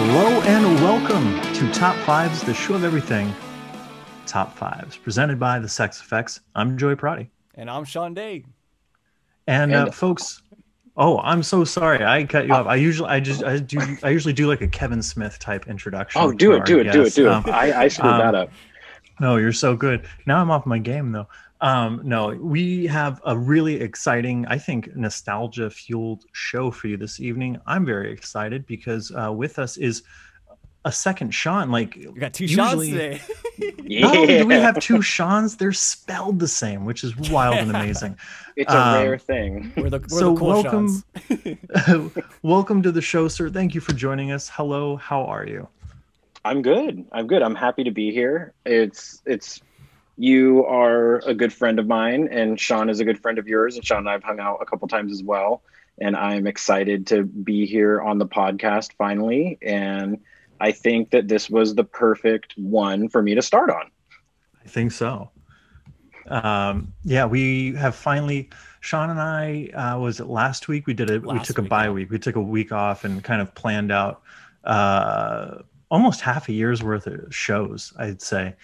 Hello 0.00 0.40
and 0.42 0.64
welcome 0.76 1.42
to 1.54 1.72
Top 1.72 1.96
Fives, 2.06 2.44
the 2.44 2.54
show 2.54 2.74
of 2.74 2.84
everything. 2.84 3.34
Top 4.26 4.56
Fives, 4.56 4.96
presented 4.96 5.40
by 5.40 5.58
the 5.58 5.68
Sex 5.68 6.00
Effects. 6.00 6.38
I'm 6.54 6.78
Joy 6.78 6.94
Prati. 6.94 7.28
And 7.56 7.68
I'm 7.68 7.84
Sean 7.84 8.14
Day. 8.14 8.44
And, 9.48 9.74
uh, 9.74 9.90
folks, 9.90 10.40
oh, 10.96 11.18
I'm 11.18 11.42
so 11.42 11.64
sorry. 11.64 12.04
I 12.04 12.22
cut 12.22 12.46
you 12.46 12.54
off. 12.54 12.68
I 12.68 12.76
usually, 12.76 13.08
I 13.08 13.18
just, 13.18 13.42
I 13.42 13.58
do, 13.58 13.80
I 14.04 14.10
usually 14.10 14.32
do 14.32 14.46
like 14.46 14.60
a 14.60 14.68
Kevin 14.68 15.02
Smith 15.02 15.40
type 15.40 15.66
introduction. 15.66 16.20
Oh, 16.22 16.30
do 16.30 16.52
it, 16.52 16.64
do 16.64 16.78
it, 16.78 16.92
do 16.92 17.02
it, 17.02 17.14
do 17.14 17.26
it. 17.26 17.32
Um, 17.32 17.42
I, 17.46 17.72
I 17.72 17.88
screwed 17.88 18.12
um, 18.12 18.20
that 18.20 18.36
up. 18.36 18.52
No, 19.18 19.36
you're 19.36 19.52
so 19.52 19.74
good. 19.74 20.06
Now 20.26 20.40
I'm 20.40 20.52
off 20.52 20.64
my 20.64 20.78
game 20.78 21.10
though. 21.10 21.26
Um, 21.60 22.00
no, 22.04 22.28
we 22.28 22.86
have 22.86 23.20
a 23.26 23.36
really 23.36 23.80
exciting, 23.80 24.46
I 24.46 24.58
think, 24.58 24.94
nostalgia 24.94 25.70
fueled 25.70 26.24
show 26.32 26.70
for 26.70 26.86
you 26.88 26.96
this 26.96 27.20
evening. 27.20 27.58
I'm 27.66 27.84
very 27.84 28.12
excited 28.12 28.66
because 28.66 29.10
uh, 29.12 29.32
with 29.32 29.58
us 29.58 29.76
is 29.76 30.02
a 30.84 30.92
second 30.92 31.34
Sean. 31.34 31.70
Like 31.72 31.96
We 31.96 32.20
got 32.20 32.32
two 32.34 32.44
usually- 32.44 32.92
shots 32.92 33.26
today. 33.26 33.74
Not 34.00 34.16
only 34.16 34.38
do 34.38 34.46
we 34.46 34.54
have 34.54 34.78
two 34.78 35.00
Sean's, 35.02 35.56
they're 35.56 35.72
spelled 35.72 36.38
the 36.38 36.46
same, 36.46 36.84
which 36.84 37.02
is 37.02 37.16
wild 37.30 37.56
and 37.56 37.70
amazing. 37.70 38.16
It's 38.56 38.72
a 38.72 38.76
um, 38.76 38.94
rare 39.04 39.18
thing. 39.18 39.72
We're 39.76 39.88
the, 39.88 40.00
we're 40.00 40.08
So 40.08 40.32
the 40.34 40.40
cool 40.40 40.48
welcome- 40.48 41.04
shots. 41.28 42.32
Welcome 42.42 42.82
to 42.82 42.90
the 42.90 43.00
show, 43.00 43.28
sir. 43.28 43.50
Thank 43.50 43.72
you 43.72 43.80
for 43.80 43.92
joining 43.92 44.32
us. 44.32 44.48
Hello, 44.52 44.96
how 44.96 45.22
are 45.24 45.46
you? 45.46 45.68
I'm 46.44 46.60
good. 46.62 47.06
I'm 47.12 47.28
good. 47.28 47.40
I'm 47.42 47.54
happy 47.54 47.84
to 47.84 47.92
be 47.92 48.10
here. 48.10 48.52
It's 48.66 49.22
it's 49.26 49.60
you 50.18 50.66
are 50.66 51.18
a 51.20 51.32
good 51.32 51.52
friend 51.52 51.78
of 51.78 51.86
mine, 51.86 52.28
and 52.30 52.58
Sean 52.60 52.90
is 52.90 52.98
a 52.98 53.04
good 53.04 53.20
friend 53.20 53.38
of 53.38 53.46
yours, 53.46 53.76
and 53.76 53.84
Sean 53.84 53.98
and 53.98 54.10
I've 54.10 54.24
hung 54.24 54.40
out 54.40 54.58
a 54.60 54.66
couple 54.66 54.88
times 54.88 55.12
as 55.12 55.22
well. 55.22 55.62
And 56.00 56.16
I'm 56.16 56.46
excited 56.46 57.06
to 57.08 57.24
be 57.24 57.66
here 57.66 58.00
on 58.00 58.18
the 58.18 58.26
podcast 58.26 58.92
finally. 58.98 59.58
And 59.62 60.18
I 60.60 60.72
think 60.72 61.10
that 61.10 61.28
this 61.28 61.48
was 61.48 61.74
the 61.74 61.84
perfect 61.84 62.54
one 62.56 63.08
for 63.08 63.22
me 63.22 63.34
to 63.34 63.42
start 63.42 63.70
on. 63.70 63.90
I 64.64 64.68
think 64.68 64.92
so. 64.92 65.30
Um, 66.26 66.92
yeah, 67.04 67.24
we 67.24 67.74
have 67.74 67.94
finally. 67.94 68.50
Sean 68.80 69.10
and 69.10 69.20
I 69.20 69.70
uh, 69.74 69.98
was 69.98 70.20
it 70.20 70.26
last 70.26 70.68
week? 70.68 70.86
We 70.86 70.94
did 70.94 71.10
it. 71.10 71.22
We 71.22 71.28
Last 71.28 71.46
took 71.46 71.58
a 71.58 71.62
week, 71.62 71.70
bye 71.70 71.84
yeah. 71.84 71.90
week. 71.90 72.10
We 72.10 72.18
took 72.18 72.36
a 72.36 72.40
week 72.40 72.70
off 72.70 73.04
and 73.04 73.24
kind 73.24 73.42
of 73.42 73.52
planned 73.54 73.90
out 73.90 74.22
uh, 74.64 75.62
almost 75.90 76.20
half 76.20 76.48
a 76.48 76.52
year's 76.52 76.82
worth 76.82 77.06
of 77.08 77.34
shows. 77.34 77.92
I'd 77.98 78.22
say, 78.22 78.54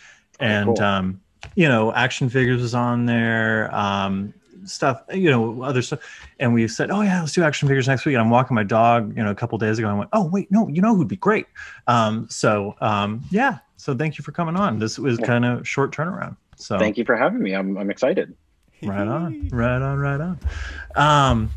Oh, 0.41 0.45
and 0.45 0.77
cool. 0.77 0.83
um, 0.83 1.21
you 1.55 1.69
know, 1.69 1.93
action 1.93 2.29
figures 2.29 2.61
was 2.63 2.75
on 2.75 3.07
there. 3.07 3.75
Um, 3.75 4.35
stuff, 4.65 5.03
you 5.13 5.31
know, 5.31 5.63
other 5.63 5.83
stuff, 5.83 6.01
and 6.41 6.55
we 6.55 6.67
said, 6.69 6.91
"Oh 6.91 7.03
yeah, 7.03 7.21
let's 7.21 7.33
do 7.33 7.43
action 7.43 7.69
figures 7.69 7.87
next 7.87 8.05
week." 8.07 8.15
And 8.15 8.23
I'm 8.23 8.31
walking 8.31 8.55
my 8.55 8.63
dog, 8.65 9.17
you 9.17 9.23
know, 9.23 9.31
a 9.31 9.35
couple 9.35 9.59
days 9.59 9.79
ago. 9.79 9.89
And 9.89 9.97
I 9.97 9.99
went, 9.99 10.11
"Oh 10.13 10.25
wait, 10.27 10.51
no, 10.51 10.69
you 10.69 10.81
know 10.81 10.95
who'd 10.97 11.09
be 11.09 11.17
great?" 11.17 11.47
Um, 11.87 12.27
so 12.31 12.75
um, 12.81 13.23
yeah, 13.31 13.59
so 13.77 13.95
thank 13.95 14.17
you 14.19 14.25
for 14.25 14.33
coming 14.33 14.57
on. 14.57 14.79
This 14.79 14.99
was 14.99 15.19
Yeah. 15.19 15.27
kind 15.27 15.45
of 15.45 15.69
short 15.69 15.95
turnaround. 15.95 16.37
So 16.57 16.79
Thank 16.79 16.97
you 16.97 17.05
for 17.05 17.17
having 17.17 17.43
me. 17.43 17.55
I'm 17.55 17.77
I'm 17.77 17.91
excited. 17.91 18.35
right 18.83 19.07
on 19.07 19.49
right 19.51 19.81
on 19.81 19.99
right 19.99 20.21
on 20.21 20.39
um 20.97 21.51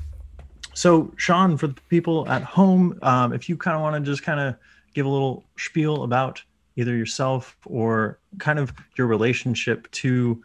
so 0.74 1.14
sean 1.18 1.58
for 1.58 1.68
the 1.68 1.82
people 1.90 2.30
at 2.30 2.42
home 2.42 2.98
um 3.02 3.34
if 3.34 3.50
you 3.50 3.58
kind 3.58 3.76
of 3.76 3.82
want 3.82 3.96
to 3.96 4.10
just 4.12 4.24
kind 4.24 4.40
of 4.40 4.56
give 4.94 5.06
a 5.06 5.10
little 5.10 5.44
spiel 5.58 6.04
about 6.04 6.42
either 6.78 6.96
yourself 6.96 7.58
or 7.66 8.20
kind 8.40 8.60
of 8.60 8.72
your 8.98 9.08
relationship 9.08 9.90
to 9.92 10.42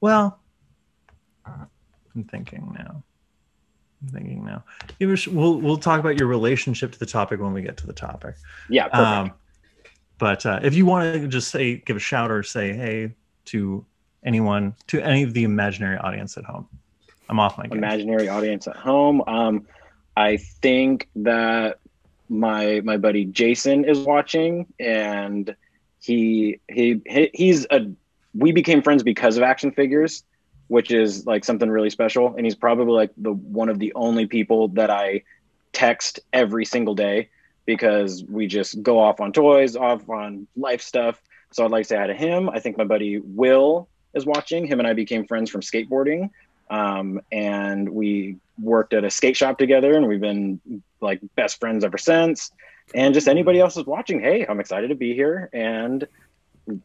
well 0.00 0.38
i'm 1.46 2.24
thinking 2.24 2.74
now 2.78 3.02
i'm 4.02 4.08
thinking 4.08 4.44
now 4.44 4.64
we'll 5.00 5.60
we'll 5.60 5.76
talk 5.76 6.00
about 6.00 6.18
your 6.18 6.28
relationship 6.28 6.92
to 6.92 6.98
the 6.98 7.06
topic 7.06 7.40
when 7.40 7.52
we 7.52 7.60
get 7.62 7.76
to 7.76 7.86
the 7.86 7.92
topic 7.92 8.34
Yeah, 8.70 8.88
perfect. 8.88 9.32
um, 9.32 9.32
but 10.18 10.44
uh, 10.46 10.58
if 10.62 10.74
you 10.74 10.84
want 10.84 11.14
to 11.14 11.28
just 11.28 11.48
say, 11.48 11.76
give 11.76 11.96
a 11.96 12.00
shout 12.00 12.30
or 12.32 12.42
say 12.42 12.72
hey 12.72 13.14
to 13.46 13.84
anyone, 14.24 14.74
to 14.88 15.00
any 15.00 15.22
of 15.22 15.32
the 15.32 15.44
imaginary 15.44 15.96
audience 15.96 16.36
at 16.36 16.44
home, 16.44 16.66
I'm 17.28 17.38
off 17.38 17.56
my 17.56 17.68
game. 17.68 17.78
imaginary 17.78 18.28
audience 18.28 18.66
at 18.66 18.74
home. 18.74 19.22
Um, 19.28 19.66
I 20.16 20.38
think 20.38 21.08
that 21.14 21.78
my 22.28 22.80
my 22.84 22.96
buddy 22.96 23.24
Jason 23.24 23.84
is 23.84 24.00
watching, 24.00 24.66
and 24.78 25.54
he 26.00 26.60
he, 26.68 27.00
he 27.06 27.30
he's 27.34 27.66
a 27.70 27.90
we 28.34 28.52
became 28.52 28.82
friends 28.82 29.02
because 29.02 29.36
of 29.36 29.42
action 29.42 29.72
figures, 29.72 30.24
which 30.68 30.90
is 30.90 31.26
like 31.26 31.44
something 31.44 31.70
really 31.70 31.90
special. 31.90 32.34
And 32.36 32.44
he's 32.44 32.54
probably 32.54 32.94
like 32.94 33.10
the 33.16 33.32
one 33.32 33.68
of 33.68 33.78
the 33.78 33.92
only 33.94 34.26
people 34.26 34.68
that 34.68 34.90
I 34.90 35.22
text 35.72 36.20
every 36.32 36.64
single 36.64 36.94
day 36.94 37.28
because 37.66 38.24
we 38.24 38.46
just 38.46 38.82
go 38.82 38.98
off 38.98 39.20
on 39.20 39.32
toys, 39.32 39.76
off 39.76 40.08
on 40.08 40.46
life 40.56 40.80
stuff. 40.80 41.20
So 41.52 41.64
I'd 41.64 41.70
like 41.70 41.86
to 41.88 41.98
hi 41.98 42.06
to 42.06 42.14
him. 42.14 42.48
I 42.48 42.60
think 42.60 42.78
my 42.78 42.84
buddy 42.84 43.18
Will 43.18 43.88
is 44.14 44.24
watching. 44.26 44.66
Him 44.66 44.78
and 44.78 44.88
I 44.88 44.92
became 44.92 45.26
friends 45.26 45.50
from 45.50 45.60
skateboarding 45.60 46.30
um, 46.70 47.20
and 47.32 47.88
we 47.88 48.36
worked 48.60 48.92
at 48.92 49.04
a 49.04 49.10
skate 49.10 49.36
shop 49.36 49.58
together 49.58 49.94
and 49.94 50.06
we've 50.06 50.20
been 50.20 50.60
like 51.00 51.20
best 51.36 51.58
friends 51.60 51.84
ever 51.84 51.98
since 51.98 52.50
and 52.94 53.12
just 53.14 53.28
anybody 53.28 53.60
else 53.60 53.76
is 53.76 53.84
watching 53.86 54.20
hey 54.20 54.44
i'm 54.48 54.60
excited 54.60 54.88
to 54.88 54.94
be 54.94 55.14
here 55.14 55.48
and 55.52 56.06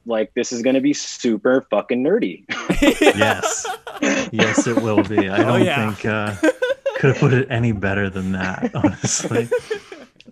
like 0.06 0.34
this 0.34 0.52
is 0.52 0.62
going 0.62 0.76
to 0.76 0.82
be 0.82 0.94
super 0.94 1.66
fucking 1.70 2.04
nerdy 2.04 2.46
yes, 2.82 3.66
yes, 4.32 4.66
it 4.68 4.82
will 4.82 5.04
be. 5.04 5.28
I 5.30 5.40
Oh, 5.44 5.44
don't 5.58 5.66
yeah. 5.66 5.92
think 5.94 6.06
uh, 6.06 6.36
could 6.98 7.10
have 7.12 7.18
put 7.20 7.34
it 7.34 7.48
any 7.52 7.72
better 7.74 8.10
than 8.10 8.32
that, 8.32 8.72
honestly. 8.76 9.50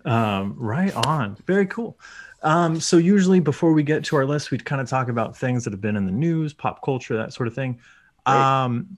um, 0.04 0.54
right 0.58 0.94
on. 1.06 1.36
Very 1.46 1.66
cool. 1.66 1.98
Um, 2.42 2.80
so 2.80 2.96
usually 2.96 3.40
before 3.40 3.72
we 3.72 3.82
get 3.82 4.04
to 4.04 4.16
our 4.16 4.24
list, 4.26 4.50
we'd 4.50 4.64
kind 4.64 4.80
of 4.80 4.88
talk 4.88 5.08
about 5.08 5.36
things 5.36 5.64
that 5.64 5.72
have 5.72 5.80
been 5.80 5.96
in 5.96 6.06
the 6.06 6.12
news, 6.12 6.52
pop 6.52 6.82
culture, 6.82 7.16
that 7.16 7.32
sort 7.32 7.46
of 7.46 7.54
thing. 7.54 7.78
Great. 8.26 8.36
Um, 8.36 8.96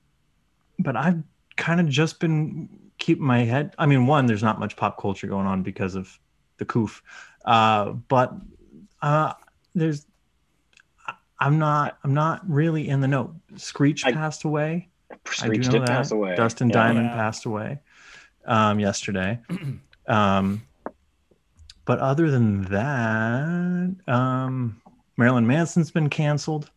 but 0.79 0.97
I've 0.97 1.23
kind 1.57 1.81
of 1.81 1.89
just 1.89 2.21
been 2.21 2.69
keeping 2.99 3.25
my 3.27 3.41
head. 3.41 3.75
I 3.79 3.87
mean, 3.87 4.07
one, 4.07 4.27
there's 4.27 4.43
not 4.43 4.59
much 4.61 4.77
pop 4.77 4.99
culture 5.01 5.27
going 5.27 5.47
on 5.47 5.63
because 5.63 5.95
of 5.95 6.19
the 6.59 6.65
coof. 6.65 7.03
Uh, 7.45 7.91
but 7.91 8.33
uh, 9.03 9.33
there's, 9.75 10.07
I- 11.07 11.15
I'm 11.39 11.59
not, 11.59 11.99
I'm 12.05 12.15
not 12.15 12.49
really 12.49 12.89
in 12.89 13.01
the 13.01 13.09
know. 13.09 13.35
Screech 13.57 14.05
I- 14.07 14.13
passed 14.13 14.45
away. 14.45 14.89
I 15.11 15.17
Screech 15.31 15.63
do 15.65 15.69
know 15.69 15.73
did 15.73 15.83
that. 15.83 15.89
pass 15.89 16.11
away 16.13 16.35
Dustin 16.37 16.69
Yeah. 16.69 16.75
Diamond 16.75 17.07
Yeah. 17.07 17.15
passed 17.15 17.45
away 17.45 17.79
um, 18.47 18.81
yesterday. 18.81 19.39
um, 20.09 20.63
but 21.87 21.99
other 21.99 22.31
than 22.31 22.63
that, 22.65 23.95
um, 24.13 24.81
Marilyn 25.17 25.47
Manson's 25.47 25.91
been 25.91 26.09
canceled. 26.09 26.71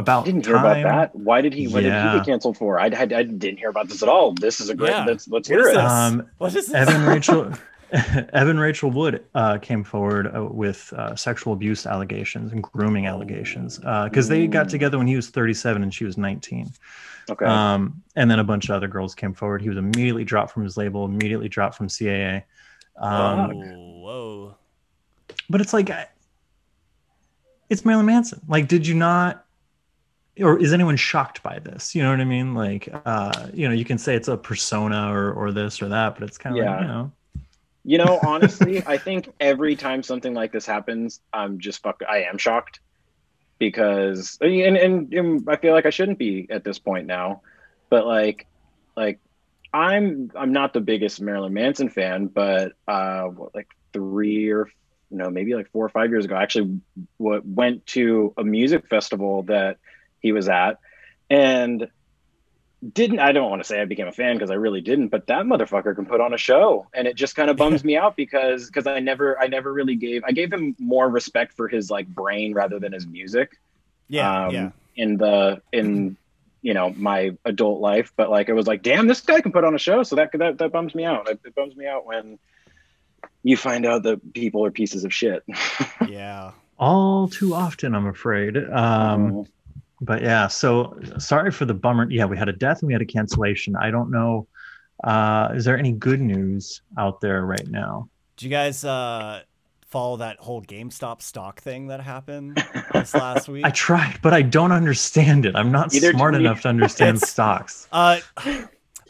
About 0.00 0.22
I 0.22 0.26
didn't 0.26 0.46
hear 0.46 0.56
about 0.56 0.82
that. 0.82 1.14
Why 1.14 1.40
did 1.40 1.52
he? 1.54 1.68
What 1.68 1.82
did 1.82 1.92
he 1.92 2.16
get 2.18 2.26
canceled 2.26 2.56
for? 2.56 2.80
I, 2.80 2.86
I, 2.86 3.02
I 3.02 3.06
didn't 3.22 3.58
hear 3.58 3.68
about 3.70 3.88
this 3.88 4.02
at 4.02 4.08
all. 4.08 4.32
This 4.32 4.60
is 4.60 4.68
a 4.68 4.74
great. 4.74 4.90
Yeah. 4.90 5.04
Let's 5.04 5.28
let's 5.28 5.48
hear 5.48 5.60
it. 5.60 5.74
this? 5.74 5.76
Um, 5.76 6.26
What 6.38 6.48
is 6.48 6.66
this? 6.66 6.72
Evan 6.72 7.06
Rachel 7.14 7.52
Evan 8.32 8.58
Rachel 8.58 8.90
Wood 8.90 9.24
uh, 9.34 9.58
came 9.58 9.82
forward 9.84 10.34
uh, 10.34 10.44
with 10.44 10.92
uh, 10.96 11.14
sexual 11.16 11.52
abuse 11.52 11.86
allegations 11.86 12.52
and 12.52 12.62
grooming 12.62 13.06
allegations 13.06 13.78
because 13.78 14.28
they 14.28 14.46
got 14.46 14.68
together 14.68 14.96
when 14.98 15.06
he 15.08 15.16
was 15.16 15.28
37 15.28 15.82
and 15.82 15.92
she 15.92 16.04
was 16.04 16.16
19. 16.16 16.70
Okay. 17.30 17.44
Um, 17.44 18.02
and 18.16 18.30
then 18.30 18.38
a 18.38 18.44
bunch 18.44 18.64
of 18.68 18.70
other 18.76 18.88
girls 18.88 19.14
came 19.14 19.34
forward. 19.34 19.60
He 19.62 19.68
was 19.68 19.78
immediately 19.78 20.24
dropped 20.24 20.52
from 20.52 20.62
his 20.64 20.76
label, 20.76 21.04
immediately 21.04 21.48
dropped 21.48 21.76
from 21.76 21.88
CAA. 21.88 22.42
Um, 22.96 23.50
Whoa, 23.54 24.00
whoa. 24.00 24.54
but 25.48 25.60
it's 25.60 25.72
like, 25.72 25.90
I- 25.90 26.08
it's 27.68 27.84
Marilyn 27.84 28.06
Manson. 28.06 28.40
Like, 28.48 28.66
did 28.68 28.86
you 28.86 28.94
not, 28.94 29.44
or 30.42 30.58
is 30.58 30.72
anyone 30.72 30.96
shocked 30.96 31.42
by 31.42 31.58
this? 31.60 31.94
You 31.94 32.02
know 32.02 32.10
what 32.10 32.20
I 32.20 32.24
mean? 32.24 32.54
Like, 32.54 32.88
uh, 33.04 33.48
you 33.52 33.68
know, 33.68 33.74
you 33.74 33.84
can 33.84 33.98
say 33.98 34.14
it's 34.16 34.28
a 34.28 34.36
persona 34.36 35.12
or 35.12 35.32
or 35.32 35.52
this 35.52 35.82
or 35.82 35.88
that, 35.88 36.14
but 36.14 36.24
it's 36.24 36.38
kind 36.38 36.56
of 36.56 36.60
like, 36.60 36.76
Yeah. 36.76 36.80
you 36.80 36.86
know, 36.88 37.12
You 37.84 37.98
know, 37.98 38.20
honestly, 38.24 38.82
I 38.86 38.98
think 38.98 39.30
every 39.40 39.76
time 39.76 40.02
something 40.02 40.34
like 40.34 40.52
this 40.52 40.66
happens, 40.66 41.20
I'm 41.32 41.58
just 41.60 41.82
fuck. 41.82 42.00
I 42.08 42.22
am 42.24 42.38
shocked 42.38 42.80
because, 43.58 44.38
and, 44.40 44.76
and 44.76 45.12
and 45.12 45.48
I 45.48 45.56
feel 45.56 45.72
like 45.74 45.86
I 45.86 45.90
shouldn't 45.90 46.18
be 46.18 46.46
at 46.50 46.64
this 46.64 46.78
point 46.78 47.06
now, 47.06 47.42
but 47.90 48.06
like, 48.06 48.46
like 48.96 49.20
I'm 49.72 50.30
I'm 50.34 50.52
not 50.52 50.72
the 50.72 50.80
biggest 50.80 51.20
Marilyn 51.20 51.52
Manson 51.54 51.88
fan, 51.90 52.26
but 52.26 52.72
uh, 52.88 53.24
what, 53.24 53.54
like 53.54 53.68
three 53.92 54.50
or 54.50 54.68
no, 55.10 55.28
maybe 55.30 55.54
like 55.54 55.70
four 55.72 55.84
or 55.84 55.88
five 55.88 56.10
years 56.10 56.24
ago, 56.24 56.36
I 56.36 56.42
actually 56.42 56.80
w- 57.18 57.42
went 57.44 57.86
to 57.86 58.32
a 58.36 58.44
music 58.44 58.88
festival 58.88 59.42
that 59.44 59.78
he 60.20 60.32
was 60.32 60.48
at, 60.48 60.78
and 61.28 61.88
didn't 62.94 63.18
I 63.18 63.32
don't 63.32 63.50
want 63.50 63.62
to 63.62 63.66
say 63.66 63.80
I 63.80 63.84
became 63.84 64.06
a 64.06 64.12
fan 64.12 64.36
because 64.36 64.50
I 64.50 64.54
really 64.54 64.80
didn't, 64.80 65.08
but 65.08 65.26
that 65.26 65.44
motherfucker 65.44 65.94
can 65.94 66.06
put 66.06 66.20
on 66.20 66.32
a 66.32 66.38
show, 66.38 66.86
and 66.94 67.06
it 67.06 67.14
just 67.16 67.36
kind 67.36 67.50
of 67.50 67.56
bums 67.56 67.84
me 67.88 67.96
out 67.96 68.16
because 68.16 68.66
because 68.66 68.86
I 68.86 69.00
never 69.00 69.38
I 69.40 69.48
never 69.48 69.72
really 69.72 69.96
gave 69.96 70.22
I 70.24 70.32
gave 70.32 70.52
him 70.52 70.74
more 70.78 71.08
respect 71.08 71.54
for 71.54 71.68
his 71.68 71.90
like 71.90 72.08
brain 72.08 72.54
rather 72.54 72.78
than 72.78 72.92
his 72.92 73.06
music 73.06 73.58
Yeah, 74.08 74.46
um, 74.46 74.54
yeah. 74.54 74.70
in 74.96 75.16
the 75.18 75.60
in 75.72 76.16
you 76.62 76.74
know 76.74 76.90
my 76.96 77.36
adult 77.46 77.80
life 77.80 78.12
but 78.16 78.28
like 78.28 78.50
it 78.50 78.52
was 78.52 78.66
like 78.66 78.82
damn 78.82 79.06
this 79.06 79.22
guy 79.22 79.40
can 79.40 79.50
put 79.50 79.64
on 79.64 79.74
a 79.74 79.78
show 79.78 80.02
so 80.02 80.16
that 80.16 80.30
that, 80.34 80.58
that 80.58 80.70
bums 80.70 80.94
me 80.94 81.04
out 81.06 81.26
it, 81.30 81.40
it 81.42 81.54
bums 81.54 81.74
me 81.74 81.86
out 81.86 82.04
when 82.04 82.38
you 83.42 83.56
find 83.56 83.86
out 83.86 84.02
that 84.02 84.34
people 84.34 84.64
are 84.64 84.70
pieces 84.70 85.04
of 85.04 85.12
shit. 85.14 85.42
Yeah. 86.08 86.52
All 86.78 87.28
too 87.28 87.54
often, 87.54 87.94
I'm 87.94 88.06
afraid. 88.06 88.56
Um, 88.56 89.46
but 90.00 90.22
yeah, 90.22 90.48
so 90.48 90.98
sorry 91.18 91.50
for 91.50 91.64
the 91.64 91.74
bummer. 91.74 92.10
Yeah, 92.10 92.24
we 92.24 92.36
had 92.36 92.48
a 92.48 92.52
death 92.52 92.80
and 92.80 92.86
we 92.86 92.92
had 92.92 93.02
a 93.02 93.06
cancellation. 93.06 93.76
I 93.76 93.90
don't 93.90 94.10
know. 94.10 94.46
Uh, 95.04 95.50
is 95.54 95.64
there 95.64 95.78
any 95.78 95.92
good 95.92 96.20
news 96.20 96.82
out 96.98 97.20
there 97.20 97.44
right 97.44 97.66
now? 97.68 98.08
Do 98.36 98.46
you 98.46 98.50
guys 98.50 98.84
uh, 98.84 99.42
follow 99.86 100.18
that 100.18 100.38
whole 100.38 100.62
GameStop 100.62 101.22
stock 101.22 101.60
thing 101.60 101.88
that 101.88 102.00
happened 102.00 102.62
this 102.92 103.14
last 103.14 103.48
week? 103.50 103.64
I 103.64 103.70
tried, 103.70 104.18
but 104.22 104.32
I 104.32 104.42
don't 104.42 104.72
understand 104.72 105.46
it. 105.46 105.56
I'm 105.56 105.72
not 105.72 105.94
Either 105.94 106.12
smart 106.12 106.34
enough 106.34 106.62
to 106.62 106.68
understand 106.68 107.20
stocks. 107.22 107.88
Uh, 107.92 108.20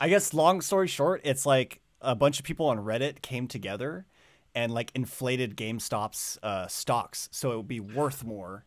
I 0.01 0.09
guess 0.09 0.33
long 0.33 0.61
story 0.61 0.89
short, 0.89 1.21
it's 1.25 1.45
like 1.45 1.81
a 2.01 2.15
bunch 2.15 2.39
of 2.39 2.45
people 2.45 2.67
on 2.67 2.79
Reddit 2.79 3.21
came 3.23 3.47
together 3.47 4.07
and 4.55 4.73
like 4.73 4.91
inflated 4.95 5.57
GameStop's 5.57 6.39
uh, 6.43 6.67
stocks 6.67 7.29
so 7.31 7.53
it 7.53 7.57
would 7.57 7.69
be 7.69 7.81
worth 7.81 8.25
more. 8.25 8.65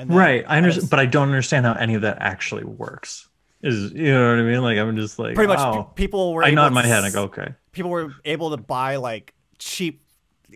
And 0.00 0.14
Right, 0.14 0.44
I 0.48 0.56
understand, 0.56 0.88
but 0.88 0.98
I 0.98 1.06
don't 1.06 1.28
understand 1.28 1.66
how 1.66 1.74
any 1.74 1.94
of 1.94 2.02
that 2.02 2.18
actually 2.20 2.64
works. 2.64 3.28
Is 3.62 3.92
you 3.92 4.12
know 4.12 4.30
what 4.30 4.38
I 4.38 4.42
mean? 4.42 4.62
Like 4.62 4.78
I'm 4.78 4.96
just 4.96 5.18
like 5.18 5.34
pretty 5.34 5.48
much 5.48 5.58
wow. 5.58 5.82
pe- 5.82 6.06
people 6.06 6.32
were 6.32 6.42
I 6.42 6.50
nod 6.50 6.72
my 6.72 6.86
head. 6.86 7.04
I 7.04 7.10
go 7.10 7.24
okay. 7.24 7.54
people 7.72 7.90
were 7.90 8.14
able 8.24 8.50
to 8.50 8.56
buy 8.56 8.96
like 8.96 9.34
cheap 9.58 10.02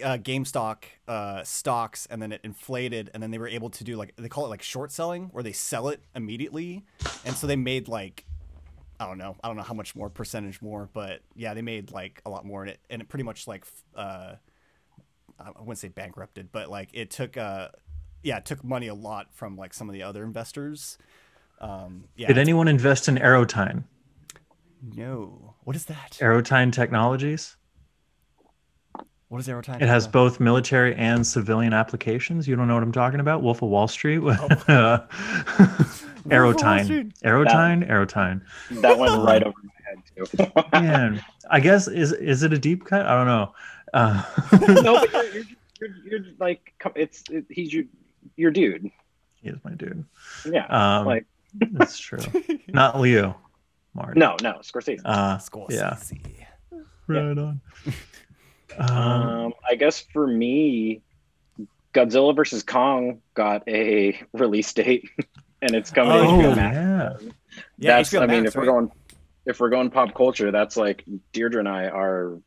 uh, 0.03 0.17
GameStop 0.17 0.85
uh, 1.07 1.43
stocks, 1.43 2.07
and 2.07 2.23
then 2.23 2.33
it 2.33 2.41
inflated, 2.45 3.11
and 3.13 3.23
then 3.23 3.31
they 3.31 3.37
were 3.37 3.49
able 3.49 3.69
to 3.69 3.85
do 3.85 3.97
like 3.97 4.17
they 4.17 4.31
call 4.31 4.47
it 4.47 4.49
like 4.49 4.63
short 4.63 4.91
selling, 4.91 5.25
where 5.33 5.43
they 5.43 5.53
sell 5.53 5.89
it 5.89 6.01
immediately, 6.17 6.87
and 7.27 7.37
so 7.37 7.47
they 7.47 7.57
made 7.57 7.89
like 7.89 8.25
I 8.99 9.07
don't 9.07 9.19
know, 9.19 9.37
I 9.45 9.49
don't 9.49 9.59
know 9.59 9.63
how 9.65 9.75
much 9.75 9.95
more 9.95 10.09
percentage 10.09 10.63
more, 10.63 10.89
but 10.95 11.21
yeah, 11.35 11.53
they 11.53 11.63
made 11.63 11.93
like 11.93 12.23
a 12.25 12.31
lot 12.31 12.47
more, 12.47 12.63
and 12.63 12.71
it 12.71 12.81
and 12.89 13.03
it 13.03 13.09
pretty 13.11 13.25
much 13.25 13.47
like 13.47 13.67
uh, 13.95 14.37
I 15.39 15.51
wouldn't 15.59 15.79
say 15.79 15.89
bankrupted, 15.89 16.51
but 16.53 16.71
like 16.71 16.89
it 16.93 17.11
took 17.11 17.37
uh 17.37 17.69
yeah, 18.25 18.39
it 18.39 18.45
took 18.45 18.65
money 18.65 18.89
a 18.89 18.95
lot 18.95 19.29
from 19.33 19.57
like 19.57 19.73
some 19.75 19.89
of 19.89 19.93
the 19.93 20.03
other 20.03 20.25
investors. 20.25 20.99
Um, 21.61 22.05
yeah, 22.17 22.27
Did 22.29 22.39
anyone 22.39 22.67
invest 22.69 23.09
in 23.09 23.17
Aerotyne? 23.17 23.85
no, 24.97 25.55
what 25.65 25.77
is 25.77 25.87
that? 25.87 26.19
Aerotyne 26.21 26.73
Technologies. 26.73 27.57
What 29.29 29.41
is 29.41 29.49
Aerotime? 29.49 29.81
It 29.83 29.89
has 29.89 30.07
both 30.07 30.39
military 30.39 30.95
and 30.95 31.27
civilian 31.27 31.73
applications. 31.73 32.47
You 32.47 32.55
don't 32.55 32.69
know 32.69 32.75
what 32.75 32.83
I'm 32.83 32.93
talking 32.93 33.19
about? 33.19 33.43
Wolf 33.43 33.63
of 33.63 33.71
Wall 33.71 33.89
Street. 33.89 34.19
Aerotyne. 36.29 36.85
Street. 36.85 37.15
Aerotyne. 37.25 37.89
Aerotyne. 37.91 38.43
that 38.83 38.99
went 38.99 39.25
right 39.25 39.43
over 39.47 39.57
my 39.65 39.73
head 39.89 39.99
too. 40.15 40.25
Man, 40.81 41.25
I 41.51 41.61
guess 41.61 41.89
is 41.89 42.13
is 42.13 42.43
it 42.43 42.53
a 42.53 42.59
deep 42.59 42.85
cut? 42.85 43.07
I 43.07 43.15
don't 43.17 43.27
know. 43.27 43.55
Uh, 43.93 44.23
no, 44.83 45.01
but 45.11 45.35
you're, 45.35 45.45
you're, 45.45 45.45
you're, 45.81 45.91
you're 46.07 46.25
like 46.39 46.75
it's 46.95 47.25
it, 47.31 47.47
he's 47.49 47.73
your 47.73 47.85
your 48.37 48.51
dude. 48.51 48.91
he 49.41 49.49
is 49.49 49.59
my 49.65 49.73
dude. 49.73 50.05
Yeah. 50.45 50.67
Um, 50.67 51.07
Like- 51.07 51.27
that's 51.73 51.99
true. 51.99 52.19
Not 52.69 53.01
Leo. 53.01 53.37
Martin. 53.95 54.19
no, 54.19 54.37
no, 54.43 54.55
Scorsese. 54.63 54.99
Uh, 55.05 55.39
yeah. 55.71 55.95
Scorsese. 55.95 56.47
Right 57.07 57.39
on. 57.39 57.61
Um, 58.79 58.89
Um, 58.89 59.53
I 59.71 59.77
guess 59.77 60.01
for 60.13 60.27
me, 60.27 61.01
Godzilla 61.93 62.35
versus 62.35 62.65
Kong 62.65 63.21
got 63.35 63.63
a 63.69 64.21
release 64.33 64.73
date, 64.73 65.09
and 65.63 65.75
it's 65.77 65.91
coming 65.93 66.13
Oh, 66.13 66.23
to 66.43 66.49
oh 66.49 66.53
HBO 66.53 66.57
Max. 66.57 67.23
yeah. 67.23 67.31
Yeah, 67.79 67.97
that's 67.99 68.11
HBO 68.11 68.23
I 68.23 68.27
mean, 68.27 68.43
Max, 68.43 68.55
if 68.55 68.57
we're 68.59 68.67
going 68.67 68.91
if 69.47 69.61
we're 69.61 69.69
going 69.71 69.91
pop 69.91 70.13
culture, 70.15 70.51
that's 70.51 70.77
like 70.77 71.05
Deirdre 71.33 71.61
and 71.61 71.69
I 71.69 71.85
are 71.87 72.39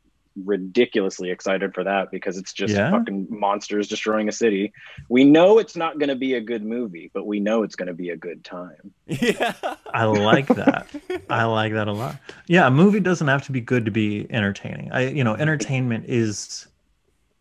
ridiculously 0.44 1.30
excited 1.30 1.74
for 1.74 1.84
that 1.84 2.10
because 2.10 2.36
it's 2.36 2.52
just 2.52 2.74
Yeah? 2.74 2.90
fucking 2.90 3.26
monsters 3.30 3.88
destroying 3.88 4.28
a 4.28 4.32
city. 4.32 4.72
We 5.08 5.24
know 5.24 5.58
it's 5.58 5.76
not 5.76 5.98
going 5.98 6.08
to 6.10 6.14
be 6.16 6.34
a 6.34 6.40
good 6.40 6.64
movie, 6.64 7.10
but 7.12 7.26
we 7.26 7.40
know 7.40 7.62
it's 7.62 7.74
going 7.76 7.88
to 7.88 7.94
be 7.94 8.10
a 8.10 8.16
good 8.16 8.44
time. 8.44 8.92
Yeah. 9.06 9.54
I 9.92 10.04
like 10.04 10.46
that. 10.48 10.86
I 11.30 11.44
like 11.44 11.72
that 11.72 11.88
a 11.88 11.92
lot. 11.92 12.16
Yeah, 12.46 12.66
a 12.66 12.70
movie 12.70 13.00
doesn't 13.00 13.26
have 13.28 13.42
to 13.46 13.52
be 13.52 13.60
good 13.60 13.84
to 13.84 13.90
be 13.90 14.26
entertaining. 14.30 14.92
I, 14.92 15.08
you 15.08 15.24
know, 15.24 15.34
entertainment 15.34 16.04
is 16.06 16.66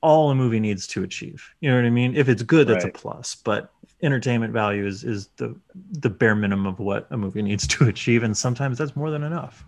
all 0.01 0.29
a 0.31 0.35
movie 0.35 0.59
needs 0.59 0.87
to 0.87 1.03
achieve. 1.03 1.43
You 1.59 1.69
know 1.69 1.75
what 1.75 1.85
I 1.85 1.89
mean? 1.89 2.15
If 2.15 2.29
it's 2.29 2.41
good, 2.43 2.67
that's 2.67 2.83
Right. 2.85 2.95
a 2.95 2.97
plus. 2.97 3.35
But 3.35 3.71
entertainment 4.03 4.53
value 4.53 4.85
is 4.85 5.03
is 5.03 5.27
the 5.37 5.55
the 5.91 6.09
bare 6.09 6.35
minimum 6.35 6.67
of 6.67 6.79
what 6.79 7.07
a 7.09 7.17
movie 7.17 7.41
needs 7.41 7.65
to 7.67 7.85
achieve, 7.89 8.23
and 8.23 8.35
sometimes 8.37 8.77
that's 8.77 8.95
more 8.95 9.09
than 9.11 9.23
enough. 9.23 9.65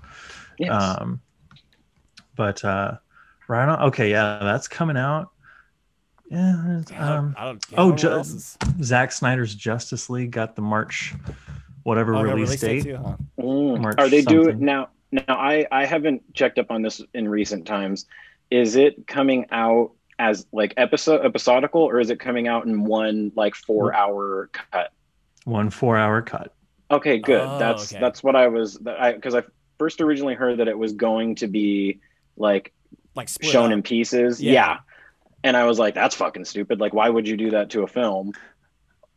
Yes. 0.57 0.71
Um, 0.71 1.19
but 2.35 2.63
uh, 2.63 2.97
right 3.49 3.67
on. 3.67 3.81
Okay, 3.89 4.09
yeah, 4.11 4.39
that's 4.41 4.67
coming 4.69 4.95
out. 4.95 5.31
Yeah. 6.29 6.79
it's, 6.79 6.91
I 6.91 6.95
don't, 6.97 7.07
Um, 7.07 7.35
I 7.37 7.45
don't, 7.45 7.65
oh, 7.71 7.73
I 7.73 7.75
don't 7.77 7.89
know 7.89 7.95
ju- 7.95 8.19
is- 8.19 8.57
Zack 8.81 9.11
Snyder's 9.11 9.53
Justice 9.55 10.09
League 10.09 10.31
got 10.31 10.55
the 10.55 10.61
March, 10.61 11.13
whatever 11.83 12.15
oh, 12.15 12.23
no, 12.23 12.35
release, 12.35 12.61
date. 12.61 12.83
too, 12.83 12.97
huh? 12.97 13.15
Mm. 13.39 13.81
March 13.81 13.95
Are 13.99 14.07
they 14.07 14.21
doing 14.21 14.45
something. 14.51 14.65
now? 14.65 14.89
Now, 15.11 15.23
I 15.27 15.65
I 15.71 15.85
haven't 15.85 16.21
checked 16.35 16.59
up 16.59 16.69
on 16.69 16.83
this 16.83 17.01
in 17.15 17.27
recent 17.27 17.65
times. 17.65 18.05
Is 18.51 18.75
it 18.75 19.07
coming 19.07 19.47
out 19.51 19.91
as 20.19 20.45
like 20.51 20.75
episode 20.77 21.25
episodical, 21.25 21.81
or 21.81 21.99
is 21.99 22.11
it 22.11 22.19
coming 22.19 22.47
out 22.47 22.65
in 22.67 22.83
one 22.83 23.31
like 23.35 23.55
four 23.55 23.91
hour 23.93 24.51
cut? 24.53 24.91
One 25.45 25.71
four-hour 25.71 26.21
cut. 26.21 26.53
Okay, 26.91 27.17
good. 27.17 27.41
Oh, 27.41 27.57
that's 27.57 27.91
okay. 27.91 27.99
that's 27.99 28.21
what 28.21 28.35
I 28.35 28.49
was. 28.49 28.77
I 28.85 29.13
because 29.13 29.33
I 29.33 29.41
first 29.79 29.99
originally 29.99 30.35
heard 30.35 30.59
that 30.59 30.67
it 30.67 30.77
was 30.77 30.93
going 30.93 31.33
to 31.35 31.47
be 31.47 31.99
like 32.37 32.71
Like 33.19 33.29
split 33.29 33.51
shown 33.51 33.65
up. 33.67 33.71
in 33.73 33.83
pieces. 33.83 34.41
Yeah. 34.41 34.51
Yeah. 34.53 34.77
And 35.43 35.55
I 35.55 35.65
was 35.65 35.77
like, 35.79 35.93
that's 35.95 36.15
fucking 36.15 36.45
stupid. 36.45 36.79
Like, 36.79 36.93
why 36.93 37.07
would 37.09 37.27
you 37.27 37.37
do 37.37 37.51
that 37.51 37.69
to 37.71 37.83
a 37.83 37.87
film? 37.87 38.33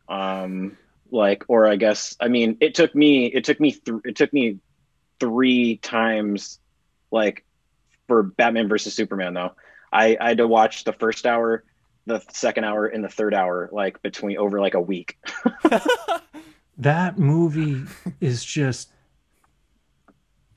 Um, 0.07 0.77
like, 1.11 1.43
or 1.47 1.67
I 1.67 1.75
guess, 1.75 2.15
I 2.19 2.27
mean, 2.27 2.57
it 2.61 2.75
took 2.75 2.93
me, 2.95 3.25
it 3.25 3.43
took 3.43 3.59
me, 3.59 3.71
th- 3.71 4.01
it 4.05 4.15
took 4.15 4.31
me 4.31 4.59
three 5.19 5.77
times, 5.77 6.59
like, 7.11 7.43
for 8.07 8.23
Batman 8.23 8.67
versus 8.69 8.93
Superman, 8.93 9.33
though. 9.33 9.51
I, 9.91 10.17
I 10.19 10.29
had 10.29 10.37
to 10.37 10.47
watch 10.47 10.85
the 10.85 10.93
first 10.93 11.25
hour, 11.25 11.63
the 12.05 12.21
second 12.31 12.63
hour, 12.63 12.85
and 12.85 13.03
the 13.03 13.09
third 13.09 13.33
hour, 13.33 13.69
like, 13.71 14.01
between 14.01 14.37
over 14.37 14.59
like 14.61 14.75
a 14.75 14.81
week. 14.81 15.17
That 16.77 17.19
movie 17.19 17.83
is 18.19 18.43
just 18.43 18.89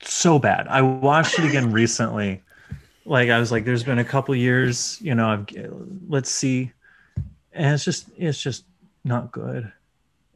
so 0.01 0.39
bad. 0.39 0.67
I 0.67 0.81
watched 0.81 1.37
it 1.37 1.45
again 1.45 1.71
recently. 1.71 2.41
Like 3.07 3.29
I 3.29 3.39
was 3.39 3.51
like, 3.51 3.63
there's 3.63 3.83
been 3.83 3.99
a 3.99 4.03
couple 4.03 4.35
years, 4.35 4.99
you 5.01 5.15
know. 5.15 5.27
I've 5.29 5.47
let's 6.07 6.29
see, 6.29 6.71
and 7.53 7.73
it's 7.73 7.85
just 7.85 8.09
it's 8.17 8.41
just 8.41 8.65
not 9.05 9.31
good. 9.31 9.71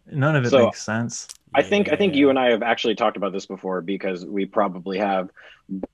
None 0.09 0.35
of 0.35 0.45
it 0.45 0.49
So- 0.49 0.65
makes 0.65 0.81
sense. 0.81 1.27
I 1.53 1.61
think 1.63 1.91
I 1.91 1.97
think 1.97 2.15
you 2.15 2.29
and 2.29 2.39
I 2.39 2.51
have 2.51 2.63
actually 2.63 2.95
talked 2.95 3.17
about 3.17 3.33
this 3.33 3.45
before 3.45 3.81
because 3.81 4.25
we 4.25 4.45
probably 4.45 4.97
have. 4.99 5.29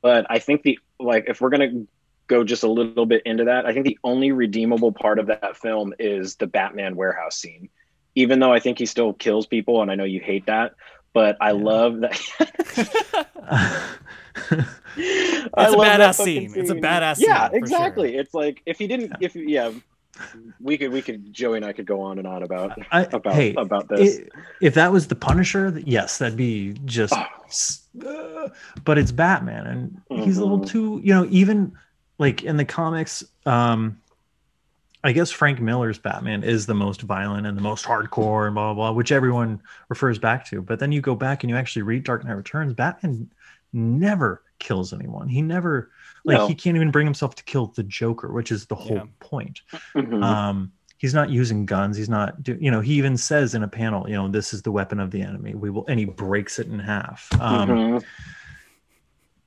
But 0.03 0.27
I 0.29 0.37
think 0.37 0.61
the 0.61 0.77
like 0.99 1.25
if 1.27 1.41
we're 1.41 1.49
gonna 1.49 1.85
go 2.27 2.43
just 2.43 2.61
a 2.61 2.69
little 2.69 3.07
bit 3.07 3.23
into 3.25 3.45
that, 3.45 3.65
I 3.65 3.73
think 3.73 3.85
the 3.85 3.97
only 4.03 4.31
redeemable 4.31 4.91
part 4.91 5.17
of 5.17 5.25
that 5.27 5.57
film 5.57 5.95
is 5.97 6.35
the 6.35 6.45
Batman 6.45 6.95
warehouse 6.95 7.37
scene. 7.37 7.69
Even 8.13 8.39
though 8.39 8.53
I 8.53 8.59
think 8.59 8.77
he 8.77 8.85
still 8.85 9.13
kills 9.13 9.47
people, 9.47 9.81
and 9.81 9.89
I 9.89 9.95
know 9.95 10.03
you 10.03 10.19
hate 10.19 10.45
that, 10.45 10.75
but 11.17 11.35
I 11.41 11.51
Yeah. 11.51 11.63
love 11.71 11.93
that. 12.01 12.17
It's 14.99 15.49
I 15.53 15.67
a 15.69 15.71
badass 15.75 16.17
fucking 16.17 16.49
scene. 16.49 16.59
It's 16.59 16.69
a 16.71 16.75
badass 16.75 17.19
Yeah, 17.19 17.49
scene, 17.49 17.57
exactly. 17.57 18.15
It's 18.17 18.33
like 18.33 18.61
if 18.65 18.77
he 18.79 18.87
didn't, 18.87 19.13
if 19.21 19.35
yeah, 19.35 19.71
we 20.59 20.77
could 20.77 20.91
we 20.91 21.01
could 21.03 21.31
Joey 21.31 21.57
and 21.57 21.65
I 21.65 21.73
could 21.73 21.85
go 21.85 22.01
on 22.01 22.17
and 22.17 22.27
on 22.27 22.41
about 22.43 22.77
I, 22.91 23.03
about 23.03 23.33
hey, 23.33 23.53
about 23.55 23.87
this. 23.89 24.19
i- 24.19 24.41
if 24.61 24.73
that 24.75 24.91
was 24.91 25.07
the 25.07 25.15
Punisher, 25.15 25.79
yes, 25.85 26.17
that'd 26.17 26.37
be 26.37 26.73
just. 26.85 27.13
Oh. 28.03 28.09
uh, 28.09 28.49
but 28.83 28.97
it's 28.97 29.11
Batman, 29.11 29.67
and 30.09 30.19
he's 30.23 30.37
a 30.37 30.41
little 30.41 30.59
Mhm. 30.61 30.67
too. 30.67 31.01
You 31.03 31.13
know, 31.15 31.27
even 31.29 31.73
like 32.19 32.43
in 32.43 32.57
the 32.57 32.65
comics, 32.65 33.23
um, 33.45 33.99
I 35.03 35.11
guess 35.11 35.31
Frank 35.31 35.59
Miller's 35.61 35.99
Batman 35.99 36.43
is 36.43 36.65
the 36.65 36.73
most 36.73 37.01
violent 37.01 37.45
and 37.47 37.57
the 37.57 37.61
most 37.61 37.85
hardcore 37.85 38.47
and 38.47 38.55
blah 38.55 38.73
blah 38.73 38.89
blah, 38.89 38.91
which 38.91 39.11
everyone 39.11 39.61
refers 39.89 40.17
back 40.19 40.45
to. 40.49 40.61
But 40.61 40.79
then 40.79 40.91
you 40.91 41.01
go 41.01 41.15
back 41.15 41.43
and 41.43 41.49
you 41.49 41.55
actually 41.55 41.83
read 41.83 42.03
Dark 42.03 42.25
Knight 42.25 42.33
Returns. 42.33 42.73
Batman 42.73 43.29
never 43.73 44.43
kills 44.59 44.91
anyone. 44.93 45.27
He 45.27 45.41
never 45.41 45.91
like 46.25 46.37
No. 46.39 46.47
he 46.47 46.55
can't 46.55 46.75
even 46.75 46.89
bring 46.91 47.05
himself 47.05 47.35
to 47.35 47.43
kill 47.43 47.67
the 47.67 47.83
Joker, 47.83 48.31
which 48.33 48.51
is 48.51 48.65
the 48.65 48.75
whole 48.75 48.97
Yeah. 48.97 49.03
point 49.19 49.61
Mhm. 49.95 50.23
um 50.23 50.71
he's 50.99 51.13
not 51.13 51.29
using 51.29 51.63
guns 51.63 51.95
he's 51.95 52.09
not 52.09 52.41
do, 52.41 52.57
you 52.59 52.71
know 52.71 52.81
he 52.81 52.93
even 52.95 53.15
says 53.15 53.53
in 53.53 53.61
a 53.61 53.67
panel 53.67 54.09
you 54.09 54.15
know 54.15 54.27
this 54.27 54.51
is 54.51 54.63
the 54.63 54.71
weapon 54.71 54.99
of 54.99 55.11
the 55.11 55.21
enemy 55.21 55.53
we 55.53 55.69
will 55.69 55.85
and 55.87 55.99
he 55.99 56.05
breaks 56.05 56.57
it 56.57 56.65
in 56.65 56.79
half 56.79 57.29
um 57.39 57.69
Mhm. 57.69 58.03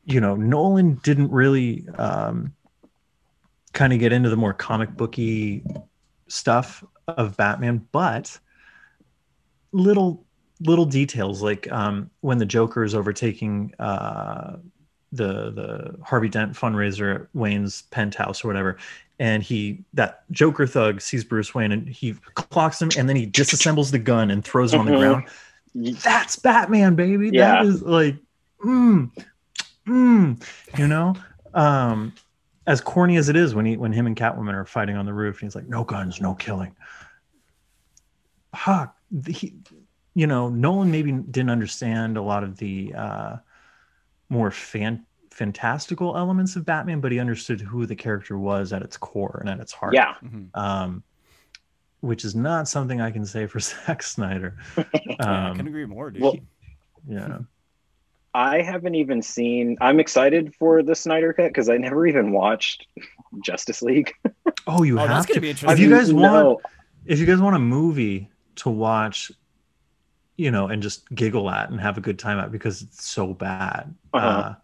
you 0.05 0.21
know 0.21 0.37
nolan 0.37 0.95
didn't 1.03 1.31
really 1.33 1.85
um 1.99 2.53
kind 3.73 3.93
of 3.93 3.99
get 3.99 4.13
into 4.13 4.29
the 4.29 4.37
more 4.37 4.53
comic 4.53 4.91
booky 4.97 5.63
stuff 6.29 6.83
of 7.09 7.37
batman 7.37 7.87
but 7.93 8.39
little 9.73 10.25
little 10.61 10.85
details 10.85 11.43
like 11.43 11.71
um 11.73 12.11
when 12.21 12.39
the 12.39 12.47
joker 12.47 12.85
is 12.85 12.95
overtaking 12.95 13.73
uh 13.79 14.57
the 15.13 15.51
the 15.51 15.97
Harvey 16.05 16.29
Dent 16.29 16.53
fundraiser 16.53 17.23
at 17.23 17.27
Wayne's 17.35 17.83
penthouse 17.91 18.45
or 18.45 18.47
whatever, 18.47 18.77
and 19.19 19.43
he 19.43 19.83
that 19.95 20.23
Joker 20.31 20.69
thug 20.69 21.01
sees 21.01 21.25
Bruce 21.25 21.53
Wayne 21.53 21.73
and 21.73 21.89
he 21.89 22.13
clocks 22.35 22.81
him, 22.81 22.91
and 22.97 23.09
then 23.09 23.17
he 23.17 23.27
disassembles 23.27 23.91
the 23.91 23.99
gun 23.99 24.31
and 24.31 24.45
throws 24.45 24.73
it 24.73 24.79
on 24.79 24.87
the 24.87 24.93
Mhm. 24.93 24.99
ground. 25.01 25.25
That's 26.05 26.37
Batman, 26.37 26.95
baby. 26.95 27.31
Yeah. 27.33 27.57
That 27.57 27.65
is 27.65 27.83
like, 27.83 28.19
mm, 28.65 29.11
mm, 29.85 30.43
you 30.79 30.87
know. 30.87 31.17
Um, 31.55 32.13
as 32.71 32.81
corny 32.81 33.17
as 33.17 33.29
it 33.29 33.35
is 33.37 33.55
when 33.55 33.67
he 33.67 33.77
when 33.77 33.93
him 33.93 34.07
and 34.07 34.17
Catwoman 34.17 34.55
are 34.55 34.65
fighting 34.65 34.97
on 34.97 35.05
the 35.05 35.13
roof, 35.13 35.41
and 35.41 35.47
he's 35.49 35.57
like, 35.57 35.69
"No 35.69 35.83
guns, 35.85 36.21
no 36.21 36.35
killing." 36.35 36.75
Fuck, 38.55 38.97
he, 39.27 39.55
you 40.15 40.27
know, 40.27 40.49
Nolan 40.49 40.91
maybe 40.91 41.13
didn't 41.13 41.51
understand 41.51 42.17
a 42.17 42.23
lot 42.23 42.43
of 42.45 42.57
the 42.59 42.93
uh, 42.95 43.37
more 44.29 44.51
fan 44.51 45.05
fantastical 45.31 46.17
elements 46.17 46.57
of 46.57 46.65
Batman, 46.65 47.01
but 47.01 47.13
he 47.13 47.19
understood 47.21 47.61
who 47.61 47.87
the 47.87 47.97
character 47.97 48.39
was 48.39 48.73
at 48.73 48.83
its 48.83 48.97
core 48.97 49.39
and 49.41 49.49
at 49.49 49.61
its 49.61 49.73
heart. 49.73 49.95
Yeah. 49.95 50.15
Mhm. 50.23 50.49
Um, 50.55 51.03
which 52.01 52.25
is 52.25 52.35
not 52.35 52.67
something 52.67 53.01
I 53.01 53.11
can 53.11 53.25
say 53.27 53.47
for 53.47 53.61
Zack 53.71 54.03
Snyder. 54.03 54.57
Yeah, 54.77 55.17
I 55.21 55.49
Um, 55.51 55.57
can 55.57 55.67
agree 55.69 55.87
more, 55.87 56.11
dude. 56.11 56.23
well, 56.23 56.37
yeah. 57.07 57.39
I 58.33 58.63
haven't 58.63 58.95
even 58.95 59.23
seen. 59.23 59.77
I'm 59.81 59.99
excited 59.99 60.55
for 60.55 60.83
the 60.83 60.95
Snyder 60.95 61.33
cut 61.33 61.49
because 61.49 61.69
I 61.69 61.77
never 61.79 62.07
even 62.07 62.31
watched 62.33 62.87
Justice 63.45 63.83
League. 63.83 64.13
Oh, 64.67 64.83
you 64.83 64.99
Oh, 65.01 65.07
have 65.07 65.27
gonna 65.27 65.35
to. 65.35 65.41
be 65.41 65.51
If 65.51 65.79
you 65.79 65.89
guys 65.91 66.13
want, 66.13 66.33
No. 66.33 66.61
if 67.07 67.19
you 67.19 67.25
guys 67.27 67.41
want 67.41 67.57
a 67.57 67.61
movie 67.61 68.29
to 68.57 68.69
watch, 68.69 69.33
you 70.37 70.51
know, 70.51 70.69
and 70.69 70.83
just 70.83 71.09
giggle 71.15 71.49
at 71.51 71.71
and 71.71 71.81
have 71.81 71.97
a 71.97 72.01
good 72.01 72.19
time 72.19 72.39
at 72.39 72.53
because 72.53 72.83
it's 72.83 73.05
so 73.05 73.33
bad. 73.35 73.93
Uh-huh. 74.13 74.27
Uh, 74.27 74.55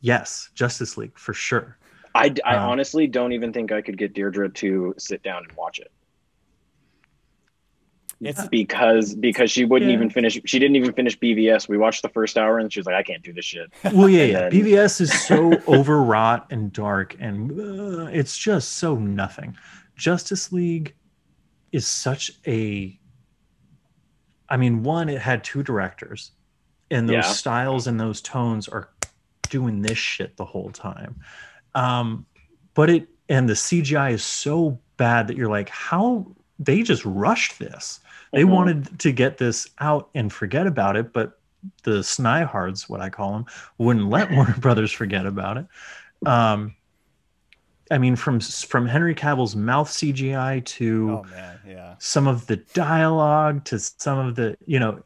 yes, 0.00 0.50
Justice 0.54 0.96
League 0.96 1.16
for 1.16 1.32
sure. 1.32 1.78
I, 2.14 2.34
I 2.44 2.56
Um, 2.56 2.70
honestly 2.70 3.06
don't 3.06 3.32
even 3.32 3.52
think 3.52 3.70
I 3.72 3.80
could 3.80 3.96
get 3.96 4.12
Deirdre 4.12 4.50
to 4.50 4.94
sit 4.98 5.22
down 5.22 5.44
and 5.48 5.52
watch 5.56 5.78
it 5.78 5.90
It's 8.24 8.46
because 8.48 9.14
because 9.14 9.50
she 9.50 9.64
wouldn't 9.64 9.90
Yeah. 9.90 9.96
even 9.96 10.08
finish. 10.10 10.38
She 10.44 10.58
didn't 10.58 10.76
even 10.76 10.92
finish 10.92 11.18
BVS. 11.18 11.68
We 11.68 11.76
watched 11.76 12.02
the 12.02 12.08
first 12.08 12.38
hour 12.38 12.58
and 12.58 12.72
she 12.72 12.78
was 12.78 12.86
like, 12.86 12.94
"I 12.94 13.02
can't 13.02 13.22
do 13.22 13.32
this 13.32 13.44
shit." 13.44 13.72
Well, 13.92 14.08
yeah, 14.08 14.24
yeah. 14.24 14.38
And- 14.44 14.52
BVS 14.52 15.00
is 15.00 15.12
so 15.26 15.52
overwrought 15.68 16.46
and 16.52 16.72
dark, 16.72 17.16
and 17.18 17.50
uh, 17.52 18.06
it's 18.12 18.36
just 18.38 18.74
so 18.74 18.96
nothing. 18.96 19.56
Justice 19.96 20.52
League 20.52 20.94
is 21.72 21.86
such 21.86 22.30
a. 22.46 22.98
I 24.48 24.56
mean, 24.56 24.82
one, 24.82 25.08
it 25.08 25.20
had 25.20 25.42
two 25.44 25.62
directors, 25.62 26.32
and 26.90 27.08
those 27.08 27.14
Yeah. 27.14 27.20
styles 27.22 27.86
and 27.86 27.98
those 27.98 28.20
tones 28.20 28.68
are 28.68 28.90
doing 29.48 29.82
this 29.82 29.98
shit 29.98 30.36
the 30.36 30.44
whole 30.44 30.70
time. 30.70 31.16
Um, 31.74 32.26
but 32.74 32.88
it 32.90 33.08
and 33.28 33.48
the 33.48 33.54
CGI 33.54 34.12
is 34.12 34.22
so 34.22 34.78
bad 34.96 35.26
that 35.28 35.36
you're 35.36 35.48
like, 35.48 35.68
how 35.70 36.34
they 36.64 36.82
just 36.82 37.04
rushed 37.04 37.58
this. 37.58 38.00
They 38.32 38.42
Mhm. 38.42 38.48
wanted 38.50 38.98
to 39.00 39.12
get 39.12 39.38
this 39.38 39.68
out 39.78 40.08
and 40.14 40.32
forget 40.32 40.66
about 40.66 40.96
it, 40.96 41.12
but 41.12 41.38
the 41.84 42.02
Snyhards, 42.02 42.88
what 42.88 43.00
I 43.00 43.08
call 43.10 43.32
them, 43.32 43.46
wouldn't 43.78 44.08
let 44.08 44.30
Warner 44.32 44.56
Brothers 44.58 44.92
forget 44.92 45.26
about 45.26 45.56
it. 45.58 45.66
Um, 46.26 46.74
I 47.90 47.98
mean, 47.98 48.16
from 48.16 48.40
from 48.40 48.86
Henry 48.86 49.14
Cavill's 49.14 49.54
mouth 49.54 49.88
CGI 49.90 50.60
to 50.64 51.22
oh 51.24 51.30
man, 51.30 51.58
yeah. 51.66 51.94
some 51.98 52.26
of 52.26 52.46
the 52.46 52.56
dialogue 52.56 53.64
to 53.66 53.78
some 53.78 54.18
of 54.18 54.34
the, 54.34 54.56
you 54.66 54.78
know, 54.78 55.00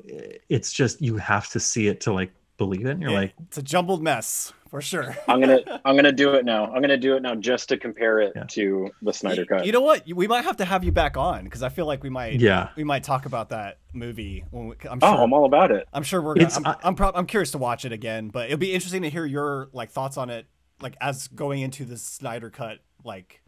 it's 0.49 0.73
just 0.73 1.03
you 1.03 1.17
have 1.17 1.49
to 1.51 1.59
see 1.59 1.89
it 1.89 2.01
to 2.03 2.13
like 2.13 2.33
believe 2.57 2.87
it. 2.87 2.91
And 2.93 3.03
you're 3.03 3.11
It- 3.11 3.15
like, 3.15 3.35
it's 3.47 3.59
a 3.59 3.63
jumbled 3.63 4.03
mess 4.03 4.53
for 4.71 4.81
sure. 4.81 5.17
I'm 5.29 5.41
gonna 5.41 5.61
I'm 5.85 5.97
gonna 5.97 6.13
do 6.13 6.35
it 6.35 6.45
now. 6.45 6.67
I'm 6.73 6.81
gonna 6.81 6.97
do 6.97 7.17
it 7.17 7.23
now 7.23 7.35
just 7.35 7.69
to 7.71 7.77
compare 7.77 8.21
it 8.21 8.33
Yeah. 8.35 8.45
to 8.49 8.91
the 9.03 9.13
Snyder 9.13 9.43
you, 9.43 9.47
cut. 9.47 9.67
you 9.67 9.73
know 9.73 9.81
what? 9.81 10.05
We 10.13 10.27
might 10.27 10.45
have 10.45 10.57
to 10.59 10.65
have 10.65 10.85
you 10.85 10.93
back 10.93 11.17
on 11.17 11.45
because 11.45 11.63
I 11.63 11.69
feel 11.69 11.87
like 11.87 12.03
we 12.03 12.11
might. 12.11 12.41
yeah, 12.41 12.69
We 12.77 12.85
might 12.85 13.03
talk 13.05 13.27
about 13.27 13.51
that 13.51 13.79
movie. 13.93 14.45
When 14.51 14.69
we, 14.69 14.77
I'm 14.91 14.99
oh, 15.03 15.07
sure. 15.13 15.19
oh, 15.19 15.23
I'm 15.25 15.33
all 15.33 15.45
about 15.45 15.71
it. 15.71 15.87
I'm 15.93 16.03
sure 16.03 16.21
we're. 16.23 16.35
Gonna, 16.35 16.47
It's- 16.47 16.57
I'm, 16.59 16.67
I- 16.67 16.77
I'm, 16.83 16.95
prob- 16.95 17.17
I'm 17.17 17.27
curious 17.27 17.51
to 17.53 17.59
watch 17.59 17.85
it 17.85 17.93
again, 17.93 18.29
but 18.29 18.47
it'll 18.47 18.59
be 18.59 18.73
interesting 18.73 19.03
to 19.03 19.11
hear 19.11 19.25
your 19.27 19.69
like 19.73 19.91
thoughts 19.91 20.17
on 20.17 20.31
it, 20.31 20.47
like 20.81 20.97
as 21.01 21.29
going 21.29 21.61
into 21.61 21.85
the 21.85 21.97
Snyder 21.97 22.51
cut, 22.51 22.79
like, 23.05 23.41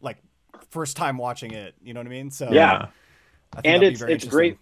like 0.00 0.18
first 0.70 0.96
time 0.96 1.16
watching 1.18 1.52
it. 1.52 1.74
You 1.82 1.94
know 1.94 2.00
what 2.00 2.06
I 2.06 2.10
mean? 2.10 2.30
So 2.30 2.50
Yeah. 2.50 2.86
I 3.54 3.60
think 3.60 3.74
and 3.74 3.82
it's 3.84 4.02
it's 4.02 4.24
great 4.26 4.52
interesting. 4.54 4.58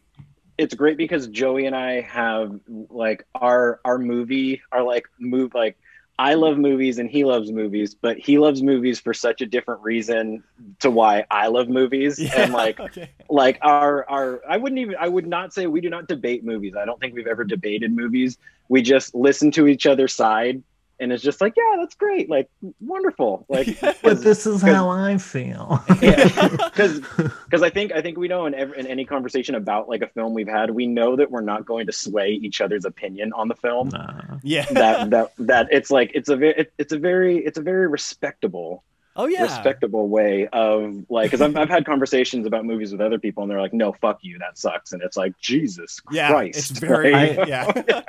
It's 0.58 0.74
great 0.74 0.96
because 0.96 1.26
joey 1.28 1.66
and 1.66 1.74
i 1.76 2.00
have 2.00 2.58
like 2.90 3.26
our 3.34 3.80
our 3.84 3.98
movie 3.98 4.60
our 4.72 4.82
like 4.82 5.04
move 5.18 5.52
like 5.54 5.76
i 6.18 6.34
love 6.34 6.56
movies 6.56 6.98
and 6.98 7.10
he 7.10 7.24
loves 7.24 7.50
movies 7.50 7.94
but 7.94 8.16
he 8.18 8.38
loves 8.38 8.62
movies 8.62 9.00
for 9.00 9.12
such 9.12 9.40
a 9.40 9.46
different 9.46 9.82
reason 9.82 10.42
to 10.78 10.90
why 10.90 11.24
i 11.30 11.48
love 11.48 11.68
movies 11.68 12.18
Yeah. 12.18 12.42
and 12.42 12.52
like 12.62 12.78
okay. 12.78 13.10
like 13.28 13.58
our 13.62 14.08
our 14.08 14.42
i 14.48 14.56
wouldn't 14.56 14.78
even 14.78 14.96
i 14.98 15.08
would 15.08 15.26
not 15.26 15.52
say 15.52 15.66
we 15.66 15.80
do 15.80 15.90
not 15.90 16.06
debate 16.08 16.44
movies 16.44 16.74
i 16.76 16.84
don't 16.84 17.00
think 17.00 17.14
we've 17.14 17.26
ever 17.26 17.44
debated 17.44 17.92
movies 17.92 18.38
we 18.68 18.80
just 18.82 19.14
listen 19.14 19.50
to 19.52 19.66
each 19.66 19.86
other's 19.86 20.14
side 20.14 20.62
and 21.00 21.12
it's 21.12 21.22
just 21.22 21.40
like 21.40 21.54
yeah 21.56 21.76
that's 21.78 21.94
great 21.94 22.30
like 22.30 22.48
wonderful 22.80 23.44
like 23.48 23.80
but 24.02 24.22
this 24.22 24.46
is 24.46 24.62
how 24.62 24.88
I 24.88 25.18
feel. 25.18 25.82
because 25.88 27.00
because 27.00 27.62
I 27.62 27.70
think 27.70 27.92
I 27.92 28.02
think 28.02 28.18
we 28.18 28.28
know 28.28 28.46
in 28.46 28.54
every, 28.54 28.78
in 28.78 28.86
any 28.86 29.04
conversation 29.04 29.54
about 29.54 29.88
like 29.88 30.02
a 30.02 30.08
film 30.08 30.34
we've 30.34 30.48
had, 30.48 30.70
we 30.70 30.86
know 30.86 31.16
that 31.16 31.30
we're 31.30 31.40
not 31.40 31.66
going 31.66 31.86
to 31.86 31.92
sway 31.92 32.30
each 32.30 32.60
other's 32.60 32.84
opinion 32.84 33.32
on 33.32 33.48
the 33.48 33.54
film. 33.54 33.88
Nah. 33.88 34.38
yeah. 34.42 34.66
That 34.66 35.10
that 35.10 35.32
that 35.38 35.68
it's 35.70 35.90
like 35.90 36.12
it's 36.14 36.28
a 36.28 36.36
very 36.36 36.66
it's 36.78 36.92
a 36.92 36.98
very 36.98 37.38
it's 37.38 37.58
a 37.58 37.62
very 37.62 37.86
respectable 37.88 38.84
oh 39.16 39.26
yeah. 39.26 39.42
respectable 39.42 40.08
way 40.08 40.48
of 40.52 41.04
like 41.08 41.26
because 41.30 41.40
I've, 41.40 41.56
I've 41.56 41.68
had 41.68 41.84
conversations 41.86 42.46
about 42.46 42.64
movies 42.64 42.92
with 42.92 43.00
other 43.00 43.18
people 43.18 43.42
and 43.42 43.50
they're 43.50 43.60
like 43.60 43.72
no 43.72 43.92
fuck 43.92 44.18
you 44.22 44.38
that 44.40 44.58
sucks 44.58 44.92
and 44.92 45.02
it's 45.02 45.16
like 45.16 45.38
Jesus 45.38 46.00
yeah. 46.10 46.30
Christ 46.30 46.58
It's 46.58 46.70
very. 46.80 47.12
Like, 47.12 47.36
yeah. 47.48 48.02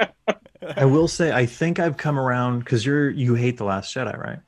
I 0.76 0.86
will 0.86 1.08
say, 1.08 1.32
I 1.32 1.46
think 1.46 1.80
I've 1.80 1.96
come 1.98 2.18
around 2.18 2.60
because 2.60 2.86
you're 2.86 3.10
you 3.10 3.36
hate 3.36 3.58
the 3.58 3.66
Last 3.66 3.94
Jedi, 3.94 4.18
right? 4.18 4.40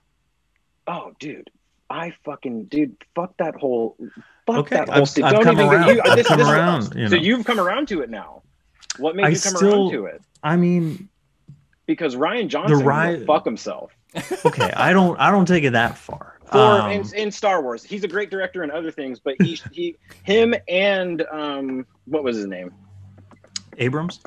oh 0.87 1.13
dude 1.19 1.49
I 1.89 2.13
fucking 2.25 2.65
dude 2.65 2.95
fuck 3.15 3.35
that 3.37 3.55
whole 3.55 3.95
fuck 4.45 4.57
Okay, 4.57 4.75
that 4.77 4.89
whole 4.89 5.03
I've- 5.03 5.23
I've 5.23 5.33
don't 5.33 5.43
come 5.43 5.59
even 5.59 5.73
around. 5.73 5.95
you, 5.95 6.01
uh, 6.01 6.09
I've 6.09 6.15
this, 6.17 6.27
come 6.27 6.37
this 6.39 6.47
is- 6.47 6.53
around, 6.53 6.95
you 6.95 7.07
so 7.09 7.15
you've 7.15 7.45
come 7.45 7.59
around 7.59 7.87
to 7.89 8.01
it 8.01 8.09
now 8.09 8.41
what 8.97 9.15
made 9.15 9.25
I 9.25 9.29
you 9.29 9.39
come 9.39 9.55
still- 9.55 9.73
around 9.83 9.91
to 9.91 10.05
it 10.05 10.21
I 10.43 10.55
mean, 10.55 11.09
because 11.87 12.15
Rian 12.15 12.47
Johnson 12.47 12.85
Ri- 12.85 13.17
will 13.17 13.25
fuck 13.25 13.43
himself. 13.45 13.91
okay, 14.45 14.71
I 14.75 14.93
don't 14.93 15.19
I 15.19 15.29
don't 15.31 15.45
take 15.47 15.63
it 15.63 15.71
that 15.71 15.97
far. 15.97 16.36
For 16.51 16.57
Um, 16.57 16.91
in, 16.91 17.13
in 17.15 17.31
Star 17.31 17.61
Wars, 17.61 17.83
he's 17.83 18.03
a 18.03 18.07
great 18.07 18.29
director 18.29 18.63
and 18.63 18.71
other 18.71 18.91
things, 18.91 19.19
but 19.19 19.35
he 19.41 19.59
he 19.71 19.95
him 20.23 20.53
and 20.67 21.23
um 21.31 21.85
what 22.05 22.23
was 22.23 22.37
his 22.37 22.47
name? 22.47 22.71
Abrams, 23.77 24.21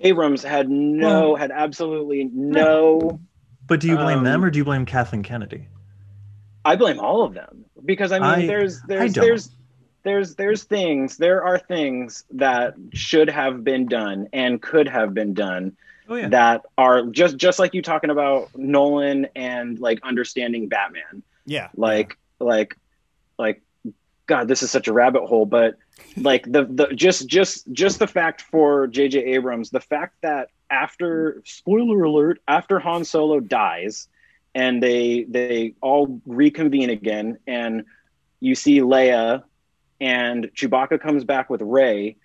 Abrams 0.00 0.42
had 0.42 0.68
no 0.70 1.30
Well- 1.30 1.36
had 1.36 1.50
absolutely 1.50 2.24
no. 2.32 3.20
but 3.66 3.80
do 3.80 3.88
you 3.88 3.96
blame 3.96 4.18
Um, 4.18 4.24
them 4.24 4.44
or 4.44 4.50
do 4.50 4.58
you 4.58 4.64
blame 4.64 4.86
Kathleen 4.86 5.22
Kennedy? 5.22 5.68
I 6.64 6.76
blame 6.76 6.98
all 6.98 7.22
of 7.24 7.34
them 7.34 7.64
because 7.84 8.12
I 8.12 8.18
mean 8.18 8.28
I- 8.28 8.46
there's 8.46 8.80
there's 8.82 9.12
don't. 9.12 9.24
there's 9.24 9.50
there's 10.04 10.34
there's 10.36 10.62
things 10.64 11.16
there 11.16 11.42
are 11.44 11.58
things 11.58 12.24
that 12.32 12.74
should 12.92 13.28
have 13.30 13.64
been 13.64 13.86
done 13.86 14.28
and 14.32 14.60
could 14.62 14.86
have 14.88 15.12
been 15.14 15.34
done 15.34 15.76
Oh 16.08 16.16
yeah, 16.16 16.28
that 16.28 16.66
are 16.76 17.06
just 17.06 17.36
just 17.38 17.58
like 17.58 17.72
you 17.74 17.80
talking 17.82 18.10
about 18.10 18.50
Nolan 18.56 19.26
and 19.34 19.78
like 19.78 20.00
understanding 20.02 20.68
Batman. 20.68 21.22
Yeah. 21.46 21.68
like 21.76 22.18
like 22.40 22.78
like 23.38 23.62
god 24.26 24.48
this 24.48 24.62
is 24.62 24.70
such 24.70 24.88
a 24.88 24.92
rabbit 24.92 25.26
hole 25.26 25.46
but 25.46 25.76
like 26.16 26.44
the 26.44 26.64
the 26.64 26.86
just 26.94 27.28
just 27.28 27.70
just 27.72 27.98
the 27.98 28.06
fact 28.06 28.42
for 28.42 28.88
jj 28.88 29.16
abrams 29.16 29.70
the 29.70 29.80
fact 29.80 30.16
that 30.22 30.48
after 30.70 31.42
spoiler 31.44 32.02
alert 32.04 32.40
after 32.48 32.78
han 32.78 33.04
solo 33.04 33.40
dies 33.40 34.08
and 34.54 34.82
they 34.82 35.24
they 35.28 35.74
all 35.80 36.20
reconvene 36.26 36.90
again 36.90 37.38
and 37.46 37.84
you 38.40 38.54
see 38.54 38.80
leia 38.80 39.42
and 40.00 40.50
chewbacca 40.54 41.00
comes 41.00 41.24
back 41.24 41.50
with 41.50 41.60
rey 41.60 42.16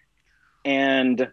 and 0.64 1.32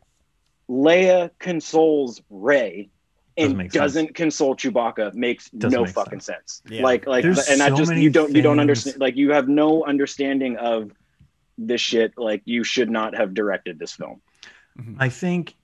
leia 0.68 1.30
consoles 1.38 2.20
rey 2.30 2.88
and 3.36 3.70
doesn't 3.70 4.14
console 4.14 4.56
Chewbacca 4.56 5.14
makes 5.14 5.50
Doesn't 5.50 5.78
no 5.78 5.84
make 5.84 5.94
fucking 5.94 6.20
sense. 6.20 6.62
Yeah. 6.68 6.82
Like 6.82 7.06
like 7.06 7.22
There's 7.22 7.48
and 7.48 7.62
I 7.62 7.70
just 7.70 7.94
you 7.94 8.10
don't 8.10 8.34
you 8.34 8.42
don't 8.42 8.60
understand 8.60 8.98
like 8.98 9.16
you 9.16 9.32
have 9.32 9.48
no 9.48 9.84
understanding 9.84 10.56
of 10.56 10.92
this 11.58 11.80
shit 11.80 12.12
like 12.16 12.42
you 12.44 12.64
should 12.64 12.90
not 12.90 13.14
have 13.16 13.34
directed 13.34 13.78
this 13.78 13.92
film. 13.92 14.20
I 14.98 15.08
think, 15.08 15.56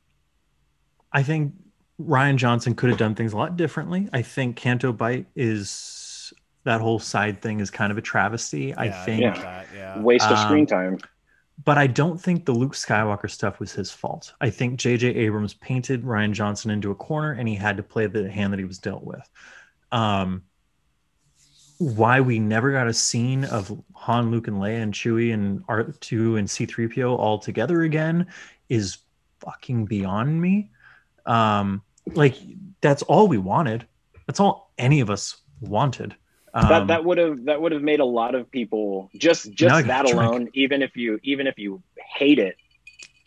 I 1.12 1.22
think 1.22 1.52
Rian 2.00 2.36
Johnson 2.36 2.74
could 2.74 2.88
have 2.88 2.98
done 2.98 3.14
things 3.14 3.34
a 3.34 3.36
lot 3.36 3.58
differently. 3.58 4.08
I 4.12 4.22
think 4.22 4.56
Canto 4.56 4.92
Bight 4.92 5.26
is 5.36 6.32
that 6.64 6.80
whole 6.80 6.98
side 6.98 7.42
thing 7.42 7.60
is 7.60 7.70
kind 7.70 7.92
of 7.92 7.98
a 7.98 8.00
travesty. 8.00 8.74
I 8.74 8.88
think, 8.88 9.20
get 9.20 9.36
that, 9.36 9.66
yeah. 9.74 10.00
Waste 10.00 10.24
of 10.24 10.38
Um, 10.38 10.44
screen 10.46 10.66
time. 10.66 10.98
But 11.64 11.78
I 11.78 11.86
don't 11.86 12.20
think 12.20 12.44
the 12.44 12.52
Luke 12.52 12.74
Skywalker 12.74 13.30
stuff 13.30 13.60
was 13.60 13.72
his 13.72 13.90
fault. 13.90 14.32
I 14.40 14.50
think 14.50 14.80
J.J. 14.80 15.08
Abrams 15.08 15.54
painted 15.54 16.02
Rian 16.02 16.32
Johnson 16.32 16.70
into 16.70 16.90
a 16.90 16.94
corner, 16.94 17.32
and 17.32 17.46
he 17.48 17.54
had 17.54 17.76
to 17.76 17.82
play 17.82 18.06
the 18.06 18.30
hand 18.30 18.52
that 18.52 18.58
he 18.58 18.64
was 18.64 18.78
dealt 18.78 19.04
with. 19.04 19.28
Um, 19.92 20.42
why 21.78 22.20
we 22.20 22.38
never 22.38 22.72
got 22.72 22.86
a 22.86 22.92
scene 22.92 23.44
of 23.44 23.76
Han, 23.94 24.30
Luke, 24.30 24.48
and 24.48 24.58
Leia, 24.58 24.82
and 24.82 24.94
Chewie, 24.94 25.34
and 25.34 25.66
R2 25.66 26.38
and 26.38 26.48
C3PO 26.48 27.18
all 27.18 27.38
together 27.38 27.82
again 27.82 28.26
is 28.68 28.98
fucking 29.40 29.86
beyond 29.86 30.40
me. 30.40 30.70
Um, 31.26 31.82
like 32.14 32.36
that's 32.80 33.02
all 33.02 33.28
we 33.28 33.38
wanted. 33.38 33.86
That's 34.26 34.40
all 34.40 34.72
any 34.78 35.00
of 35.00 35.10
us 35.10 35.36
wanted. 35.60 36.16
Um, 36.54 36.68
that 36.68 36.86
that 36.88 37.04
would 37.04 37.18
have 37.18 37.44
that 37.44 37.62
would 37.62 37.72
have 37.72 37.82
made 37.82 38.00
a 38.00 38.04
lot 38.04 38.34
of 38.34 38.50
people 38.50 39.10
just 39.16 39.50
just 39.52 39.86
that 39.86 40.04
alone. 40.04 40.48
Even 40.52 40.82
if 40.82 40.96
you 40.96 41.18
even 41.22 41.46
if 41.46 41.58
you 41.58 41.82
hate 41.96 42.38
it, 42.38 42.56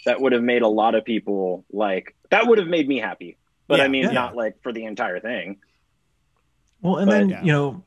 that 0.05 0.21
would 0.21 0.31
have 0.31 0.43
made 0.43 0.61
a 0.61 0.67
lot 0.67 0.93
of 0.93 1.03
people 1.03 1.65
like 1.71 2.15
that 2.29 2.47
would 2.47 2.59
have 2.59 2.67
made 2.67 2.87
me 2.87 2.99
happy. 2.99 3.37
But 3.67 3.79
yeah, 3.79 3.85
I 3.85 3.87
mean, 3.87 4.03
yeah. 4.03 4.11
not 4.11 4.35
like 4.35 4.61
for 4.61 4.71
the 4.71 4.85
entire 4.85 5.19
thing. 5.19 5.57
Well, 6.81 6.97
and 6.97 7.07
but, 7.07 7.13
then 7.13 7.29
yeah. 7.29 7.43
you 7.43 7.51
know, 7.51 7.83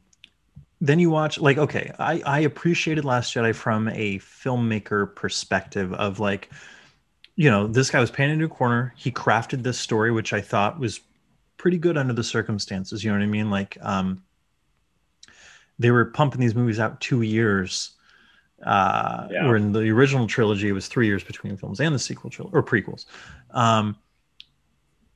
then 0.81 0.99
you 0.99 1.11
watch 1.11 1.39
like 1.39 1.57
okay, 1.57 1.93
I 2.01 2.21
I 2.27 2.41
appreciated 2.41 3.05
Last 3.05 3.33
Jedi 3.33 3.55
from 3.55 3.89
a 3.89 4.19
filmmaker 4.19 5.15
perspective 5.15 5.93
of 5.93 6.19
like, 6.19 6.51
you 7.37 7.49
know, 7.49 7.69
this 7.69 7.91
guy 7.91 8.01
was 8.01 8.11
painted 8.11 8.35
into 8.35 8.47
a 8.47 8.49
corner. 8.49 8.93
He 8.97 9.13
crafted 9.13 9.63
this 9.63 9.79
story, 9.79 10.11
which 10.11 10.33
I 10.33 10.41
thought 10.41 10.81
was 10.81 10.99
pretty 11.59 11.79
good 11.79 11.97
under 11.97 12.13
the 12.13 12.25
circumstances. 12.25 13.05
You 13.05 13.13
know 13.13 13.19
what 13.19 13.23
I 13.23 13.29
mean? 13.29 13.51
Like, 13.51 13.79
um, 13.83 14.25
they 15.79 15.91
were 15.91 16.07
pumping 16.07 16.41
these 16.41 16.55
movies 16.55 16.81
out 16.81 17.01
two 17.01 17.23
years. 17.23 17.93
Uh, 18.65 19.29
yeah. 19.31 19.47
Where 19.47 19.57
in 19.57 19.73
the 19.73 19.89
original 19.91 20.27
trilogy, 20.27 20.69
it 20.69 20.73
was 20.73 20.89
three 20.89 21.07
years 21.07 21.23
between 21.23 21.57
films 21.57 21.79
and 21.79 21.95
the 21.95 21.99
sequel 21.99 22.29
trilogy 22.29 22.57
or 22.57 22.63
prequels. 22.63 23.07
Um, 23.53 23.97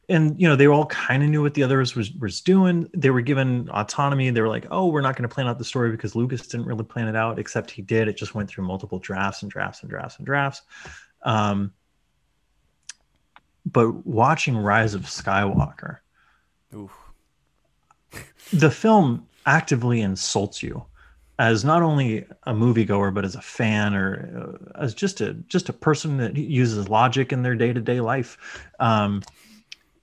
and 0.09 0.38
you 0.40 0.49
know 0.49 0.57
they 0.57 0.66
all 0.66 0.87
kind 0.87 1.23
of 1.23 1.28
knew 1.28 1.42
what 1.42 1.54
the 1.54 1.62
others 1.62 1.95
was 1.95 2.12
was 2.14 2.40
doing. 2.40 2.88
They 2.95 3.11
were 3.11 3.21
given 3.21 3.69
autonomy. 3.71 4.31
They 4.31 4.40
were 4.40 4.49
like, 4.49 4.66
"Oh, 4.71 4.88
we're 4.88 5.00
not 5.00 5.16
going 5.16 5.28
to 5.28 5.35
plan 5.35 5.47
out 5.47 5.59
the 5.59 5.64
story 5.64 5.90
because 5.90 6.14
Lucas 6.14 6.47
didn't 6.47 6.66
really 6.66 6.85
plan 6.85 7.09
it 7.09 7.16
out, 7.16 7.38
except 7.38 7.71
he 7.71 7.83
did. 7.83 8.09
It 8.09 8.16
just 8.16 8.35
went 8.35 8.49
through 8.49 8.64
multiple 8.64 8.99
drafts 8.99 9.42
and 9.42 9.50
drafts 9.50 9.81
and 9.81 9.90
drafts 9.90 10.19
and 10.19 10.26
drafts." 10.26 10.62
Um, 11.23 11.73
but 13.64 14.04
watching 14.04 14.57
Rise 14.57 14.95
of 14.95 15.02
Skywalker, 15.02 15.99
the 18.52 18.71
film 18.71 19.26
actively 19.47 20.01
insults 20.01 20.63
you 20.63 20.85
as 21.39 21.65
not 21.65 21.83
only 21.83 22.19
a 22.45 22.53
moviegoer 22.53 23.13
but 23.13 23.25
as 23.25 23.35
a 23.35 23.41
fan 23.41 23.95
or 23.95 24.59
uh, 24.77 24.83
as 24.83 24.95
just 24.95 25.21
a 25.21 25.35
just 25.49 25.69
a 25.69 25.73
person 25.73 26.17
that 26.19 26.37
uses 26.37 26.89
logic 26.89 27.33
in 27.33 27.43
their 27.43 27.55
day-to-day 27.55 28.01
life 28.01 28.67
um, 28.81 29.23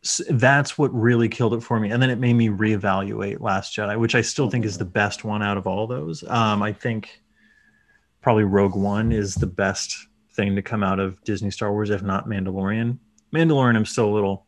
so 0.01 0.23
that's 0.31 0.77
what 0.77 0.93
really 0.93 1.27
killed 1.27 1.53
it 1.53 1.61
for 1.61 1.77
me. 1.77 1.91
And 1.91 2.01
then 2.01 2.09
it 2.09 2.19
made 2.19 2.33
me 2.33 2.47
reevaluate 2.47 3.41
last 3.41 3.75
jedi 3.75 3.97
which 3.99 4.15
i 4.15 4.21
still 4.21 4.49
think 4.49 4.65
is 4.65 4.77
the 4.77 4.85
best 4.85 5.23
one 5.23 5.43
out 5.43 5.57
of 5.57 5.67
all 5.67 5.87
those. 5.87 6.23
Um, 6.27 6.61
i 6.63 6.73
think 6.73 7.21
probably 8.21 8.43
rogue 8.43 8.75
one 8.75 9.11
is 9.11 9.35
the 9.35 9.47
best 9.47 9.95
thing 10.31 10.55
to 10.55 10.61
come 10.61 10.83
out 10.83 10.99
of 10.99 11.21
disney 11.23 11.51
star 11.51 11.71
wars 11.71 11.89
if 11.89 12.01
not 12.01 12.27
mandalorian. 12.27 12.97
Mandalorian 13.33 13.75
i'm 13.75 13.85
still 13.85 14.09
a 14.09 14.13
little 14.13 14.45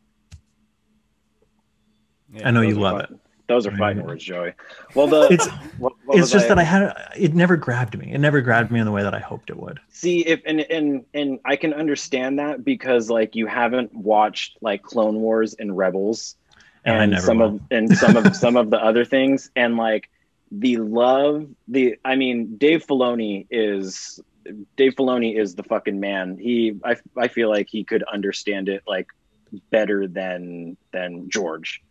yeah, 2.33 2.47
i 2.47 2.51
know 2.51 2.61
you 2.61 2.75
love 2.75 3.01
fun. 3.01 3.13
it 3.13 3.30
those 3.51 3.67
are 3.67 3.75
fighting 3.75 4.03
words, 4.03 4.23
Joey. 4.23 4.53
Well, 4.95 5.07
the 5.07 5.27
it's 5.29 5.47
what, 5.77 5.93
what 6.05 6.17
it's 6.17 6.31
just 6.31 6.45
I, 6.45 6.49
that 6.49 6.59
I 6.59 6.63
had 6.63 6.95
it 7.17 7.35
never 7.35 7.57
grabbed 7.57 7.97
me. 7.97 8.13
It 8.13 8.19
never 8.19 8.41
grabbed 8.41 8.71
me 8.71 8.79
in 8.79 8.85
the 8.85 8.91
way 8.91 9.03
that 9.03 9.13
I 9.13 9.19
hoped 9.19 9.49
it 9.49 9.57
would. 9.57 9.79
See, 9.89 10.25
if 10.25 10.41
and 10.45 10.61
and 10.61 11.05
and 11.13 11.39
I 11.43 11.57
can 11.57 11.73
understand 11.73 12.39
that 12.39 12.63
because 12.63 13.09
like 13.09 13.35
you 13.35 13.47
haven't 13.47 13.93
watched 13.93 14.57
like 14.61 14.83
Clone 14.83 15.19
Wars 15.19 15.53
and 15.59 15.77
Rebels, 15.77 16.35
and, 16.85 17.13
and 17.13 17.21
some 17.21 17.39
will. 17.39 17.47
of 17.47 17.61
and 17.69 17.97
some 17.97 18.15
of 18.15 18.35
some 18.45 18.55
of 18.55 18.69
the 18.69 18.81
other 18.83 19.03
things, 19.03 19.51
and 19.55 19.75
like 19.75 20.09
the 20.51 20.77
love, 20.77 21.47
the 21.67 21.97
I 22.05 22.15
mean, 22.15 22.57
Dave 22.57 22.87
Filoni 22.87 23.47
is 23.51 24.19
Dave 24.77 24.95
Filoni 24.95 25.37
is 25.37 25.55
the 25.55 25.63
fucking 25.63 25.99
man. 25.99 26.37
He 26.37 26.79
I 26.85 26.95
I 27.17 27.27
feel 27.27 27.49
like 27.49 27.67
he 27.69 27.83
could 27.83 28.03
understand 28.03 28.69
it 28.69 28.83
like 28.87 29.07
better 29.69 30.07
than 30.07 30.77
than 30.93 31.29
George 31.29 31.81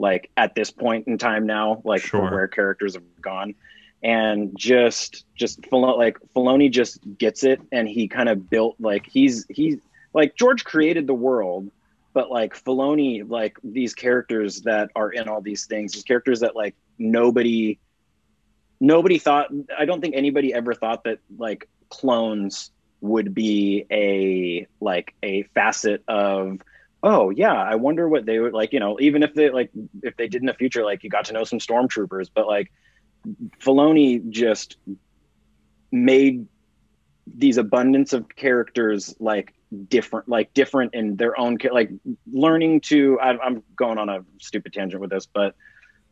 like 0.00 0.30
at 0.36 0.54
this 0.54 0.70
point 0.70 1.06
in 1.06 1.18
time 1.18 1.46
now, 1.46 1.82
like 1.84 2.00
sure. 2.00 2.30
where 2.30 2.48
characters 2.48 2.94
have 2.94 3.04
gone. 3.20 3.54
And 4.02 4.58
just 4.58 5.26
just 5.34 5.60
like 5.70 6.16
Filoni 6.34 6.70
just 6.70 7.00
gets 7.18 7.44
it 7.44 7.60
and 7.70 7.86
he 7.86 8.08
kind 8.08 8.30
of 8.30 8.48
built 8.48 8.76
like 8.80 9.06
he's 9.06 9.44
he's 9.50 9.76
like 10.14 10.36
George 10.36 10.64
created 10.64 11.06
the 11.06 11.14
world, 11.14 11.70
but 12.14 12.30
like 12.30 12.54
Filoni, 12.54 13.28
like 13.28 13.58
these 13.62 13.92
characters 13.94 14.62
that 14.62 14.90
are 14.96 15.10
in 15.10 15.28
all 15.28 15.42
these 15.42 15.66
things, 15.66 15.92
these 15.92 16.02
characters 16.02 16.40
that 16.40 16.56
like 16.56 16.74
nobody 16.98 17.78
nobody 18.80 19.18
thought 19.18 19.48
I 19.78 19.84
don't 19.84 20.00
think 20.00 20.14
anybody 20.16 20.54
ever 20.54 20.72
thought 20.72 21.04
that 21.04 21.18
like 21.36 21.68
clones 21.90 22.70
would 23.02 23.34
be 23.34 23.84
a 23.90 24.66
like 24.80 25.14
a 25.22 25.42
facet 25.54 26.02
of 26.08 26.62
oh 27.02 27.30
yeah 27.30 27.54
i 27.54 27.74
wonder 27.74 28.08
what 28.08 28.26
they 28.26 28.38
would 28.38 28.52
like 28.52 28.72
you 28.72 28.80
know 28.80 28.98
even 29.00 29.22
if 29.22 29.34
they 29.34 29.50
like 29.50 29.70
if 30.02 30.16
they 30.16 30.28
did 30.28 30.42
in 30.42 30.46
the 30.46 30.54
future 30.54 30.84
like 30.84 31.02
you 31.02 31.10
got 31.10 31.24
to 31.24 31.32
know 31.32 31.44
some 31.44 31.58
stormtroopers 31.58 32.28
but 32.34 32.46
like 32.46 32.70
Filoni 33.58 34.30
just 34.30 34.76
made 35.92 36.46
these 37.26 37.58
abundance 37.58 38.12
of 38.12 38.28
characters 38.28 39.14
like 39.20 39.54
different 39.88 40.28
like 40.28 40.52
different 40.52 40.94
in 40.94 41.16
their 41.16 41.38
own 41.38 41.56
like 41.70 41.90
learning 42.32 42.80
to 42.80 43.18
I, 43.20 43.38
i'm 43.38 43.62
going 43.76 43.98
on 43.98 44.08
a 44.08 44.24
stupid 44.40 44.72
tangent 44.72 45.00
with 45.00 45.10
this 45.10 45.26
but 45.26 45.54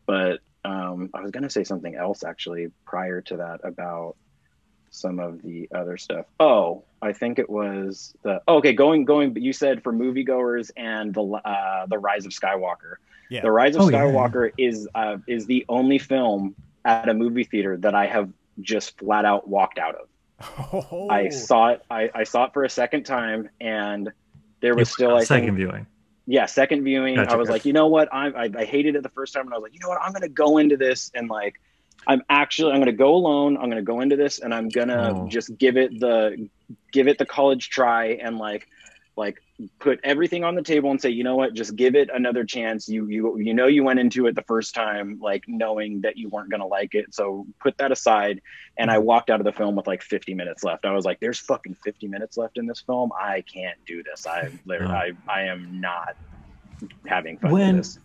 but 0.06 0.40
um 0.64 1.10
i 1.12 1.20
was 1.20 1.32
gonna 1.32 1.50
say 1.50 1.64
something 1.64 1.94
else 1.94 2.22
actually 2.22 2.68
prior 2.86 3.20
to 3.22 3.38
that 3.38 3.60
about 3.64 4.16
some 4.90 5.18
of 5.18 5.42
the 5.42 5.68
other 5.74 5.96
stuff. 5.96 6.26
Oh, 6.40 6.84
I 7.00 7.12
think 7.12 7.38
it 7.38 7.48
was 7.48 8.14
the 8.22 8.40
oh, 8.48 8.56
okay. 8.56 8.72
Going 8.72 9.04
going. 9.04 9.36
You 9.36 9.52
said 9.52 9.82
for 9.82 9.92
moviegoers 9.92 10.70
and 10.76 11.14
the 11.14 11.22
uh, 11.22 11.86
the 11.86 11.98
Rise 11.98 12.26
of 12.26 12.32
Skywalker. 12.32 12.96
Yeah. 13.30 13.42
The 13.42 13.50
Rise 13.50 13.76
of 13.76 13.82
oh, 13.82 13.86
Skywalker 13.86 14.50
yeah. 14.56 14.68
is 14.68 14.88
uh, 14.94 15.18
is 15.26 15.46
the 15.46 15.64
only 15.68 15.98
film 15.98 16.54
at 16.84 17.08
a 17.08 17.14
movie 17.14 17.44
theater 17.44 17.76
that 17.78 17.94
I 17.94 18.06
have 18.06 18.30
just 18.60 18.98
flat 18.98 19.24
out 19.24 19.48
walked 19.48 19.78
out 19.78 19.94
of. 19.94 20.08
Oh. 20.40 21.08
I 21.10 21.28
saw 21.30 21.68
it. 21.68 21.82
I, 21.90 22.10
I 22.14 22.24
saw 22.24 22.44
it 22.44 22.52
for 22.52 22.64
a 22.64 22.70
second 22.70 23.04
time, 23.04 23.50
and 23.60 24.12
there 24.60 24.74
was 24.74 24.90
still 24.90 25.16
a 25.16 25.24
second 25.24 25.46
think, 25.46 25.56
viewing. 25.56 25.86
Yeah, 26.26 26.46
second 26.46 26.84
viewing. 26.84 27.16
Gotcha. 27.16 27.32
I 27.32 27.36
was 27.36 27.48
like, 27.48 27.64
you 27.64 27.72
know 27.72 27.88
what? 27.88 28.12
I, 28.12 28.28
I 28.28 28.50
I 28.56 28.64
hated 28.64 28.96
it 28.96 29.02
the 29.02 29.08
first 29.08 29.34
time, 29.34 29.46
and 29.46 29.54
I 29.54 29.56
was 29.56 29.62
like, 29.62 29.74
you 29.74 29.80
know 29.80 29.88
what? 29.88 30.00
I'm 30.00 30.12
gonna 30.12 30.28
go 30.28 30.58
into 30.58 30.76
this 30.76 31.10
and 31.14 31.28
like 31.28 31.60
I'm 32.06 32.22
actually 32.30 32.72
I'm 32.72 32.78
going 32.78 32.86
to 32.86 32.92
go 32.92 33.14
alone. 33.14 33.56
I'm 33.56 33.64
going 33.64 33.76
to 33.76 33.82
go 33.82 34.00
into 34.00 34.16
this 34.16 34.38
and 34.38 34.54
I'm 34.54 34.68
going 34.68 34.88
to 34.88 35.10
oh. 35.10 35.28
just 35.28 35.56
give 35.58 35.76
it 35.76 35.98
the 36.00 36.48
give 36.92 37.08
it 37.08 37.18
the 37.18 37.26
college 37.26 37.70
try 37.70 38.12
and 38.22 38.38
like 38.38 38.68
like 39.16 39.42
put 39.80 39.98
everything 40.04 40.44
on 40.44 40.54
the 40.54 40.62
table 40.62 40.90
and 40.92 41.00
say, 41.00 41.10
you 41.10 41.24
know 41.24 41.34
what, 41.34 41.52
just 41.52 41.74
give 41.74 41.96
it 41.96 42.08
another 42.14 42.44
chance. 42.44 42.88
You 42.88 43.06
you 43.08 43.36
you 43.38 43.52
know 43.52 43.66
you 43.66 43.82
went 43.82 43.98
into 43.98 44.26
it 44.26 44.36
the 44.36 44.42
first 44.42 44.74
time 44.74 45.18
like 45.20 45.44
knowing 45.48 46.00
that 46.02 46.16
you 46.16 46.28
weren't 46.28 46.50
going 46.50 46.60
to 46.60 46.66
like 46.66 46.94
it. 46.94 47.12
So 47.14 47.46
put 47.60 47.76
that 47.78 47.90
aside 47.90 48.40
and 48.78 48.90
I 48.90 48.98
walked 48.98 49.28
out 49.28 49.40
of 49.40 49.44
the 49.44 49.52
film 49.52 49.74
with 49.74 49.86
like 49.86 50.02
50 50.02 50.34
minutes 50.34 50.62
left. 50.62 50.84
I 50.84 50.92
was 50.92 51.04
like 51.04 51.20
there's 51.20 51.40
fucking 51.40 51.74
50 51.84 52.06
minutes 52.06 52.36
left 52.36 52.56
in 52.56 52.66
this 52.66 52.80
film. 52.80 53.10
I 53.20 53.42
can't 53.52 53.78
do 53.86 54.02
this. 54.02 54.26
I 54.26 54.50
literally 54.64 54.94
I 54.94 55.12
I 55.28 55.42
am 55.42 55.80
not 55.80 56.16
having 57.06 57.38
fun 57.38 57.50
when, 57.50 57.76
with 57.76 57.84
this. 57.84 57.98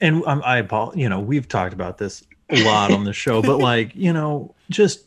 And 0.00 0.22
um, 0.26 0.42
I 0.44 0.60
Paul, 0.62 0.92
you 0.94 1.08
know, 1.08 1.20
we've 1.20 1.48
talked 1.48 1.72
about 1.72 1.96
this 1.96 2.22
a 2.54 2.64
lot 2.64 2.92
on 2.92 3.04
the 3.04 3.12
show, 3.24 3.42
but 3.42 3.58
like, 3.58 3.94
you 3.94 4.12
know, 4.12 4.54
just 4.70 5.06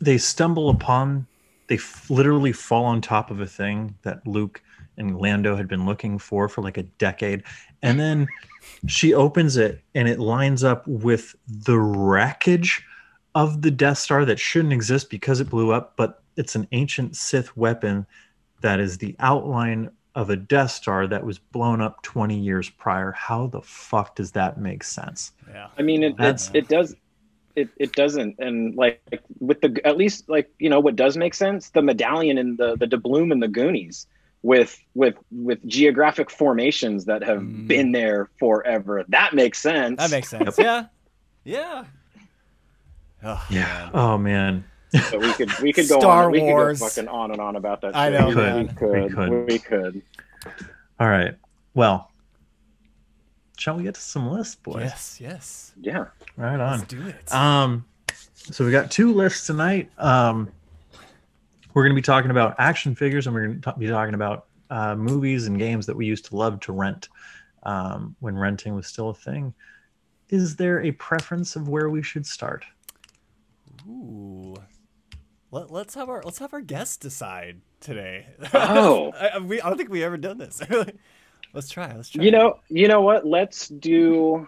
they 0.00 0.18
stumble 0.18 0.70
upon, 0.70 1.26
they 1.68 1.76
f- 1.76 2.08
literally 2.10 2.52
fall 2.52 2.84
on 2.84 3.00
top 3.00 3.30
of 3.30 3.40
a 3.40 3.46
thing 3.46 3.94
that 4.02 4.26
Luke 4.26 4.62
and 4.96 5.18
Lando 5.18 5.56
had 5.56 5.68
been 5.68 5.86
looking 5.86 6.18
for 6.18 6.48
for 6.48 6.62
like 6.62 6.76
a 6.76 6.82
decade. 6.82 7.42
And 7.82 7.98
then 7.98 8.28
she 8.86 9.14
opens 9.14 9.56
it 9.56 9.82
and 9.94 10.08
it 10.08 10.18
lines 10.18 10.64
up 10.64 10.86
with 10.86 11.34
the 11.46 11.78
wreckage 11.78 12.84
of 13.34 13.62
the 13.62 13.70
Death 13.70 13.98
Star 13.98 14.24
that 14.24 14.38
shouldn't 14.38 14.72
exist 14.72 15.10
because 15.10 15.40
it 15.40 15.50
blew 15.50 15.72
up, 15.72 15.94
but 15.96 16.22
it's 16.36 16.54
an 16.54 16.66
ancient 16.72 17.16
Sith 17.16 17.56
weapon 17.56 18.06
that 18.60 18.80
is 18.80 18.98
the 18.98 19.14
outline 19.20 19.90
of 20.14 20.30
a 20.30 20.36
Death 20.36 20.70
Star 20.70 21.06
that 21.06 21.24
was 21.24 21.38
blown 21.38 21.80
up 21.80 22.02
20 22.02 22.36
years 22.38 22.68
prior. 22.70 23.12
How 23.12 23.46
the 23.46 23.62
fuck 23.62 24.16
does 24.16 24.32
that 24.32 24.58
make 24.58 24.82
sense? 24.82 25.32
Yeah. 25.48 25.68
I 25.78 25.82
mean, 25.82 26.02
it, 26.02 26.14
it's, 26.18 26.50
it 26.54 26.68
does. 26.68 26.94
It, 27.54 27.68
it 27.76 27.92
doesn't. 27.92 28.36
And 28.38 28.74
like 28.76 29.00
with 29.40 29.60
the, 29.60 29.80
at 29.84 29.96
least 29.96 30.28
like, 30.28 30.50
you 30.58 30.68
know, 30.68 30.80
what 30.80 30.96
does 30.96 31.16
make 31.16 31.34
sense, 31.34 31.70
the 31.70 31.82
medallion 31.82 32.38
and 32.38 32.56
the, 32.56 32.76
the 32.76 32.86
doubloon 32.86 33.32
and 33.32 33.42
the 33.42 33.48
Goonies 33.48 34.06
with, 34.42 34.80
with, 34.94 35.16
with 35.30 35.64
geographic 35.66 36.30
formations 36.30 37.04
that 37.06 37.22
have 37.24 37.40
mm. 37.40 37.66
been 37.66 37.92
there 37.92 38.30
forever. 38.38 39.04
That 39.08 39.34
makes 39.34 39.58
sense. 39.58 39.98
That 39.98 40.10
makes 40.10 40.28
sense. 40.28 40.56
yeah. 40.58 40.86
Yeah. 41.44 41.84
Oh, 43.24 43.44
yeah. 43.50 43.60
Man. 43.60 43.90
Oh 43.94 44.18
man. 44.18 44.64
But 44.92 45.20
we 45.20 45.32
could 45.34 45.58
we 45.60 45.72
could 45.72 45.88
go 45.88 46.00
Star 46.00 46.26
on 46.26 46.32
we 46.32 46.40
Wars. 46.40 46.78
could 46.78 46.84
go 46.84 46.88
fucking 46.88 47.08
on 47.08 47.30
and 47.32 47.40
on 47.40 47.56
about 47.56 47.80
that. 47.82 47.96
I 47.96 48.08
know, 48.08 48.28
we, 48.28 48.34
man. 48.34 48.66
we 48.66 48.72
could. 48.74 49.02
We 49.02 49.08
could. 49.10 49.46
We 49.46 49.58
could. 49.58 50.02
All 51.00 51.08
right. 51.08 51.34
Well, 51.74 52.10
shall 53.56 53.76
we 53.76 53.82
get 53.82 53.94
to 53.94 54.00
some 54.00 54.30
lists, 54.30 54.54
boys? 54.56 54.82
Yes, 54.82 55.18
yes. 55.20 55.72
Yeah. 55.80 56.06
Right 56.36 56.56
Let's 56.58 56.82
on. 56.82 56.88
do 56.88 57.06
it. 57.06 57.32
Um, 57.32 57.84
so 58.34 58.64
we 58.64 58.70
got 58.72 58.90
two 58.90 59.12
lists 59.12 59.46
tonight. 59.46 59.90
Um, 59.98 60.50
we're 61.74 61.82
going 61.82 61.94
to 61.94 61.98
be 61.98 62.02
talking 62.02 62.30
about 62.30 62.56
action 62.58 62.94
figures, 62.94 63.26
and 63.26 63.34
we're 63.34 63.46
going 63.46 63.60
to 63.60 63.74
be 63.74 63.86
talking 63.86 64.14
about 64.14 64.46
uh, 64.70 64.96
movies 64.96 65.46
and 65.46 65.58
games 65.58 65.86
that 65.86 65.96
we 65.96 66.06
used 66.06 66.24
to 66.26 66.36
love 66.36 66.60
to 66.60 66.72
rent 66.72 67.08
um, 67.64 68.16
when 68.20 68.36
renting 68.36 68.74
was 68.74 68.86
still 68.86 69.10
a 69.10 69.14
thing. 69.14 69.52
Is 70.30 70.56
there 70.56 70.82
a 70.82 70.92
preference 70.92 71.56
of 71.56 71.68
where 71.68 71.90
we 71.90 72.02
should 72.02 72.26
start? 72.26 72.64
Ooh. 73.88 74.54
Let, 75.50 75.70
let's 75.70 75.94
have 75.94 76.08
our 76.08 76.22
let's 76.22 76.38
have 76.38 76.52
our 76.52 76.60
guests 76.60 76.96
decide 76.96 77.60
today. 77.80 78.26
Oh. 78.52 79.12
I, 79.18 79.28
I- 79.34 79.38
we, 79.38 79.60
I 79.60 79.68
don't 79.68 79.78
think 79.78 79.90
we 79.90 80.04
ever 80.04 80.16
done 80.16 80.38
this. 80.38 80.60
let's 81.54 81.70
try. 81.70 81.94
Let's 81.94 82.10
try. 82.10 82.24
You 82.24 82.30
know, 82.30 82.60
you 82.68 82.88
know 82.88 83.00
what? 83.00 83.26
Let's 83.26 83.68
do. 83.68 84.46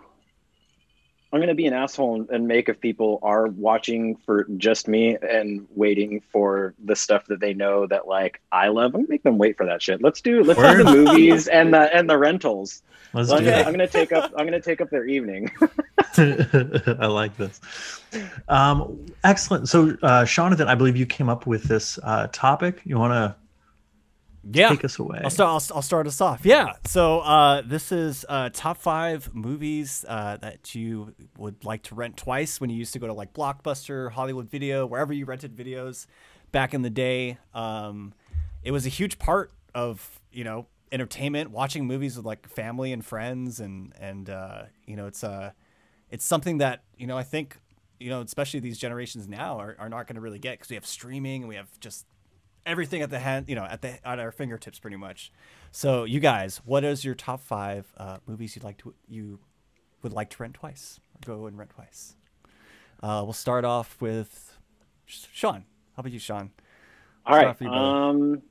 I'm 1.32 1.40
gonna 1.40 1.54
be 1.54 1.66
an 1.66 1.74
asshole 1.74 2.26
and- 2.30 2.48
make 2.48 2.68
if 2.68 2.80
people 2.80 3.20
are 3.22 3.46
watching 3.46 4.16
for 4.16 4.44
just 4.56 4.88
me 4.88 5.16
and 5.22 5.66
waiting 5.74 6.22
for 6.32 6.74
the 6.84 6.96
stuff 6.96 7.26
that 7.26 7.38
they 7.38 7.54
know 7.54 7.86
that 7.86 8.08
like 8.08 8.40
I 8.50 8.68
love. 8.68 8.94
I'm 8.94 9.02
gonna 9.02 9.10
make 9.10 9.22
them 9.22 9.38
wait 9.38 9.56
for 9.56 9.66
that 9.66 9.80
shit. 9.80 10.02
Let's 10.02 10.20
do. 10.20 10.42
Let's 10.42 10.60
do 10.60 10.82
the 10.82 10.90
movies 10.90 11.46
and 11.46 11.72
the 11.72 11.94
and 11.94 12.10
the 12.10 12.18
rentals. 12.18 12.82
Let's 13.12 13.28
So 13.28 13.36
I'm, 13.36 13.44
gonna. 13.44 13.56
I'm 13.58 13.72
gonna 13.72 13.86
take 13.86 14.12
up. 14.12 14.32
I'm 14.36 14.46
gonna 14.46 14.60
take 14.60 14.80
up 14.80 14.90
their 14.90 15.06
evening. 15.06 15.50
I 16.16 17.06
like 17.06 17.36
this. 17.36 17.60
Um, 18.48 19.06
excellent. 19.22 19.68
So, 19.68 19.96
uh, 20.02 20.24
Jonathan, 20.24 20.66
I 20.68 20.74
believe 20.74 20.96
you 20.96 21.06
came 21.06 21.28
up 21.28 21.46
with 21.46 21.64
this 21.64 21.98
uh, 22.02 22.26
topic. 22.32 22.80
You 22.84 22.98
want 22.98 23.12
to 23.12 23.36
yeah. 24.42 24.70
take 24.70 24.84
us 24.84 24.98
away? 24.98 25.20
I'll 25.22 25.30
start. 25.30 25.48
I'll, 25.48 25.76
I'll 25.76 25.82
start 25.82 26.06
us 26.06 26.20
off. 26.20 26.40
Yeah. 26.44 26.74
So 26.86 27.20
uh, 27.20 27.62
this 27.62 27.92
is 27.92 28.24
uh, 28.28 28.50
top 28.52 28.78
five 28.78 29.34
movies 29.34 30.04
uh, 30.08 30.36
that 30.38 30.74
you 30.74 31.14
would 31.36 31.64
like 31.64 31.82
to 31.84 31.94
rent 31.94 32.16
twice 32.16 32.60
when 32.60 32.70
you 32.70 32.76
used 32.76 32.92
to 32.94 32.98
go 32.98 33.06
to 33.06 33.12
like 33.12 33.32
Blockbuster, 33.32 34.10
Hollywood 34.10 34.48
Video, 34.48 34.86
wherever 34.86 35.12
you 35.12 35.24
rented 35.24 35.56
videos 35.56 36.06
back 36.52 36.74
in 36.74 36.82
the 36.82 36.90
day. 36.90 37.38
Um, 37.54 38.14
it 38.62 38.70
was 38.70 38.86
a 38.86 38.90
huge 38.90 39.18
part 39.18 39.52
of 39.74 40.20
you 40.32 40.44
know 40.44 40.66
entertainment, 40.92 41.50
watching 41.50 41.86
movies 41.86 42.16
with 42.16 42.26
like 42.26 42.48
family 42.48 42.92
and 42.92 43.04
friends, 43.04 43.60
and 43.60 43.92
and 44.00 44.30
uh, 44.30 44.62
you 44.86 44.96
know 44.96 45.06
it's 45.06 45.24
uh, 45.24 45.52
it's 46.10 46.24
something 46.24 46.58
that 46.58 46.84
you 46.96 47.06
know 47.06 47.16
I 47.16 47.22
think 47.22 47.58
you 47.98 48.10
know 48.10 48.20
especially 48.20 48.60
these 48.60 48.78
generations 48.78 49.28
now 49.28 49.58
are, 49.58 49.76
are 49.78 49.88
not 49.88 50.06
going 50.06 50.16
to 50.16 50.20
really 50.20 50.38
get 50.38 50.52
because 50.52 50.70
we 50.70 50.76
have 50.76 50.86
streaming 50.86 51.42
and 51.42 51.48
we 51.48 51.56
have 51.56 51.68
just 51.80 52.06
everything 52.66 53.02
at 53.02 53.10
the 53.10 53.18
hand, 53.18 53.48
you 53.48 53.54
know, 53.54 53.64
at 53.64 53.82
the 53.82 54.06
at 54.06 54.18
our 54.18 54.32
fingertips, 54.32 54.78
pretty 54.78 54.96
much. 54.96 55.32
So, 55.72 56.04
you 56.04 56.20
guys, 56.20 56.60
what 56.64 56.84
is 56.84 57.04
your 57.04 57.14
top 57.14 57.40
five 57.40 57.92
uh, 57.96 58.18
movies 58.26 58.54
you'd 58.56 58.64
like 58.64 58.78
to 58.78 58.94
you 59.08 59.38
would 60.02 60.12
like 60.12 60.30
to 60.30 60.42
rent 60.42 60.54
twice? 60.54 61.00
Or 61.14 61.36
go 61.36 61.46
and 61.46 61.58
rent 61.58 61.70
twice. 61.70 62.16
Uh, 63.02 63.22
we'll 63.24 63.32
start 63.32 63.64
off 63.64 64.00
with 64.00 64.58
Sean. 65.06 65.64
How 65.96 66.00
about 66.00 66.12
you, 66.12 66.18
Sean? 66.18 66.50
All 67.26 67.36
right. 67.36 67.46
off 67.46 67.60
with 67.60 67.66
you, 67.66 67.70
brother. 67.70 67.86
Um, 67.86 68.42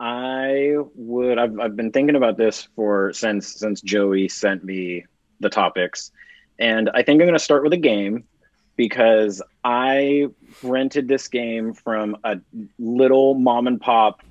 I 0.00 0.76
would. 0.94 1.38
I've 1.38 1.58
I've 1.58 1.76
been 1.76 1.90
thinking 1.90 2.16
about 2.16 2.36
this 2.36 2.68
for 2.76 3.12
since 3.12 3.54
since 3.54 3.80
Joey 3.80 4.28
sent 4.28 4.64
me 4.64 5.04
the 5.40 5.50
topics, 5.50 6.12
and 6.58 6.88
I 6.90 7.02
think 7.02 7.20
I'm 7.20 7.26
going 7.26 7.32
to 7.32 7.38
start 7.38 7.62
with 7.62 7.72
a 7.72 7.78
game 7.78 8.24
because 8.78 9.42
I 9.64 10.28
rented 10.62 11.08
this 11.08 11.28
game 11.28 11.74
from 11.74 12.16
a 12.24 12.38
little 12.78 13.34
mom 13.34 13.66
and 13.66 13.78
pop 13.78 14.22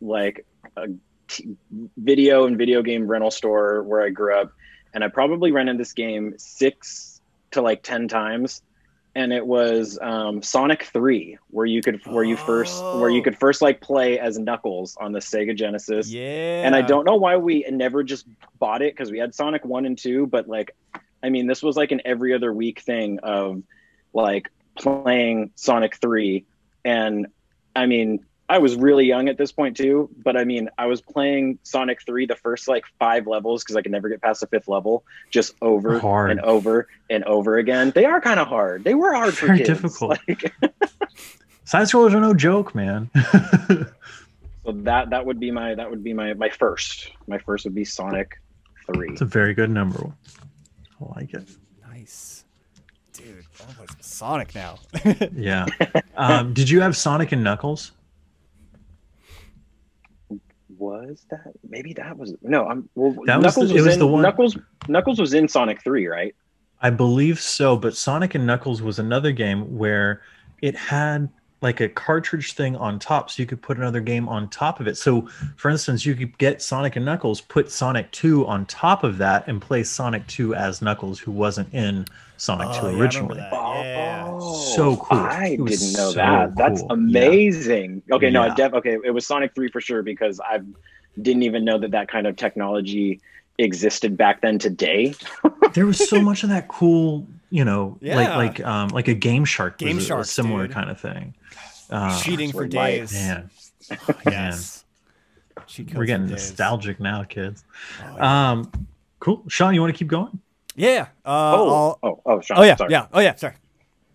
like 0.00 0.46
a 0.76 0.86
t- 1.28 1.56
video 1.98 2.46
and 2.46 2.56
video 2.56 2.80
game 2.82 3.06
rental 3.08 3.32
store 3.32 3.82
where 3.82 4.00
I 4.02 4.08
grew 4.08 4.34
up, 4.40 4.52
and 4.94 5.02
I 5.04 5.08
probably 5.08 5.50
rented 5.52 5.76
this 5.76 5.92
game 5.92 6.34
six 6.38 7.20
to 7.50 7.60
like 7.60 7.82
ten 7.82 8.08
times 8.08 8.62
and 9.16 9.32
it 9.32 9.46
was 9.46 9.98
um, 10.02 10.42
Sonic 10.42 10.84
Three, 10.92 11.38
where 11.50 11.64
you 11.64 11.80
could 11.82 12.04
where 12.06 12.22
you 12.22 12.36
first 12.36 12.80
where 12.84 13.08
you 13.10 13.20
Oh. 13.20 13.24
could 13.24 13.38
first 13.38 13.60
like 13.62 13.80
play 13.80 14.18
as 14.18 14.38
Knuckles 14.38 14.94
on 14.98 15.12
the 15.12 15.20
Sega 15.20 15.56
Genesis. 15.56 16.10
Yeah. 16.12 16.62
And 16.66 16.76
I 16.76 16.82
don't 16.82 17.04
know 17.06 17.16
why 17.16 17.38
we 17.38 17.64
never 17.70 18.02
just 18.04 18.26
bought 18.58 18.82
it 18.82 18.92
because 18.94 19.10
we 19.10 19.18
had 19.18 19.34
Sonic 19.34 19.64
One 19.64 19.84
and 19.86 19.96
Two, 19.98 20.26
but 20.26 20.48
like, 20.48 20.76
I 21.22 21.30
mean, 21.30 21.46
this 21.46 21.62
was 21.62 21.76
like 21.76 21.92
an 21.92 22.02
every 22.04 22.34
other 22.34 22.52
week 22.52 22.80
thing 22.80 23.18
of 23.22 23.62
like 24.16 24.50
playing 24.76 25.52
Sonic 25.54 25.96
Three, 25.96 26.44
and 26.84 27.28
I 27.76 27.86
mean, 27.86 28.24
I 28.48 28.58
was 28.58 28.76
really 28.76 29.06
young 29.06 29.28
at 29.28 29.38
this 29.38 29.52
point 29.52 29.76
too, 29.76 30.08
but 30.24 30.36
I 30.36 30.44
mean, 30.44 30.70
I 30.78 30.86
was 30.86 31.00
playing 31.00 31.58
Sonic 31.64 32.00
3 32.06 32.26
the 32.26 32.36
first 32.36 32.68
like 32.68 32.84
five 32.98 33.26
levels 33.26 33.62
because 33.64 33.74
I 33.76 33.82
could 33.82 33.90
never 33.92 34.08
get 34.08 34.22
past 34.22 34.40
the 34.40 34.46
fifth 34.46 34.68
level, 34.68 35.04
just 35.30 35.54
over 35.60 35.98
Hard. 35.98 36.30
and 36.30 36.40
over 36.40 36.88
and 37.10 37.24
over 37.24 37.58
again. 37.58 37.90
They 37.94 38.04
are 38.04 38.20
kind 38.20 38.38
of 38.40 38.46
hard. 38.46 38.84
They 38.84 38.94
were 38.94 39.12
hard 39.12 39.34
for 39.36 39.46
Very 39.46 39.58
kids. 39.58 39.68
difficult. 39.70 40.18
Like, 40.28 40.54
Side 41.64 41.88
scrollers 41.88 42.14
are 42.14 42.20
no 42.20 42.32
joke, 42.34 42.72
man. 42.76 43.10
so 44.64 44.72
that 44.72 45.10
that 45.10 45.26
would 45.26 45.40
be 45.40 45.50
my 45.50 45.74
that 45.74 45.90
would 45.90 46.04
be 46.04 46.12
my 46.12 46.32
my 46.34 46.48
first. 46.48 47.10
My 47.26 47.38
first 47.38 47.64
would 47.64 47.74
be 47.74 47.84
Sonic 47.84 48.40
3. 48.86 49.08
it's 49.10 49.20
a 49.20 49.24
very 49.24 49.54
good 49.54 49.70
number. 49.70 50.12
I 51.00 51.18
like 51.18 51.34
it. 51.34 51.48
Nice, 51.90 52.35
dude. 53.16 53.44
I 53.60 53.64
want 53.64 53.70
to 53.70 53.76
play 53.76 53.86
some 53.88 53.96
Sonic 54.00 54.54
now. 54.54 54.78
Yeah. 55.34 55.66
Um, 56.16 56.52
did 56.54 56.68
you 56.70 56.80
have 56.80 56.96
Sonic 56.96 57.32
and 57.32 57.42
Knuckles? 57.44 57.92
Was 60.78 61.24
that 61.30 61.52
maybe 61.68 61.92
that 61.94 62.18
was 62.18 62.34
no? 62.42 62.66
I'm 62.66 62.88
well. 62.94 63.12
That 63.26 63.36
was 63.38 63.44
Knuckles 63.56 63.68
the- 63.68 63.74
was, 63.74 63.82
it 63.82 63.86
was 63.86 63.94
in 63.94 63.98
the 64.00 64.06
one- 64.06 64.22
Knuckles. 64.22 64.58
Knuckles 64.88 65.18
was 65.20 65.32
in 65.34 65.48
Sonic 65.48 65.82
3, 65.82 66.06
right? 66.06 66.34
I 66.82 66.90
believe 66.90 67.40
so, 67.40 67.76
but 67.76 67.96
Sonic 67.96 68.34
and 68.34 68.46
Knuckles 68.46 68.82
was 68.82 68.98
another 68.98 69.32
game 69.32 69.78
where 69.78 70.20
it 70.60 70.76
had 70.76 71.30
like 71.62 71.80
a 71.80 71.88
cartridge 71.88 72.52
thing 72.52 72.76
on 72.76 72.98
top, 72.98 73.30
so 73.30 73.42
you 73.42 73.46
could 73.46 73.62
put 73.62 73.78
another 73.78 74.00
game 74.00 74.28
on 74.28 74.48
top 74.50 74.78
of 74.78 74.86
it. 74.86 74.96
So, 74.98 75.26
for 75.56 75.70
instance, 75.70 76.04
you 76.04 76.14
could 76.14 76.36
get 76.38 76.60
Sonic 76.60 76.96
and 76.96 77.04
Knuckles, 77.04 77.40
put 77.40 77.70
Sonic 77.70 78.10
2 78.12 78.46
on 78.46 78.66
top 78.66 79.04
of 79.04 79.16
that, 79.18 79.48
and 79.48 79.60
play 79.60 79.82
Sonic 79.82 80.26
2 80.26 80.54
as 80.54 80.82
Knuckles, 80.82 81.18
who 81.18 81.32
wasn't 81.32 81.72
in 81.72 82.04
Sonic 82.36 82.68
Oh, 82.68 82.72
2 82.72 82.76
yeah, 82.76 82.82
I 82.82 82.86
remember 82.88 83.02
originally. 83.04 83.36
that. 83.38 83.52
Yeah. 83.52 84.38
So 84.74 84.96
cool. 84.96 85.18
I 85.18 85.48
didn't 85.56 85.68
know 85.68 86.10
so 86.10 86.12
that. 86.12 86.54
That's 86.56 86.82
cool. 86.82 86.92
amazing. 86.92 88.02
Okay, 88.12 88.28
no, 88.30 88.42
I 88.42 88.46
Yeah. 88.48 88.54
def- 88.54 88.74
okay, 88.74 88.98
it 89.04 89.10
was 89.14 89.26
Sonic 89.26 89.54
3 89.54 89.68
for 89.70 89.80
sure 89.80 90.02
because 90.02 90.38
I 90.40 90.60
didn't 91.22 91.42
even 91.44 91.64
know 91.64 91.78
that 91.78 91.90
that 91.92 92.08
kind 92.08 92.26
of 92.26 92.36
technology 92.36 93.20
existed 93.58 94.18
back 94.18 94.42
then 94.42 94.58
today. 94.58 95.14
there 95.72 95.86
was 95.86 96.06
so 96.06 96.20
much 96.20 96.42
of 96.42 96.50
that 96.50 96.68
cool, 96.68 97.26
you 97.48 97.64
know, 97.64 97.96
Yeah. 98.02 98.16
like 98.16 98.58
like 98.58 98.66
um 98.66 98.88
like 98.90 99.08
a 99.08 99.14
Game 99.14 99.46
Shark, 99.46 99.78
Game 99.78 99.96
was 99.96 100.04
a- 100.04 100.06
a 100.06 100.08
Shark, 100.08 100.26
similar 100.26 100.66
dude. 100.66 100.74
kind 100.74 100.90
of 100.90 101.00
thing. 101.00 101.32
Uh, 101.90 102.20
Cheating 102.20 102.52
for 102.52 102.66
days. 102.66 103.12
man, 103.12 103.50
yes. 104.26 104.84
Cheat 105.66 105.94
we're 105.94 106.04
getting 106.04 106.26
nostalgic 106.28 107.00
now, 107.00 107.22
kids. 107.24 107.64
Oh, 108.04 108.16
yeah. 108.16 108.50
Um, 108.52 108.70
cool, 109.20 109.42
Sean, 109.48 109.74
you 109.74 109.80
want 109.80 109.92
to 109.94 109.98
keep 109.98 110.08
going? 110.08 110.38
yeah. 110.74 111.06
Uh, 111.24 111.54
Oh, 111.56 111.70
I'll- 111.70 111.98
oh, 112.02 112.20
oh, 112.26 112.40
Sean, 112.40 112.58
oh 112.58 112.62
yeah, 112.62 112.76
sorry. 112.76 112.90
yeah, 112.92 113.06
oh 113.12 113.20
yeah. 113.20 113.34
Sorry. 113.34 113.54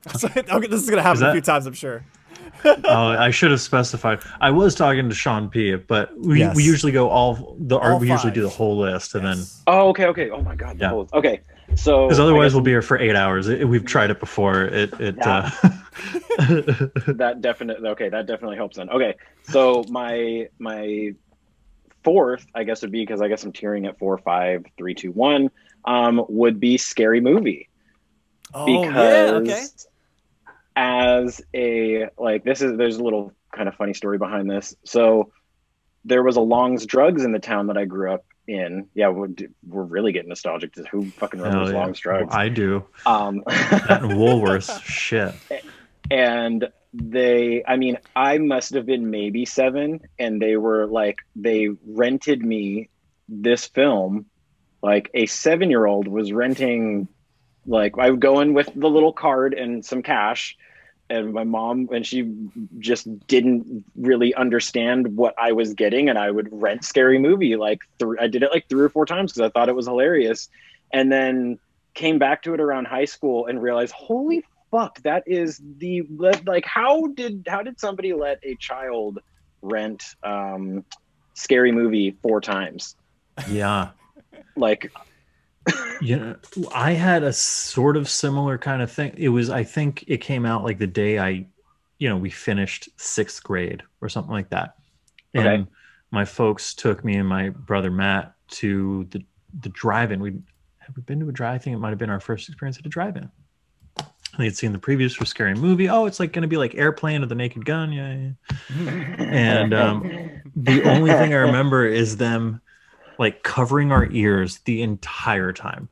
okay, 0.25 0.67
this 0.67 0.81
is 0.83 0.89
gonna 0.89 1.01
happen 1.01 1.17
Is 1.17 1.29
a 1.29 1.31
few 1.31 1.41
times, 1.41 1.65
I'm 1.65 1.73
sure. 1.73 2.03
oh, 2.65 3.07
I 3.07 3.31
should 3.31 3.51
have 3.51 3.61
specified. 3.61 4.19
I 4.39 4.51
was 4.51 4.75
talking 4.75 5.09
to 5.09 5.15
Sean 5.15 5.49
P, 5.49 5.75
but 5.75 6.15
we, 6.17 6.39
Yes. 6.39 6.55
we 6.55 6.63
usually 6.63 6.91
go 6.91 7.09
all 7.09 7.55
the 7.59 7.77
or 7.77 7.93
All 7.93 7.99
we 7.99 8.09
usually 8.09 8.31
do 8.33 8.41
the 8.41 8.49
whole 8.49 8.77
list, 8.77 9.15
and 9.15 9.25
then 9.25 9.43
Oh, 9.67 9.89
okay, 9.89 10.05
okay. 10.07 10.29
Oh 10.29 10.41
my 10.41 10.55
god. 10.55 10.77
the 10.77 10.81
Yeah. 10.83 10.89
whole- 10.89 11.09
Okay. 11.13 11.41
So 11.75 12.07
because 12.07 12.19
otherwise 12.19 12.47
guess 12.49 12.53
we'll 12.53 12.63
be 12.63 12.71
here 12.71 12.81
for 12.81 12.97
eight 12.97 13.15
hours. 13.15 13.47
It, 13.47 13.67
we've 13.67 13.85
tried 13.85 14.09
it 14.11 14.19
before. 14.19 14.63
It 14.63 14.99
it. 14.99 15.15
Yeah. 15.17 15.51
Uh, 15.63 15.69
that 17.13 17.37
definitely 17.41 17.89
okay, 17.89 18.09
that 18.09 18.27
definitely 18.27 18.57
helps 18.57 18.77
then. 18.77 18.89
Okay. 18.89 19.15
So 19.43 19.83
my 19.89 20.47
my 20.59 21.13
fourth, 22.03 22.45
I 22.55 22.63
guess 22.63 22.81
would 22.81 22.91
be 22.91 23.01
because 23.01 23.21
I 23.21 23.27
guess 23.27 23.43
I'm 23.43 23.51
tearing 23.51 23.85
at 23.85 23.99
four, 23.99 24.17
five, 24.17 24.65
three, 24.77 24.93
two, 24.93 25.11
one, 25.11 25.49
um, 25.85 26.25
would 26.27 26.59
be 26.59 26.77
scary 26.77 27.21
movie. 27.21 27.69
Oh 28.53 28.65
because 28.65 29.41
yeah, 29.45 29.53
okay. 29.53 29.65
as 30.75 31.41
a 31.53 32.09
like 32.17 32.43
this 32.43 32.61
is 32.61 32.77
there's 32.77 32.97
a 32.97 33.03
little 33.03 33.33
kind 33.53 33.67
of 33.67 33.75
funny 33.75 33.93
story 33.93 34.17
behind 34.17 34.49
this 34.49 34.75
so 34.83 35.31
there 36.05 36.23
was 36.23 36.35
a 36.35 36.41
long's 36.41 36.85
drugs 36.85 37.23
in 37.23 37.31
the 37.31 37.39
town 37.39 37.67
that 37.67 37.77
i 37.77 37.85
grew 37.85 38.11
up 38.11 38.25
in 38.47 38.87
yeah 38.93 39.07
we're, 39.07 39.29
we're 39.67 39.83
really 39.83 40.11
getting 40.11 40.29
nostalgic 40.29 40.73
to 40.73 40.83
who 40.91 41.05
fucking 41.11 41.39
remembers 41.39 41.71
yeah. 41.71 41.77
long's 41.77 41.99
drugs 41.99 42.33
I 42.33 42.49
do. 42.49 42.83
um 43.05 43.43
That 43.45 44.01
and 44.03 44.13
Woolworths. 44.13 44.81
Shit. 44.83 45.35
and 46.09 46.67
they 46.93 47.63
i 47.65 47.77
mean 47.77 47.97
i 48.15 48.37
must 48.37 48.73
have 48.73 48.85
been 48.85 49.09
maybe 49.09 49.45
seven 49.45 50.01
and 50.19 50.41
they 50.41 50.57
were 50.57 50.87
like 50.87 51.19
they 51.35 51.69
rented 51.87 52.43
me 52.43 52.89
this 53.29 53.67
film 53.67 54.25
like 54.81 55.09
a 55.13 55.25
seven 55.27 55.69
year 55.69 55.85
old 55.85 56.07
was 56.07 56.33
renting 56.33 57.07
like 57.65 57.97
i 57.97 58.09
would 58.09 58.19
go 58.19 58.41
in 58.41 58.53
with 58.53 58.69
the 58.75 58.89
little 58.89 59.13
card 59.13 59.53
and 59.53 59.85
some 59.85 60.01
cash 60.03 60.57
and 61.11 61.33
my 61.33 61.43
mom 61.43 61.89
and 61.93 62.05
she 62.05 62.31
just 62.79 63.05
didn't 63.27 63.83
really 63.95 64.33
understand 64.33 65.15
what 65.17 65.35
I 65.37 65.51
was 65.51 65.73
getting 65.73 66.09
and 66.09 66.17
I 66.17 66.31
would 66.31 66.47
rent 66.51 66.83
scary 66.85 67.19
movie 67.19 67.55
like 67.57 67.79
th- 67.99 68.17
I 68.19 68.27
did 68.27 68.43
it 68.43 68.51
like 68.51 68.65
three 68.69 68.81
or 68.81 68.89
four 68.89 69.05
times 69.05 69.33
because 69.33 69.47
I 69.47 69.51
thought 69.51 69.69
it 69.69 69.75
was 69.75 69.87
hilarious 69.87 70.47
and 70.93 71.11
then 71.11 71.59
came 71.93 72.17
back 72.17 72.43
to 72.43 72.53
it 72.53 72.61
around 72.61 72.85
high 72.87 73.05
school 73.05 73.47
and 73.47 73.61
realized 73.61 73.93
holy 73.93 74.43
fuck 74.71 75.01
that 75.03 75.23
is 75.27 75.61
the 75.77 76.03
like 76.45 76.65
how 76.65 77.07
did 77.07 77.45
how 77.47 77.61
did 77.61 77.77
somebody 77.79 78.13
let 78.13 78.39
a 78.43 78.55
child 78.55 79.19
rent 79.61 80.03
um 80.23 80.85
scary 81.35 81.71
movie 81.71 82.15
four 82.23 82.39
times 82.41 82.95
Yeah. 83.49 83.89
like 84.55 84.91
you 86.01 86.17
know, 86.17 86.35
I 86.73 86.93
had 86.93 87.23
a 87.23 87.33
sort 87.33 87.97
of 87.97 88.09
similar 88.09 88.57
kind 88.57 88.81
of 88.81 88.91
thing. 88.91 89.13
It 89.17 89.29
was, 89.29 89.49
I 89.49 89.63
think 89.63 90.03
it 90.07 90.17
came 90.17 90.45
out 90.45 90.63
like 90.63 90.79
the 90.79 90.87
day 90.87 91.19
I, 91.19 91.45
you 91.99 92.09
know, 92.09 92.17
we 92.17 92.29
finished 92.29 92.89
sixth 92.97 93.43
grade 93.43 93.83
or 94.01 94.09
something 94.09 94.31
like 94.31 94.49
that. 94.49 94.75
And 95.33 95.47
Okay. 95.47 95.65
my 96.11 96.25
folks 96.25 96.73
took 96.73 97.05
me 97.05 97.15
and 97.15 97.27
my 97.29 97.49
brother 97.49 97.91
Matt 97.91 98.33
to 98.49 99.05
the 99.11 99.23
the 99.61 99.69
drive-in. 99.69 100.19
We 100.21 100.31
have 100.79 100.95
we 100.95 101.03
been 101.03 101.19
to 101.19 101.29
a 101.29 101.31
drive? 101.31 101.55
I 101.55 101.57
think 101.57 101.75
it 101.75 101.79
might 101.79 101.89
have 101.89 101.97
been 101.99 102.09
our 102.09 102.19
first 102.21 102.47
experience 102.49 102.77
at 102.79 102.85
a 102.85 102.89
drive-in. 102.89 103.29
They 104.37 104.45
had 104.45 104.55
seen 104.55 104.71
the 104.71 104.79
previews 104.79 105.13
for 105.13 105.25
Scary 105.25 105.53
Movie. 105.55 105.89
Oh, 105.89 106.05
it's 106.05 106.19
like 106.19 106.31
going 106.31 106.43
to 106.43 106.47
be 106.47 106.55
like 106.55 106.73
Airplane 106.75 107.21
or 107.21 107.25
The 107.25 107.35
Naked 107.35 107.65
Gun. 107.65 107.91
Yeah, 107.91 108.31
yeah. 108.79 109.15
And 109.19 109.73
um, 109.73 110.41
the 110.55 110.83
only 110.83 111.11
thing 111.11 111.33
I 111.33 111.37
remember 111.37 111.85
is 111.85 112.15
them 112.15 112.61
like 113.21 113.43
covering 113.43 113.93
our 113.93 114.09
ears 114.11 114.59
the 114.65 114.81
entire 114.81 115.53
time. 115.53 115.87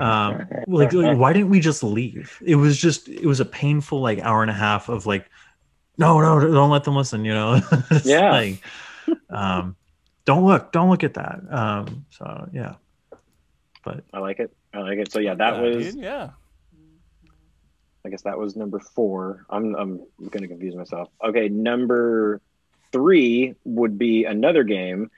Um, 0.00 0.48
like, 0.66 0.92
like, 0.92 1.18
why 1.18 1.32
didn't 1.32 1.50
we 1.50 1.60
just 1.60 1.84
leave? 1.84 2.42
It 2.44 2.56
was 2.56 2.78
just, 2.78 3.08
it 3.08 3.26
was 3.26 3.40
a 3.40 3.44
painful 3.44 4.00
like 4.00 4.18
hour 4.20 4.42
and 4.42 4.50
a 4.50 4.54
half 4.54 4.88
of 4.88 5.06
like, 5.06 5.30
no, 5.98 6.20
no, 6.20 6.40
don't 6.40 6.70
let 6.70 6.84
them 6.84 6.96
listen. 6.96 7.24
You 7.24 7.34
know, 7.34 7.60
Yeah. 8.04 8.30
like, 8.32 8.62
um, 9.30 9.76
don't 10.24 10.44
look, 10.46 10.72
don't 10.72 10.90
look 10.90 11.04
at 11.04 11.14
that. 11.14 11.40
Um, 11.50 12.06
so 12.10 12.48
yeah, 12.52 12.76
but 13.84 14.04
I 14.12 14.18
like 14.18 14.40
it 14.40 14.50
I 14.72 14.78
like 14.78 14.98
it 14.98 15.12
so 15.12 15.20
yeah 15.20 15.34
that 15.34 15.56
Yeah, 15.56 15.60
was 15.62 15.94
dude, 15.94 16.02
yeah. 16.02 16.30
I 18.06 18.10
guess 18.10 18.22
that 18.22 18.38
was 18.38 18.56
number 18.56 18.78
four. 18.80 19.46
I'm 19.48 19.74
I'm 19.74 20.06
gonna 20.30 20.48
confuse 20.48 20.74
myself. 20.74 21.08
Okay, 21.24 21.48
number 21.48 22.40
three 22.92 23.54
would 23.64 23.98
be 23.98 24.24
another 24.24 24.62
game, 24.62 25.10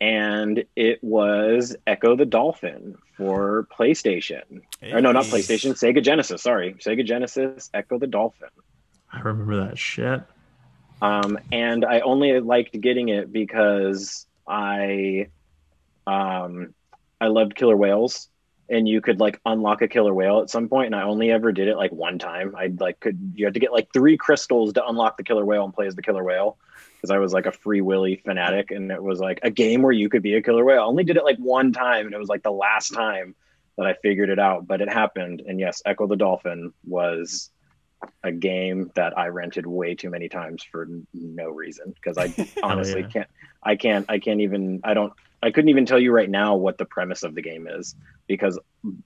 and 0.00 0.64
it 0.76 1.04
was 1.04 1.76
Ecco 1.86 2.16
the 2.16 2.24
Dolphin 2.24 2.96
for 3.16 3.68
PlayStation. 3.76 4.62
Or 4.90 5.00
no, 5.00 5.12
not 5.12 5.26
PlayStation, 5.26 5.72
Sega 5.72 6.02
Genesis. 6.02 6.42
Sorry, 6.42 6.74
Sega 6.74 7.04
Genesis, 7.04 7.68
Ecco 7.74 7.98
the 7.98 8.06
Dolphin. 8.06 8.48
I 9.12 9.20
remember 9.20 9.68
that 9.68 9.78
shit. 9.78 10.22
Um, 11.02 11.38
and 11.52 11.84
I 11.84 12.00
only 12.00 12.40
liked 12.40 12.78
getting 12.80 13.10
it 13.10 13.30
because 13.30 14.26
I, 14.48 15.28
um, 16.06 16.74
I 17.20 17.26
loved 17.26 17.54
killer 17.54 17.76
whales, 17.76 18.28
and 18.70 18.88
you 18.88 19.00
could 19.00 19.20
like 19.20 19.40
unlock 19.44 19.82
a 19.82 19.88
killer 19.88 20.14
whale 20.14 20.40
at 20.40 20.48
some 20.48 20.68
point, 20.68 20.86
and 20.86 20.94
I 20.94 21.02
only 21.02 21.30
ever 21.30 21.52
did 21.52 21.68
it 21.68 21.76
like 21.76 21.90
one 21.90 22.18
time. 22.18 22.54
I 22.56 22.72
like 22.78 23.00
could 23.00 23.32
you 23.34 23.44
had 23.44 23.54
to 23.54 23.60
get 23.60 23.72
like 23.72 23.92
three 23.92 24.16
crystals 24.16 24.72
to 24.74 24.86
unlock 24.86 25.16
the 25.16 25.24
killer 25.24 25.44
whale 25.44 25.64
and 25.64 25.74
play 25.74 25.86
as 25.86 25.96
the 25.96 26.02
killer 26.02 26.24
whale 26.24 26.56
because 26.94 27.10
I 27.10 27.18
was 27.18 27.32
like 27.32 27.46
a 27.46 27.52
free 27.52 27.80
willy 27.80 28.16
fanatic, 28.16 28.70
and 28.70 28.90
it 28.90 29.02
was 29.02 29.18
like 29.18 29.40
a 29.42 29.50
game 29.50 29.82
where 29.82 29.92
you 29.92 30.08
could 30.08 30.22
be 30.22 30.34
a 30.34 30.42
killer 30.42 30.64
whale. 30.64 30.80
I 30.80 30.84
only 30.84 31.04
did 31.04 31.16
it 31.16 31.24
like 31.24 31.38
one 31.38 31.72
time, 31.72 32.06
and 32.06 32.14
it 32.14 32.18
was 32.18 32.28
like 32.28 32.42
the 32.42 32.52
last 32.52 32.94
time 32.94 33.34
that 33.76 33.86
I 33.86 33.94
figured 33.94 34.30
it 34.30 34.38
out, 34.38 34.66
but 34.66 34.80
it 34.80 34.88
happened. 34.88 35.42
And 35.46 35.58
yes, 35.58 35.82
Ecco 35.84 36.06
the 36.06 36.16
Dolphin 36.16 36.72
was 36.86 37.50
a 38.22 38.30
game 38.30 38.90
that 38.94 39.18
I 39.18 39.28
rented 39.28 39.66
way 39.66 39.94
too 39.94 40.10
many 40.10 40.28
times 40.28 40.62
for 40.62 40.86
no 41.12 41.48
reason 41.48 41.92
because 41.94 42.18
I 42.18 42.32
oh, 42.38 42.60
honestly 42.62 43.00
yeah. 43.02 43.08
can't 43.08 43.28
I 43.62 43.76
can't 43.76 44.06
I 44.08 44.18
can't 44.18 44.40
even 44.40 44.80
I 44.84 44.94
don't 44.94 45.12
I 45.42 45.50
couldn't 45.50 45.70
even 45.70 45.86
tell 45.86 45.98
you 45.98 46.12
right 46.12 46.28
now 46.28 46.54
what 46.54 46.76
the 46.78 46.84
premise 46.84 47.22
of 47.22 47.34
the 47.34 47.40
game 47.42 47.66
is 47.66 47.94
because 48.26 48.58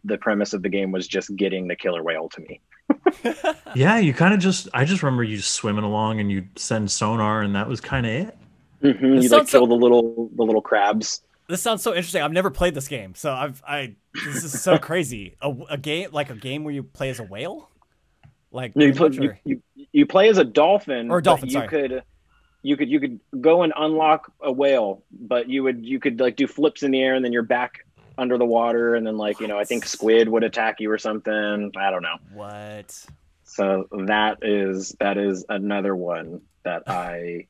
the 0.05 0.19
premise 0.19 0.53
of 0.53 0.63
the 0.63 0.69
game 0.69 0.91
was 0.93 1.07
just 1.07 1.35
getting 1.37 1.69
the 1.69 1.77
killer 1.77 2.03
whale 2.03 2.29
to 2.31 2.41
me. 2.41 2.61
Yeah, 3.75 3.99
you 3.99 4.15
kind 4.15 4.33
of 4.35 4.41
just, 4.41 4.69
I 4.73 4.85
just 4.85 5.03
remember 5.03 5.25
you 5.25 5.41
swimming 5.41 5.83
along 5.85 6.21
and 6.21 6.31
you 6.31 6.47
send 6.57 6.91
sonar, 6.91 7.43
and 7.43 7.55
that 7.57 7.69
was 7.69 7.81
kind 7.81 8.07
of 8.07 8.13
it. 8.13 8.39
Mm-hmm. 8.83 9.05
You 9.05 9.15
like 9.21 9.29
sounds 9.31 9.51
so- 9.51 9.59
kill 9.61 9.67
the 9.67 9.75
little 9.75 10.31
the 10.37 10.43
little 10.45 10.61
crabs. 10.63 11.23
This 11.49 11.61
sounds 11.61 11.83
so 11.83 11.93
interesting. 11.95 12.23
I've 12.23 12.33
never 12.33 12.51
played 12.51 12.75
this 12.75 12.87
game, 12.89 13.15
so 13.15 13.33
I've 13.33 13.63
I. 13.67 13.97
This 14.25 14.45
is 14.45 14.63
so 14.63 14.79
crazy. 14.89 15.37
A, 15.43 15.53
a 15.71 15.77
game 15.79 16.11
like 16.13 16.31
a 16.31 16.35
game 16.35 16.65
where 16.65 16.73
you 16.73 16.83
play 16.83 17.11
as 17.11 17.19
a 17.21 17.25
whale, 17.25 17.69
like 18.53 18.75
No, 18.77 18.85
you, 18.87 18.95
pretty 18.95 19.19
play, 19.19 19.27
much, 19.29 19.39
you, 19.45 19.63
you 19.77 19.87
you 19.93 20.07
play 20.07 20.29
as 20.29 20.39
a 20.39 20.45
dolphin 20.45 21.11
Or 21.11 21.19
a 21.19 21.23
dolphin, 21.23 21.49
You 21.49 21.53
sorry. 21.55 21.69
could 21.69 22.03
you 22.65 22.77
could 22.77 22.89
you 22.91 22.99
could 22.99 23.21
go 23.41 23.63
and 23.63 23.73
unlock 23.77 24.33
a 24.41 24.51
whale, 24.51 25.03
but 25.13 25.49
you 25.49 25.63
would 25.63 25.85
you 25.87 26.01
could 26.01 26.19
like 26.19 26.35
do 26.35 26.47
flips 26.49 26.83
in 26.83 26.91
the 26.91 27.01
air 27.01 27.15
and 27.15 27.25
then 27.25 27.33
you're 27.33 27.43
back 27.43 27.87
under 28.19 28.39
the 28.39 28.45
water 28.45 28.95
and 28.95 29.07
then 29.07 29.17
like 29.17 29.39
you 29.41 29.47
know 29.47 29.59
I 29.59 29.65
think 29.65 29.85
squid 29.87 30.29
would 30.29 30.43
attack 30.45 30.81
you 30.81 30.91
or 30.91 30.99
something. 30.99 31.71
I 31.77 31.91
don't 31.91 32.03
know. 32.03 32.17
what? 32.33 33.07
So 33.45 33.87
that 34.07 34.39
is 34.43 34.97
that 34.99 35.19
is 35.19 35.45
another 35.49 35.95
one 35.95 36.41
that 36.65 36.83
I 36.89 37.47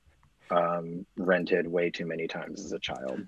um, 0.50 1.06
rented 1.16 1.66
way 1.68 1.90
too 1.90 2.06
many 2.06 2.26
times 2.28 2.64
as 2.64 2.72
a 2.72 2.78
child. 2.78 3.24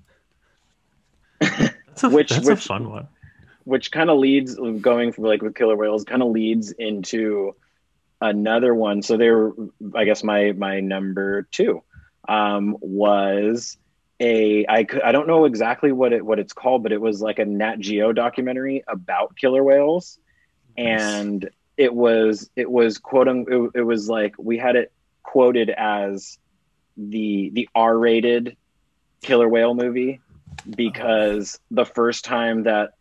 That's 1.40 2.02
a, 2.02 2.08
Which- 2.10 2.30
that's 2.30 2.46
which- 2.46 2.58
a 2.58 2.60
fun 2.68 2.90
one. 2.90 3.08
which 3.64 3.90
kind 3.90 4.10
of 4.10 4.18
leads 4.18 4.54
going 4.80 5.12
from 5.12 5.24
like 5.24 5.42
with 5.42 5.54
killer 5.54 5.76
whales 5.76 6.04
kind 6.04 6.22
of 6.22 6.28
leads 6.30 6.72
into 6.72 7.54
another 8.20 8.74
one 8.74 9.02
so 9.02 9.16
there 9.16 9.52
i 9.94 10.04
guess 10.04 10.24
my 10.24 10.52
my 10.52 10.80
number 10.80 11.42
two 11.50 11.82
um 12.28 12.76
was 12.80 13.76
a 14.18 14.64
I, 14.66 14.86
I 15.04 15.12
don't 15.12 15.26
know 15.26 15.44
exactly 15.44 15.92
what 15.92 16.14
it 16.14 16.24
what 16.24 16.38
it's 16.38 16.54
called 16.54 16.82
but 16.82 16.92
it 16.92 17.00
was 17.00 17.20
like 17.20 17.38
a 17.38 17.44
nat 17.44 17.78
geo 17.78 18.12
documentary 18.12 18.84
about 18.88 19.36
killer 19.36 19.62
whales 19.62 20.18
Nice. 20.78 21.02
and 21.02 21.50
it 21.76 21.94
was 21.94 22.48
it 22.56 22.70
was 22.70 22.98
quote 22.98 23.28
it, 23.28 23.70
it 23.74 23.82
was 23.82 24.08
like 24.08 24.34
we 24.38 24.56
had 24.56 24.76
it 24.76 24.92
quoted 25.22 25.68
as 25.68 26.38
the 26.96 27.50
the 27.52 27.68
r-rated 27.74 28.56
killer 29.20 29.48
whale 29.48 29.74
movie 29.74 30.20
because 30.74 31.58
the 31.70 31.84
first 31.84 32.24
time 32.24 32.64
that 32.64 32.92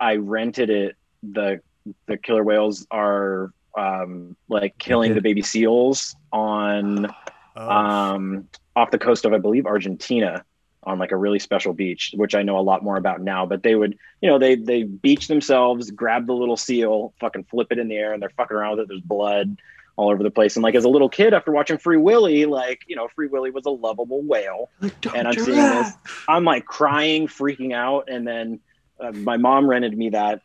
I 0.00 0.16
rented 0.16 0.70
it, 0.70 0.96
the 1.22 1.60
the 2.06 2.16
killer 2.16 2.42
whales 2.42 2.86
are 2.90 3.52
um, 3.76 4.36
like 4.48 4.76
killing 4.78 5.14
the 5.14 5.20
baby 5.20 5.42
seals 5.42 6.14
on 6.32 7.12
Oh, 7.56 7.68
um, 7.68 8.48
off 8.74 8.90
the 8.90 8.98
coast 8.98 9.24
of 9.24 9.32
I 9.32 9.38
believe 9.38 9.66
Argentina 9.66 10.44
on 10.84 10.98
like 10.98 11.12
a 11.12 11.16
really 11.16 11.38
special 11.38 11.72
beach, 11.72 12.12
which 12.16 12.34
I 12.34 12.42
know 12.42 12.58
a 12.58 12.60
lot 12.60 12.82
more 12.82 12.96
about 12.96 13.20
now. 13.20 13.46
But 13.46 13.62
they 13.62 13.74
would, 13.74 13.98
you 14.20 14.28
know, 14.28 14.38
they 14.38 14.54
they 14.54 14.84
beach 14.84 15.28
themselves, 15.28 15.90
grab 15.90 16.26
the 16.26 16.32
little 16.32 16.56
seal, 16.56 17.12
fucking 17.20 17.44
flip 17.44 17.68
it 17.70 17.78
in 17.78 17.88
the 17.88 17.96
air, 17.96 18.12
and 18.12 18.22
they're 18.22 18.30
fucking 18.30 18.56
around 18.56 18.72
with 18.72 18.80
it. 18.80 18.88
There's 18.88 19.00
blood 19.02 19.58
all 19.96 20.10
over 20.10 20.22
the 20.22 20.30
place. 20.30 20.56
And 20.56 20.62
like 20.62 20.74
as 20.74 20.84
a 20.84 20.88
little 20.88 21.10
kid, 21.10 21.34
after 21.34 21.52
watching 21.52 21.76
Free 21.76 21.98
Willy, 21.98 22.46
like 22.46 22.82
you 22.86 22.96
know, 22.96 23.08
Free 23.14 23.28
Willy 23.28 23.50
was 23.50 23.66
a 23.66 23.70
lovable 23.70 24.22
whale. 24.22 24.70
Like, 24.80 25.14
and 25.14 25.28
I'm 25.28 25.34
seeing 25.34 25.56
that. 25.56 25.94
I'm 26.28 26.44
like 26.44 26.64
crying, 26.64 27.26
freaking 27.26 27.74
out, 27.74 28.08
and 28.08 28.26
then 28.26 28.60
uh, 28.98 29.12
my 29.12 29.36
mom 29.36 29.68
rented 29.68 29.96
me 29.96 30.10
that, 30.10 30.40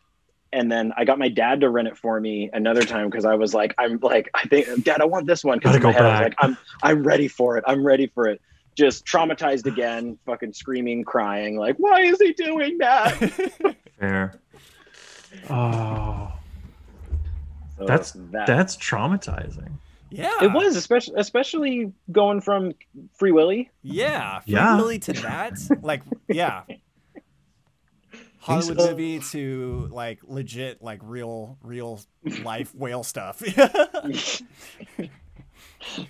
and 0.52 0.70
then 0.72 0.92
I 0.96 1.04
got 1.04 1.18
my 1.18 1.28
dad 1.28 1.60
to 1.60 1.70
rent 1.70 1.88
it 1.88 1.96
for 1.96 2.20
me 2.20 2.50
another 2.52 2.82
time 2.82 3.10
because 3.10 3.24
I 3.24 3.34
was 3.34 3.54
like, 3.54 3.74
I'm 3.78 3.98
like, 4.02 4.30
I 4.34 4.44
think, 4.48 4.84
Dad, 4.84 5.00
I 5.00 5.04
want 5.04 5.26
this 5.26 5.44
one. 5.44 5.60
'Cause 5.60 5.72
Gotta 5.76 5.86
my 5.86 5.92
go 5.92 5.98
head, 5.98 6.04
I 6.06 6.10
was 6.12 6.20
like, 6.20 6.34
I'm, 6.38 6.56
I'm 6.82 7.02
ready 7.04 7.28
for 7.28 7.56
it. 7.58 7.64
I'm 7.66 7.84
ready 7.84 8.06
for 8.06 8.26
it. 8.26 8.40
Just 8.76 9.04
traumatized 9.04 9.66
again, 9.72 10.18
fucking 10.26 10.52
screaming, 10.52 11.04
crying, 11.04 11.56
like, 11.56 11.76
why 11.78 12.00
is 12.02 12.18
he 12.20 12.32
doing 12.32 12.78
that? 12.78 13.12
Fair. 14.00 14.40
Oh, 15.50 16.32
So 17.78 17.84
That's- 17.84 18.12
that. 18.32 18.46
that's 18.46 18.76
traumatizing. 18.76 19.70
yeah, 20.10 20.32
it 20.42 20.52
was 20.52 20.74
especially 20.76 21.14
especially 21.18 21.92
going 22.10 22.40
from 22.40 22.72
Free 23.18 23.30
Willy. 23.32 23.70
Yeah, 23.82 24.40
Free 24.40 24.54
Yeah. 24.54 24.76
Willy 24.76 24.98
to 25.00 25.12
that, 25.12 25.58
like, 25.82 26.02
yeah. 26.28 26.62
Hollywood 28.48 28.80
so. 28.80 28.90
movie 28.90 29.20
to 29.30 29.88
like 29.92 30.20
legit, 30.24 30.82
like 30.82 31.00
real, 31.02 31.58
real 31.62 32.00
life 32.42 32.74
whale 32.74 33.04
stuff. 33.04 33.40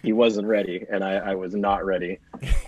he 0.03 0.13
wasn't 0.13 0.47
ready 0.47 0.85
and 0.91 1.05
I, 1.05 1.17
I 1.17 1.35
was 1.35 1.55
not 1.55 1.85
ready 1.85 2.19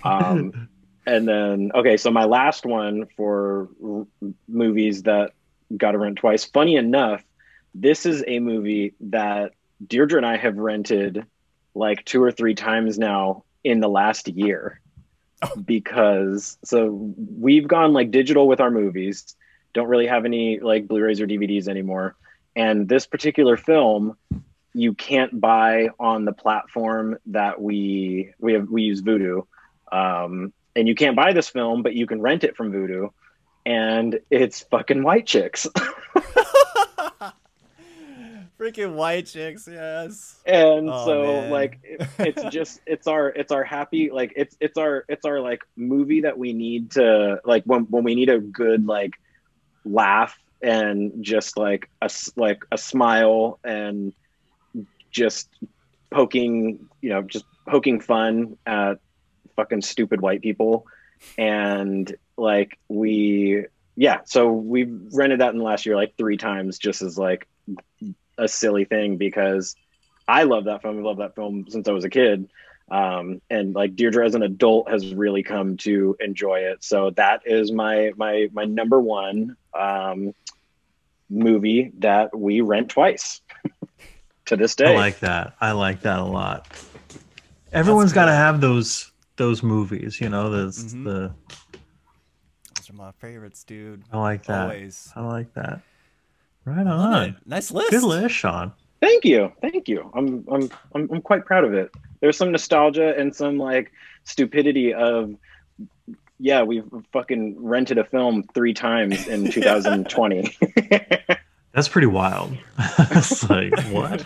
um, 0.04 0.68
and 1.06 1.26
then 1.26 1.72
okay 1.74 1.96
so 1.96 2.10
my 2.10 2.24
last 2.24 2.66
one 2.66 3.06
for 3.16 3.68
r- 3.82 4.06
movies 4.48 5.04
that 5.04 5.32
got 5.76 5.92
to 5.92 5.98
rent 5.98 6.18
twice 6.18 6.44
funny 6.44 6.76
enough 6.76 7.24
this 7.74 8.06
is 8.06 8.24
a 8.26 8.38
movie 8.38 8.94
that 9.00 9.52
deirdre 9.86 10.18
and 10.18 10.26
i 10.26 10.36
have 10.36 10.56
rented 10.56 11.24
like 11.74 12.04
two 12.04 12.22
or 12.22 12.30
three 12.30 12.54
times 12.54 12.98
now 12.98 13.44
in 13.64 13.80
the 13.80 13.88
last 13.88 14.28
year 14.28 14.80
because 15.64 16.58
so 16.64 17.14
we've 17.38 17.68
gone 17.68 17.92
like 17.92 18.10
digital 18.10 18.46
with 18.46 18.60
our 18.60 18.70
movies 18.70 19.36
don't 19.72 19.88
really 19.88 20.06
have 20.06 20.24
any 20.24 20.58
like 20.60 20.86
blu-rays 20.88 21.20
or 21.20 21.26
dvds 21.26 21.68
anymore 21.68 22.16
and 22.56 22.88
this 22.88 23.06
particular 23.06 23.56
film 23.56 24.16
you 24.72 24.94
can't 24.94 25.40
buy 25.40 25.88
on 25.98 26.24
the 26.24 26.32
platform 26.32 27.18
that 27.26 27.60
we 27.60 28.32
we 28.38 28.52
have 28.52 28.68
we 28.70 28.82
use 28.82 29.02
Vudu, 29.02 29.46
um, 29.90 30.52
and 30.76 30.86
you 30.86 30.94
can't 30.94 31.16
buy 31.16 31.32
this 31.32 31.48
film, 31.48 31.82
but 31.82 31.94
you 31.94 32.06
can 32.06 32.20
rent 32.20 32.44
it 32.44 32.56
from 32.56 32.70
Vudu, 32.72 33.10
and 33.66 34.20
it's 34.30 34.60
fucking 34.62 35.02
White 35.02 35.26
Chicks. 35.26 35.66
Freaking 38.58 38.92
white 38.94 39.24
chicks, 39.24 39.66
yes. 39.66 40.38
and 40.44 40.90
Oh, 40.90 41.06
so 41.06 41.22
man. 41.22 41.50
like 41.50 41.78
it, 41.82 42.06
it's 42.18 42.42
just 42.54 42.80
it's 42.84 43.06
our 43.06 43.28
it's 43.30 43.50
our 43.52 43.64
happy 43.64 44.10
like 44.10 44.34
it's 44.36 44.54
it's 44.60 44.76
our 44.76 45.06
it's 45.08 45.24
our 45.24 45.40
like 45.40 45.62
movie 45.76 46.20
that 46.20 46.36
we 46.36 46.52
need 46.52 46.90
to 46.92 47.40
like 47.46 47.64
when 47.64 47.84
when 47.84 48.04
we 48.04 48.14
need 48.14 48.28
a 48.28 48.38
good 48.38 48.86
like 48.86 49.12
laugh 49.84 50.38
and 50.62 51.24
just 51.24 51.56
like 51.56 51.88
a 52.02 52.10
like 52.36 52.62
a 52.70 52.78
smile 52.78 53.58
and 53.64 54.12
just 55.10 55.48
poking 56.10 56.88
you 57.00 57.10
know 57.10 57.22
just 57.22 57.44
poking 57.66 58.00
fun 58.00 58.56
at 58.66 58.98
fucking 59.56 59.82
stupid 59.82 60.20
white 60.20 60.42
people 60.42 60.86
and 61.38 62.14
like 62.36 62.78
we 62.88 63.64
yeah 63.96 64.20
so 64.24 64.52
we 64.52 64.84
rented 65.12 65.40
that 65.40 65.52
in 65.52 65.58
the 65.58 65.64
last 65.64 65.86
year 65.86 65.96
like 65.96 66.14
three 66.16 66.36
times 66.36 66.78
just 66.78 67.02
as 67.02 67.16
like 67.18 67.48
a 68.38 68.48
silly 68.48 68.84
thing 68.84 69.16
because 69.16 69.76
I 70.30 70.44
love 70.44 70.64
that 70.64 70.82
film. 70.82 70.98
I 70.98 71.02
love 71.02 71.18
that 71.18 71.34
film 71.34 71.66
since 71.68 71.88
I 71.88 71.92
was 71.92 72.04
a 72.04 72.10
kid. 72.10 72.48
Um, 72.90 73.40
and 73.48 73.74
like 73.74 73.94
Deirdre 73.94 74.26
as 74.26 74.34
an 74.34 74.42
adult 74.42 74.90
has 74.90 75.14
really 75.14 75.42
come 75.44 75.76
to 75.78 76.16
enjoy 76.20 76.60
it. 76.60 76.82
So 76.82 77.10
that 77.10 77.42
is 77.46 77.70
my 77.70 78.10
my 78.16 78.48
my 78.52 78.64
number 78.64 79.00
one 79.00 79.56
um, 79.78 80.32
movie 81.28 81.92
that 81.98 82.36
we 82.36 82.60
rent 82.62 82.88
twice 82.90 83.40
to 84.46 84.56
this 84.56 84.74
day. 84.74 84.92
I 84.92 84.96
like 84.96 85.20
that. 85.20 85.54
I 85.60 85.72
like 85.72 86.00
that 86.02 86.18
a 86.18 86.24
lot. 86.24 86.66
Everyone's 87.72 88.12
got 88.12 88.24
to 88.26 88.32
have 88.32 88.60
those 88.60 89.12
those 89.36 89.62
movies, 89.62 90.20
you 90.20 90.28
know. 90.28 90.50
That's 90.50 90.82
Mhm. 90.92 91.04
the 91.04 91.32
Those 92.76 92.90
are 92.90 92.94
my 92.94 93.12
favorites, 93.12 93.62
dude. 93.62 94.02
I 94.12 94.18
like 94.18 94.44
that. 94.46 94.62
Always. 94.62 95.12
I 95.14 95.20
like 95.20 95.54
that. 95.54 95.80
Right 96.64 96.86
on. 96.86 97.36
Nice 97.46 97.70
list. 97.70 97.90
Good 97.90 98.02
list, 98.02 98.34
Sean. 98.34 98.72
Thank 99.00 99.24
you, 99.24 99.52
thank 99.62 99.88
you. 99.88 100.10
I'm 100.14 100.44
I'm 100.50 100.70
I'm 100.94 101.08
I'm 101.10 101.22
quite 101.22 101.46
proud 101.46 101.64
of 101.64 101.74
it. 101.74 101.90
There's 102.20 102.36
some 102.36 102.52
nostalgia 102.52 103.16
and 103.16 103.34
some 103.34 103.58
like 103.58 103.92
stupidity 104.24 104.92
of 104.92 105.34
yeah, 106.38 106.62
we've 106.62 106.84
fucking 107.12 107.62
rented 107.62 107.98
a 107.98 108.04
film 108.04 108.44
three 108.54 108.74
times 108.74 109.28
in 109.28 109.50
2020. 109.50 110.56
That's 111.72 111.88
pretty 111.88 112.06
wild. 112.06 112.56
it's 112.98 113.48
like 113.48 113.78
what? 113.86 114.24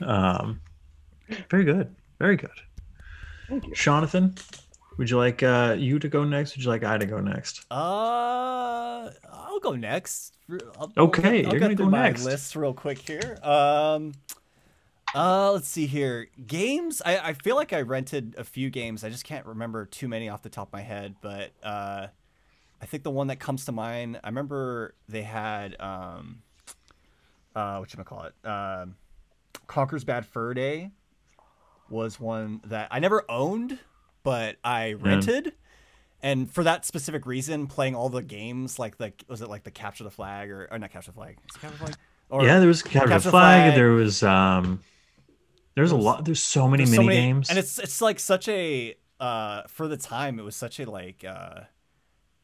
Um, 0.00 0.60
very 1.48 1.64
good. 1.64 1.94
Very 2.18 2.36
good. 2.36 2.50
Thank 3.48 3.66
you. 3.66 3.74
Jonathan, 3.74 4.34
would 5.00 5.08
you 5.08 5.16
like 5.16 5.42
uh, 5.42 5.74
you 5.78 5.98
to 5.98 6.10
go 6.10 6.24
next? 6.24 6.54
Would 6.54 6.62
you 6.62 6.68
like 6.68 6.84
I 6.84 6.98
to 6.98 7.06
go 7.06 7.20
next? 7.20 7.64
Uh, 7.70 9.08
I'll 9.32 9.58
go 9.62 9.74
next. 9.74 10.36
I'll, 10.78 10.92
Okay, 10.94 11.42
I'll, 11.42 11.52
you're 11.52 11.52
get 11.52 11.60
gonna 11.60 11.74
go 11.74 11.88
my 11.88 12.08
next. 12.08 12.22
list 12.22 12.54
real 12.54 12.74
quick 12.74 12.98
here. 12.98 13.38
Um, 13.42 14.12
uh, 15.14 15.52
let's 15.52 15.68
see 15.68 15.86
here. 15.86 16.28
Games. 16.46 17.00
I, 17.02 17.16
I 17.30 17.32
feel 17.32 17.56
like 17.56 17.72
I 17.72 17.80
rented 17.80 18.34
a 18.36 18.44
few 18.44 18.68
games. 18.68 19.02
I 19.02 19.08
just 19.08 19.24
can't 19.24 19.46
remember 19.46 19.86
too 19.86 20.06
many 20.06 20.28
off 20.28 20.42
the 20.42 20.50
top 20.50 20.68
of 20.68 20.72
my 20.74 20.82
head. 20.82 21.14
But 21.22 21.52
uh, 21.62 22.08
I 22.82 22.84
think 22.84 23.02
the 23.02 23.10
one 23.10 23.28
that 23.28 23.40
comes 23.40 23.64
to 23.64 23.72
mind. 23.72 24.20
I 24.22 24.28
remember 24.28 24.96
they 25.08 25.22
had 25.22 25.80
um, 25.80 26.42
uh, 27.56 27.78
what 27.78 27.90
you 27.90 28.04
call 28.04 28.24
it? 28.24 28.46
Um, 28.46 28.96
Conker's 29.66 30.04
Bad 30.04 30.26
Fur 30.26 30.52
Day 30.52 30.90
was 31.88 32.20
one 32.20 32.60
that 32.66 32.88
I 32.90 32.98
never 32.98 33.24
owned, 33.30 33.78
but 34.22 34.56
I 34.64 34.92
rented. 34.94 35.52
And 36.22 36.50
for 36.50 36.62
that 36.64 36.84
specific 36.84 37.24
reason, 37.24 37.66
playing 37.66 37.94
all 37.94 38.10
the 38.10 38.22
games 38.22 38.78
like 38.78 38.98
the 38.98 39.12
was 39.28 39.40
it 39.40 39.48
like 39.48 39.62
the 39.64 39.70
capture 39.70 40.04
the 40.04 40.10
flag 40.10 40.50
or, 40.50 40.68
or 40.70 40.78
not 40.78 40.90
capture 40.92 41.12
the 41.12 41.16
flag? 41.16 41.38
Capture 41.60 41.70
the 41.78 41.84
flag? 41.84 41.96
Or, 42.28 42.44
yeah, 42.44 42.58
there 42.58 42.68
was 42.68 42.82
Capture 42.82 43.00
the 43.08 43.14
Capture 43.14 43.24
the 43.28 43.30
Flag. 43.30 43.62
Flag. 43.70 43.74
There 43.74 43.90
was 43.92 44.22
um, 44.22 44.80
there's 45.74 45.92
a 45.92 45.96
lot. 45.96 46.24
There's 46.24 46.42
so 46.42 46.68
many 46.68 46.84
there's 46.84 46.94
so 46.96 47.02
mini 47.02 47.14
many- 47.14 47.26
games. 47.26 47.48
and 47.50 47.58
it's 47.58 47.78
it's 47.78 48.00
like 48.02 48.20
such 48.20 48.48
a 48.48 48.94
uh 49.18 49.62
for 49.68 49.88
the 49.88 49.96
time 49.96 50.38
it 50.38 50.42
was 50.42 50.54
such 50.56 50.78
a 50.80 50.90
like 50.90 51.24
uh, 51.24 51.60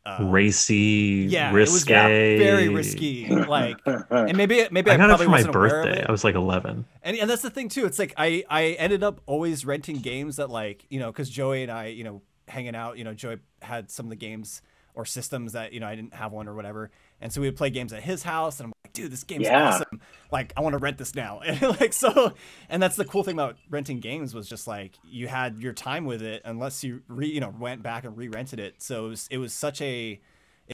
uh 0.06 0.24
racy, 0.24 1.26
yeah 1.28 1.52
risque, 1.52 1.92
it 1.92 2.38
was 2.38 2.46
very 2.46 2.68
risky 2.68 3.28
like 3.34 3.76
and 3.86 4.36
maybe 4.36 4.66
maybe 4.70 4.90
I, 4.90 4.94
I 4.94 4.96
got 4.96 5.10
it 5.10 5.24
for 5.24 5.24
my 5.24 5.38
wasn't 5.38 5.54
aware 5.54 5.80
of 5.80 5.86
birthday. 5.86 6.06
I 6.06 6.12
was 6.12 6.24
like 6.24 6.34
11. 6.34 6.84
And, 7.02 7.16
and 7.16 7.28
that's 7.28 7.42
the 7.42 7.50
thing 7.50 7.68
too. 7.68 7.86
It's 7.86 7.98
like 7.98 8.14
I 8.16 8.44
I 8.48 8.64
ended 8.78 9.02
up 9.02 9.20
always 9.26 9.66
renting 9.66 9.96
games 9.96 10.36
that 10.36 10.48
like 10.48 10.86
you 10.88 11.00
know 11.00 11.10
because 11.10 11.28
Joey 11.28 11.62
and 11.62 11.72
I 11.72 11.86
you 11.86 12.04
know 12.04 12.22
hanging 12.48 12.76
out 12.76 12.98
you 12.98 13.04
know 13.04 13.14
Joey 13.14 13.38
had 13.62 13.90
some 13.90 14.06
of 14.06 14.10
the 14.10 14.16
games 14.16 14.62
or 14.94 15.04
systems 15.04 15.52
that 15.52 15.72
you 15.72 15.80
know 15.80 15.86
I 15.86 15.94
didn't 15.94 16.14
have 16.14 16.32
one 16.32 16.48
or 16.48 16.54
whatever, 16.54 16.90
and 17.20 17.32
so 17.32 17.40
we 17.40 17.46
would 17.48 17.56
play 17.56 17.70
games 17.70 17.92
at 17.92 18.02
his 18.02 18.22
house, 18.22 18.60
and 18.60 18.66
I'm 18.66 18.72
like, 18.84 18.92
dude, 18.92 19.10
this 19.12 19.24
game's 19.24 19.44
Yeah. 19.44 19.68
awesome. 19.68 20.00
Like 20.32 20.52
I 20.56 20.60
want 20.60 20.72
to 20.74 20.78
rent 20.78 20.98
this 20.98 21.14
now, 21.14 21.40
and 21.46 21.60
like 21.80 21.92
so, 21.92 22.34
and 22.68 22.82
that's 22.82 22.96
the 22.96 23.04
cool 23.04 23.22
thing 23.24 23.34
about 23.34 23.56
renting 23.70 24.00
games 24.00 24.34
was 24.34 24.48
just 24.48 24.66
like 24.66 24.92
you 25.04 25.28
had 25.28 25.58
your 25.60 25.72
time 25.72 26.04
with 26.04 26.22
it 26.22 26.42
unless 26.44 26.82
you 26.84 27.02
re 27.08 27.26
you 27.28 27.40
know 27.40 27.54
went 27.58 27.82
back 27.82 28.04
and 28.04 28.16
re-rented 28.16 28.58
it. 28.60 28.74
So 28.82 29.06
it 29.06 29.08
was, 29.10 29.28
it 29.30 29.38
was 29.38 29.52
such 29.52 29.80
a 29.82 30.20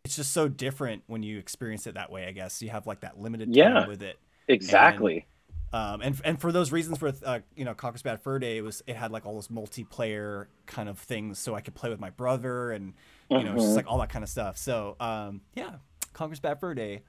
it's 0.05 0.17
just 0.17 0.33
so 0.33 0.49
different 0.49 1.03
when 1.07 1.23
you 1.23 1.39
experience 1.39 1.87
it 1.87 1.95
that 1.95 2.11
way. 2.11 2.27
I 2.27 2.33
guess 2.33 2.63
you 2.63 2.71
have 2.71 2.87
like 2.87 3.01
that 3.01 3.21
limited 3.21 3.49
time 3.49 3.55
Yeah. 3.57 3.87
with 3.87 4.03
it. 4.03 4.19
exactly. 4.49 5.27
Um, 5.75 6.03
and 6.03 6.21
and 6.25 6.39
for 6.41 6.53
those 6.53 6.71
reasons, 6.71 7.01
with 7.01 7.23
uh, 7.25 7.41
you 7.57 7.65
know 7.65 7.73
Conker's 7.75 8.03
Bad 8.03 8.21
Fur 8.23 8.39
Day, 8.39 8.59
it 8.59 8.61
was 8.63 8.83
it 8.87 8.95
had 8.95 9.11
like 9.11 9.25
all 9.25 9.35
those 9.35 9.49
multiplayer 9.49 10.47
kind 10.67 10.87
of 10.89 10.99
things, 10.99 11.39
so 11.39 11.55
I 11.55 11.63
could 11.63 11.75
play 11.75 11.89
with 11.89 11.99
my 12.01 12.11
brother 12.11 12.73
and 12.73 12.93
you 13.31 13.43
know 13.43 13.55
just 13.55 13.69
Mhm. 13.69 13.77
like 13.77 13.87
all 13.91 13.99
that 14.01 14.11
kind 14.11 14.23
of 14.23 14.29
stuff. 14.29 14.59
So 14.59 14.97
um, 15.01 15.41
yeah, 15.55 15.77
Conker's 16.13 16.41
Bad 16.41 16.61
Fur 16.61 16.75
Day. 16.75 17.03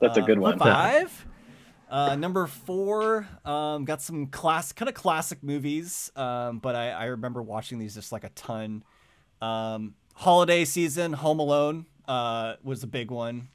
That's 0.00 0.16
a 0.18 0.22
Uh, 0.22 0.26
good 0.26 0.38
one. 0.38 0.58
Five. 0.58 1.26
Uh, 1.90 2.16
number 2.16 2.46
four, 2.46 3.28
um, 3.44 3.84
got 3.84 4.00
some 4.02 4.26
class 4.26 4.72
kind 4.72 4.88
of 4.88 4.94
classic 4.94 5.42
movies, 5.42 6.10
um, 6.16 6.58
but 6.58 6.74
I, 6.74 6.90
I 6.90 7.04
remember 7.06 7.42
watching 7.42 7.78
these 7.78 7.94
just 7.94 8.10
like 8.10 8.24
a 8.24 8.30
ton. 8.30 8.82
Um, 9.40 9.94
holiday 10.14 10.64
season, 10.64 11.12
Home 11.12 11.38
Alone 11.38 11.86
uh, 12.08 12.54
was 12.64 12.82
a 12.82 12.86
big 12.86 13.10
one. 13.10 13.48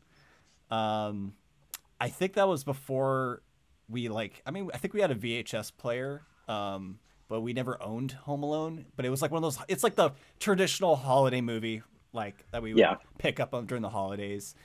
Um, 0.71 1.33
I 1.99 2.09
think 2.09 2.33
that 2.33 2.47
was 2.47 2.63
before 2.63 3.41
we 3.89 4.07
like. 4.07 4.41
I 4.45 4.51
mean, 4.51 4.69
I 4.73 4.77
think 4.77 4.93
we 4.93 5.01
had 5.01 5.11
a 5.11 5.15
VHS 5.15 5.71
player, 5.75 6.21
um, 6.47 6.99
but 7.27 7.41
we 7.41 7.51
never 7.53 7.81
owned 7.81 8.11
Home 8.11 8.43
Alone. 8.43 8.85
But 8.95 9.05
it 9.05 9.09
was 9.09 9.21
like 9.21 9.31
one 9.31 9.43
of 9.43 9.53
those. 9.53 9.63
It's 9.67 9.83
like 9.83 9.95
the 9.95 10.11
traditional 10.39 10.95
holiday 10.95 11.41
movie, 11.41 11.81
like 12.13 12.45
that 12.51 12.61
we 12.61 12.73
would 12.73 12.79
Yeah. 12.79 12.95
pick 13.17 13.39
up 13.39 13.53
on 13.53 13.65
during 13.65 13.81
the 13.81 13.89
holidays. 13.89 14.55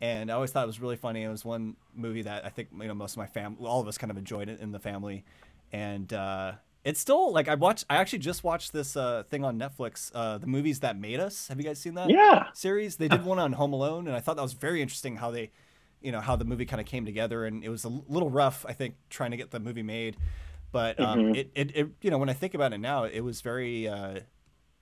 And 0.00 0.30
I 0.30 0.34
always 0.34 0.50
thought 0.50 0.64
it 0.64 0.66
was 0.66 0.80
really 0.80 0.96
funny. 0.96 1.22
It 1.22 1.28
was 1.28 1.44
one 1.44 1.76
movie 1.94 2.22
that 2.22 2.44
I 2.44 2.48
think 2.48 2.68
you 2.78 2.88
know 2.88 2.94
most 2.94 3.12
of 3.12 3.18
my 3.18 3.26
family, 3.26 3.66
all 3.66 3.80
of 3.80 3.88
us, 3.88 3.96
kind 3.98 4.10
of 4.10 4.18
enjoyed 4.18 4.48
it 4.48 4.60
in 4.60 4.72
the 4.72 4.78
family. 4.78 5.24
And 5.72 6.12
uh, 6.12 6.52
it's 6.84 7.00
still 7.00 7.32
like 7.32 7.48
I 7.48 7.54
watched. 7.54 7.84
I 7.88 7.96
actually 7.96 8.18
just 8.20 8.44
watched 8.44 8.72
this 8.72 8.96
uh, 8.96 9.24
thing 9.30 9.44
on 9.44 9.58
Netflix, 9.58 10.10
uh, 10.14 10.38
the 10.38 10.46
movies 10.46 10.80
that 10.80 10.98
made 10.98 11.20
us. 11.20 11.48
Have 11.48 11.58
you 11.58 11.64
guys 11.64 11.80
seen 11.80 11.94
that? 11.94 12.14
Yeah. 12.14 12.44
series. 12.52 12.96
They 12.96 13.08
did 13.08 13.22
one 13.24 13.38
on 13.38 13.52
Home 13.54 13.72
Alone, 13.72 14.06
and 14.06 14.16
I 14.16 14.20
thought 14.20 14.36
that 14.36 14.42
was 14.42 14.52
very 14.52 14.80
interesting 14.82 15.16
how 15.16 15.30
they, 15.30 15.50
you 16.00 16.12
know, 16.12 16.20
how 16.20 16.36
the 16.36 16.44
movie 16.44 16.66
kind 16.66 16.80
of 16.80 16.86
came 16.86 17.04
together. 17.04 17.44
And 17.46 17.64
it 17.64 17.68
was 17.68 17.84
a 17.84 17.88
little 17.88 18.30
rough, 18.30 18.64
I 18.68 18.72
think, 18.72 18.96
trying 19.10 19.30
to 19.32 19.36
get 19.36 19.50
the 19.50 19.60
movie 19.60 19.82
made. 19.82 20.16
But 20.72 21.00
um, 21.00 21.18
Mhm. 21.18 21.34
it, 21.34 21.50
it, 21.54 21.76
it, 21.76 21.88
you 22.02 22.10
know, 22.10 22.18
when 22.18 22.28
I 22.28 22.32
think 22.32 22.54
about 22.54 22.72
it 22.72 22.78
now, 22.78 23.04
it 23.04 23.20
was 23.20 23.40
very, 23.40 23.88
uh, 23.88 24.20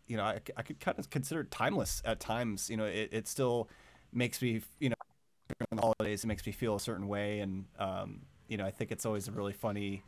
you 0.06 0.16
know, 0.16 0.24
I 0.24 0.62
could 0.62 0.80
kind 0.80 0.98
of 0.98 1.10
consider 1.10 1.42
it 1.42 1.50
timeless 1.50 2.02
at 2.04 2.20
times. 2.20 2.68
You 2.70 2.76
know, 2.76 2.86
it, 2.86 3.10
it 3.12 3.28
still 3.28 3.68
makes 4.12 4.42
me, 4.42 4.62
you 4.80 4.90
know, 4.90 4.96
during 5.48 5.68
the 5.76 5.82
holidays, 5.82 6.24
it 6.24 6.26
makes 6.26 6.44
me 6.46 6.52
feel 6.52 6.76
a 6.76 6.80
certain 6.80 7.08
way, 7.08 7.40
and 7.40 7.64
um, 7.78 8.20
you 8.48 8.56
know, 8.56 8.64
I 8.66 8.70
think 8.70 8.90
it's 8.92 9.06
always 9.06 9.28
a 9.28 9.32
really 9.32 9.52
funny 9.52 10.02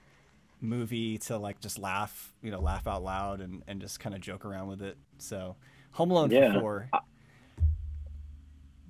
movie 0.61 1.19
to 1.19 1.37
like 1.37 1.61
just 1.61 1.79
laugh, 1.79 2.33
you 2.43 2.51
know, 2.51 2.61
laugh 2.61 2.87
out 2.87 3.03
loud 3.03 3.41
and 3.41 3.63
and 3.69 3.81
just 3.81 4.01
kind 4.01 4.15
of 4.15 4.21
joke 4.21 4.45
around 4.45 4.69
with 4.69 4.83
it. 4.83 4.97
So, 5.19 5.57
Home 5.93 6.11
Alone 6.11 6.31
Yeah. 6.31 6.53
for 6.55 6.61
four. 6.61 6.91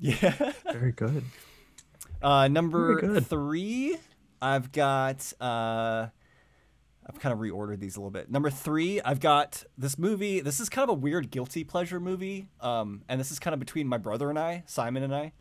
Yeah. 0.01 0.53
Very 0.73 0.93
good. 0.93 1.25
Uh, 2.21 2.49
number 2.49 3.01
Very 3.01 3.15
good. 3.15 3.27
three, 3.27 3.97
I've 4.43 4.73
got. 4.73 5.33
Uh, 5.41 6.09
I've 7.07 7.21
kind 7.21 7.33
of 7.35 7.39
reordered 7.39 7.81
these 7.81 7.97
a 7.97 8.01
little 8.01 8.11
bit. 8.11 8.31
Number 8.31 8.49
three, 8.51 9.01
I've 9.03 9.21
got 9.21 9.63
this 9.77 9.99
movie. 9.99 10.41
This 10.41 10.59
is 10.59 10.69
kind 10.71 10.85
of 10.85 10.89
a 10.91 10.99
weird 10.99 11.31
guilty 11.31 11.63
pleasure 11.63 12.01
movie, 12.01 12.49
um, 12.61 13.03
and 13.09 13.21
this 13.21 13.31
is 13.31 13.39
kind 13.39 13.53
of 13.53 13.61
between 13.61 13.87
my 13.87 13.99
brother 13.99 14.31
and 14.31 14.39
I, 14.39 14.63
Simon 14.67 15.03
and 15.03 15.15
I. 15.15 15.33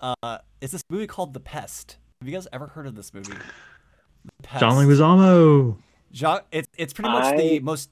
Uh, 0.00 0.38
it's 0.60 0.72
this 0.72 0.82
movie 0.90 1.06
called 1.06 1.34
The 1.34 1.40
Pest. 1.40 1.96
Have 2.20 2.28
you 2.28 2.34
guys 2.34 2.46
ever 2.52 2.66
heard 2.68 2.86
of 2.86 2.94
this 2.94 3.12
movie? 3.14 3.32
The 3.32 4.42
Pest. 4.42 4.60
John 4.60 4.72
Leguizamo. 4.74 5.76
Jo- 6.12 6.40
it's 6.50 6.68
it's 6.76 6.92
pretty 6.92 7.10
much 7.10 7.36
the 7.36 7.60
most. 7.60 7.90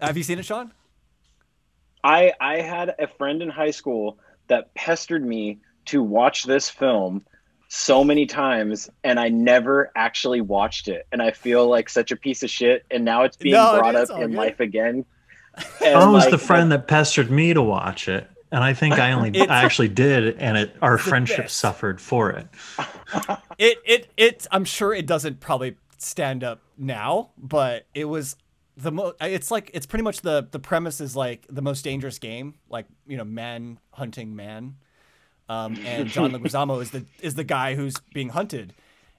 Have 0.00 0.16
you 0.16 0.22
seen 0.22 0.38
it, 0.38 0.44
Sean? 0.44 0.72
I 2.02 2.32
I 2.40 2.60
had 2.60 2.94
a 2.98 3.06
friend 3.06 3.42
in 3.42 3.48
high 3.48 3.70
school 3.70 4.18
that 4.48 4.74
pestered 4.74 5.24
me 5.24 5.58
to 5.86 6.02
watch 6.02 6.44
this 6.44 6.68
film 6.68 7.24
so 7.68 8.04
many 8.04 8.26
times 8.26 8.88
and 9.02 9.18
I 9.18 9.28
never 9.28 9.90
actually 9.96 10.40
watched 10.40 10.86
it. 10.88 11.06
And 11.12 11.20
I 11.22 11.30
feel 11.30 11.66
like 11.66 11.88
such 11.88 12.10
a 12.12 12.16
piece 12.16 12.42
of 12.42 12.50
shit. 12.50 12.84
And 12.90 13.04
now 13.04 13.22
it's 13.22 13.36
being 13.36 13.54
No, 13.54 13.78
brought 13.78 13.94
it's 13.94 14.10
up 14.10 14.20
in 14.20 14.30
good. 14.30 14.36
life 14.36 14.60
again. 14.60 15.04
I 15.80 16.06
was 16.06 16.24
like, 16.24 16.30
the 16.30 16.38
friend 16.38 16.70
that 16.72 16.86
pestered 16.88 17.30
me 17.30 17.54
to 17.54 17.62
watch 17.62 18.08
it, 18.08 18.28
and 18.54 18.62
I 18.62 18.72
think 18.72 18.94
I 18.94 19.12
only 19.12 19.38
I 19.40 19.64
actually 19.64 19.88
did, 19.88 20.38
and 20.38 20.56
it 20.56 20.76
our 20.80 20.96
friendship 20.96 21.44
best. 21.46 21.56
suffered 21.56 22.00
for 22.00 22.30
it. 22.30 22.46
it 23.58 23.78
it 23.84 24.08
it 24.16 24.46
i'm 24.50 24.64
sure 24.64 24.92
it 24.92 25.06
doesn't 25.06 25.40
probably 25.40 25.76
stand 25.98 26.42
up 26.42 26.60
now 26.76 27.30
but 27.38 27.86
it 27.94 28.06
was 28.06 28.36
the 28.76 28.90
mo 28.90 29.12
it's 29.20 29.50
like 29.50 29.70
it's 29.74 29.86
pretty 29.86 30.02
much 30.02 30.20
the 30.22 30.48
the 30.50 30.58
premise 30.58 31.00
is 31.00 31.14
like 31.14 31.46
the 31.48 31.62
most 31.62 31.82
dangerous 31.84 32.18
game 32.18 32.54
like 32.68 32.86
you 33.06 33.16
know 33.16 33.24
man 33.24 33.78
hunting 33.92 34.34
man 34.34 34.74
um 35.48 35.76
and 35.86 36.08
john 36.08 36.32
leguizamo 36.32 36.82
is 36.82 36.90
the 36.90 37.04
is 37.20 37.36
the 37.36 37.44
guy 37.44 37.74
who's 37.74 37.94
being 38.12 38.30
hunted 38.30 38.74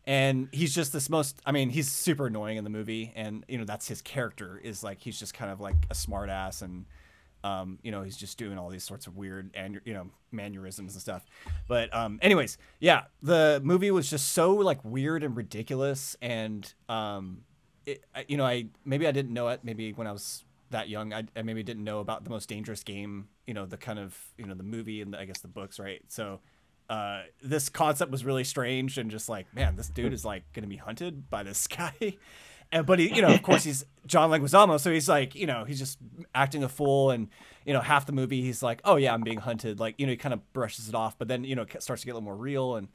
and 0.06 0.50
he's 0.52 0.76
just 0.76 0.92
this 0.92 1.10
most 1.10 1.42
i 1.46 1.52
mean 1.52 1.70
he's 1.70 1.90
super 1.90 2.28
annoying 2.28 2.58
in 2.58 2.64
the 2.64 2.70
movie 2.70 3.14
and 3.16 3.46
you 3.48 3.58
know 3.58 3.66
that's 3.66 3.88
his 3.88 4.02
character 4.02 4.60
is 4.62 4.84
like 4.84 5.00
he's 5.00 5.18
just 5.18 5.34
kind 5.34 5.52
of 5.52 5.62
like 5.62 5.78
a 5.90 5.96
smart 5.96 6.30
ass 6.30 6.62
and 6.62 6.86
um, 7.46 7.78
you 7.84 7.91
know, 7.91 8.02
he's 8.02 8.18
just 8.18 8.39
doing 8.39 8.58
all 8.58 8.70
these 8.70 8.84
sorts 8.84 9.06
of 9.06 9.16
weird 9.16 9.52
and 9.54 9.80
you 9.86 9.93
know 9.93 10.10
mannerisms 10.32 10.93
and 10.93 11.02
stuff. 11.02 11.24
But 11.68 11.93
um, 11.96 12.18
anyways, 12.24 12.58
yeah, 12.80 13.04
the 13.22 13.62
movie 13.64 13.91
was 13.91 14.10
just 14.10 14.32
so 14.32 14.56
like 14.56 14.84
weird 14.84 15.24
and 15.24 15.38
ridiculous, 15.38 16.18
and 16.24 16.74
um, 16.89 17.41
it, 17.86 18.04
you 18.28 18.38
know, 18.38 18.46
I 18.46 18.66
maybe 18.84 19.08
I 19.08 19.12
didn't 19.12 19.32
know 19.32 19.50
it. 19.50 19.60
Maybe 19.62 19.93
when 19.93 20.08
I 20.08 20.12
was 20.12 20.43
that 20.72 20.89
young, 20.89 21.14
I, 21.14 21.26
I 21.36 21.43
maybe 21.43 21.62
didn't 21.62 21.84
know 21.84 22.00
about 22.00 22.24
the 22.24 22.32
most 22.32 22.50
dangerous 22.50 22.84
game. 22.84 23.28
You 23.46 23.54
know, 23.54 23.68
the 23.68 23.78
kind 23.78 24.00
of 24.00 24.18
you 24.39 24.48
know 24.48 24.56
the 24.56 24.64
movie 24.64 25.04
and 25.04 25.14
the, 25.14 25.20
I 25.20 25.26
guess 25.26 25.39
the 25.39 25.48
books, 25.48 25.80
right? 25.80 26.02
So. 26.10 26.41
Uh, 26.88 27.24
this 27.41 27.68
concept 27.68 28.12
was 28.12 28.24
really 28.24 28.43
strange 28.43 29.00
and 29.00 29.10
just 29.10 29.28
like, 29.28 29.52
man, 29.56 29.76
this 29.76 29.89
dude 29.89 30.14
is 30.14 30.24
like 30.24 30.43
gonna 30.54 30.68
be 30.68 30.76
hunted 30.76 31.32
by 31.32 31.41
this 31.41 31.66
guy, 31.76 32.16
and 32.72 32.86
but 32.86 32.99
he, 32.99 33.13
you 33.13 33.22
know, 33.22 33.30
of 33.30 33.41
course 33.43 33.63
he's 33.63 33.86
John 34.05 34.30
Leguizamo, 34.30 34.80
so 34.80 34.91
he's 34.91 35.09
like, 35.09 35.36
you 35.36 35.45
know, 35.45 35.63
he's 35.63 35.80
just 35.80 35.97
acting 36.34 36.63
a 36.63 36.70
fool, 36.70 37.11
and 37.11 37.30
you 37.66 37.74
know, 37.74 37.82
half 37.82 38.05
the 38.05 38.11
movie 38.11 38.41
he's 38.41 38.61
like, 38.61 38.82
oh 38.86 38.95
yeah, 38.95 39.13
I'm 39.13 39.22
being 39.22 39.39
hunted, 39.39 39.80
like 39.80 39.95
you 39.97 40.05
know, 40.05 40.11
he 40.11 40.18
kind 40.18 40.34
of 40.34 40.53
brushes 40.53 40.89
it 40.89 40.95
off, 40.95 41.18
but 41.18 41.28
then 41.28 41.43
you 41.43 41.55
know, 41.55 41.63
it 41.63 41.84
starts 41.84 42.01
to 42.01 42.05
get 42.05 42.11
a 42.11 42.16
little 42.16 42.26
more 42.26 42.36
real, 42.36 42.76
and 42.76 42.88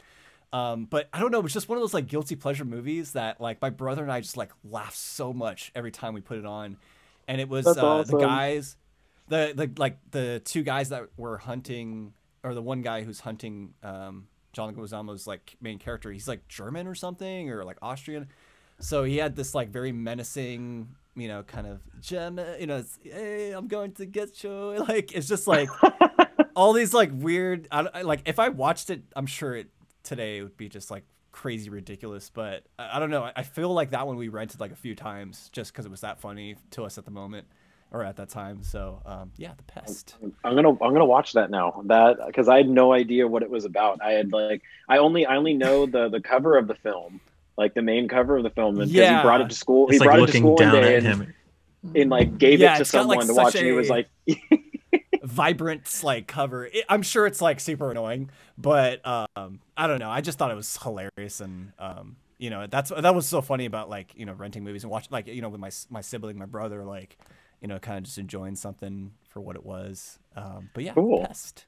um, 0.52 0.86
but 0.86 1.08
I 1.12 1.20
don't 1.20 1.30
know, 1.30 1.40
it's 1.40 1.54
just 1.54 1.68
one 1.68 1.78
of 1.78 1.82
those 1.82 1.94
like 1.94 2.06
guilty 2.06 2.36
pleasure 2.36 2.64
movies 2.64 3.12
that 3.12 3.40
like 3.40 3.60
my 3.62 3.70
brother 3.70 4.02
and 4.02 4.10
I 4.10 4.20
just 4.20 4.36
like 4.36 4.52
laugh 4.64 4.94
so 4.94 5.32
much 5.32 5.70
every 5.74 5.92
time 5.92 6.14
we 6.14 6.20
put 6.20 6.38
it 6.38 6.46
on, 6.46 6.76
and 7.28 7.40
it 7.40 7.48
was 7.48 7.66
uh, 7.66 7.74
awesome. 7.80 8.18
the 8.18 8.24
guys, 8.24 8.76
the 9.28 9.52
the 9.54 9.70
like 9.78 9.98
the 10.10 10.42
two 10.44 10.62
guys 10.62 10.88
that 10.88 11.06
were 11.16 11.38
hunting, 11.38 12.12
or 12.42 12.54
the 12.54 12.62
one 12.62 12.82
guy 12.82 13.02
who's 13.02 13.20
hunting 13.20 13.74
um, 13.82 14.26
John 14.52 14.74
Leguizamo's 14.74 15.26
like 15.26 15.56
main 15.60 15.78
character. 15.78 16.10
He's 16.10 16.28
like 16.28 16.48
German 16.48 16.86
or 16.86 16.94
something, 16.94 17.50
or 17.50 17.64
like 17.64 17.78
Austrian. 17.82 18.28
So 18.80 19.04
he 19.04 19.18
had 19.18 19.36
this 19.36 19.54
like 19.54 19.68
very 19.70 19.92
menacing, 19.92 20.88
you 21.14 21.28
know, 21.28 21.42
kind 21.42 21.66
of 21.66 21.80
German, 22.00 22.60
you 22.60 22.66
know, 22.66 22.78
it's, 22.78 22.98
hey, 23.02 23.52
I'm 23.52 23.68
going 23.68 23.92
to 23.92 24.06
get 24.06 24.42
you. 24.42 24.50
Like 24.88 25.12
it's 25.12 25.28
just 25.28 25.46
like 25.46 25.68
all 26.56 26.72
these 26.72 26.92
like 26.94 27.10
weird. 27.12 27.68
I, 27.70 27.86
I- 27.94 28.02
like 28.02 28.22
if 28.26 28.38
I 28.38 28.48
watched 28.48 28.90
it, 28.90 29.02
I'm 29.14 29.26
sure 29.26 29.54
it 29.56 29.68
today 30.02 30.38
it 30.38 30.42
would 30.42 30.56
be 30.56 30.68
just 30.68 30.90
like 30.90 31.04
crazy 31.32 31.70
ridiculous. 31.70 32.30
But 32.30 32.64
I, 32.78 32.96
I 32.96 32.98
don't 32.98 33.10
know. 33.10 33.24
I, 33.24 33.32
I 33.36 33.42
feel 33.42 33.72
like 33.72 33.90
that 33.90 34.06
one 34.06 34.16
we 34.16 34.28
rented 34.28 34.60
like 34.60 34.72
a 34.72 34.76
few 34.76 34.94
times 34.94 35.48
just 35.52 35.72
because 35.72 35.84
it 35.86 35.90
was 35.90 36.00
that 36.00 36.20
funny 36.20 36.56
to 36.72 36.84
us 36.84 36.96
at 36.98 37.04
the 37.04 37.10
moment 37.10 37.46
or 37.92 38.04
at 38.04 38.16
that 38.16 38.28
time. 38.30 38.62
So 38.62 39.02
um, 39.04 39.32
yeah, 39.36 39.52
the 39.56 39.62
pest. 39.64 40.16
I'm 40.44 40.54
gonna 40.54 40.70
I'm 40.70 40.92
gonna 40.92 41.04
watch 41.04 41.32
that 41.34 41.50
now. 41.50 41.82
That 41.86 42.18
because 42.26 42.48
I 42.48 42.56
had 42.58 42.68
no 42.68 42.92
idea 42.92 43.26
what 43.28 43.42
it 43.42 43.50
was 43.50 43.64
about. 43.64 44.00
I 44.02 44.12
had 44.12 44.32
like 44.32 44.62
I 44.88 44.98
only 44.98 45.26
I 45.26 45.36
only 45.36 45.54
know 45.54 45.86
the 45.86 46.08
the 46.08 46.20
cover 46.20 46.56
of 46.56 46.66
the 46.66 46.74
film, 46.76 47.20
like 47.60 47.74
the 47.74 47.82
main 47.82 48.08
cover 48.08 48.38
of 48.38 48.42
the 48.42 48.50
film, 48.50 48.80
and 48.80 48.88
'cause 48.88 48.90
Yeah. 48.90 49.18
he 49.18 49.22
brought 49.22 49.40
it 49.42 49.48
to 49.50 49.54
school. 49.54 49.86
It's 49.88 49.92
he 49.94 49.98
like 50.00 50.06
brought 50.08 50.28
it 50.28 50.32
to 50.32 50.38
school 50.38 50.54
one 50.56 50.62
down 50.64 50.74
day 50.82 50.96
at 50.96 51.04
and, 51.04 51.22
him. 51.22 51.34
and 51.94 52.10
like 52.10 52.38
gave 52.38 52.58
Yeah, 52.58 52.72
it 52.72 52.76
to 52.76 52.80
it's 52.82 52.90
got, 52.90 53.06
like, 53.06 53.20
someone 53.20 53.26
to 53.28 53.34
such 53.34 53.44
watch, 53.44 53.54
and 53.54 53.66
he 53.66 53.72
was 53.72 53.88
like, 53.88 54.08
vibrant 55.22 56.00
like 56.02 56.26
cover. 56.26 56.66
It, 56.66 56.84
I'm 56.88 57.02
sure 57.02 57.26
it's 57.26 57.40
like 57.40 57.60
super 57.60 57.90
annoying, 57.90 58.30
but 58.58 59.06
um, 59.06 59.60
I 59.76 59.86
don't 59.86 59.98
know. 59.98 60.10
I 60.10 60.20
just 60.20 60.38
thought 60.38 60.50
it 60.50 60.56
was 60.56 60.76
hilarious, 60.82 61.40
and 61.40 61.72
um, 61.78 62.16
you 62.38 62.50
know, 62.50 62.66
that's 62.66 62.90
that 62.90 63.14
was 63.14 63.26
so 63.26 63.40
funny 63.40 63.66
about 63.66 63.88
like 63.90 64.12
you 64.16 64.26
know 64.26 64.32
renting 64.32 64.64
movies 64.64 64.82
and 64.84 64.90
watching 64.90 65.10
like 65.12 65.26
you 65.26 65.42
know 65.42 65.48
with 65.48 65.60
my 65.60 65.70
my 65.90 66.00
sibling, 66.00 66.38
my 66.38 66.46
brother, 66.46 66.84
like 66.84 67.18
you 67.60 67.68
know, 67.68 67.78
kind 67.78 67.98
of 67.98 68.04
just 68.04 68.16
enjoying 68.18 68.56
something 68.56 69.12
for 69.28 69.40
what 69.40 69.54
it 69.56 69.64
was. 69.64 70.18
Um, 70.34 70.70
but 70.72 70.82
yeah, 70.82 70.94
Cool. 70.94 71.26
Pest. 71.26 71.66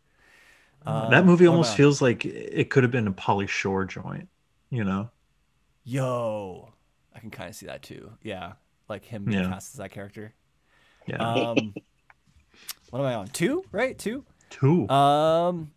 that 0.86 1.12
Um, 1.12 1.26
movie 1.26 1.46
almost 1.46 1.70
about- 1.70 1.76
feels 1.76 2.00
like 2.00 2.24
it 2.24 2.70
could 2.70 2.82
have 2.82 2.90
been 2.90 3.06
a 3.06 3.12
Pauly 3.12 3.46
Shore 3.46 3.84
joint, 3.84 4.28
you 4.70 4.84
know? 4.84 5.10
Yo, 5.84 6.72
I 7.14 7.18
can 7.18 7.30
kind 7.30 7.50
of 7.50 7.56
see 7.56 7.66
that 7.66 7.82
too. 7.82 8.12
Yeah, 8.22 8.52
like 8.88 9.04
him 9.04 9.24
being 9.24 9.38
Yeah. 9.38 9.48
cast 9.48 9.74
as 9.74 9.78
that 9.78 9.90
character. 9.90 10.34
Yeah. 11.06 11.16
Um, 11.16 11.74
what 12.90 13.00
am 13.00 13.06
I 13.06 13.14
on? 13.14 13.26
Two, 13.28 13.64
right? 13.72 13.98
Two. 13.98 14.24
Two. 14.50 14.88
Um, 14.88 15.72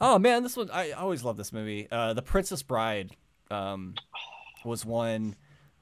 oh 0.00 0.18
man, 0.18 0.42
this 0.42 0.56
one 0.56 0.70
I 0.70 0.92
always 0.92 1.24
love 1.24 1.36
this 1.36 1.52
movie. 1.52 1.88
Uh, 1.90 2.12
The 2.14 2.22
Princess 2.22 2.62
Bride, 2.62 3.10
um, 3.50 3.94
was 4.64 4.84
one 4.84 5.34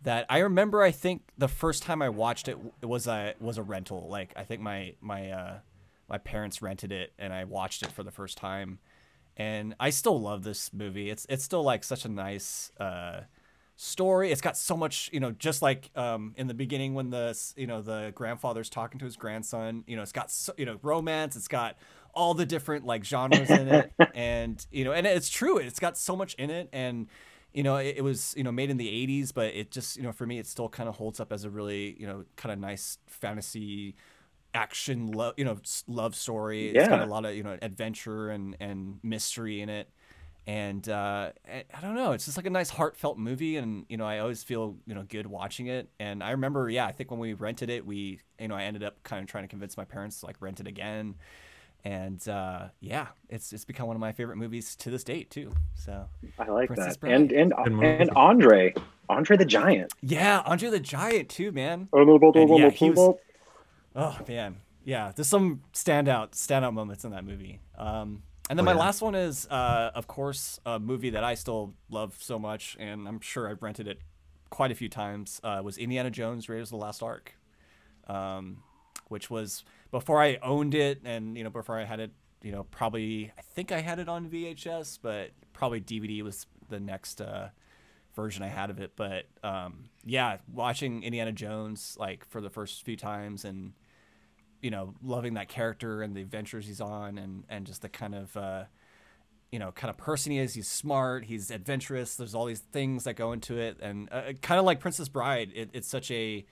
that 0.03 0.26
I 0.28 0.38
remember. 0.38 0.82
I 0.82 0.90
think 0.90 1.22
the 1.36 1.49
first 1.49 1.82
time 1.82 2.01
I 2.03 2.09
watched 2.09 2.49
it 2.49 2.57
it 2.80 2.86
was 2.86 3.07
a 3.07 3.34
was 3.40 3.59
a 3.59 3.62
rental. 3.62 4.09
Like 4.09 4.32
I 4.36 4.45
think 4.45 4.62
my 4.62 4.95
my 5.01 5.30
uh, 5.30 5.59
my 6.09 6.18
parents 6.18 6.62
rented 6.62 6.92
it 6.92 7.12
and 7.18 7.32
I 7.32 7.45
watched 7.45 7.82
it 7.82 7.90
for 7.92 8.03
the 8.03 8.11
first 8.11 8.36
time, 8.38 8.78
and 9.36 9.74
I 9.80 9.90
still 9.90 10.20
love 10.20 10.45
this 10.45 10.72
movie. 10.72 11.11
It's 11.11 11.26
it's 11.28 11.45
still 11.45 11.62
like 11.62 11.84
such 11.84 12.05
a 12.05 12.09
nice 12.09 12.70
uh 12.78 13.20
story. 13.76 14.30
It's 14.30 14.40
got 14.40 14.56
so 14.56 14.76
much, 14.76 15.10
you 15.12 15.20
know, 15.20 15.32
just 15.32 15.62
like 15.62 15.90
um, 15.96 16.32
in 16.36 16.46
the 16.46 16.54
beginning 16.54 16.94
when 16.94 17.10
the 17.10 17.38
you 17.56 17.66
know 17.66 17.82
the 17.82 18.12
grandfather's 18.14 18.70
talking 18.70 18.98
to 18.98 19.04
his 19.04 19.16
grandson. 19.16 19.84
You 19.86 19.96
know, 19.96 20.02
it's 20.02 20.12
got 20.12 20.30
so, 20.30 20.52
you 20.56 20.66
know 20.66 20.78
romance. 20.82 21.36
It's 21.36 21.48
got 21.48 21.76
all 22.12 22.34
the 22.34 22.46
different 22.46 22.86
like 22.86 23.04
genres 23.04 23.50
in 23.50 23.68
it, 23.68 23.92
and 24.14 24.64
you 24.70 24.84
know, 24.84 24.92
and 24.92 25.06
it's 25.06 25.28
true. 25.28 25.58
It's 25.58 25.80
got 25.80 25.96
so 25.96 26.16
much 26.16 26.34
in 26.34 26.50
it, 26.50 26.68
and 26.72 27.08
you 27.52 27.62
know, 27.62 27.76
it, 27.76 27.96
it 27.98 28.04
was 28.04 28.34
you 28.36 28.44
know 28.44 28.52
made 28.52 28.70
in 28.70 28.76
the 28.76 28.88
'80s, 28.88 29.32
but 29.34 29.54
it 29.54 29.70
just 29.70 29.96
you 29.96 30.02
know 30.02 30.12
for 30.12 30.26
me 30.26 30.38
it 30.38 30.46
still 30.46 30.68
kind 30.68 30.88
of 30.88 30.96
holds 30.96 31.20
up 31.20 31.32
as 31.32 31.44
a 31.44 31.50
really 31.50 31.96
you 31.98 32.06
know 32.06 32.24
kind 32.36 32.52
of 32.52 32.58
nice 32.58 32.98
fantasy 33.06 33.94
action 34.54 35.08
love 35.08 35.34
you 35.36 35.44
know 35.44 35.58
love 35.88 36.14
story 36.14 36.68
it's 36.68 36.86
got 36.86 37.00
a 37.00 37.06
lot 37.06 37.24
of 37.24 37.34
you 37.34 37.42
know 37.42 37.58
adventure 37.60 38.30
and 38.30 38.56
and 38.60 39.00
mystery 39.02 39.60
in 39.60 39.68
it 39.68 39.90
and 40.47 40.86
uh, 40.88 41.30
I 41.49 41.64
I 41.74 41.80
don't 41.80 41.95
know, 41.95 42.12
it's 42.12 42.24
just 42.26 42.36
like 42.36 42.47
a 42.47 42.51
nice 42.51 42.70
heartfelt 42.70 43.18
movie, 43.18 43.57
and 43.57 43.86
you 43.88 43.97
know, 43.97 44.07
I 44.07 44.18
always 44.18 44.42
feel 44.42 44.76
you 44.86 44.95
know 44.95 45.03
good 45.09 45.26
watching 45.26 45.66
it. 45.68 45.88
And 45.99 46.22
I 46.22 46.32
remember, 46.32 46.68
yeah, 46.68 46.86
I 46.86 46.92
think 46.92 47.11
when 47.11 47.20
we 47.20 47.32
rented 47.32 47.70
it, 47.70 47.86
we 47.86 48.20
you 48.38 48.49
know 48.49 48.55
I 48.55 48.64
ended 48.64 48.82
up 48.82 49.03
kind 49.03 49.22
of 49.22 49.28
trying 49.28 49.45
to 49.45 49.49
convince 49.49 49.76
my 49.76 49.84
parents 49.84 50.20
to 50.20 50.26
like 50.26 50.36
rent 50.40 50.61
it 50.61 50.66
again, 50.66 51.14
and 51.84 52.26
uh, 52.28 52.68
yeah, 52.80 53.07
it's 53.28 53.53
it's 53.53 53.64
become 53.64 53.86
one 53.86 53.97
of 53.97 54.01
my 54.01 54.12
favorite 54.12 54.36
movies 54.36 54.76
to 54.76 54.90
this 54.90 55.03
date 55.05 55.30
too. 55.30 55.53
So 55.74 56.07
I 56.38 56.49
like 56.49 56.66
Princess 56.68 56.95
that. 56.95 57.01
Bride. 57.01 57.12
And 57.14 57.32
and 57.32 57.53
and 57.82 58.11
Andre, 58.11 58.74
Andre 59.09 59.36
the 59.36 59.45
Giant. 59.47 59.92
yeah, 60.03 60.42
Andre 60.45 60.68
the 60.70 60.80
Giant 60.80 61.28
too, 61.30 61.53
man. 61.53 61.88
And 62.42 62.51
yeah, 62.59 62.70
he 62.70 62.90
was- 62.90 62.99
Oh 63.97 64.18
man, 64.26 64.57
yeah. 64.84 65.12
There's 65.14 65.28
some 65.28 65.62
standout 65.72 66.32
standout 66.32 66.74
moments 66.74 67.05
in 67.05 67.12
that 67.12 67.24
movie. 67.24 67.61
Um, 67.78 68.22
and 68.51 68.59
then 68.59 68.64
Oh, 68.64 68.66
my 68.66 68.72
yeah. 68.72 68.78
last 68.78 69.01
one 69.03 69.14
is, 69.14 69.47
uh, 69.49 69.90
of 69.95 70.07
course, 70.07 70.61
a 70.66 70.78
movie 70.78 71.11
that 71.11 71.24
I 71.24 71.34
still 71.34 71.74
love 71.90 72.16
so 72.20 72.38
much, 72.38 72.76
and 72.78 73.09
I'm 73.09 73.20
sure 73.20 73.49
I've 73.49 73.62
rented 73.62 73.88
it 73.88 74.01
quite 74.51 74.70
a 74.70 74.74
few 74.74 74.88
times. 74.88 75.40
Uh, 75.42 75.61
was 75.64 75.78
Indiana 75.78 76.11
Jones: 76.11 76.49
Raiders 76.49 76.68
of 76.68 76.78
the 76.78 76.84
Lost 76.84 77.03
Ark, 77.03 77.34
um, 78.09 78.62
which 79.09 79.30
was 79.30 79.64
before 79.90 80.22
I 80.22 80.38
owned 80.42 80.74
it, 80.74 81.01
and 81.05 81.36
you 81.36 81.45
know 81.45 81.51
before 81.51 81.78
I 81.78 81.84
had 81.84 82.01
it. 82.01 82.11
You 82.42 82.53
know, 82.53 82.64
probably 82.64 83.32
I 83.38 83.40
think 83.40 83.72
I 83.72 83.80
had 83.80 83.99
it 83.99 84.09
on 84.09 84.28
VHS, 84.28 84.99
but 85.01 85.30
probably 85.55 85.80
DVD 85.80 86.20
was 86.22 86.47
the 86.68 86.78
next 86.78 87.22
uh, 87.22 87.49
version 88.14 88.42
I 88.42 88.49
had 88.49 88.68
of 88.68 88.78
it. 88.80 88.92
But 88.97 89.24
um, 89.42 89.84
yeah, 90.05 90.36
watching 90.53 91.03
Indiana 91.05 91.32
Jones 91.32 91.97
like 91.99 92.26
for 92.28 92.42
the 92.42 92.51
first 92.51 92.84
few 92.84 92.97
times 92.97 93.47
and 93.47 93.72
you 94.64 94.70
know 94.70 94.94
loving 95.02 95.34
that 95.34 95.48
character 95.48 96.00
and 96.00 96.16
the 96.16 96.22
adventures 96.22 96.66
he's 96.66 96.80
on 96.80 97.18
and 97.18 97.44
and 97.50 97.66
just 97.66 97.82
the 97.82 97.88
kind 97.90 98.14
of 98.14 98.34
uh, 98.34 98.64
you 99.52 99.58
know 99.58 99.70
kind 99.72 99.90
of 99.90 99.98
person 99.98 100.32
he 100.32 100.38
is. 100.38 100.54
He's 100.54 100.66
smart. 100.66 101.26
He's 101.26 101.50
adventurous. 101.50 102.16
There's 102.16 102.34
all 102.34 102.46
these 102.46 102.60
things 102.72 103.04
that 103.04 103.14
go 103.14 103.32
into 103.32 103.58
it, 103.58 103.76
and 103.82 104.08
uh, 104.10 104.32
kind 104.40 104.58
of 104.58 104.64
like 104.64 104.80
Princess 104.80 105.10
Bride. 105.10 105.52
It, 105.54 105.68
it's 105.74 105.86
such 105.86 106.10
a 106.10 106.46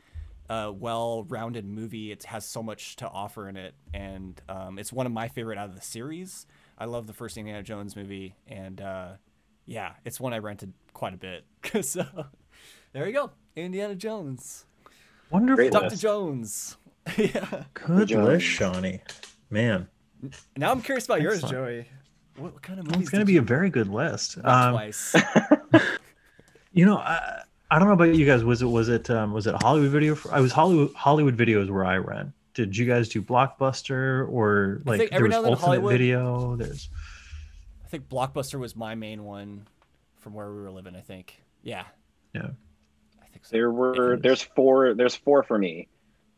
uh, 0.50 0.70
well-rounded 0.74 1.64
movie. 1.64 2.12
It 2.12 2.24
has 2.24 2.44
so 2.44 2.62
much 2.62 2.96
to 2.96 3.08
offer 3.08 3.48
in 3.48 3.56
it, 3.56 3.74
and 3.94 4.38
um, 4.46 4.78
it's 4.78 4.92
one 4.92 5.06
of 5.06 5.12
my 5.12 5.28
favorite 5.28 5.56
out 5.56 5.70
of 5.70 5.74
the 5.74 5.80
series. 5.80 6.46
I 6.76 6.84
love 6.84 7.06
the 7.06 7.14
first 7.14 7.38
Indiana 7.38 7.62
Jones 7.62 7.96
movie, 7.96 8.34
and 8.46 8.78
uh, 8.78 9.12
yeah, 9.64 9.92
it's 10.04 10.20
one 10.20 10.34
I 10.34 10.38
rented 10.38 10.74
quite 10.92 11.14
a 11.14 11.16
bit. 11.16 11.46
so 11.80 12.04
there 12.92 13.06
you 13.06 13.14
go, 13.14 13.30
Indiana 13.56 13.94
Jones, 13.94 14.66
Wonderful. 15.30 15.70
Doctor. 15.70 15.96
Jones. 15.96 16.76
yeah. 17.16 17.64
Good 17.74 18.10
list, 18.10 18.46
Shawnee. 18.46 19.00
Man. 19.50 19.88
Now 20.56 20.70
I'm 20.70 20.82
curious 20.82 21.04
about 21.04 21.20
yours, 21.20 21.42
Joey. 21.42 21.88
What, 22.36 22.54
what 22.54 22.62
kind 22.62 22.78
of 22.78 22.86
movies? 22.86 23.02
It's 23.02 23.10
going 23.10 23.20
to 23.20 23.26
be 23.26 23.34
you 23.34 23.40
a 23.40 23.42
very 23.42 23.70
good 23.70 23.88
list. 23.88 24.38
Um, 24.42 24.72
twice. 24.72 25.14
you 26.72 26.86
know, 26.86 26.98
I, 26.98 27.42
I 27.70 27.78
don't 27.78 27.88
know 27.88 27.94
about 27.94 28.14
you 28.14 28.24
guys. 28.26 28.44
Was 28.44 28.62
it 28.62 28.66
was 28.66 28.88
it 28.88 29.10
um, 29.10 29.32
was 29.32 29.46
it 29.46 29.54
Hollywood 29.62 29.90
Video? 29.90 30.14
For, 30.14 30.32
I 30.32 30.40
was 30.40 30.52
Hollywood 30.52 30.94
Hollywood 30.94 31.36
Videos 31.36 31.70
where 31.70 31.84
I 31.84 31.96
ran. 31.96 32.32
Did 32.54 32.76
you 32.76 32.86
guys 32.86 33.08
do 33.08 33.22
Blockbuster 33.22 34.28
or 34.30 34.80
like 34.84 34.98
think 34.98 35.10
there 35.10 35.22
was 35.22 35.30
now 35.30 35.38
and 35.38 35.44
then 35.46 35.52
Ultimate 35.52 35.66
Hollywood- 35.66 35.92
Video? 35.92 36.56
There's 36.56 36.90
I 37.84 37.88
think 37.88 38.08
Blockbuster 38.08 38.58
was 38.58 38.76
my 38.76 38.94
main 38.94 39.24
one 39.24 39.66
from 40.18 40.34
where 40.34 40.50
we 40.50 40.60
were 40.60 40.70
living. 40.70 40.94
I 40.96 41.00
think. 41.00 41.42
Yeah, 41.62 41.84
yeah. 42.34 42.50
I 43.22 43.26
think 43.26 43.44
so. 43.44 43.56
There 43.56 43.70
were 43.70 44.16
there's 44.16 44.42
four 44.42 44.94
there's 44.94 45.16
four 45.16 45.42
for 45.42 45.58
me. 45.58 45.88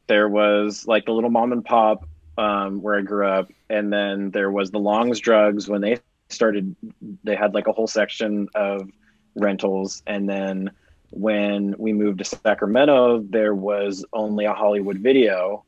There 0.06 0.28
was 0.28 0.86
like 0.86 1.06
the 1.06 1.12
little 1.12 1.30
mom 1.30 1.52
and 1.52 1.64
pop 1.64 2.06
um, 2.36 2.82
where 2.82 2.98
I 2.98 3.02
grew 3.02 3.26
up, 3.26 3.50
and 3.70 3.92
then 3.92 4.30
there 4.30 4.50
was 4.50 4.70
the 4.70 4.78
Longs 4.78 5.20
Drugs 5.20 5.68
when 5.68 5.80
they 5.80 5.98
started. 6.28 6.74
They 7.22 7.36
had 7.36 7.54
like 7.54 7.66
a 7.66 7.72
whole 7.72 7.86
section 7.86 8.48
of 8.54 8.90
rentals, 9.34 10.02
and 10.06 10.28
then 10.28 10.70
when 11.10 11.74
we 11.78 11.92
moved 11.92 12.18
to 12.18 12.24
Sacramento, 12.24 13.24
there 13.28 13.54
was 13.54 14.04
only 14.12 14.46
a 14.46 14.52
Hollywood 14.52 14.98
Video, 14.98 15.64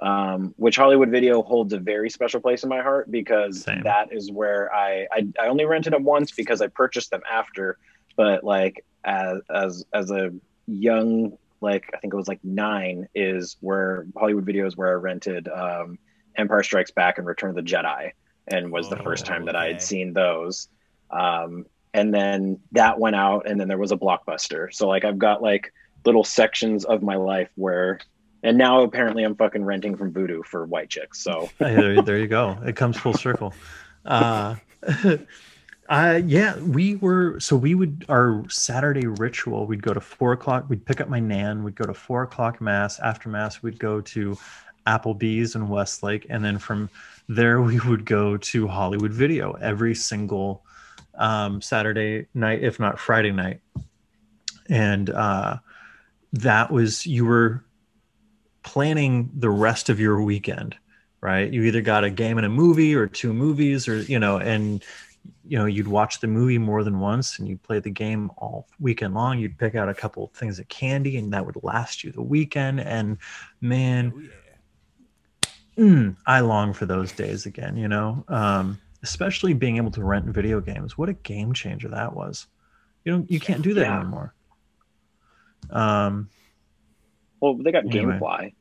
um, 0.00 0.52
which 0.56 0.76
Hollywood 0.76 1.10
Video 1.10 1.42
holds 1.42 1.72
a 1.72 1.78
very 1.78 2.10
special 2.10 2.40
place 2.40 2.64
in 2.64 2.68
my 2.68 2.82
heart 2.82 3.10
because 3.10 3.62
Same. 3.62 3.82
that 3.84 4.12
is 4.12 4.32
where 4.32 4.72
I, 4.74 5.06
I 5.12 5.28
I 5.40 5.46
only 5.46 5.64
rented 5.64 5.92
them 5.92 6.04
once 6.04 6.32
because 6.32 6.60
I 6.60 6.66
purchased 6.66 7.10
them 7.10 7.22
after, 7.30 7.78
but 8.16 8.42
like 8.42 8.84
as 9.04 9.40
as 9.48 9.84
as 9.92 10.10
a 10.10 10.32
young 10.66 11.38
like 11.60 11.90
I 11.94 11.98
think 11.98 12.12
it 12.12 12.16
was 12.16 12.28
like 12.28 12.40
nine 12.42 13.08
is 13.14 13.56
where 13.60 14.06
Hollywood 14.16 14.44
Video 14.44 14.66
is 14.66 14.76
where 14.76 14.90
I 14.90 14.94
rented 14.94 15.48
um, 15.48 15.98
Empire 16.36 16.62
Strikes 16.62 16.90
Back 16.90 17.18
and 17.18 17.26
Return 17.26 17.50
of 17.50 17.56
the 17.56 17.62
Jedi, 17.62 18.12
and 18.48 18.72
was 18.72 18.88
the 18.88 18.96
first 18.96 19.24
Oh, 19.26 19.28
time 19.28 19.44
that 19.46 19.56
I 19.56 19.66
had 19.66 19.82
seen 19.82 20.12
those. 20.12 20.68
Um, 21.10 21.66
and 21.92 22.14
then 22.14 22.60
that 22.72 22.98
went 23.00 23.16
out, 23.16 23.48
and 23.48 23.60
then 23.60 23.68
there 23.68 23.78
was 23.78 23.92
a 23.92 23.96
blockbuster. 23.96 24.72
So 24.72 24.88
like 24.88 25.04
I've 25.04 25.18
got 25.18 25.42
like 25.42 25.72
little 26.04 26.24
sections 26.24 26.84
of 26.84 27.02
my 27.02 27.16
life 27.16 27.50
where, 27.56 27.98
and 28.42 28.56
now 28.56 28.82
apparently 28.82 29.22
I'm 29.24 29.34
fucking 29.34 29.64
renting 29.64 29.96
from 29.96 30.12
Vudu 30.12 30.44
for 30.44 30.64
white 30.66 30.88
chicks. 30.88 31.22
So 31.22 31.50
there, 31.58 32.00
there 32.00 32.18
you 32.18 32.28
go. 32.28 32.56
It 32.64 32.76
comes 32.76 32.96
full 32.96 33.14
circle. 33.14 33.52
Uh, 34.04 34.56
uh, 35.90 36.20
yeah, 36.24 36.56
we 36.60 36.94
were 36.96 37.38
so 37.40 37.56
we 37.56 37.74
would 37.74 38.04
our 38.08 38.44
Saturday 38.48 39.08
ritual. 39.08 39.66
We'd 39.66 39.82
go 39.82 39.92
to 39.92 40.00
four 40.00 40.32
o'clock. 40.32 40.66
We'd 40.68 40.86
pick 40.86 41.00
up 41.00 41.08
my 41.08 41.18
nan. 41.18 41.64
We'd 41.64 41.74
go 41.74 41.84
to 41.84 41.94
four 41.94 42.22
o'clock 42.22 42.60
mass. 42.60 43.00
After 43.00 43.28
mass, 43.28 43.60
we'd 43.60 43.80
go 43.80 44.00
to 44.00 44.38
Applebee's 44.86 45.56
in 45.56 45.68
Westlake, 45.68 46.26
and 46.30 46.44
then 46.44 46.58
from 46.58 46.88
there 47.28 47.60
we 47.60 47.80
would 47.80 48.04
go 48.04 48.36
to 48.36 48.68
Hollywood 48.68 49.12
Video 49.12 49.52
every 49.54 49.96
single 49.96 50.62
um, 51.16 51.60
Saturday 51.60 52.26
night, 52.34 52.62
if 52.62 52.78
not 52.78 53.00
Friday 53.00 53.32
night. 53.32 53.60
And 54.68 55.10
uh, 55.10 55.56
that 56.32 56.70
was 56.70 57.04
you 57.04 57.24
were 57.24 57.64
planning 58.62 59.28
the 59.34 59.50
rest 59.50 59.88
of 59.88 59.98
your 59.98 60.22
weekend 60.22 60.76
right 61.22 61.52
you 61.52 61.62
either 61.64 61.80
got 61.80 62.04
a 62.04 62.10
game 62.10 62.36
and 62.36 62.46
a 62.46 62.50
movie 62.50 62.94
or 62.94 63.06
two 63.06 63.32
movies 63.32 63.88
or 63.88 64.02
you 64.02 64.18
know 64.18 64.38
and 64.38 64.84
you 65.46 65.58
know 65.58 65.66
you'd 65.66 65.88
watch 65.88 66.20
the 66.20 66.26
movie 66.26 66.58
more 66.58 66.82
than 66.84 66.98
once 67.00 67.38
and 67.38 67.48
you'd 67.48 67.62
play 67.62 67.78
the 67.78 67.90
game 67.90 68.30
all 68.38 68.66
weekend 68.78 69.14
long 69.14 69.38
you'd 69.38 69.58
pick 69.58 69.74
out 69.74 69.88
a 69.88 69.94
couple 69.94 70.24
of 70.24 70.30
things 70.32 70.58
of 70.58 70.66
candy 70.68 71.16
and 71.18 71.32
that 71.32 71.44
would 71.44 71.56
last 71.62 72.02
you 72.04 72.10
the 72.12 72.22
weekend 72.22 72.80
and 72.80 73.18
man 73.60 74.12
Oh, 74.14 74.20
yeah. 74.20 75.84
mm, 75.84 76.16
i 76.26 76.40
long 76.40 76.72
for 76.72 76.86
those 76.86 77.12
days 77.12 77.46
again 77.46 77.76
you 77.76 77.88
know 77.88 78.24
um, 78.28 78.78
especially 79.02 79.52
being 79.54 79.76
able 79.76 79.90
to 79.90 80.02
rent 80.04 80.26
video 80.26 80.60
games 80.60 80.96
what 80.96 81.08
a 81.08 81.14
game 81.14 81.52
changer 81.52 81.88
that 81.88 82.14
was 82.14 82.46
you 83.04 83.12
know 83.16 83.24
you 83.28 83.40
can't 83.40 83.62
do 83.62 83.74
that 83.74 83.82
Yeah. 83.86 84.00
anymore 84.00 84.34
um 85.70 86.28
well 87.40 87.56
they 87.56 87.72
got 87.72 87.84
Anyway. 87.86 88.18
GameFly. 88.18 88.54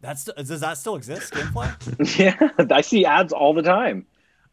That's 0.00 0.24
does 0.24 0.60
that 0.60 0.78
still 0.78 0.94
exist? 0.96 1.32
GameFly? 1.34 2.18
yeah, 2.18 2.50
I 2.74 2.80
see 2.82 3.04
ads 3.04 3.32
all 3.32 3.52
the 3.54 3.62
time. 3.62 4.06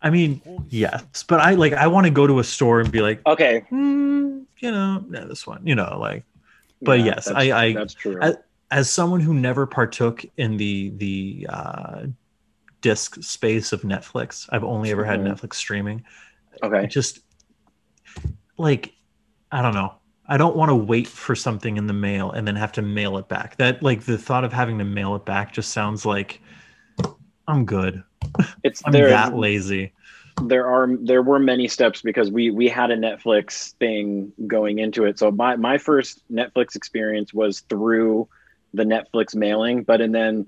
I 0.05 0.09
mean 0.09 0.39
yes 0.69 1.03
but 1.27 1.39
i 1.41 1.51
like 1.55 1.73
i 1.73 1.87
want 1.87 2.05
to 2.05 2.11
go 2.11 2.25
to 2.27 2.39
a 2.39 2.43
store 2.43 2.79
and 2.79 2.91
be 2.91 3.01
like 3.01 3.19
Okay, 3.25 3.65
hmm, 3.69 4.43
you 4.59 4.71
know, 4.71 5.03
no, 5.09 5.27
this 5.27 5.45
one, 5.45 5.61
you 5.65 5.75
know, 5.75 5.97
like 5.99 6.23
But 6.81 6.99
Yeah, 6.99 7.05
yes, 7.05 7.27
I- 7.27 7.51
I- 7.51 7.73
that's 7.73 7.93
true. 7.93 8.19
I- 8.21 8.35
as 8.71 8.89
someone 8.89 9.19
who 9.19 9.33
never 9.33 9.65
partook 9.67 10.23
in 10.37 10.57
the 10.57 10.91
the 10.97 11.47
uh, 11.49 12.05
disc 12.81 13.21
space 13.23 13.73
of 13.73 13.81
Netflix, 13.81 14.47
I've 14.51 14.63
only 14.63 14.91
ever 14.91 15.03
had 15.03 15.19
Mhm. 15.19 15.27
Netflix 15.27 15.55
streaming. 15.55 16.03
okay, 16.63 16.85
Just 16.87 17.19
like 18.57 18.93
I 19.51 19.61
don't 19.61 19.73
know. 19.73 19.93
I 20.27 20.37
don't 20.37 20.55
want 20.55 20.69
to 20.69 20.75
wait 20.75 21.07
for 21.07 21.35
something 21.35 21.77
in 21.77 21.85
the 21.87 21.93
mail 21.93 22.31
and 22.31 22.47
then 22.47 22.55
have 22.55 22.71
to 22.73 22.81
mail 22.81 23.17
it 23.17 23.27
back. 23.27 23.57
That 23.57 23.81
like 23.83 24.01
the 24.05 24.17
thought 24.17 24.43
of 24.43 24.51
having 24.53 24.77
to 24.79 24.85
mail 24.85 25.15
it 25.15 25.25
back 25.25 25.53
just 25.53 25.71
sounds 25.71 26.05
like 26.05 26.41
I'm 27.47 27.65
good. 27.65 28.03
it's 28.63 28.81
I'm 28.85 28.91
that 28.93 29.35
lazy. 29.35 29.93
There 30.41 30.67
are 30.67 30.89
there 31.01 31.21
were 31.21 31.39
many 31.39 31.67
steps 31.67 32.01
because 32.01 32.29
we 32.29 32.51
we 32.51 32.67
had 32.67 32.91
a 32.91 32.97
Netflix 32.97 33.73
thing 33.73 34.33
going 34.47 34.79
into 34.79 35.05
it. 35.05 35.17
So 35.17 35.31
my 35.31 35.55
my 35.55 35.77
first 35.77 36.21
Netflix 36.31 36.75
experience 36.75 37.33
was 37.33 37.61
through 37.61 38.27
the 38.73 38.83
Netflix 38.83 39.35
mailing, 39.35 39.83
but 39.83 40.01
and 40.01 40.13
then 40.13 40.47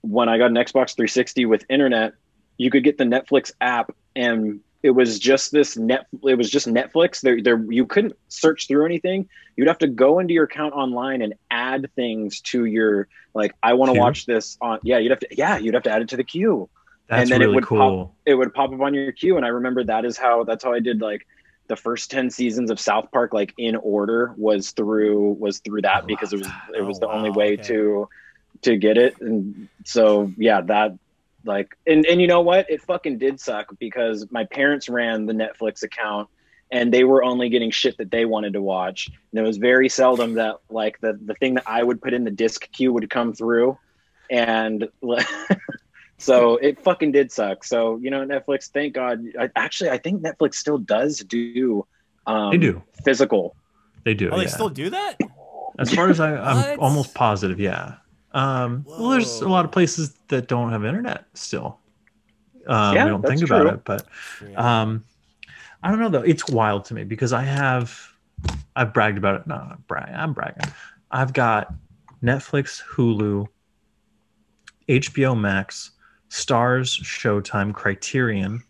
when 0.00 0.28
I 0.28 0.38
got 0.38 0.46
an 0.46 0.54
Xbox 0.54 0.94
360 0.94 1.46
with 1.46 1.64
internet, 1.68 2.14
you 2.56 2.70
could 2.70 2.84
get 2.84 2.96
the 2.96 3.04
Netflix 3.04 3.52
app 3.60 3.94
and 4.14 4.60
it 4.82 4.90
was 4.90 5.18
just 5.18 5.52
this 5.52 5.76
net 5.76 6.06
it 6.24 6.36
was 6.36 6.50
just 6.50 6.66
Netflix. 6.66 7.20
There 7.20 7.42
there 7.42 7.60
you 7.70 7.86
couldn't 7.86 8.14
search 8.28 8.68
through 8.68 8.86
anything. 8.86 9.28
You'd 9.56 9.68
have 9.68 9.78
to 9.78 9.88
go 9.88 10.18
into 10.18 10.32
your 10.32 10.44
account 10.44 10.74
online 10.74 11.22
and 11.22 11.34
add 11.50 11.90
things 11.94 12.40
to 12.42 12.64
your 12.64 13.08
like 13.34 13.54
I 13.62 13.74
want 13.74 13.92
to 13.92 13.98
watch 13.98 14.24
this 14.26 14.56
on 14.60 14.78
yeah, 14.82 14.98
you'd 14.98 15.10
have 15.10 15.20
to 15.20 15.28
yeah, 15.32 15.58
you'd 15.58 15.74
have 15.74 15.82
to 15.82 15.90
add 15.90 16.02
it 16.02 16.08
to 16.10 16.16
the 16.16 16.24
queue 16.24 16.70
That's 17.08 17.30
then 17.30 17.40
it 17.42 17.46
really 17.46 17.54
would 17.56 17.66
pop- 17.66 18.14
it 18.24 18.34
would 18.34 18.52
pop 18.54 18.72
up 18.72 18.80
on 18.80 18.94
your 18.94 19.12
queue 19.12 19.36
and 19.36 19.44
i 19.46 19.48
remember 19.48 19.84
that 19.84 20.04
is 20.04 20.16
how 20.16 20.44
that's 20.44 20.64
how 20.64 20.72
i 20.72 20.80
did 20.80 21.00
like 21.00 21.26
the 21.68 21.76
first 21.76 22.10
10 22.10 22.30
seasons 22.30 22.70
of 22.70 22.78
south 22.80 23.10
park 23.12 23.32
like 23.32 23.52
in 23.58 23.76
order 23.76 24.34
was 24.36 24.70
through 24.72 25.32
was 25.32 25.58
through 25.60 25.78
I 25.80 25.82
that 25.82 26.06
because 26.06 26.32
it 26.32 26.38
was 26.38 26.48
love 26.48 26.74
it 26.76 26.82
was 26.82 26.98
Oh, 26.98 27.00
the 27.00 27.08
only 27.08 27.30
way 27.30 27.54
okay. 27.54 27.62
to 27.64 28.08
to 28.62 28.76
get 28.76 28.96
it. 28.96 29.20
And 29.20 29.68
so 29.84 30.32
yeah 30.36 30.60
that 30.62 30.98
like 31.44 31.76
and 31.86 32.06
and 32.06 32.20
you 32.20 32.26
know 32.26 32.40
what? 32.40 32.70
It 32.70 32.82
fucking 32.82 33.18
did 33.18 33.38
suck 33.38 33.66
because 33.78 34.26
my 34.30 34.44
parents 34.44 34.88
ran 34.88 35.26
the 35.26 35.32
netflix 35.32 35.82
account 35.82 36.28
and 36.72 36.92
they 36.92 37.04
were 37.04 37.22
only 37.22 37.48
getting 37.48 37.70
shit 37.70 37.98
that 37.98 38.10
they 38.10 38.24
wanted 38.24 38.54
to 38.54 38.62
watch. 38.62 39.10
And 39.30 39.38
it 39.38 39.42
was 39.42 39.58
very 39.58 39.88
seldom 39.88 40.34
that 40.34 40.56
like 40.70 40.98
the 41.00 41.18
the 41.24 41.34
thing 41.34 41.54
that 41.54 41.64
i 41.66 41.82
would 41.82 42.00
put 42.00 42.14
in 42.14 42.24
the 42.24 42.30
disc 42.30 42.70
queue 42.72 42.92
would 42.92 43.10
come 43.10 43.32
through. 43.32 43.76
And 44.30 44.88
so 46.18 46.56
it 46.56 46.80
fucking 46.82 47.12
did 47.12 47.30
suck 47.30 47.62
so 47.64 47.98
you 47.98 48.10
know 48.10 48.24
netflix 48.26 48.70
thank 48.70 48.94
god 48.94 49.20
I, 49.38 49.50
actually 49.56 49.90
i 49.90 49.98
think 49.98 50.22
netflix 50.22 50.54
still 50.54 50.78
does 50.78 51.18
do 51.18 51.86
um 52.26 52.50
They 52.50 52.58
do. 52.58 52.82
physical 53.04 53.54
They 54.04 54.14
do. 54.14 54.30
Oh, 54.30 54.38
they 54.38 54.46
still 54.46 54.68
do 54.70 54.90
that? 54.90 55.18
As 55.78 55.92
far 55.92 56.08
as 56.08 56.20
I, 56.20 56.36
I'm 56.36 56.78
almost 56.80 57.12
positive, 57.12 57.58
yeah. 57.60 57.96
Um, 58.32 58.84
well, 58.86 59.10
there's 59.10 59.40
a 59.42 59.48
lot 59.48 59.64
of 59.64 59.72
places 59.72 60.14
that 60.28 60.46
don't 60.48 60.70
have 60.70 60.84
internet 60.84 61.26
still. 61.34 61.80
Um, 62.66 62.94
Yeah, 62.94 63.04
we 63.04 63.10
don't 63.10 63.26
think 63.26 63.42
about 63.42 63.62
true. 63.62 63.70
it, 63.70 63.84
but 63.84 64.06
um, 64.56 65.04
I 65.82 65.90
don't 65.90 66.00
know 66.00 66.08
though. 66.08 66.22
It's 66.22 66.48
wild 66.48 66.84
to 66.86 66.94
me 66.94 67.04
because 67.04 67.32
I 67.32 67.42
have, 67.42 67.94
I've 68.74 68.94
bragged 68.94 69.18
about 69.18 69.40
it. 69.40 69.46
No, 69.46 69.56
I'm 69.56 69.84
brag. 69.88 70.10
I'm 70.14 70.32
bragging. 70.32 70.72
I've 71.10 71.32
got 71.32 71.74
Netflix, 72.22 72.82
Hulu, 72.82 73.46
HBO 74.88 75.38
Max, 75.38 75.90
Starz, 76.30 77.00
Showtime, 77.02 77.72
Criterion, 77.74 78.62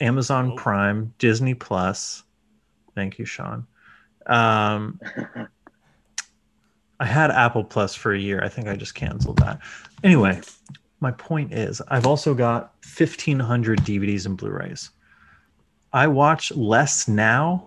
Amazon 0.00 0.52
Oh. 0.52 0.56
Prime, 0.56 1.12
Disney 1.18 1.54
Plus. 1.54 2.22
Thank 2.94 3.18
you, 3.18 3.24
Sean. 3.24 3.66
Um, 4.26 5.00
I 7.00 7.04
had 7.06 7.30
Apple 7.30 7.64
Plus 7.64 7.94
for 7.94 8.12
a 8.12 8.18
year. 8.18 8.40
I 8.42 8.48
think 8.48 8.68
I 8.68 8.76
just 8.76 8.94
canceled 8.94 9.38
that. 9.38 9.58
Anyway, 10.04 10.40
my 11.00 11.10
point 11.12 11.52
is, 11.52 11.80
I've 11.88 12.06
also 12.06 12.34
got 12.34 12.74
1,500 12.96 13.80
DVDs 13.80 14.26
and 14.26 14.36
Blu 14.36 14.50
rays. 14.50 14.90
I 15.92 16.06
watch 16.06 16.52
less 16.52 17.08
now 17.08 17.66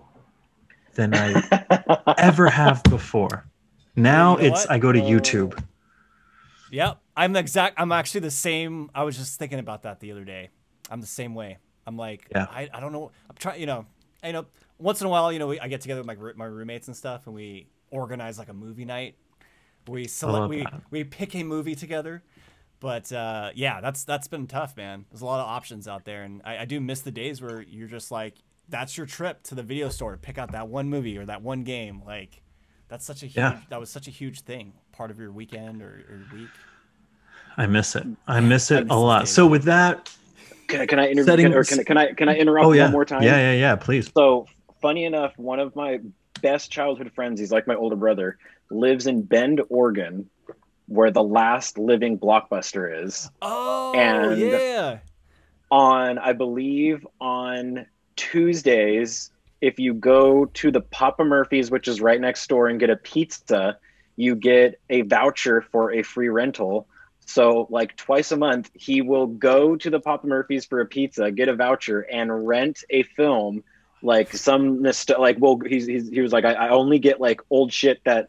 than 0.94 1.14
I 1.14 2.14
ever 2.18 2.48
have 2.48 2.82
before. 2.84 3.44
Now 3.96 4.36
You 4.38 4.42
know 4.48 4.48
it's 4.54 4.62
what? 4.66 4.70
I 4.70 4.78
go 4.78 4.92
to 4.92 5.00
Oh. 5.02 5.08
YouTube. 5.08 5.62
Yep. 6.70 6.98
I'm 7.16 7.32
the 7.32 7.40
exact 7.40 7.80
I'm 7.80 7.92
actually 7.92 8.20
the 8.20 8.30
same. 8.30 8.90
I 8.94 9.04
was 9.04 9.16
just 9.16 9.38
thinking 9.38 9.58
about 9.58 9.82
that 9.82 10.00
the 10.00 10.12
other 10.12 10.24
day. 10.24 10.50
I'm 10.90 11.00
the 11.00 11.06
same 11.06 11.34
way. 11.34 11.58
I'm 11.86 11.96
like, 11.96 12.28
Yeah. 12.30 12.46
I, 12.50 12.68
I 12.72 12.80
don't 12.80 12.92
know. 12.92 13.10
I'm 13.28 13.36
trying, 13.36 13.60
you 13.60 13.66
know, 13.66 13.86
I 14.22 14.32
know 14.32 14.46
once 14.78 15.00
in 15.00 15.06
a 15.06 15.10
while, 15.10 15.32
you 15.32 15.38
know, 15.38 15.48
we, 15.48 15.60
I 15.60 15.68
get 15.68 15.80
together 15.80 16.02
with 16.02 16.06
my 16.06 16.32
my 16.36 16.46
roommates 16.46 16.88
and 16.88 16.96
stuff, 16.96 17.26
and 17.26 17.34
we 17.34 17.68
organize 17.90 18.38
like 18.38 18.48
a 18.48 18.54
movie 18.54 18.84
night. 18.84 19.16
We 19.86 20.06
select, 20.06 20.48
we 20.48 20.62
that. 20.62 20.82
we 20.90 21.04
pick 21.04 21.34
a 21.34 21.42
movie 21.42 21.74
together. 21.74 22.22
But 22.80 23.12
uh, 23.12 23.50
yeah, 23.54 23.80
that's 23.80 24.04
that's 24.04 24.28
been 24.28 24.46
tough, 24.46 24.76
man. 24.76 25.06
There's 25.10 25.22
a 25.22 25.26
lot 25.26 25.40
of 25.40 25.46
options 25.46 25.86
out 25.88 26.04
there, 26.04 26.22
and 26.22 26.42
I, 26.44 26.58
I 26.58 26.64
do 26.64 26.80
miss 26.80 27.00
the 27.00 27.10
days 27.10 27.40
where 27.40 27.62
you're 27.62 27.88
just 27.88 28.10
like, 28.10 28.34
that's 28.68 28.96
your 28.96 29.06
trip 29.06 29.42
to 29.44 29.54
the 29.54 29.62
video 29.62 29.88
store 29.88 30.12
to 30.12 30.18
pick 30.18 30.38
out 30.38 30.52
that 30.52 30.68
one 30.68 30.90
movie 30.90 31.16
or 31.16 31.24
that 31.26 31.42
one 31.42 31.64
game. 31.64 32.02
Like, 32.04 32.42
that's 32.88 33.04
such 33.04 33.22
a 33.22 33.26
huge. 33.26 33.36
Yeah. 33.36 33.60
That 33.70 33.80
was 33.80 33.90
such 33.90 34.08
a 34.08 34.10
huge 34.10 34.40
thing, 34.40 34.74
part 34.92 35.10
of 35.10 35.18
your 35.18 35.32
weekend 35.32 35.82
or, 35.82 36.04
or 36.08 36.36
week. 36.36 36.50
I 37.56 37.66
miss 37.66 37.94
it. 37.96 38.06
I 38.26 38.40
miss 38.40 38.70
I 38.70 38.76
it 38.78 38.84
miss 38.84 38.92
a 38.92 38.96
lot. 38.96 39.28
So 39.28 39.46
with 39.46 39.64
that, 39.64 40.10
Can 40.68 40.80
I 40.80 40.86
can 40.86 40.98
I 40.98 41.04
interview 41.08 41.24
Setting- 41.24 41.54
or 41.54 41.64
can, 41.64 41.78
I- 41.80 41.84
can 41.84 41.96
I 41.98 42.12
can 42.12 42.28
I 42.28 42.36
interrupt 42.36 42.66
oh 42.66 42.72
yeah, 42.72 42.84
one 42.84 42.92
more 42.92 43.04
time? 43.04 43.22
yeah, 43.22 43.36
yeah, 43.36 43.52
yeah. 43.52 43.76
Please. 43.76 44.10
So 44.16 44.46
funny 44.82 45.04
enough, 45.04 45.32
one 45.38 45.60
of 45.60 45.74
my 45.76 46.00
best 46.42 46.70
childhood 46.70 47.10
friends, 47.14 47.38
he's 47.40 47.52
like 47.52 47.66
my 47.66 47.74
older 47.74 47.96
brother, 47.96 48.38
lives 48.70 49.06
in 49.06 49.22
Bend, 49.22 49.60
Oregon, 49.68 50.28
where 50.86 51.10
the 51.10 51.22
last 51.22 51.78
living 51.78 52.18
blockbuster 52.18 53.04
is. 53.04 53.30
Oh 53.42 53.92
And- 53.94 54.40
yeah. 54.40 54.98
On 55.70 56.18
I 56.18 56.32
believe 56.32 57.06
on 57.20 57.86
Tuesdays, 58.16 59.30
if 59.60 59.78
you 59.78 59.94
go 59.94 60.44
to 60.46 60.70
the 60.70 60.80
Papa 60.80 61.24
Murphy's, 61.24 61.70
which 61.70 61.88
is 61.88 62.00
right 62.00 62.20
next 62.20 62.46
door, 62.48 62.68
and 62.68 62.78
get 62.80 62.90
a 62.90 62.96
pizza, 62.96 63.78
you 64.16 64.34
get 64.34 64.78
a 64.90 65.02
voucher 65.02 65.62
for 65.72 65.92
a 65.92 66.02
free 66.02 66.28
rental. 66.28 66.86
So, 67.26 67.66
like 67.70 67.96
twice 67.96 68.32
a 68.32 68.36
month, 68.36 68.70
he 68.74 69.00
will 69.00 69.26
go 69.26 69.76
to 69.76 69.90
the 69.90 70.00
Papa 70.00 70.26
Murphy's 70.26 70.66
for 70.66 70.80
a 70.80 70.86
pizza, 70.86 71.30
get 71.30 71.48
a 71.48 71.54
voucher, 71.54 72.00
and 72.00 72.46
rent 72.46 72.84
a 72.90 73.02
film. 73.02 73.64
Like 74.02 74.34
some 74.34 74.82
nostal- 74.82 75.18
like 75.18 75.36
well, 75.40 75.58
he's, 75.66 75.86
he's 75.86 76.10
he 76.10 76.20
was 76.20 76.32
like, 76.32 76.44
I, 76.44 76.52
I 76.52 76.68
only 76.70 76.98
get 76.98 77.20
like 77.20 77.40
old 77.50 77.72
shit 77.72 78.00
that 78.04 78.28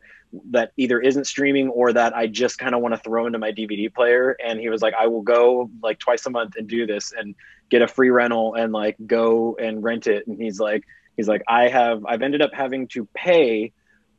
that 0.52 0.72
either 0.78 1.00
isn't 1.00 1.26
streaming 1.26 1.70
or 1.70 1.94
that 1.94 2.16
I 2.16 2.28
just 2.28 2.58
kind 2.58 2.76
of 2.76 2.82
want 2.82 2.94
to 2.94 3.00
throw 3.00 3.26
into 3.26 3.40
my 3.40 3.52
DVD 3.52 3.94
player. 3.94 4.36
And 4.44 4.60
he 4.60 4.70
was 4.70 4.82
like, 4.82 4.94
I 4.94 5.08
will 5.08 5.22
go 5.22 5.70
like 5.82 6.00
twice 6.00 6.26
a 6.26 6.30
month 6.30 6.56
and 6.58 6.68
do 6.68 6.86
this 6.86 7.14
and 7.18 7.36
get 7.70 7.82
a 7.82 7.88
free 7.88 8.10
rental 8.10 8.54
and 8.56 8.72
like 8.74 8.96
go 9.06 9.58
and 9.60 9.84
rent 9.84 10.08
it. 10.08 10.28
And 10.28 10.42
he's 10.42 10.60
like, 10.60 10.84
he's 11.18 11.28
like, 11.28 11.44
I 11.48 11.68
have 11.70 12.06
I've 12.06 12.22
ended 12.22 12.42
up 12.42 12.54
having 12.54 12.88
to 12.90 13.06
pay 13.14 13.74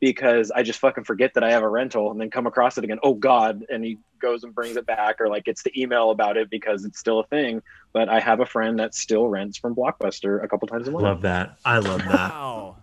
because 0.07 0.53
I 0.53 0.63
just 0.63 0.79
fucking 0.79 1.03
forget 1.03 1.35
that 1.35 1.43
I 1.43 1.51
have 1.51 1.65
a 1.65 1.69
rental 1.69 2.13
and 2.13 2.21
then 2.21 2.31
come 2.31 2.47
across 2.47 2.79
it 2.79 2.85
again. 2.85 3.01
Oh 3.03 3.15
God. 3.15 3.65
And 3.69 3.85
he 3.85 3.99
goes 4.21 4.45
and 4.45 4.55
brings 4.55 4.77
it 4.77 4.87
back 4.87 5.21
or 5.21 5.27
like 5.27 5.45
gets 5.45 5.65
the 5.65 5.83
email 5.83 6.13
about 6.13 6.37
it 6.37 6.49
because 6.49 6.85
it's 6.85 7.01
still 7.01 7.19
a 7.19 7.27
thing. 7.27 7.61
But 7.93 8.09
I 8.09 8.21
have 8.21 8.39
a 8.39 8.47
friend 8.47 8.79
that 8.79 8.95
still 8.95 9.27
rents 9.27 9.59
from 9.59 9.75
Blockbuster 9.75 10.45
a 10.45 10.47
couple 10.47 10.69
times 10.69 10.87
a 10.87 10.93
month. 10.93 11.03
Love 11.03 11.23
that. 11.23 11.59
I 11.65 11.79
love 11.79 12.05
that. 12.05 12.31
Wow. 12.31 12.77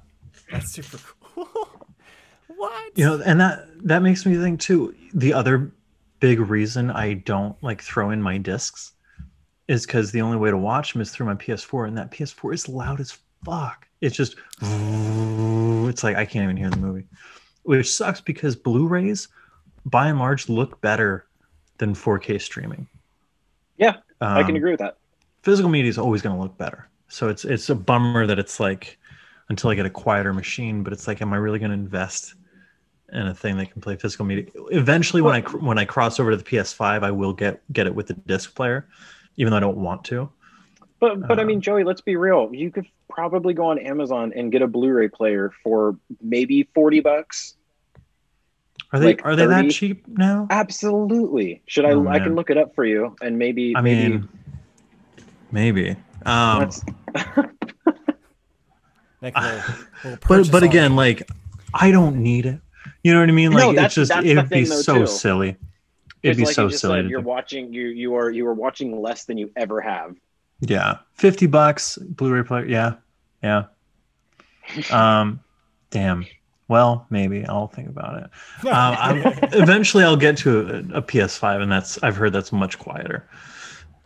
That's 0.51 0.69
super 0.69 0.97
cool. 1.33 1.47
what? 2.57 2.97
you 2.97 3.05
know 3.05 3.21
and 3.25 3.39
that 3.39 3.67
that 3.87 4.01
makes 4.01 4.25
me 4.25 4.35
think 4.35 4.59
too 4.59 4.93
the 5.13 5.33
other 5.33 5.71
big 6.19 6.39
reason 6.39 6.91
i 6.91 7.13
don't 7.13 7.61
like 7.63 7.81
throw 7.81 8.11
in 8.11 8.21
my 8.21 8.37
discs 8.37 8.91
is 9.67 9.85
because 9.87 10.11
the 10.11 10.21
only 10.21 10.37
way 10.37 10.51
to 10.51 10.57
watch 10.57 10.93
them 10.93 11.01
is 11.01 11.09
through 11.09 11.25
my 11.25 11.33
ps4 11.33 11.87
and 11.87 11.97
that 11.97 12.11
ps4 12.11 12.53
is 12.53 12.69
loud 12.69 12.99
as 12.99 13.17
fuck 13.43 13.87
it's 14.03 14.15
just 14.15 14.35
it's 15.89 16.03
like 16.03 16.15
i 16.15 16.25
can't 16.25 16.43
even 16.43 16.57
hear 16.57 16.69
the 16.69 16.77
movie 16.77 17.05
which 17.63 17.91
sucks 17.91 18.21
because 18.21 18.55
blu-rays 18.55 19.27
by 19.85 20.07
and 20.09 20.19
large 20.19 20.49
look 20.49 20.81
better 20.81 21.25
than 21.79 21.93
4k 21.95 22.37
streaming 22.39 22.87
Yeah, 23.77 23.97
I 24.35 24.43
can 24.43 24.55
Um, 24.55 24.57
agree 24.57 24.71
with 24.71 24.79
that. 24.79 24.97
physical 25.43 25.69
media 25.69 25.89
is 25.89 25.97
always 25.97 26.21
going 26.21 26.35
to 26.35 26.41
look 26.41 26.57
better. 26.57 26.89
So 27.09 27.29
it's 27.29 27.45
it's 27.45 27.69
a 27.69 27.75
bummer 27.75 28.25
that 28.27 28.39
it's 28.39 28.59
like 28.59 28.97
until 29.49 29.69
I 29.69 29.75
get 29.75 29.85
a 29.85 29.89
quieter 29.89 30.33
machine, 30.33 30.83
but 30.83 30.93
it's 30.93 31.07
like, 31.07 31.21
am 31.21 31.33
I 31.33 31.37
really 31.37 31.59
going 31.59 31.71
to 31.71 31.75
invest 31.77 32.35
in 33.11 33.27
a 33.27 33.33
thing 33.35 33.57
that 33.57 33.71
can 33.71 33.81
play 33.81 33.95
physical 33.97 34.25
media? 34.25 34.45
Eventually, 34.71 35.21
when 35.21 35.35
I 35.35 35.41
when 35.41 35.77
I 35.77 35.85
cross 35.85 36.19
over 36.19 36.31
to 36.31 36.37
the 36.37 36.43
PS5, 36.43 37.03
I 37.03 37.11
will 37.11 37.33
get 37.33 37.61
get 37.73 37.87
it 37.87 37.95
with 37.95 38.07
the 38.07 38.13
disc 38.15 38.55
player, 38.55 38.87
even 39.37 39.51
though 39.51 39.57
I 39.57 39.61
don't 39.61 39.77
want 39.77 40.05
to. 40.05 40.29
But 40.99 41.27
but 41.27 41.39
I 41.39 41.43
Uh, 41.43 41.45
mean, 41.45 41.61
Joey, 41.61 41.83
let's 41.83 42.01
be 42.01 42.15
real. 42.15 42.49
You 42.53 42.71
could 42.71 42.85
probably 43.13 43.53
go 43.53 43.65
on 43.67 43.77
Amazon 43.79 44.33
and 44.35 44.51
get 44.51 44.61
a 44.61 44.67
Blu-ray 44.67 45.07
player 45.09 45.51
for 45.63 45.95
maybe 46.21 46.67
forty 46.73 46.99
bucks. 46.99 47.55
Are 48.91 48.99
they 48.99 49.07
Like 49.07 49.25
are 49.25 49.35
they 49.35 49.45
30? 49.45 49.67
that 49.67 49.73
cheap 49.73 50.07
now? 50.07 50.47
Absolutely. 50.49 51.61
Should 51.67 51.85
I? 51.85 51.91
Oh, 51.91 52.01
I 52.07 52.13
man. 52.13 52.23
can 52.23 52.35
look 52.35 52.49
it 52.49 52.57
up 52.57 52.75
for 52.75 52.85
you, 52.85 53.15
and 53.21 53.37
maybe. 53.37 53.75
I 53.75 53.81
maybe 53.81 54.09
mean, 54.09 54.29
maybe. 55.51 55.89
Um, 56.25 56.59
that's- 56.59 56.83
Make 59.21 59.37
a 59.37 59.41
little, 59.41 60.11
little 60.11 60.17
but 60.27 60.51
but 60.51 60.63
again, 60.63 60.91
it. 60.93 60.95
like 60.95 61.29
I 61.73 61.91
don't 61.91 62.17
need 62.17 62.45
it. 62.45 62.59
You 63.03 63.13
know 63.13 63.21
what 63.21 63.29
I 63.29 63.31
mean? 63.31 63.51
Like 63.53 63.75
that's- 63.75 63.97
it's 63.97 64.09
just 64.09 64.25
it'd 64.25 64.49
be 64.49 64.65
thing, 64.65 64.69
though, 64.69 64.81
so 64.81 64.99
too. 64.99 65.07
silly. 65.07 65.49
It'd 65.49 65.57
it's 66.23 66.37
be 66.37 66.45
like 66.45 66.55
so 66.55 66.63
you 66.67 66.71
silly. 66.77 66.97
said, 66.99 67.01
to 67.03 67.09
you're 67.09 67.21
do. 67.21 67.27
watching. 67.27 67.73
You 67.73 67.87
you 67.87 68.15
are 68.15 68.29
you 68.29 68.45
are 68.47 68.53
watching 68.53 69.01
less 69.01 69.25
than 69.25 69.37
you 69.37 69.49
ever 69.55 69.79
have. 69.81 70.15
Yeah, 70.59 70.97
fifty 71.13 71.45
bucks 71.47 71.97
Blu-ray 71.97 72.43
player. 72.43 72.65
Yeah, 72.65 72.93
yeah. 73.43 73.63
Um, 74.91 75.39
damn. 75.89 76.25
Well, 76.69 77.05
maybe 77.09 77.45
I'll 77.45 77.67
think 77.67 77.89
about 77.89 78.23
it. 78.23 78.29
Um, 78.67 78.95
I'm, 78.97 79.17
eventually, 79.53 80.03
I'll 80.03 80.15
get 80.15 80.37
to 80.37 80.59
a, 80.61 80.97
a 80.97 81.01
PS5, 81.01 81.61
and 81.61 81.71
that's 81.71 82.01
I've 82.01 82.15
heard 82.15 82.31
that's 82.33 82.51
much 82.51 82.79
quieter. 82.79 83.27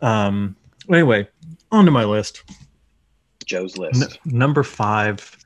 Um. 0.00 0.56
Anyway, 0.90 1.28
on 1.70 1.84
to 1.84 1.90
my 1.90 2.04
list. 2.04 2.42
Joe's 3.46 3.76
N- 3.78 3.82
list. 3.82 4.18
number 4.26 4.62
five, 4.62 5.36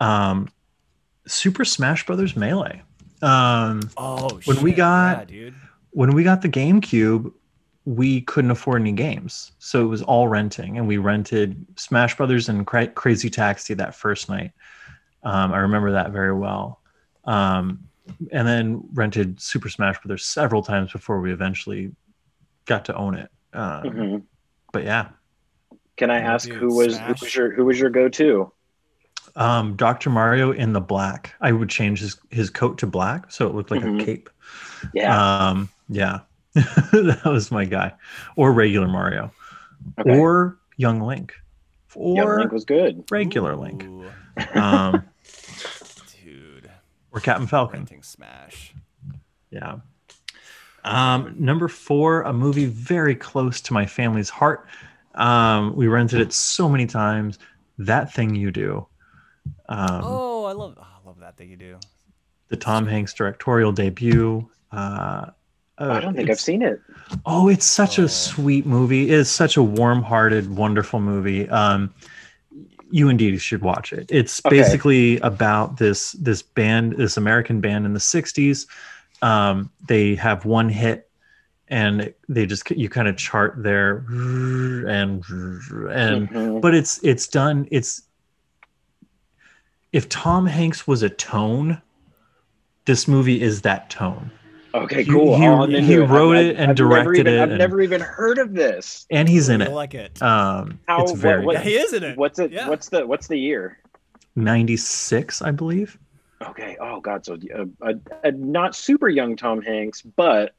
um, 0.00 0.48
Super 1.26 1.64
Smash 1.64 2.06
Brothers 2.06 2.36
Melee. 2.36 2.82
Um, 3.22 3.82
oh, 3.98 4.40
when 4.46 4.62
we 4.62 4.72
got- 4.72 5.18
yeah, 5.30 5.36
dude. 5.44 5.54
when 5.90 6.12
we 6.14 6.22
got 6.22 6.40
the 6.42 6.48
GameCube, 6.48 7.32
we 7.84 8.20
couldn't 8.22 8.50
afford 8.50 8.80
any 8.82 8.92
games, 8.92 9.52
so 9.58 9.82
it 9.82 9.86
was 9.88 10.02
all 10.02 10.28
renting, 10.28 10.76
and 10.78 10.86
we 10.86 10.98
rented 10.98 11.64
Smash 11.76 12.16
Brothers 12.16 12.48
and 12.48 12.66
Cra- 12.66 12.88
Crazy 12.88 13.30
Taxi 13.30 13.74
that 13.74 13.94
first 13.94 14.28
night. 14.28 14.52
Um, 15.22 15.52
I 15.52 15.58
remember 15.58 15.92
that 15.92 16.10
very 16.12 16.34
well, 16.34 16.80
um, 17.24 17.80
and 18.32 18.46
then 18.46 18.82
rented 18.92 19.40
Super 19.40 19.68
Smash 19.68 20.00
Brothers 20.02 20.24
several 20.24 20.62
times 20.62 20.92
before 20.92 21.20
we 21.20 21.32
eventually 21.32 21.92
got 22.66 22.84
to 22.86 22.94
own 22.96 23.14
it. 23.14 23.30
Um, 23.52 23.82
Mhm. 23.82 24.22
But 24.72 24.84
yeah, 24.84 25.08
Can 25.96 26.10
I 26.10 26.20
ask 26.20 26.46
dude, 26.48 26.56
who 26.58 26.74
was 26.74 26.96
who 26.98 27.14
was 27.20 27.34
your 27.34 27.50
who 27.52 27.64
was 27.64 27.80
your 27.80 27.90
go-to? 27.90 28.52
um, 29.36 29.74
Dr. 29.76 30.10
Mario 30.10 30.50
in 30.52 30.72
the 30.72 30.80
black. 30.80 31.34
I 31.40 31.52
would 31.52 31.68
change 31.68 32.00
his 32.00 32.18
his 32.30 32.50
coat 32.50 32.78
to 32.78 32.86
black 32.86 33.30
so 33.32 33.46
it 33.48 33.54
looked 33.54 33.70
like 33.70 33.80
Mhm. 33.82 34.00
a 34.00 34.04
cape. 34.04 34.30
Yeah. 34.94 35.48
Um, 35.48 35.68
yeah, 35.88 36.20
that 36.54 37.22
was 37.24 37.50
my 37.50 37.64
guy, 37.64 37.92
or 38.36 38.52
regular 38.52 38.88
Mario. 38.88 39.32
okay. 39.98 40.18
or 40.18 40.58
Young 40.76 41.00
Link, 41.00 41.34
or 41.94 42.16
Young 42.16 42.38
Link 42.38 42.52
was 42.52 42.64
good. 42.64 43.04
regular 43.10 43.54
Link, 43.56 43.84
um, 44.54 45.04
dude. 46.24 46.70
or 47.12 47.20
Captain 47.20 47.46
Falcon. 47.46 47.80
Renting 47.80 48.02
Smash. 48.02 48.74
Yeah. 49.50 49.76
Um, 50.84 51.34
number 51.38 51.68
four, 51.68 52.22
a 52.22 52.32
movie 52.32 52.66
very 52.66 53.14
close 53.14 53.60
to 53.62 53.72
my 53.72 53.86
family's 53.86 54.30
heart. 54.30 54.66
Um, 55.14 55.76
we 55.76 55.88
rented 55.88 56.20
it 56.20 56.32
so 56.32 56.68
many 56.68 56.86
times. 56.86 57.38
That 57.78 58.12
thing 58.12 58.34
you 58.34 58.50
do, 58.50 58.86
um, 59.68 60.00
oh, 60.02 60.44
I 60.44 60.52
love, 60.52 60.74
oh, 60.78 60.82
I 60.82 61.06
love 61.06 61.20
that 61.20 61.36
thing 61.36 61.50
you 61.50 61.56
do. 61.56 61.78
the 62.48 62.56
Tom 62.56 62.86
Hanks 62.86 63.14
directorial 63.14 63.72
debut. 63.72 64.48
Uh, 64.72 65.30
uh, 65.80 65.90
I 65.92 66.00
don't 66.00 66.14
think 66.14 66.30
I've 66.30 66.40
seen 66.40 66.62
it. 66.62 66.80
Oh, 67.26 67.48
it's 67.48 67.66
such 67.66 67.98
Oh. 67.98 68.04
a 68.04 68.08
sweet 68.08 68.66
movie. 68.66 69.10
It's 69.10 69.30
such 69.30 69.56
a 69.56 69.62
warm-hearted, 69.62 70.54
wonderful 70.54 71.00
movie. 71.00 71.48
Um, 71.48 71.92
you 72.90 73.08
indeed 73.08 73.40
should 73.40 73.62
watch 73.62 73.92
it. 73.92 74.08
It's 74.10 74.40
Okay. 74.44 74.56
basically 74.58 75.18
about 75.20 75.78
this 75.78 76.12
this 76.12 76.42
band, 76.42 76.94
this 76.98 77.16
American 77.16 77.60
band 77.60 77.86
in 77.86 77.94
the 77.94 78.00
'60s. 78.00 78.66
Um, 79.22 79.70
they 79.88 80.14
have 80.16 80.44
one 80.44 80.68
hit, 80.68 81.08
and 81.68 82.12
they 82.28 82.46
just 82.46 82.68
you 82.72 82.88
kind 82.88 83.06
of 83.08 83.16
chart 83.16 83.62
their 83.62 83.98
and 84.08 85.22
and 85.28 86.28
Mhm. 86.28 86.60
but 86.60 86.74
it's 86.74 86.98
it's 87.04 87.26
done. 87.28 87.68
It's 87.70 88.02
if 89.92 90.08
Tom 90.08 90.46
Hanks 90.46 90.86
was 90.86 91.02
a 91.02 91.08
tone, 91.10 91.80
this 92.86 93.06
movie 93.08 93.40
is 93.40 93.62
that 93.62 93.88
tone. 93.90 94.30
Okay, 94.72 95.02
He- 95.02 95.10
cool. 95.10 95.36
he- 95.36 95.46
Oh, 95.46 95.66
he 95.66 95.96
wrote 95.96 96.36
I've- 96.36 96.48
it 96.50 96.56
and 96.56 96.70
I've 96.70 96.76
directed 96.76 97.20
even- 97.20 97.34
it 97.34 97.40
I've 97.42 97.48
and- 97.50 97.58
never 97.58 97.80
even 97.80 98.00
heard 98.00 98.38
of 98.38 98.54
this. 98.54 99.06
And 99.10 99.28
he's 99.28 99.48
in 99.48 99.60
it. 99.62 99.68
I 99.68 99.72
like 99.72 99.94
it. 99.94 100.20
Um, 100.22 100.78
How- 100.86 101.02
it's 101.02 101.12
very 101.12 101.44
what- 101.44 101.54
yeah, 101.54 101.62
he 101.62 101.74
is 101.74 101.92
in 101.92 102.02
it. 102.04 102.16
What's 102.16 102.38
it? 102.38 102.52
Yeah. 102.52 102.68
What's 102.68 102.88
the 102.88 103.06
What's 103.06 103.26
the 103.26 103.36
year? 103.36 103.78
96, 104.36 105.42
I 105.42 105.50
believe. 105.50 105.98
Okay. 106.46 106.76
Oh 106.80 107.00
God. 107.00 107.24
So 107.24 107.34
uh, 107.54 107.64
a, 107.82 107.94
a 108.28 108.32
not 108.32 108.74
super 108.74 109.08
young 109.08 109.36
Tom 109.36 109.60
Hanks, 109.60 110.02
but 110.02 110.54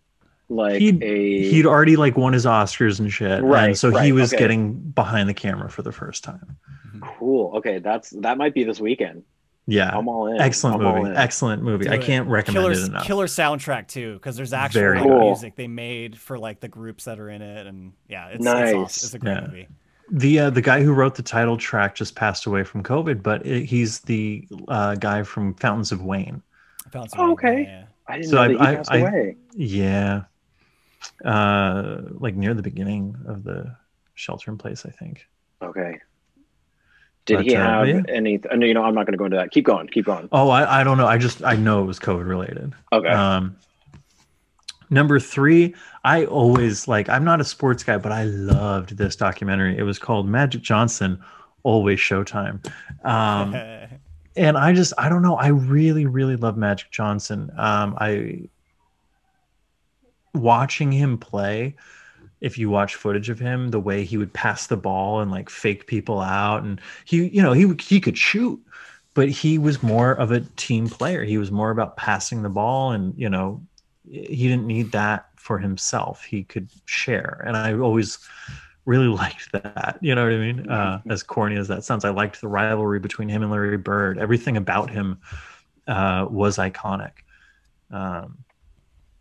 like 0.50 0.80
He'd- 0.82 1.04
a 1.04 1.50
He'd 1.50 1.66
already 1.66 1.96
like 1.96 2.18
won 2.18 2.34
his 2.34 2.46
Oscars 2.46 3.00
and 3.00 3.12
shit. 3.12 3.42
Right, 3.42 3.68
And 3.70 3.78
so 3.78 3.90
he 3.98 4.12
was 4.12 4.34
okay. 4.34 4.42
getting 4.44 4.74
behind 4.74 5.28
the 5.30 5.34
camera 5.34 5.70
for 5.70 5.82
the 5.82 5.92
first 5.92 6.24
time. 6.24 6.58
cool. 7.18 7.56
Okay, 7.56 7.80
that's 7.80 8.12
that 8.12 8.38
might 8.38 8.54
be 8.54 8.64
this 8.64 8.80
weekend. 8.80 9.24
Yeah. 9.72 9.98
I'm 9.98 10.08
all 10.08 10.28
in. 10.28 10.40
Excellent 10.42 10.84
I'm 10.84 10.96
movie. 10.96 11.10
in. 11.12 11.16
Excellent 11.18 11.64
movie. 11.64 11.88
I 11.88 11.96
Do 11.98 12.02
it. 12.02 12.06
can't 12.06 12.28
recommend 12.28 12.64
killer, 12.64 12.72
it 12.74 12.88
enough. 12.90 13.06
Killer 13.06 13.26
soundtrack 13.28 13.88
too, 13.88 14.14
because 14.16 14.36
there's 14.36 14.54
actual 14.54 14.82
Very 14.82 15.00
like, 15.00 15.08
cool. 15.08 15.20
music 15.22 15.56
they 15.56 15.68
made 15.68 16.18
for 16.20 16.38
like 16.38 16.60
the 16.60 16.68
groups 16.68 17.06
that 17.06 17.20
are 17.20 17.30
in 17.30 17.42
it, 17.42 17.68
and 17.68 17.94
yeah, 18.10 18.28
it's, 18.28 18.36
it's, 18.38 18.44
Nice. 18.46 18.74
awesome. 18.74 18.82
it's 19.06 19.14
a 19.14 19.20
great 19.20 19.34
Yeah. 19.36 19.42
movie. 19.48 19.68
The 20.14 20.40
uh, 20.40 20.50
the 20.50 20.62
guy 20.62 20.84
who 20.84 20.92
wrote 20.94 21.16
the 21.16 21.24
title 21.24 21.56
track 21.56 21.96
just 21.96 22.16
passed 22.16 22.46
away 22.46 22.64
from 22.64 22.84
COVID, 22.84 23.24
but 23.24 23.46
it, 23.46 23.64
he's 23.64 24.00
the 24.02 24.46
uh, 24.68 24.96
guy 24.96 25.24
from 25.24 25.54
Fountains 25.56 25.94
of 25.94 26.04
Wayne. 26.04 26.42
I 26.86 26.90
found 26.90 27.08
Oh, 27.14 27.16
some 27.18 27.30
okay. 27.32 27.62
Yeah, 27.64 27.84
I 28.08 28.18
didn't 28.18 28.30
So 28.30 28.36
know 28.36 28.42
I- 28.42 28.48
that 28.50 28.54
he 28.54 28.60
I- 28.60 28.76
passed 28.76 28.92
I- 28.92 28.98
away. 28.98 29.36
Yeah, 29.56 30.22
uh, 31.24 32.02
like 32.12 32.36
near 32.36 32.54
the 32.54 32.62
beginning 32.62 33.16
of 33.26 33.44
the 33.44 33.76
shelter 34.16 34.52
in 34.52 34.58
place, 34.58 34.86
I 34.86 34.90
think. 34.90 35.26
Okay. 35.62 35.98
Did 37.26 37.38
But, 37.38 37.46
he 37.46 37.56
uh, 37.56 37.64
have 37.64 37.88
yeah. 37.88 38.02
any? 38.08 38.42
uh, 38.50 38.56
No, 38.56 38.66
you 38.66 38.74
know, 38.74 38.84
I'm 38.84 38.96
not 38.96 39.06
going 39.06 39.14
to 39.14 39.18
go 39.18 39.26
into 39.26 39.38
that. 39.38 39.52
Keep 39.52 39.66
going. 39.66 39.88
Keep 39.88 40.06
going. 40.06 40.28
Oh, 40.32 40.50
I, 40.50 40.82
I 40.82 40.84
don't 40.84 40.98
know. 40.98 41.08
I 41.08 41.18
just 41.18 41.44
I 41.44 41.56
know 41.56 41.82
it 41.82 41.86
was 41.86 42.00
COVID 42.00 42.28
related. 42.28 42.74
Okay. 42.92 43.10
Um, 43.10 43.56
number 44.90 45.20
three, 45.20 45.76
I 46.04 46.26
always 46.26 46.88
like. 46.88 47.10
I'm 47.10 47.24
not 47.24 47.40
a 47.40 47.46
sports 47.46 47.84
guy, 47.84 47.98
but 47.98 48.12
I 48.12 48.24
loved 48.24 48.98
this 48.98 49.16
documentary. 49.16 49.78
It 49.78 49.84
was 49.84 50.00
called 50.00 50.28
Magic 50.28 50.62
Johnson, 50.62 51.24
Always 51.64 52.00
Showtime. 52.00 52.66
Um, 53.04 53.56
and 54.36 54.58
I 54.58 54.74
just 54.74 54.94
I 54.98 55.10
don't 55.10 55.22
know. 55.22 55.36
I 55.36 55.48
really 55.48 56.06
really 56.08 56.36
love 56.36 56.58
Magic 56.58 56.90
Johnson. 56.92 57.52
Um, 57.58 57.96
I 58.00 58.50
watching 60.34 60.92
him 60.92 61.18
play. 61.18 61.76
If 62.42 62.58
you 62.58 62.70
watch 62.70 62.96
footage 62.96 63.30
of 63.30 63.40
him, 63.40 63.70
the 63.70 63.80
way 63.80 64.04
he 64.04 64.18
would 64.18 64.34
pass 64.34 64.68
the 64.68 64.78
ball 64.78 65.22
and 65.22 65.32
like 65.32 65.50
fake 65.50 65.88
people 65.88 66.20
out, 66.20 66.64
and 66.64 66.82
he 67.06 67.28
you 67.28 67.42
know 67.42 67.54
he 67.54 67.74
he 67.80 68.02
could 68.02 68.18
shoot, 68.18 68.60
but 69.14 69.30
he 69.30 69.58
was 69.58 69.84
more 69.84 70.12
of 70.12 70.32
a 70.32 70.42
team 70.58 70.90
player. 70.90 71.24
He 71.24 71.38
was 71.38 71.52
more 71.52 71.72
about 71.72 71.98
passing 71.98 72.42
the 72.42 72.50
ball, 72.50 72.92
and 72.92 73.14
you 73.18 73.30
know 73.30 73.62
he 74.10 74.48
didn't 74.48 74.66
need 74.66 74.92
that 74.92 75.28
for 75.36 75.60
himself. 75.60 76.24
He 76.24 76.44
could 76.44 76.70
share, 76.86 77.44
and 77.46 77.56
I 77.56 77.74
always 77.74 78.18
really 78.86 79.08
liked 79.24 79.52
that. 79.52 79.98
You 80.02 80.16
know 80.16 80.24
what 80.24 80.34
I 80.34 80.38
mean? 80.38 80.70
Uh, 80.70 81.02
as 81.10 81.24
corny 81.24 81.58
as 81.58 81.68
that 81.68 81.84
sounds, 81.84 82.06
I 82.06 82.10
liked 82.10 82.42
the 82.42 82.48
rivalry 82.48 83.00
between 83.00 83.30
him 83.30 83.44
and 83.44 83.52
Larry 83.52 83.78
Bird. 83.78 84.18
Everything 84.18 84.58
about 84.58 84.90
him 84.90 85.20
uh, 85.88 86.26
was 86.30 86.58
iconic. 86.58 87.12
Um, 87.92 88.40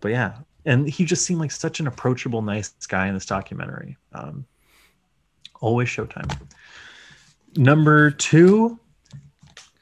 but 0.01 0.11
yeah, 0.11 0.39
and 0.65 0.89
he 0.89 1.05
just 1.05 1.25
seemed 1.25 1.41
like 1.41 1.51
such 1.51 1.81
an 1.81 1.87
approachable, 1.87 2.43
nice 2.43 2.71
guy 2.87 3.09
in 3.09 3.15
this 3.15 3.27
documentary. 3.27 3.97
Um, 4.13 4.47
always 5.61 5.89
Showtime. 5.89 6.31
Number 7.57 8.11
two, 8.11 8.79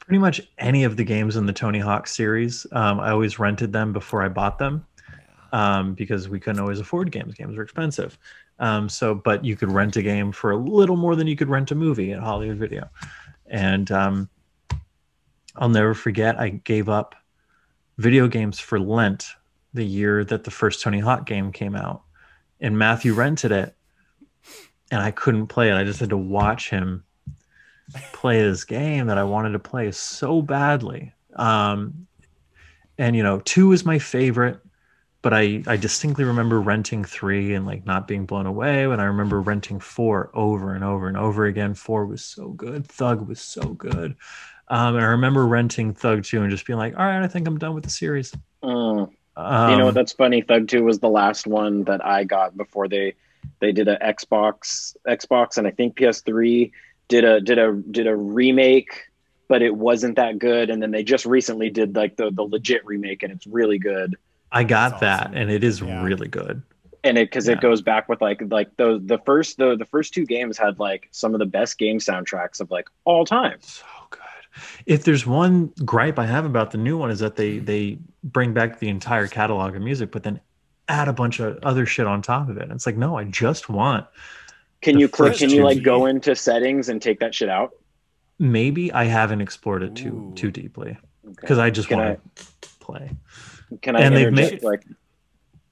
pretty 0.01 0.19
much 0.19 0.41
any 0.59 0.85
of 0.85 0.97
the 0.97 1.05
games 1.05 1.37
in 1.37 1.47
the 1.47 1.53
Tony 1.53 1.79
Hawk 1.79 2.07
series. 2.07 2.67
Um, 2.73 2.99
I 3.01 3.11
always 3.11 3.39
rented 3.39 3.73
them 3.73 3.93
before 3.93 4.23
I 4.23 4.29
bought 4.29 4.59
them 4.59 4.87
um, 5.53 5.95
because 5.95 6.29
we 6.29 6.41
couldn't 6.41 6.61
always 6.61 6.81
afford 6.81 7.13
games. 7.13 7.35
Games 7.35 7.57
were 7.57 7.63
expensive. 7.63 8.19
Um, 8.59 8.89
so, 8.89 9.15
but 9.15 9.45
you 9.45 9.55
could 9.57 9.71
rent 9.71 9.97
a 9.97 10.03
game 10.03 10.33
for 10.33 10.51
a 10.51 10.57
little 10.57 10.97
more 10.97 11.15
than 11.15 11.27
you 11.27 11.37
could 11.37 11.49
rent 11.49 11.71
a 11.71 11.75
movie 11.75 12.13
at 12.13 12.21
Hollywood 12.21 12.57
Video. 12.57 12.89
And 13.47 13.91
um, 13.91 14.29
I'll 15.57 15.69
never 15.69 15.95
forget, 15.95 16.41
I 16.41 16.51
gave 16.51 16.89
up 16.89 17.15
video 17.99 18.29
games 18.29 18.59
for 18.59 18.81
Lent 18.81 19.27
the 19.75 19.85
year 19.85 20.25
that 20.25 20.45
the 20.45 20.51
first 20.51 20.83
Tony 20.83 20.99
Hawk 20.99 21.27
game 21.27 21.53
came 21.53 21.75
out. 21.75 22.03
And 22.61 22.79
Matthew 22.79 23.15
rented 23.15 23.53
it, 23.53 23.77
and 24.91 25.01
I 25.01 25.13
couldn't 25.13 25.47
play 25.47 25.71
it. 25.71 25.75
I 25.75 25.85
just 25.85 26.01
had 26.01 26.11
to 26.11 26.17
watch 26.17 26.71
him 26.71 27.05
play 28.13 28.43
this 28.43 28.65
game 28.65 29.07
that 29.07 29.19
I 29.19 29.25
wanted 29.25 29.51
to 29.51 29.59
play 29.59 29.91
so 29.93 30.43
badly. 30.43 31.13
Um, 31.37 32.07
and 32.99 33.15
you 33.15 33.23
know, 33.23 33.41
two 33.41 33.73
is 33.73 33.85
my 33.85 33.99
favorite, 33.99 34.59
but 35.23 35.33
I 35.33 35.63
I 35.67 35.77
distinctly 35.77 36.25
remember 36.25 36.61
renting 36.61 37.05
three 37.05 37.55
and 37.55 37.65
like 37.67 37.87
not 37.87 38.09
being 38.09 38.27
blown 38.27 38.47
away. 38.47 38.87
When 38.87 39.01
I 39.01 39.05
remember 39.05 39.41
renting 39.41 39.79
four 39.79 40.31
over 40.35 40.75
and 40.75 40.83
over 40.83 41.07
and 41.07 41.17
over 41.17 41.47
again. 41.47 41.75
Four 41.75 42.07
was 42.07 42.25
so 42.25 42.49
good. 42.49 42.87
Thug 42.87 43.27
was 43.27 43.41
so 43.41 43.63
good. 43.75 44.17
Um, 44.69 44.97
and 44.97 45.05
I 45.05 45.09
remember 45.09 45.47
renting 45.47 45.95
Thug 45.95 46.25
two 46.25 46.43
and 46.43 46.51
just 46.51 46.67
being 46.67 46.79
like, 46.79 46.99
all 46.99 47.05
right, 47.05 47.23
I 47.23 47.29
think 47.29 47.47
I'm 47.47 47.59
done 47.59 47.75
with 47.75 47.85
the 47.85 47.91
series. 47.91 48.35
Mm. 48.63 49.11
Um, 49.39 49.71
you 49.71 49.77
know 49.79 49.85
what? 49.87 49.95
That's 49.95 50.13
funny. 50.13 50.43
Thug 50.43 50.69
Two 50.69 50.85
was 50.85 50.99
the 50.99 51.09
last 51.09 51.47
one 51.47 51.85
that 51.85 52.05
I 52.05 52.25
got 52.25 52.57
before 52.57 52.89
they 52.89 53.15
they 53.61 53.73
did 53.73 53.89
a 53.89 53.97
Xbox 53.99 54.97
Xbox 55.07 55.57
and 55.59 55.67
I 55.67 55.71
think 55.71 55.97
PS3 55.97 56.73
did 57.09 57.25
a 57.25 57.41
did 57.41 57.59
a 57.59 57.73
did 57.73 58.07
a 58.07 58.17
remake, 58.17 59.05
but 59.49 59.63
it 59.63 59.75
wasn't 59.75 60.17
that 60.17 60.39
good. 60.39 60.71
And 60.71 60.83
then 60.83 60.91
they 60.91 61.05
just 61.05 61.25
recently 61.25 61.71
did 61.71 61.95
like 61.97 62.17
the 62.17 62.31
the 62.31 62.43
legit 62.43 62.85
remake, 62.85 63.23
and 63.23 63.33
it's 63.33 63.47
really 63.47 63.79
good. 63.79 64.17
I 64.51 64.65
got 64.65 64.93
That's 64.93 65.01
that, 65.01 65.21
awesome. 65.29 65.37
and 65.37 65.51
it 65.51 65.63
is 65.63 65.81
Yeah. 65.81 66.03
really 66.03 66.29
good. 66.29 66.63
And 67.05 67.17
it 67.17 67.31
because 67.31 67.47
Yeah. 67.47 67.55
it 67.55 67.61
goes 67.61 67.81
back 67.81 68.09
with 68.09 68.21
like 68.21 68.43
like 68.51 68.77
the 68.77 69.01
the 69.05 69.19
first 69.19 69.57
the 69.59 69.77
the 69.77 69.85
first 69.87 70.15
two 70.15 70.27
games 70.27 70.59
had 70.59 70.79
like 70.81 71.09
some 71.13 71.33
of 71.35 71.39
the 71.39 71.47
best 71.47 71.79
game 71.79 71.99
soundtracks 71.99 72.61
of 72.61 72.71
like 72.71 72.89
all 73.05 73.25
time. 73.25 73.59
So 73.61 73.85
good. 73.85 73.98
If 74.87 75.05
there's 75.05 75.27
one 75.27 75.73
gripe 75.85 76.19
I 76.19 76.27
have 76.27 76.45
about 76.45 76.71
the 76.71 76.79
new 76.79 76.97
one 76.97 77.11
is 77.11 77.19
that 77.21 77.37
they 77.37 77.59
hmm. 77.59 77.65
they 77.65 77.99
bring 78.25 78.53
back 78.53 78.79
the 78.79 78.89
entire 78.89 79.27
catalog 79.27 79.77
of 79.77 79.83
music, 79.83 80.11
but 80.11 80.23
then 80.23 80.41
add 80.89 81.09
a 81.09 81.13
bunch 81.13 81.39
of 81.41 81.59
other 81.63 81.85
shit 81.87 82.07
on 82.07 82.23
top 82.23 82.49
of 82.49 82.57
it. 82.57 82.63
And 82.65 82.73
it's 82.73 82.87
like, 82.87 82.97
no, 82.97 83.17
I 83.17 83.25
just 83.25 83.69
want 83.69 84.07
Can 84.81 84.99
you 84.99 85.09
click? 85.09 85.37
Can 85.37 85.51
you 85.51 85.63
like 85.63 85.79
G- 85.79 85.83
go 85.85 86.07
into 86.07 86.35
settings 86.35 86.89
and 86.89 87.01
take 87.03 87.21
that 87.21 87.35
shit 87.35 87.49
out? 87.49 87.73
maybe 88.39 88.93
I 88.93 89.05
haven't 89.05 89.41
explored 89.41 89.83
it 89.83 89.97
too 89.97 90.31
Ooh. 90.31 90.35
too 90.35 90.51
deeply 90.51 90.97
Okay. 91.25 91.35
because 91.41 91.59
I 91.59 91.71
just 91.71 91.91
want 91.91 92.21
to 92.37 92.69
play. 92.81 93.11
Can 93.83 93.97
I 93.97 94.01
and 94.01 94.17
they've 94.17 94.33
made- 94.33 94.63
like 94.63 94.85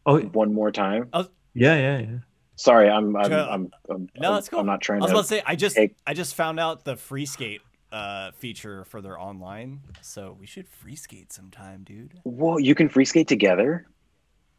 Oh 0.05 0.21
one 0.21 0.53
more 0.53 0.71
time? 0.71 1.09
Oh. 1.13 1.27
yeah, 1.55 1.75
yeah, 1.77 1.99
yeah. 1.99 2.19
Sorry, 2.57 2.89
I'm 2.89 3.17
I'm 3.17 3.33
I'm, 3.33 3.71
I'm, 3.91 4.09
No, 4.19 4.33
I'm, 4.33 4.39
it's 4.39 4.49
cool. 4.49 4.61
I'm 4.61 4.67
not 4.67 4.81
trying 4.81 5.01
I 5.01 5.03
was 5.03 5.11
to. 5.11 5.15
about 5.17 5.23
to 5.23 5.29
say 5.29 5.43
I 5.47 5.57
just 5.57 5.77
take- 5.77 5.97
I 6.07 6.15
just 6.15 6.35
found 6.35 6.61
out 6.61 6.85
the 6.85 6.97
free 6.97 7.27
skate 7.27 7.61
uh, 7.97 8.31
feature 8.33 8.85
for 8.85 9.01
their 9.01 9.19
online, 9.19 9.81
so 10.03 10.37
we 10.39 10.47
should 10.47 10.69
free 10.69 10.97
skate 10.97 11.33
sometime, 11.33 11.83
dude. 11.83 12.13
Whoa, 12.25 12.59
you 12.59 12.75
can 12.75 12.91
free 12.91 13.07
skate 13.07 13.27
together? 13.27 13.87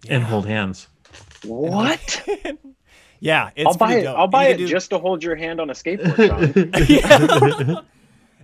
And 0.09 0.23
hold 0.23 0.47
hands. 0.47 0.87
What? 1.43 2.27
yeah, 3.19 3.51
it's 3.55 3.67
I'll 3.67 3.77
buy 3.77 3.95
it. 3.95 4.03
dope. 4.03 4.17
I'll 4.17 4.27
buy 4.27 4.47
it 4.47 4.57
do- 4.57 4.67
just 4.67 4.89
to 4.89 4.97
hold 4.97 5.23
your 5.23 5.35
hand 5.35 5.61
on 5.61 5.69
a 5.69 5.73
skateboard. 5.73 7.85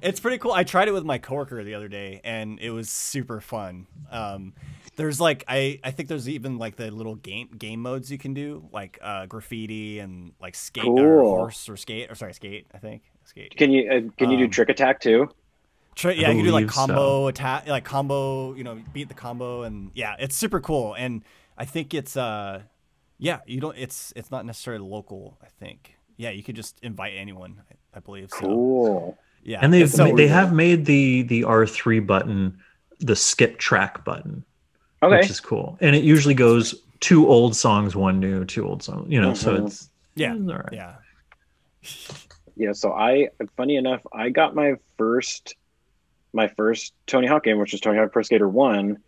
It's 0.04 0.20
pretty 0.20 0.38
cool. 0.38 0.52
I 0.52 0.66
tried 0.66 0.90
it 0.90 0.92
with 0.92 1.06
my 1.06 1.18
coworker 1.18 1.64
the 1.64 1.76
other 1.76 1.88
day, 1.88 2.20
and 2.26 2.60
it 2.60 2.72
was 2.72 2.90
super 2.90 3.40
fun. 3.40 3.88
Um, 4.12 4.54
there's 4.98 5.22
like 5.22 5.46
I, 5.48 5.80
I 5.82 5.92
think 5.92 6.10
there's 6.10 6.28
even 6.28 6.58
like 6.58 6.76
the 6.76 6.92
little 6.92 7.16
game 7.16 7.48
game 7.58 7.80
modes 7.80 8.12
you 8.12 8.18
can 8.18 8.34
do, 8.34 8.68
like 8.74 9.00
uh, 9.02 9.28
graffiti 9.28 10.00
and 10.00 10.34
like 10.42 10.56
skate 10.56 10.84
or 10.84 11.22
horse 11.22 11.70
or 11.70 11.78
skate 11.78 12.12
or 12.12 12.16
sorry 12.16 12.34
skate. 12.34 12.68
I 12.74 12.80
think 12.80 13.04
skate. 13.26 13.56
Can 13.58 13.72
you 13.72 13.90
uh, 13.92 14.02
can 14.18 14.30
you 14.32 14.38
do 14.38 14.46
Um, 14.46 14.50
trick 14.52 14.70
attack 14.70 15.00
too? 15.00 15.30
Tra- 15.96 16.14
yeah, 16.14 16.30
you 16.30 16.38
can 16.38 16.46
do 16.46 16.52
like 16.52 16.62
believe 16.64 16.72
so. 16.74 16.86
combo 16.88 17.28
attack, 17.28 17.68
like 17.68 17.84
combo. 17.86 18.54
You 18.56 18.64
know, 18.64 18.82
beat 18.94 19.08
the 19.10 19.14
combo, 19.14 19.64
and 19.64 19.92
yeah, 19.94 20.16
it's 20.20 20.36
super 20.36 20.60
cool. 20.60 20.96
And 20.96 21.24
I 21.58 21.66
think 21.66 21.94
it's 21.94 22.18
uh, 22.18 22.64
yeah, 23.20 23.40
you 23.46 23.62
don't. 23.62 23.78
It's 23.78 24.12
it's 24.16 24.32
not 24.32 24.46
necessarily 24.46 24.84
local. 24.88 25.38
I 25.44 25.48
think 25.60 25.96
yeah, 26.18 26.32
you 26.32 26.42
could 26.44 26.56
just 26.56 26.80
invite 26.82 27.14
anyone. 27.16 27.62
I, 27.70 27.98
I 27.98 28.00
believe 28.00 28.30
so. 28.32 28.38
Cool. 28.40 29.18
Yeah, 29.44 29.60
and 29.62 29.74
they've 29.74 29.90
so 29.90 30.08
ma- 30.10 30.16
they 30.16 30.28
have 30.28 30.54
made 30.54 30.86
the 30.86 31.22
the 31.24 31.42
R3 31.44 32.06
button 32.08 32.58
the 33.00 33.16
skip 33.16 33.60
track 33.60 34.04
button, 34.06 34.44
Okay. 35.04 35.18
which 35.18 35.30
is 35.30 35.40
cool. 35.42 35.78
And 35.82 35.96
it 35.96 36.04
usually 36.04 36.34
goes 36.34 36.74
two 37.02 37.28
old 37.28 37.56
songs, 37.56 37.96
one 37.96 38.20
new, 38.20 38.46
two 38.46 38.66
old 38.66 38.82
songs. 38.82 39.12
You 39.12 39.20
know, 39.22 39.34
so 39.34 39.58
Mhm. 39.58 39.68
it's 39.68 39.90
yeah, 40.16 40.34
it's 40.36 40.50
all 40.50 40.58
right. 40.58 40.70
yeah. 40.72 40.96
Yeah. 42.56 42.74
So 42.74 42.92
I, 42.94 43.30
funny 43.58 43.76
enough, 43.76 44.02
I 44.14 44.30
got 44.30 44.56
my 44.56 44.76
first, 44.98 45.56
my 46.34 46.48
first 46.48 46.94
Tony 47.08 47.28
Hawk 47.28 47.44
game, 47.44 47.60
which 47.60 47.72
was 47.72 47.82
Tony 47.82 47.98
Hawk 47.98 48.12
Pro 48.12 48.22
Skater 48.24 48.48
One, 48.48 49.00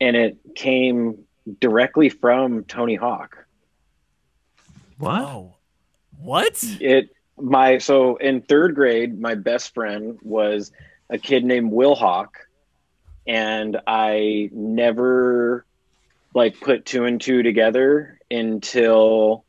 and 0.00 0.16
it 0.16 0.38
came 0.54 1.24
directly 1.60 2.08
from 2.08 2.64
Tony 2.64 2.94
Hawk. 2.94 3.46
What? 4.98 5.22
Oh, 5.22 5.54
what? 6.18 6.62
It 6.80 7.14
my 7.36 7.78
so 7.78 8.16
in 8.16 8.42
third 8.42 8.74
grade, 8.74 9.20
my 9.20 9.34
best 9.34 9.74
friend 9.74 10.18
was 10.22 10.72
a 11.10 11.18
kid 11.18 11.44
named 11.44 11.70
Will 11.70 11.94
Hawk, 11.94 12.38
and 13.26 13.80
I 13.86 14.50
never 14.52 15.64
like 16.34 16.60
put 16.60 16.84
two 16.84 17.04
and 17.04 17.20
two 17.20 17.42
together 17.42 18.18
until 18.30 19.43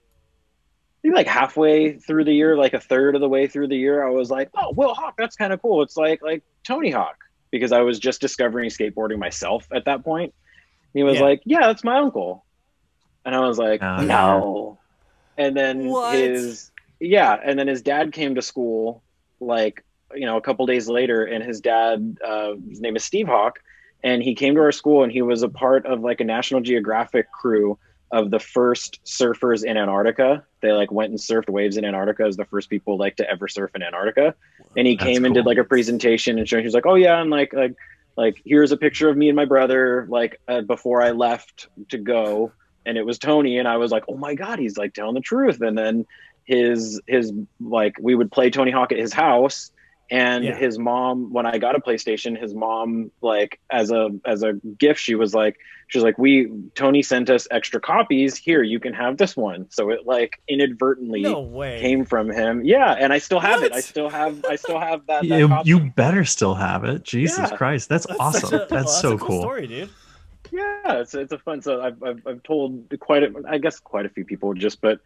maybe 1.05 1.15
like 1.15 1.27
halfway 1.27 1.93
through 1.99 2.23
the 2.23 2.33
year, 2.33 2.57
like 2.57 2.73
a 2.73 2.79
third 2.79 3.13
of 3.13 3.21
the 3.21 3.29
way 3.29 3.45
through 3.47 3.67
the 3.67 3.77
year. 3.77 4.05
I 4.05 4.09
was 4.09 4.31
like, 4.31 4.49
"Oh, 4.55 4.73
Will 4.73 4.93
Hawk, 4.93 5.15
that's 5.17 5.35
kind 5.35 5.53
of 5.53 5.61
cool." 5.61 5.83
It's 5.83 5.95
like 5.95 6.21
like 6.23 6.43
Tony 6.63 6.89
Hawk 6.89 7.17
because 7.51 7.71
I 7.71 7.81
was 7.81 7.99
just 7.99 8.21
discovering 8.21 8.69
skateboarding 8.69 9.19
myself 9.19 9.67
at 9.71 9.85
that 9.85 10.03
point. 10.03 10.33
He 10.93 11.03
was 11.03 11.17
Yeah. 11.17 11.23
like, 11.23 11.41
"Yeah, 11.45 11.67
that's 11.67 11.83
my 11.83 11.97
uncle," 11.97 12.43
and 13.23 13.35
I 13.35 13.39
was 13.41 13.59
like, 13.59 13.83
Oh, 13.83 14.01
"No." 14.01 14.79
And 15.37 15.55
then 15.55 15.89
What? 15.89 16.15
his 16.15 16.71
yeah, 16.99 17.39
and 17.43 17.59
then 17.59 17.67
his 17.67 17.81
dad 17.83 18.11
came 18.11 18.35
to 18.35 18.41
school 18.41 19.03
like 19.39 19.83
you 20.15 20.25
know, 20.25 20.37
a 20.37 20.41
couple 20.41 20.65
days 20.65 20.87
later, 20.87 21.25
and 21.25 21.43
his 21.43 21.59
dad, 21.59 22.17
uh, 22.25 22.53
his 22.69 22.79
name 22.79 22.95
is 22.95 23.03
Steve 23.03 23.27
Hawk, 23.27 23.59
and 24.03 24.23
he 24.23 24.33
came 24.33 24.55
to 24.55 24.61
our 24.61 24.71
school, 24.71 25.03
and 25.03 25.11
he 25.11 25.21
was 25.21 25.43
a 25.43 25.49
part 25.49 25.85
of 25.85 26.01
like 26.01 26.21
a 26.21 26.23
National 26.23 26.61
Geographic 26.61 27.31
crew 27.31 27.77
of 28.11 28.31
the 28.31 28.39
first 28.39 29.03
surfers 29.03 29.65
in 29.65 29.77
Antarctica. 29.77 30.45
They 30.65 30.71
like 30.71 30.91
went 30.91 31.11
and 31.11 31.19
surfed 31.19 31.47
waves 31.47 31.77
in 31.77 31.85
Antarctica 31.85 32.23
as 32.23 32.37
the 32.37 32.45
first 32.45 32.71
people 32.71 32.97
like 32.97 33.17
to 33.17 33.29
ever 33.29 33.47
surf 33.47 33.69
in 33.75 33.83
Antarctica. 33.83 34.33
And 34.75 34.87
he 34.87 34.95
That's 34.95 35.05
came 35.05 35.23
and 35.23 35.35
did 35.35 35.45
like 35.45 35.59
a 35.59 35.63
presentation 35.63 36.39
and 36.39 36.49
showing. 36.49 36.63
He 36.63 36.67
was 36.67 36.73
like, 36.73 36.87
"Oh 36.87 36.95
yeah," 36.95 37.21
and 37.21 37.29
like 37.29 37.53
like 37.53 37.75
like 38.17 38.41
here's 38.43 38.71
a 38.71 38.77
picture 38.77 39.07
of 39.07 39.15
me 39.15 39.29
and 39.29 39.35
my 39.35 39.45
brother 39.45 40.07
like 40.09 40.41
uh, 40.47 40.61
before 40.61 41.03
I 41.03 41.11
left 41.11 41.67
to 41.89 41.99
go, 41.99 42.51
and 42.83 42.97
it 42.97 43.05
was 43.05 43.19
Tony, 43.19 43.59
and 43.59 43.67
I 43.67 43.77
was 43.77 43.91
like, 43.91 44.05
"Oh 44.07 44.17
my 44.17 44.33
god, 44.33 44.57
he's 44.57 44.75
like 44.75 44.95
telling 44.95 45.13
the 45.13 45.21
truth." 45.21 45.61
And 45.61 45.77
then 45.77 46.07
his 46.45 46.99
his 47.05 47.31
like 47.59 47.95
we 48.01 48.15
would 48.15 48.31
play 48.31 48.49
Tony 48.49 48.71
Hawk 48.71 48.91
at 48.91 48.97
his 48.97 49.13
house. 49.13 49.71
And 50.11 50.43
Yeah. 50.45 50.55
his 50.55 50.77
mom, 50.77 51.33
when 51.33 51.45
I 51.45 51.57
got 51.57 51.75
a 51.75 51.79
PlayStation, 51.79 52.39
his 52.39 52.53
mom, 52.53 53.11
like 53.21 53.59
as 53.71 53.91
a 53.91 54.09
as 54.25 54.43
a 54.43 54.53
gift, 54.77 54.99
she 54.99 55.15
was 55.15 55.33
like, 55.33 55.57
she 55.87 55.97
was 55.97 56.03
like, 56.03 56.17
"We 56.19 56.51
Tony 56.75 57.01
sent 57.01 57.29
us 57.29 57.47
extra 57.49 57.79
copies. 57.79 58.35
Here, 58.35 58.61
you 58.61 58.79
can 58.79 58.93
have 58.93 59.17
this 59.17 59.35
one." 59.35 59.65
So 59.71 59.89
it 59.89 60.01
like 60.05 60.39
inadvertently 60.47 61.21
No 61.23 61.49
came 61.79 62.05
from 62.05 62.29
him. 62.31 62.63
Yeah, 62.63 62.91
and 62.99 63.11
I 63.13 63.17
still 63.17 63.39
have 63.39 63.63
it. 63.63 63.71
I 63.71 63.81
still 63.81 64.09
have 64.09 64.45
I 64.47 64.55
still 64.57 64.79
have 64.79 65.05
that. 65.07 65.27
that 65.27 65.39
You, 65.39 65.57
you 65.63 65.91
better 65.95 66.23
still 66.25 66.53
have 66.55 66.83
it. 66.83 67.03
Jesus 67.03 67.37
Yeah. 67.51 67.57
Christ, 67.57 67.89
that's, 67.89 68.05
That's 68.05 68.19
awesome. 68.19 68.53
a- 68.61 68.65
that's 68.69 68.71
well, 68.71 68.87
so 68.87 69.11
a 69.13 69.17
cool, 69.17 69.27
cool. 69.27 69.41
story, 69.41 69.67
dude. 69.67 69.89
yeah, 70.51 70.99
it's 71.01 71.13
it's 71.15 71.31
a 71.31 71.39
fun. 71.39 71.61
So 71.61 71.81
I've 71.81 72.01
I've, 72.03 72.27
I've 72.27 72.43
told 72.43 72.93
quite 72.99 73.23
a, 73.23 73.33
I 73.49 73.57
guess 73.57 73.79
quite 73.79 74.05
a 74.05 74.09
few 74.09 74.23
people 74.25 74.53
just, 74.53 74.81
but 74.81 74.99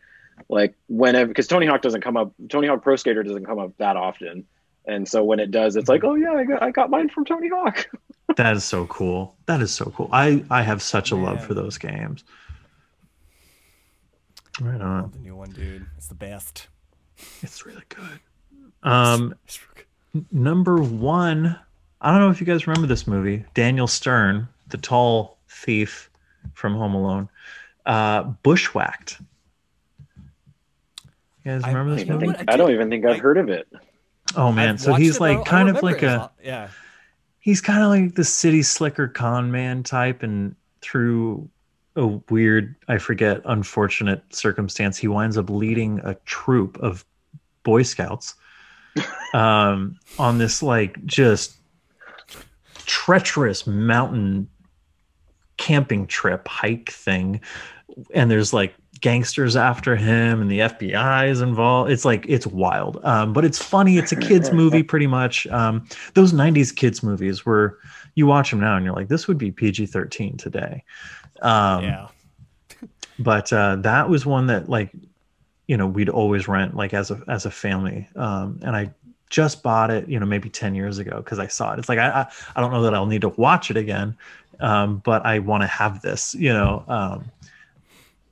like 0.50 0.76
whenever 0.88 1.28
because 1.28 1.48
Tony 1.48 1.66
Hawk 1.66 1.82
doesn't 1.82 2.02
come 2.02 2.18
up, 2.18 2.34
Tony 2.50 2.68
Hawk 2.68 2.82
Pro 2.84 2.96
Skater 2.98 3.24
doesn't 3.24 3.46
come 3.46 3.60
up 3.60 3.72
that 3.78 3.98
often, 3.98 4.46
and 4.86 5.08
so 5.08 5.24
when 5.24 5.40
it 5.40 5.52
does, 5.52 5.76
it's 5.76 5.90
like, 5.90 6.04
oh 6.04 6.16
yeah, 6.16 6.34
I 6.34 6.44
got 6.44 6.62
I 6.64 6.72
got 6.72 6.90
mine 6.90 7.10
from 7.10 7.26
Tony 7.26 7.50
Hawk. 7.50 7.90
That 8.36 8.56
is 8.56 8.64
so 8.64 8.86
cool. 8.86 9.36
That 9.48 9.60
is 9.60 9.72
so 9.74 9.86
cool. 9.96 10.08
I 10.14 10.46
I 10.52 10.62
have 10.62 10.84
such 10.84 11.10
a 11.12 11.16
love 11.16 11.44
for 11.44 11.56
those 11.56 11.80
games. 11.80 12.24
Right 14.62 14.80
on. 14.80 15.10
The 15.12 15.20
new 15.20 15.36
one, 15.36 15.50
dude. 15.50 15.86
It's 15.98 16.08
the 16.08 16.16
best. 16.16 16.68
It's 17.42 17.66
really 17.66 17.84
good. 17.90 18.20
Um, 18.84 19.34
It's 19.46 19.60
real 19.62 19.72
good. 20.14 20.26
number 20.32 20.78
one. 20.82 21.58
I 22.02 22.12
don't 22.12 22.20
know 22.22 22.30
if 22.30 22.40
you 22.40 22.46
guys 22.46 22.68
remember 22.68 22.88
this 22.88 23.08
movie. 23.08 23.46
Daniel 23.56 23.88
Stern, 23.88 24.48
the 24.68 24.78
tall 24.78 25.38
thief 25.50 26.10
from 26.54 26.76
Home 26.76 26.94
Alone, 26.94 27.30
uh, 27.88 28.24
bushwhacked. 28.44 29.20
You 31.44 31.52
guys 31.52 31.64
remember 31.66 31.94
I 31.94 31.96
this 31.96 32.04
don't, 32.06 32.20
movie? 32.22 32.34
Think, 32.38 32.50
I 32.50 32.54
I 32.54 32.58
don't 32.58 32.72
even 32.72 32.90
think 32.90 33.06
I've 33.06 33.16
I- 33.16 33.20
heard 33.20 33.38
of 33.38 33.50
it. 33.50 33.68
Oh 34.36 34.52
man, 34.52 34.72
I've 34.72 34.82
so 34.82 34.94
he's 34.94 35.20
like 35.20 35.46
kind 35.46 35.70
of 35.70 35.82
like 35.82 36.04
a 36.04 36.32
yeah. 36.44 36.70
he's 37.40 37.62
kind 37.62 37.84
of 37.84 37.90
like 37.90 38.16
the 38.16 38.24
city 38.24 38.62
slicker 38.62 39.08
con 39.08 39.52
man 39.52 39.84
type 39.84 40.24
and 40.24 40.56
through 40.82 41.50
a 41.96 42.06
weird 42.30 42.76
i 42.88 42.98
forget 42.98 43.42
unfortunate 43.46 44.24
circumstance 44.34 44.96
he 44.96 45.08
winds 45.08 45.38
up 45.38 45.50
leading 45.50 46.00
a 46.04 46.14
troop 46.26 46.78
of 46.78 47.04
boy 47.64 47.82
scouts 47.82 48.36
um 49.34 50.00
on 50.18 50.38
this 50.38 50.64
like 50.64 51.04
just 51.06 51.60
treacherous 52.90 53.68
mountain 53.68 54.50
camping 55.58 56.08
trip 56.08 56.48
hike 56.48 56.90
thing. 56.90 57.40
And 58.16 58.32
there's 58.32 58.52
like 58.52 58.74
gangsters 59.02 59.56
after 59.56 59.96
him 59.96 60.42
and 60.42 60.52
the 60.52 60.60
FBI 60.60 61.30
is 61.30 61.42
involved. 61.42 61.92
It's 61.92 62.06
like 62.06 62.26
it's 62.28 62.48
wild. 62.48 63.00
Um, 63.04 63.34
but 63.34 63.46
it's 63.46 63.62
funny. 63.62 63.98
It's 63.98 64.12
a 64.12 64.16
kids 64.30 64.52
movie 64.52 64.84
pretty 64.84 65.08
much. 65.08 65.48
Um, 65.48 65.88
those 66.14 66.34
90s 66.34 66.76
kids 66.76 67.04
movies 67.04 67.46
were 67.46 67.80
you 68.16 68.26
watch 68.26 68.52
them 68.52 68.60
now 68.60 68.76
and 68.76 68.86
you're 68.86 68.96
like 68.96 69.08
this 69.08 69.28
would 69.28 69.38
be 69.38 69.52
PG-13 69.52 70.38
today. 70.38 70.84
Um, 71.42 71.84
yeah. 71.84 72.08
but 73.18 73.52
uh, 73.54 73.78
that 73.78 74.10
was 74.10 74.26
one 74.26 74.48
that 74.48 74.70
like 74.70 74.92
you 75.70 75.78
know 75.78 75.88
we'd 75.88 76.10
always 76.10 76.48
rent 76.48 76.76
like 76.76 76.94
as 76.94 77.12
a 77.12 77.22
as 77.28 77.46
a 77.46 77.52
family 77.52 78.10
um, 78.16 78.60
and 78.64 78.76
i 78.76 78.92
just 79.30 79.62
bought 79.62 79.92
it 79.92 80.10
you 80.10 80.20
know 80.20 80.26
maybe 80.26 80.50
10 80.50 80.74
years 80.74 80.98
ago 80.98 81.18
because 81.18 81.38
i 81.38 81.46
saw 81.46 81.72
it 81.72 81.80
it's 81.80 81.88
like 81.88 82.00
I, 82.00 82.10
I 82.10 82.28
i 82.56 82.62
don't 82.62 82.72
know 82.72 82.82
that 82.82 82.96
i'll 82.96 83.06
need 83.06 83.22
to 83.22 83.30
watch 83.30 83.70
it 83.70 83.78
again 83.78 84.18
um, 84.60 84.98
but 85.06 85.24
i 85.26 85.38
want 85.38 85.62
to 85.62 85.68
have 85.68 86.02
this 86.02 86.34
you 86.34 86.52
know 86.52 86.84
um, 86.88 87.32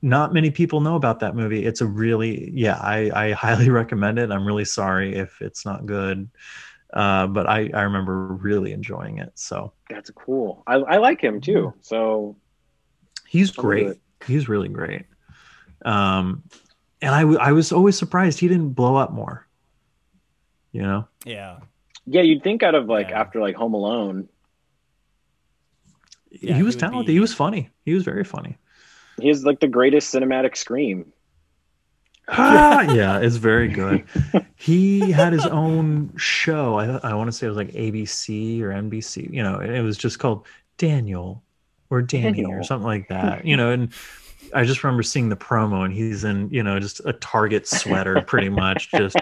not 0.02 0.32
many 0.32 0.50
people 0.50 0.80
know 0.80 0.94
about 0.96 1.18
that 1.20 1.34
movie 1.34 1.64
it's 1.66 1.80
a 1.80 1.86
really 1.86 2.50
yeah 2.54 2.76
i 2.82 3.10
i 3.26 3.32
highly 3.44 3.68
recommend 3.68 4.18
it 4.18 4.30
i'm 4.30 4.46
really 4.46 4.64
sorry 4.64 5.14
if 5.16 5.40
it's 5.42 5.64
not 5.66 5.86
good 5.86 6.28
uh, 6.94 7.26
but 7.26 7.48
i 7.48 7.68
i 7.74 7.82
remember 7.82 8.28
really 8.28 8.72
enjoying 8.72 9.18
it 9.18 9.30
so 9.34 9.72
That's 9.90 10.10
cool. 10.10 10.62
I, 10.66 10.74
I 10.76 10.96
like 10.98 11.20
him 11.20 11.40
too. 11.40 11.74
So 11.80 12.36
He's 13.26 13.50
great. 13.50 13.98
He's 14.26 14.48
really 14.48 14.68
great. 14.70 15.04
Um, 15.84 16.42
and 17.02 17.14
I, 17.14 17.20
w- 17.20 17.38
I 17.38 17.52
was 17.52 17.72
always 17.72 17.98
surprised 17.98 18.40
he 18.40 18.48
didn't 18.48 18.70
blow 18.70 18.96
up 18.96 19.12
more. 19.12 19.46
You 20.72 20.80
know, 20.82 21.08
Yeah. 21.26 21.58
yeah, 22.06 22.22
you'd 22.22 22.42
think 22.42 22.62
out 22.62 22.74
of 22.74 22.86
like 22.86 23.10
Yeah. 23.10 23.20
after 23.20 23.38
like 23.38 23.54
Home 23.56 23.74
Alone, 23.74 24.28
Yeah, 26.30 26.54
he 26.54 26.62
was 26.62 26.74
he 26.74 26.80
talented. 26.80 27.06
be- 27.06 27.12
He 27.14 27.20
was 27.20 27.34
funny. 27.34 27.68
He 27.84 27.92
was 27.94 28.04
very 28.04 28.24
funny. 28.24 28.56
He 29.20 29.28
has 29.28 29.44
like 29.44 29.60
the 29.60 29.68
greatest 29.68 30.14
cinematic 30.14 30.56
scream. 30.56 31.12
Ah, 32.30 32.82
yeah, 32.92 33.18
it's 33.20 33.36
very 33.36 33.68
good. 33.68 34.04
He 34.56 35.12
had 35.12 35.32
his 35.32 35.46
own 35.46 36.12
show. 36.18 36.78
I, 36.78 36.98
I 36.98 37.14
want 37.14 37.28
to 37.28 37.32
say 37.32 37.46
it 37.46 37.48
was 37.48 37.56
like 37.56 37.72
ABC 37.72 38.60
or 38.60 38.68
NBC. 38.68 39.32
You 39.32 39.42
know, 39.42 39.60
it 39.60 39.80
was 39.80 39.96
just 39.96 40.18
called 40.18 40.46
Daniel 40.76 41.42
or 41.88 42.02
Danny 42.02 42.44
or 42.44 42.62
something 42.62 42.86
like 42.86 43.08
that. 43.08 43.44
You 43.46 43.56
know, 43.56 43.70
and 43.70 43.94
I 44.52 44.64
just 44.64 44.84
remember 44.84 45.02
seeing 45.02 45.30
the 45.30 45.36
promo, 45.36 45.86
and 45.86 45.94
he's 45.94 46.22
in 46.24 46.50
you 46.50 46.62
know 46.62 46.78
just 46.78 47.00
a 47.06 47.14
Target 47.14 47.66
sweater, 47.66 48.20
pretty 48.20 48.50
much, 48.50 48.90
just 48.90 49.16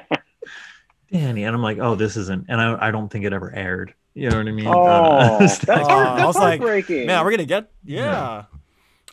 Danny, 1.13 1.45
and 1.45 1.55
I'm 1.55 1.63
like, 1.63 1.79
oh, 1.79 1.95
this 1.95 2.17
isn't. 2.17 2.47
And 2.49 2.61
I, 2.61 2.89
I 2.89 2.91
don't 2.91 3.09
think 3.09 3.25
it 3.25 3.33
ever 3.33 3.55
aired. 3.55 3.95
You 4.15 4.31
know 4.31 4.39
what 4.39 4.49
I 4.49 4.53
mean? 4.53 4.67
Oh, 4.67 4.85
Uh, 4.87 5.39
that's, 5.39 5.65
heart, 5.65 6.09
I 6.09 6.17
that's 6.17 6.27
was 6.27 6.37
like, 6.37 6.61
heartbreaking. 6.61 7.07
Man, 7.07 7.25
we're 7.25 7.31
gonna 7.31 7.45
get 7.45 7.71
yeah. 7.85 8.45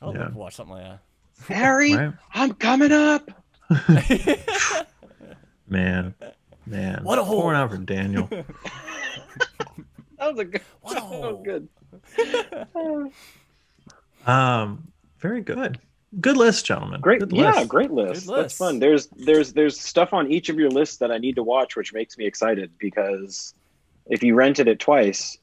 I 0.04 0.08
would 0.08 0.16
Yeah. 0.16 0.22
love 0.24 0.32
to 0.34 0.38
watch 0.38 0.56
something 0.56 0.76
like 0.76 0.84
that. 0.84 1.00
Harry, 1.56 1.94
right? 1.96 2.14
I'm 2.34 2.54
coming 2.54 2.92
up. 2.92 3.30
Man, 5.68 6.14
man, 6.68 7.04
What 7.04 7.18
a 7.20 7.24
hole. 7.24 7.42
pouring 7.42 7.58
out 7.58 7.72
for 7.72 7.78
Daniel. 7.78 8.30
That 10.20 10.30
was 10.36 10.40
a 10.40 10.46
good. 10.46 10.62
What 10.82 10.98
a 10.98 11.02
That 11.02 11.34
was 11.34 11.42
good. 11.44 13.12
Um, 14.28 14.88
very 15.20 15.42
good. 15.42 15.80
Good 16.22 16.38
list, 16.38 16.66
gentlemen. 16.66 17.02
Great, 17.02 17.20
Good 17.20 17.34
yeah, 17.34 17.66
great 17.66 17.92
list. 17.92 18.28
Good 18.28 18.36
That's 18.36 18.44
list. 18.44 18.58
fun. 18.58 18.80
There's 18.80 19.08
there's 19.08 19.52
there's 19.54 19.78
stuff 19.80 20.14
on 20.14 20.32
each 20.32 20.48
of 20.50 20.58
your 20.58 20.70
lists 20.70 20.98
that 20.98 21.12
I 21.12 21.18
need 21.18 21.36
to 21.36 21.44
watch, 21.44 21.76
which 21.76 21.92
makes 21.94 22.18
me 22.18 22.26
excited 22.26 22.72
because 22.78 23.54
if 24.06 24.24
you 24.24 24.34
rented 24.36 24.68
it 24.70 24.80
twice, 24.80 25.38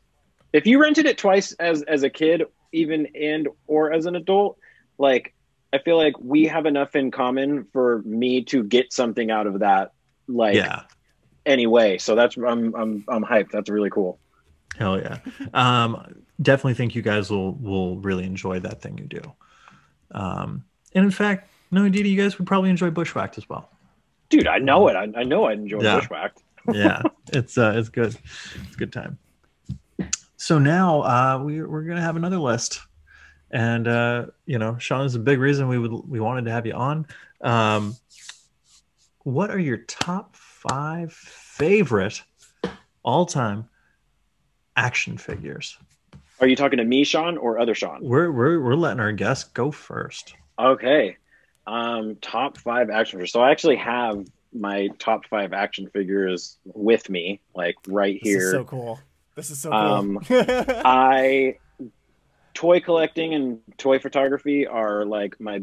if 0.54 0.66
you 0.66 0.80
rented 0.80 1.04
it 1.06 1.18
twice 1.18 1.52
as 1.52 1.82
as 1.82 2.02
a 2.02 2.08
kid, 2.10 2.44
even 2.72 3.06
and 3.14 3.48
or 3.66 3.92
as 3.92 4.06
an 4.06 4.16
adult, 4.16 4.58
like 4.98 5.34
I 5.72 5.78
feel 5.78 5.96
like 5.96 6.14
we 6.18 6.46
have 6.46 6.66
enough 6.66 6.96
in 6.96 7.10
common 7.10 7.64
for 7.72 8.02
me 8.02 8.42
to 8.44 8.62
get 8.64 8.92
something 8.92 9.30
out 9.30 9.46
of 9.46 9.60
that, 9.60 9.92
like 10.28 10.56
Yeah. 10.56 10.82
anyway. 11.46 11.98
So 11.98 12.14
that's 12.14 12.36
I'm 12.36 12.74
I'm 12.74 13.04
I'm 13.08 13.24
hyped. 13.24 13.50
That's 13.52 13.70
really 13.70 13.90
cool. 13.90 14.18
Hell 14.78 14.98
yeah. 15.00 15.18
Um, 15.54 16.22
definitely 16.40 16.74
think 16.74 16.94
you 16.94 17.02
guys 17.02 17.30
will 17.30 17.54
will 17.54 17.98
really 17.98 18.24
enjoy 18.24 18.60
that 18.60 18.80
thing 18.82 18.98
you 18.98 19.04
do. 19.04 19.22
Um, 20.12 20.64
and 20.94 21.04
in 21.04 21.10
fact, 21.10 21.48
no, 21.70 21.84
indeed, 21.84 22.06
you 22.06 22.20
guys 22.20 22.38
would 22.38 22.46
probably 22.48 22.70
enjoy 22.70 22.90
Bushwhacked 22.90 23.38
as 23.38 23.48
well. 23.48 23.70
Dude, 24.28 24.46
I 24.48 24.58
know 24.58 24.88
it. 24.88 24.96
I, 24.96 25.08
I 25.20 25.22
know 25.24 25.44
I 25.44 25.52
enjoy 25.52 25.82
Yeah. 25.82 26.00
Bushwhacked. 26.00 26.42
Yeah, 26.72 27.02
it's 27.32 27.56
uh, 27.58 27.74
it's 27.76 27.88
good. 27.88 28.16
It's 28.66 28.74
a 28.74 28.78
good 28.78 28.92
time. 28.92 29.18
So 30.40 30.58
now 30.58 31.02
uh, 31.02 31.42
we 31.44 31.62
we're 31.62 31.82
gonna 31.82 32.00
have 32.00 32.16
another 32.16 32.38
list, 32.38 32.80
and 33.50 33.86
uh, 33.86 34.26
you 34.46 34.58
know, 34.58 34.78
Sean 34.78 35.04
is 35.04 35.14
a 35.14 35.18
big 35.18 35.38
reason 35.38 35.68
we 35.68 35.78
would 35.78 35.92
we 36.08 36.18
wanted 36.18 36.46
to 36.46 36.50
have 36.50 36.64
you 36.64 36.72
on. 36.72 37.06
Um, 37.42 37.94
what 39.18 39.50
are 39.50 39.58
your 39.58 39.76
top 39.76 40.34
five 40.34 41.12
favorite 41.12 42.22
all 43.02 43.26
time 43.26 43.68
action 44.76 45.18
figures? 45.18 45.76
Are 46.40 46.46
you 46.46 46.56
talking 46.56 46.78
to 46.78 46.84
me, 46.86 47.04
Sean, 47.04 47.36
or 47.36 47.58
other 47.58 47.74
Sean? 47.74 47.98
We're 48.00 48.32
we're 48.32 48.60
we're 48.60 48.76
letting 48.76 49.00
our 49.00 49.12
guests 49.12 49.44
go 49.44 49.70
first. 49.70 50.32
Okay. 50.58 51.18
Um, 51.66 52.16
top 52.22 52.56
five 52.56 52.88
action 52.88 53.18
figures. 53.18 53.32
So 53.32 53.42
I 53.42 53.50
actually 53.50 53.76
have 53.76 54.26
my 54.54 54.88
top 54.98 55.26
five 55.26 55.52
action 55.52 55.90
figures 55.90 56.56
with 56.64 57.10
me, 57.10 57.42
like 57.54 57.76
right 57.86 58.18
This 58.22 58.36
is 58.36 58.42
here. 58.42 58.50
so 58.52 58.64
cool. 58.64 58.98
This 59.34 59.50
is 59.50 59.60
so 59.60 59.72
Um, 59.72 60.18
cool. 60.24 60.44
I 60.48 61.58
toy 62.54 62.80
collecting 62.80 63.34
and 63.34 63.60
toy 63.78 63.98
photography 63.98 64.66
are 64.66 65.04
like 65.04 65.40
my 65.40 65.62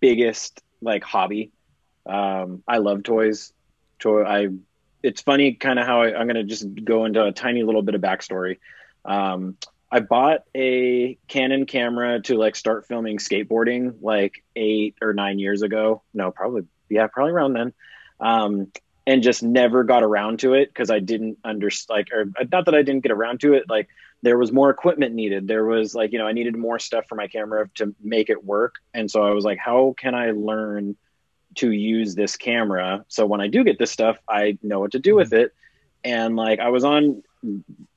biggest 0.00 0.62
like 0.80 1.02
hobby. 1.04 1.52
Um, 2.06 2.62
I 2.66 2.78
love 2.78 3.02
toys. 3.02 3.52
Toy. 3.98 4.24
I 4.24 4.48
it's 5.02 5.20
funny 5.20 5.54
kind 5.54 5.78
of 5.78 5.86
how 5.86 6.02
I, 6.02 6.20
am 6.20 6.26
going 6.26 6.34
to 6.34 6.44
just 6.44 6.66
go 6.84 7.04
into 7.04 7.24
a 7.24 7.32
tiny 7.32 7.62
little 7.62 7.82
bit 7.82 7.94
of 7.94 8.00
backstory. 8.00 8.58
Um, 9.04 9.56
I 9.90 10.00
bought 10.00 10.40
a 10.54 11.16
Canon 11.28 11.66
camera 11.66 12.20
to 12.22 12.36
like 12.36 12.56
start 12.56 12.86
filming 12.86 13.18
skateboarding 13.18 13.94
like 14.02 14.44
eight 14.56 14.96
or 15.00 15.14
nine 15.14 15.38
years 15.38 15.62
ago. 15.62 16.02
No, 16.12 16.30
probably 16.30 16.64
yeah, 16.88 17.06
probably 17.06 17.32
around 17.32 17.52
then. 17.54 17.72
Um, 18.20 18.72
and 19.08 19.22
just 19.22 19.42
never 19.42 19.84
got 19.84 20.02
around 20.02 20.38
to 20.40 20.52
it 20.52 20.68
because 20.68 20.90
I 20.90 20.98
didn't 20.98 21.38
understand 21.42 21.96
like 21.96 22.12
or 22.12 22.30
uh, 22.38 22.44
not 22.52 22.66
that 22.66 22.74
I 22.74 22.82
didn't 22.82 23.00
get 23.00 23.10
around 23.10 23.40
to 23.40 23.54
it 23.54 23.64
like 23.66 23.88
there 24.20 24.36
was 24.36 24.52
more 24.52 24.68
equipment 24.68 25.14
needed. 25.14 25.48
There 25.48 25.64
was 25.64 25.94
like 25.94 26.12
you 26.12 26.18
know 26.18 26.26
I 26.26 26.32
needed 26.32 26.54
more 26.54 26.78
stuff 26.78 27.06
for 27.08 27.14
my 27.14 27.26
camera 27.26 27.70
to 27.76 27.94
make 28.02 28.28
it 28.28 28.44
work. 28.44 28.74
And 28.92 29.10
so 29.10 29.22
I 29.22 29.30
was 29.30 29.46
like 29.46 29.58
how 29.58 29.94
can 29.96 30.14
I 30.14 30.32
learn 30.32 30.94
to 31.54 31.70
use 31.70 32.14
this 32.14 32.36
camera? 32.36 33.06
So 33.08 33.24
when 33.24 33.40
I 33.40 33.48
do 33.48 33.64
get 33.64 33.78
this 33.78 33.90
stuff 33.90 34.18
I 34.28 34.58
know 34.62 34.78
what 34.78 34.92
to 34.92 34.98
do 34.98 35.14
with 35.14 35.30
mm-hmm. 35.30 35.44
it. 35.44 35.54
And 36.04 36.36
like 36.36 36.60
I 36.60 36.68
was 36.68 36.84
on 36.84 37.22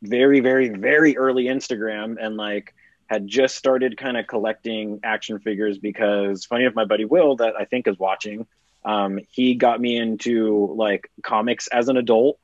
very 0.01 0.39
very 0.39 0.69
very 0.69 1.17
early 1.17 1.45
Instagram 1.45 2.15
and 2.21 2.37
like 2.37 2.73
had 3.07 3.27
just 3.27 3.57
started 3.57 3.97
kind 3.97 4.15
of 4.15 4.27
collecting 4.27 5.01
action 5.03 5.39
figures 5.39 5.77
because 5.77 6.45
funny 6.45 6.63
enough 6.63 6.75
my 6.75 6.85
buddy 6.85 7.03
Will 7.03 7.35
that 7.35 7.55
I 7.59 7.65
think 7.65 7.85
is 7.85 7.99
watching 7.99 8.47
um, 8.83 9.19
he 9.29 9.55
got 9.55 9.79
me 9.79 9.97
into 9.97 10.73
like 10.75 11.09
comics 11.23 11.67
as 11.67 11.89
an 11.89 11.97
adult. 11.97 12.39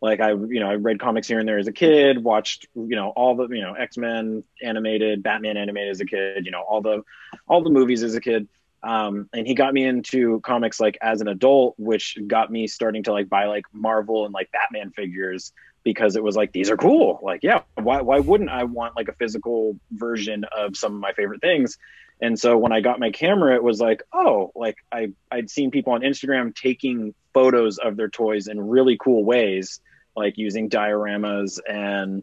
Like 0.00 0.20
I, 0.20 0.30
you 0.30 0.60
know, 0.60 0.68
I 0.68 0.74
read 0.74 1.00
comics 1.00 1.26
here 1.26 1.38
and 1.38 1.48
there 1.48 1.58
as 1.58 1.68
a 1.68 1.72
kid, 1.72 2.22
watched, 2.22 2.66
you 2.74 2.96
know, 2.96 3.10
all 3.10 3.34
the, 3.34 3.48
you 3.48 3.62
know, 3.62 3.72
X-Men 3.72 4.44
animated, 4.62 5.22
Batman 5.22 5.56
animated 5.56 5.90
as 5.90 6.00
a 6.00 6.04
kid, 6.04 6.44
you 6.44 6.52
know, 6.52 6.60
all 6.60 6.82
the, 6.82 7.02
all 7.48 7.62
the 7.62 7.70
movies 7.70 8.02
as 8.02 8.14
a 8.14 8.20
kid. 8.20 8.46
Um, 8.82 9.28
and 9.32 9.46
he 9.46 9.54
got 9.54 9.72
me 9.72 9.84
into 9.84 10.40
comics 10.40 10.78
like 10.78 10.98
as 11.00 11.20
an 11.20 11.28
adult, 11.28 11.74
which 11.78 12.18
got 12.26 12.52
me 12.52 12.66
starting 12.66 13.04
to 13.04 13.12
like 13.12 13.28
buy 13.28 13.46
like 13.46 13.64
Marvel 13.72 14.26
and 14.26 14.34
like 14.34 14.52
Batman 14.52 14.90
figures 14.90 15.52
because 15.82 16.14
it 16.14 16.22
was 16.22 16.36
like 16.36 16.52
these 16.52 16.70
are 16.70 16.76
cool. 16.76 17.18
Like, 17.22 17.42
yeah, 17.42 17.62
why 17.74 18.02
why 18.02 18.18
wouldn't 18.18 18.50
I 18.50 18.64
want 18.64 18.96
like 18.96 19.08
a 19.08 19.12
physical 19.12 19.78
version 19.92 20.44
of 20.56 20.76
some 20.76 20.94
of 20.94 21.00
my 21.00 21.12
favorite 21.12 21.40
things? 21.40 21.78
And 22.20 22.38
so 22.38 22.56
when 22.56 22.72
I 22.72 22.80
got 22.80 22.98
my 22.98 23.10
camera, 23.10 23.54
it 23.54 23.62
was 23.62 23.80
like, 23.80 24.02
oh, 24.12 24.50
like 24.54 24.76
I 24.90 25.12
I'd 25.30 25.50
seen 25.50 25.70
people 25.70 25.92
on 25.92 26.00
Instagram 26.00 26.54
taking 26.54 27.14
photos 27.34 27.78
of 27.78 27.96
their 27.96 28.08
toys 28.08 28.48
in 28.48 28.60
really 28.60 28.96
cool 28.98 29.24
ways, 29.24 29.80
like 30.16 30.38
using 30.38 30.70
dioramas 30.70 31.58
and 31.68 32.22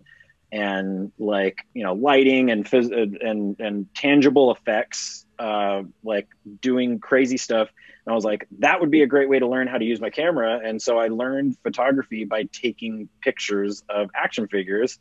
and 0.52 1.12
like 1.20 1.60
you 1.74 1.84
know 1.84 1.94
lighting 1.94 2.50
and 2.50 2.66
phys- 2.66 2.92
and 2.92 3.60
and 3.60 3.94
tangible 3.94 4.52
effects, 4.52 5.26
uh, 5.38 5.84
like 6.04 6.28
doing 6.60 7.00
crazy 7.00 7.38
stuff. 7.38 7.70
And 8.06 8.12
I 8.12 8.16
was 8.16 8.26
like, 8.26 8.48
that 8.60 8.82
would 8.82 8.92
be 8.92 9.04
a 9.04 9.08
great 9.08 9.30
way 9.30 9.40
to 9.40 9.48
learn 9.48 9.68
how 9.68 9.78
to 9.78 9.86
use 9.86 10.02
my 10.02 10.10
camera. 10.10 10.60
And 10.64 10.82
so 10.82 10.98
I 10.98 11.08
learned 11.08 11.56
photography 11.64 12.26
by 12.26 12.44
taking 12.52 13.08
pictures 13.22 13.84
of 13.88 14.10
action 14.16 14.48
figures 14.48 14.98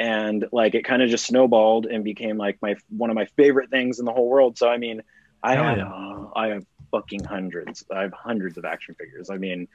and 0.00 0.46
like 0.50 0.74
it 0.74 0.82
kind 0.82 1.02
of 1.02 1.10
just 1.10 1.26
snowballed 1.26 1.84
and 1.84 2.02
became 2.02 2.38
like 2.38 2.56
my 2.62 2.74
one 2.88 3.10
of 3.10 3.14
my 3.14 3.26
favorite 3.36 3.68
things 3.68 3.98
in 3.98 4.06
the 4.06 4.12
whole 4.12 4.28
world. 4.28 4.56
So 4.56 4.66
I 4.66 4.78
mean, 4.78 5.02
I 5.42 5.56
have 5.56 5.76
yeah. 5.76 6.24
I 6.34 6.48
have 6.48 6.64
fucking 6.90 7.22
hundreds. 7.24 7.84
I 7.94 8.00
have 8.00 8.14
hundreds 8.14 8.56
of 8.56 8.64
action 8.64 8.94
figures. 8.94 9.28
I 9.28 9.36
mean, 9.36 9.68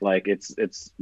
like 0.00 0.28
it's 0.28 0.54
it's 0.56 0.92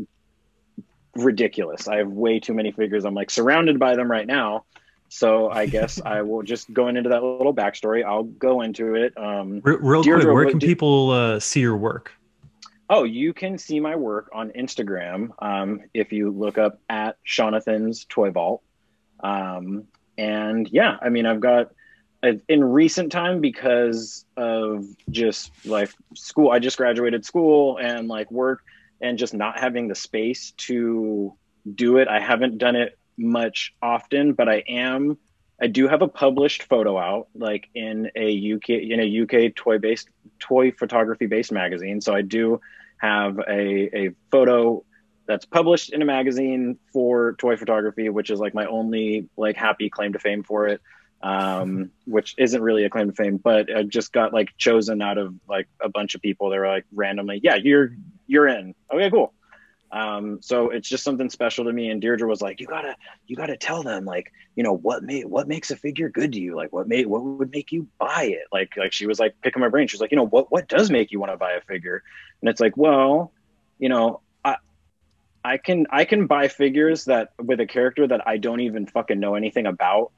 ridiculous. 1.14 1.88
I 1.88 1.98
have 1.98 2.08
way 2.08 2.40
too 2.40 2.54
many 2.54 2.72
figures. 2.72 3.04
I'm 3.04 3.12
like 3.12 3.30
surrounded 3.30 3.78
by 3.78 3.96
them 3.96 4.10
right 4.10 4.26
now. 4.26 4.64
So 5.10 5.50
I 5.50 5.66
guess 5.66 6.00
I 6.06 6.22
will 6.22 6.42
just 6.42 6.72
going 6.72 6.96
into 6.96 7.10
that 7.10 7.22
little 7.22 7.54
backstory. 7.54 8.02
I'll 8.02 8.24
go 8.24 8.62
into 8.62 8.94
it. 8.94 9.12
Um, 9.18 9.60
real, 9.62 9.78
real 9.78 10.02
quick, 10.02 10.24
where 10.24 10.46
can 10.46 10.58
people 10.58 11.10
uh, 11.10 11.38
see 11.38 11.60
your 11.60 11.76
work? 11.76 12.12
Oh, 12.88 13.04
you 13.04 13.34
can 13.34 13.58
see 13.58 13.78
my 13.78 13.94
work 13.94 14.30
on 14.32 14.50
Instagram 14.50 15.30
um, 15.40 15.82
if 15.92 16.12
you 16.12 16.30
look 16.30 16.56
up 16.56 16.80
at 16.88 17.18
Shaunathan's 17.24 18.06
Toy 18.06 18.30
Vault. 18.30 18.62
Um, 19.22 19.84
and 20.18 20.68
yeah, 20.70 20.96
I 21.00 21.08
mean, 21.08 21.26
I've 21.26 21.40
got 21.40 21.70
in 22.22 22.62
recent 22.62 23.10
time 23.10 23.40
because 23.40 24.24
of 24.36 24.84
just 25.10 25.50
like 25.64 25.90
school. 26.14 26.50
I 26.50 26.58
just 26.58 26.76
graduated 26.76 27.24
school 27.24 27.78
and 27.78 28.08
like 28.08 28.30
work 28.30 28.62
and 29.00 29.18
just 29.18 29.32
not 29.32 29.58
having 29.58 29.88
the 29.88 29.94
space 29.94 30.52
to 30.58 31.34
do 31.74 31.96
it. 31.96 32.08
I 32.08 32.20
haven't 32.20 32.58
done 32.58 32.76
it 32.76 32.98
much 33.16 33.74
often, 33.80 34.34
but 34.34 34.48
I 34.48 34.62
am. 34.68 35.18
I 35.60 35.66
do 35.66 35.88
have 35.88 36.02
a 36.02 36.08
published 36.08 36.64
photo 36.64 36.98
out, 36.98 37.28
like 37.34 37.68
in 37.74 38.10
a 38.16 38.54
UK 38.54 38.70
in 38.70 39.00
a 39.00 39.22
UK 39.22 39.54
toy 39.54 39.78
based 39.78 40.08
toy 40.38 40.72
photography 40.72 41.26
based 41.26 41.52
magazine. 41.52 42.00
So 42.00 42.14
I 42.14 42.22
do 42.22 42.60
have 42.98 43.38
a 43.38 43.96
a 43.96 44.10
photo 44.30 44.84
that's 45.26 45.44
published 45.44 45.92
in 45.92 46.02
a 46.02 46.04
magazine 46.04 46.78
for 46.92 47.34
toy 47.34 47.56
photography, 47.56 48.08
which 48.08 48.30
is 48.30 48.40
like 48.40 48.54
my 48.54 48.66
only 48.66 49.28
like 49.36 49.56
happy 49.56 49.88
claim 49.90 50.12
to 50.12 50.18
fame 50.18 50.42
for 50.42 50.68
it. 50.68 50.80
Um, 51.22 51.90
which 52.06 52.34
isn't 52.38 52.62
really 52.62 52.84
a 52.84 52.90
claim 52.90 53.10
to 53.10 53.14
fame, 53.14 53.36
but 53.36 53.74
I 53.74 53.82
just 53.82 54.12
got 54.12 54.32
like 54.32 54.56
chosen 54.56 55.02
out 55.02 55.18
of 55.18 55.34
like 55.48 55.68
a 55.82 55.88
bunch 55.88 56.14
of 56.14 56.22
people. 56.22 56.50
They 56.50 56.58
were 56.58 56.66
like 56.68 56.86
randomly, 56.92 57.40
yeah, 57.42 57.56
you're 57.56 57.92
you're 58.26 58.48
in. 58.48 58.74
Okay, 58.92 59.10
cool. 59.10 59.34
Um, 59.92 60.38
so 60.40 60.70
it's 60.70 60.88
just 60.88 61.02
something 61.02 61.30
special 61.30 61.64
to 61.64 61.72
me. 61.72 61.90
And 61.90 62.00
Deirdre 62.00 62.28
was 62.28 62.40
like, 62.40 62.60
you 62.60 62.66
gotta, 62.66 62.94
you 63.26 63.34
gotta 63.34 63.56
tell 63.56 63.82
them 63.82 64.04
like, 64.04 64.32
you 64.54 64.62
know, 64.62 64.72
what 64.72 65.02
made, 65.02 65.26
what 65.26 65.48
makes 65.48 65.70
a 65.70 65.76
figure 65.76 66.08
good 66.08 66.32
to 66.32 66.40
you? 66.40 66.54
Like 66.54 66.72
what 66.72 66.86
made, 66.86 67.06
what 67.06 67.22
would 67.22 67.50
make 67.50 67.72
you 67.72 67.88
buy 67.98 68.24
it? 68.24 68.44
Like, 68.52 68.76
like 68.76 68.92
she 68.92 69.06
was 69.06 69.18
like 69.18 69.34
picking 69.42 69.60
my 69.60 69.68
brain. 69.68 69.88
She's 69.88 70.00
like, 70.00 70.12
you 70.12 70.16
know, 70.16 70.26
what, 70.26 70.50
what 70.52 70.68
does 70.68 70.90
make 70.90 71.10
you 71.10 71.18
want 71.18 71.32
to 71.32 71.36
buy 71.36 71.52
a 71.52 71.60
figure? 71.60 72.02
And 72.40 72.48
it's 72.48 72.60
like, 72.60 72.76
well, 72.76 73.32
you 73.78 73.88
know, 73.88 74.20
I 75.44 75.56
can 75.56 75.86
I 75.90 76.04
can 76.04 76.26
buy 76.26 76.48
figures 76.48 77.06
that 77.06 77.32
with 77.38 77.60
a 77.60 77.66
character 77.66 78.06
that 78.06 78.26
I 78.26 78.36
don't 78.36 78.60
even 78.60 78.86
fucking 78.86 79.18
know 79.18 79.34
anything 79.34 79.66
about 79.66 80.12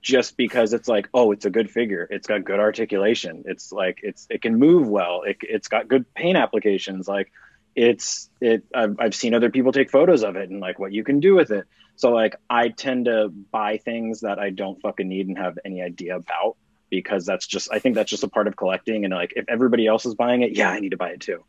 just 0.00 0.36
because 0.36 0.72
it's 0.72 0.88
like 0.88 1.08
oh 1.14 1.32
it's 1.32 1.44
a 1.44 1.50
good 1.50 1.70
figure. 1.70 2.06
It's 2.10 2.26
got 2.26 2.44
good 2.44 2.60
articulation. 2.60 3.44
It's 3.46 3.72
like 3.72 4.00
it's 4.02 4.26
it 4.30 4.42
can 4.42 4.58
move 4.58 4.88
well. 4.88 5.22
It, 5.22 5.38
it's 5.42 5.68
got 5.68 5.88
good 5.88 6.12
paint 6.14 6.36
applications. 6.36 7.08
Like 7.08 7.32
it's 7.74 8.28
it 8.40 8.64
I've, 8.74 8.96
I've 8.98 9.14
seen 9.14 9.34
other 9.34 9.50
people 9.50 9.72
take 9.72 9.90
photos 9.90 10.22
of 10.22 10.36
it 10.36 10.50
and 10.50 10.60
like 10.60 10.78
what 10.78 10.92
you 10.92 11.04
can 11.04 11.20
do 11.20 11.34
with 11.34 11.50
it. 11.50 11.66
So 11.96 12.10
like 12.10 12.36
i 12.50 12.68
tend 12.68 13.06
to 13.06 13.28
buy 13.28 13.78
things 13.78 14.20
that 14.20 14.38
i 14.38 14.50
don't 14.50 14.80
fucking 14.82 15.08
need 15.08 15.28
and 15.28 15.38
have 15.38 15.58
any 15.64 15.80
idea 15.80 16.16
about 16.16 16.56
because 16.90 17.24
that's 17.24 17.46
just 17.46 17.72
i 17.72 17.78
think 17.78 17.94
that's 17.94 18.10
just 18.10 18.22
a 18.22 18.28
part 18.28 18.48
of 18.48 18.56
collecting. 18.56 19.04
And 19.06 19.14
like 19.14 19.32
if 19.34 19.46
everybody 19.48 19.86
else 19.86 20.04
is 20.04 20.14
buying 20.14 20.42
it 20.42 20.54
yeah 20.54 20.70
i 20.70 20.78
need 20.78 20.90
to 20.90 20.98
buy 20.98 21.10
it 21.10 21.20
too 21.20 21.42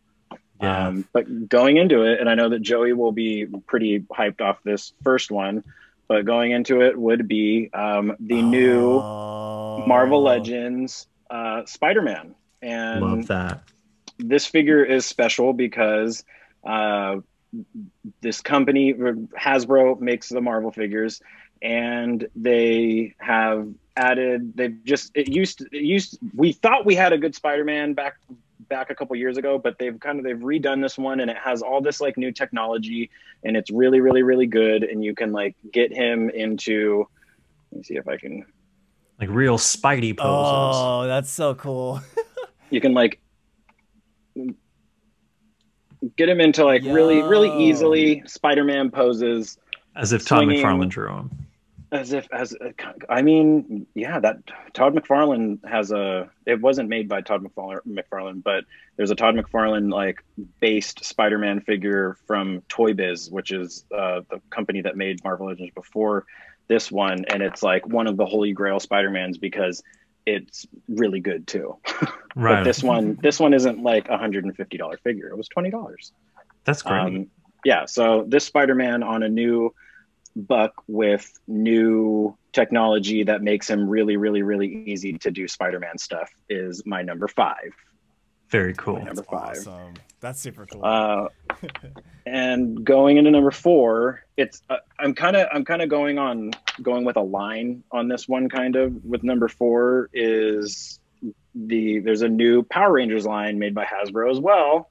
yeah. 0.62 0.88
Um, 0.88 1.08
but 1.14 1.50
going 1.50 1.78
into 1.78 2.04
it, 2.04 2.20
and 2.20 2.30
I 2.30 2.36
know 2.36 2.50
that 2.50 2.62
Joey 2.62 2.94
will 2.94 3.12
be 3.12 3.46
pretty 3.68 4.00
hyped 4.00 4.42
off 4.42 4.58
this 4.64 4.94
first 5.04 5.32
one, 5.32 5.64
but 6.08 6.26
going 6.26 6.52
into 6.52 6.82
it 6.82 6.98
would 6.98 7.28
be 7.28 7.70
um, 7.74 8.16
the 8.20 8.42
new 8.42 9.00
oh. 9.00 9.84
Marvel 9.86 10.24
Legends 10.24 11.08
uh, 11.30 11.66
Spider 11.66 12.02
Man. 12.02 12.36
And 12.62 13.02
love 13.02 13.28
that. 13.28 13.64
This 14.18 14.48
figure 14.48 14.84
is 14.84 15.06
special 15.06 15.54
because 15.54 16.24
uh, 16.64 17.18
this 18.22 18.42
company, 18.42 18.94
Hasbro, 18.94 20.00
makes 20.00 20.30
the 20.30 20.42
Marvel 20.42 20.72
figures, 20.72 21.22
and 21.62 22.28
they 22.36 23.14
have 23.20 23.68
added. 23.96 24.54
They've 24.56 24.84
just 24.84 25.12
it 25.14 25.28
used 25.28 25.62
it 25.72 25.84
used. 25.84 26.18
We 26.36 26.54
thought 26.54 26.86
we 26.86 26.96
had 26.96 27.14
a 27.14 27.18
good 27.18 27.36
Spider 27.36 27.64
Man 27.64 27.94
back 27.94 28.16
back 28.70 28.90
a 28.90 28.96
couple 28.96 29.16
years 29.16 29.38
ago, 29.38 29.58
but 29.58 29.78
they've 29.80 30.00
kind 30.00 30.20
of 30.20 30.26
they've 30.26 30.38
redone 30.38 30.82
this 30.82 30.98
one 30.98 31.20
and 31.20 31.30
it 31.30 31.38
has 31.38 31.62
all 31.62 31.82
this 31.82 32.02
like 32.02 32.18
new 32.18 32.32
technology 32.32 33.10
and 33.44 33.56
it's 33.56 33.72
really 33.72 34.00
really 34.00 34.24
really 34.24 34.48
good 34.48 34.84
and 34.84 35.04
you 35.04 35.16
can 35.16 35.32
like 35.32 35.56
get 35.72 35.94
him 35.94 36.30
into 36.30 37.08
let 37.72 37.78
me 37.78 37.84
see 37.84 37.96
if 37.96 38.08
I 38.08 38.18
can 38.18 38.46
like 39.20 39.30
real 39.30 39.58
Spidey 39.58 40.16
poses. 40.16 40.78
Oh, 40.80 41.08
that's 41.08 41.32
so 41.32 41.56
cool. 41.56 42.02
you 42.70 42.82
can 42.82 42.94
like 42.94 43.20
get 46.16 46.30
him 46.30 46.40
into 46.40 46.64
like 46.64 46.84
Yo. 46.84 46.94
really 46.94 47.22
really 47.22 47.52
easily 47.64 48.24
Spider-Man 48.28 48.92
poses 48.92 49.58
as 49.96 50.14
if 50.14 50.26
Todd 50.26 50.44
McFarlane 50.44 50.90
drew 50.90 51.12
him 51.12 51.47
as 51.92 52.12
if 52.12 52.28
as 52.32 52.56
i 53.10 53.22
mean 53.22 53.88
yeah 53.94 54.20
that 54.20 54.38
todd 54.74 54.94
mcfarlane 54.94 55.64
has 55.66 55.92
a 55.92 56.30
it 56.46 56.60
wasn't 56.60 56.88
made 56.88 57.08
by 57.08 57.22
todd 57.22 57.44
mcfarlane 57.44 58.44
but 58.44 58.66
there's 58.98 59.12
a 59.12 59.16
todd 59.16 59.36
mcfarlane 59.36 59.92
like 59.92 60.24
based 60.60 61.06
spider-man 61.06 61.62
figure 61.62 62.18
from 62.26 62.62
toy 62.68 62.94
biz 62.94 63.32
which 63.32 63.52
is 63.52 63.86
uh, 63.96 64.22
the 64.30 64.42
company 64.50 64.82
that 64.82 64.98
made 64.98 65.24
marvel 65.24 65.48
legends 65.48 65.74
before 65.74 66.26
this 66.68 66.92
one 66.92 67.24
and 67.26 67.42
it's 67.42 67.64
like 67.64 67.88
one 67.88 68.08
of 68.08 68.18
the 68.18 68.26
holy 68.26 68.52
grail 68.52 68.80
spider-mans 68.80 69.38
because 69.38 69.82
it's 70.28 70.68
really 70.88 71.20
good 71.20 71.48
too. 71.48 71.78
Right. 72.36 72.58
but 72.58 72.66
this 72.66 72.84
one 72.84 73.18
this 73.24 73.40
one 73.40 73.56
isn't 73.56 73.82
like 73.82 74.10
a 74.10 74.18
hundred 74.20 74.46
and 74.46 74.56
fifty 74.56 74.78
dollar 74.78 74.98
figure. 74.98 75.28
It 75.30 75.36
was 75.36 75.48
twenty 75.48 75.72
dollars. 75.72 76.12
That's 76.66 76.84
great. 76.84 77.00
Um, 77.00 77.32
yeah 77.66 77.86
so 77.88 78.26
this 78.28 78.46
spider-man 78.46 79.02
on 79.02 79.24
a 79.24 79.28
new 79.28 79.74
Buck 80.38 80.84
with 80.88 81.40
new 81.48 82.38
technology 82.54 83.24
that 83.24 83.42
makes 83.42 83.70
him 83.70 83.90
really, 83.90 84.18
really, 84.18 84.44
really 84.44 84.84
easy 84.86 85.14
to 85.20 85.32
do 85.32 85.48
Spider-Man 85.48 85.98
stuff 85.98 86.30
is 86.50 86.86
my 86.86 87.02
number 87.02 87.28
five. 87.28 87.74
Very 88.50 88.74
cool. 88.76 89.00
My 89.00 89.04
number 89.04 89.24
five. 89.24 89.58
Awesome. 89.58 89.94
That's 90.20 90.40
super 90.40 90.66
cool. 90.66 90.84
Uh, 90.84 91.28
and 92.26 92.84
going 92.84 93.18
into 93.18 93.30
number 93.30 93.52
four, 93.52 94.24
it's 94.38 94.62
uh, 94.70 94.78
I'm 95.00 95.14
kind 95.14 95.36
of 95.36 95.48
I'm 95.52 95.66
kind 95.66 95.82
of 95.82 95.90
going 95.90 96.18
on 96.18 96.52
going 96.82 97.04
with 97.04 97.18
a 97.18 97.22
line 97.22 97.84
on 97.92 98.08
this 98.08 98.28
one. 98.28 98.48
Kind 98.48 98.76
of 98.76 99.04
with 99.04 99.24
number 99.24 99.48
four 99.48 100.10
is 100.14 101.00
the 101.54 102.00
there's 102.00 102.22
a 102.22 102.30
new 102.30 102.64
Power 102.64 102.94
Rangers 102.94 103.26
line 103.26 103.60
made 103.60 103.76
by 103.76 103.86
Hasbro 103.86 104.32
as 104.32 104.40
well, 104.40 104.90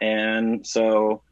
and 0.00 0.64
so 0.66 1.22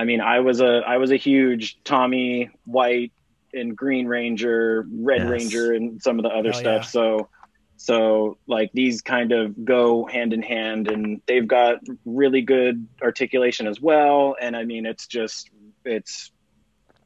I 0.00 0.04
mean 0.04 0.20
I 0.20 0.40
was 0.40 0.60
a 0.60 0.82
I 0.86 0.96
was 0.96 1.10
a 1.10 1.16
huge 1.16 1.76
Tommy 1.84 2.48
White 2.64 3.12
and 3.52 3.76
Green 3.76 4.06
Ranger, 4.06 4.86
Red 4.90 5.22
Yes. 5.22 5.30
Ranger, 5.30 5.72
and 5.74 6.00
some 6.02 6.18
of 6.18 6.22
the 6.22 6.30
other 6.30 6.52
Hell 6.52 6.60
stuff. 6.60 6.82
yeah. 6.84 6.88
So 6.88 7.28
so 7.76 8.38
like 8.46 8.70
these 8.72 9.02
kind 9.02 9.32
of 9.32 9.64
go 9.64 10.06
hand 10.06 10.32
in 10.32 10.42
hand, 10.42 10.88
and 10.88 11.20
they've 11.26 11.46
got 11.48 11.76
really 12.04 12.42
good 12.42 12.86
articulation 13.02 13.66
as 13.66 13.80
well. 13.80 14.36
And 14.40 14.56
I 14.56 14.64
mean, 14.64 14.86
it's 14.86 15.06
just 15.06 15.50
it's 15.84 16.30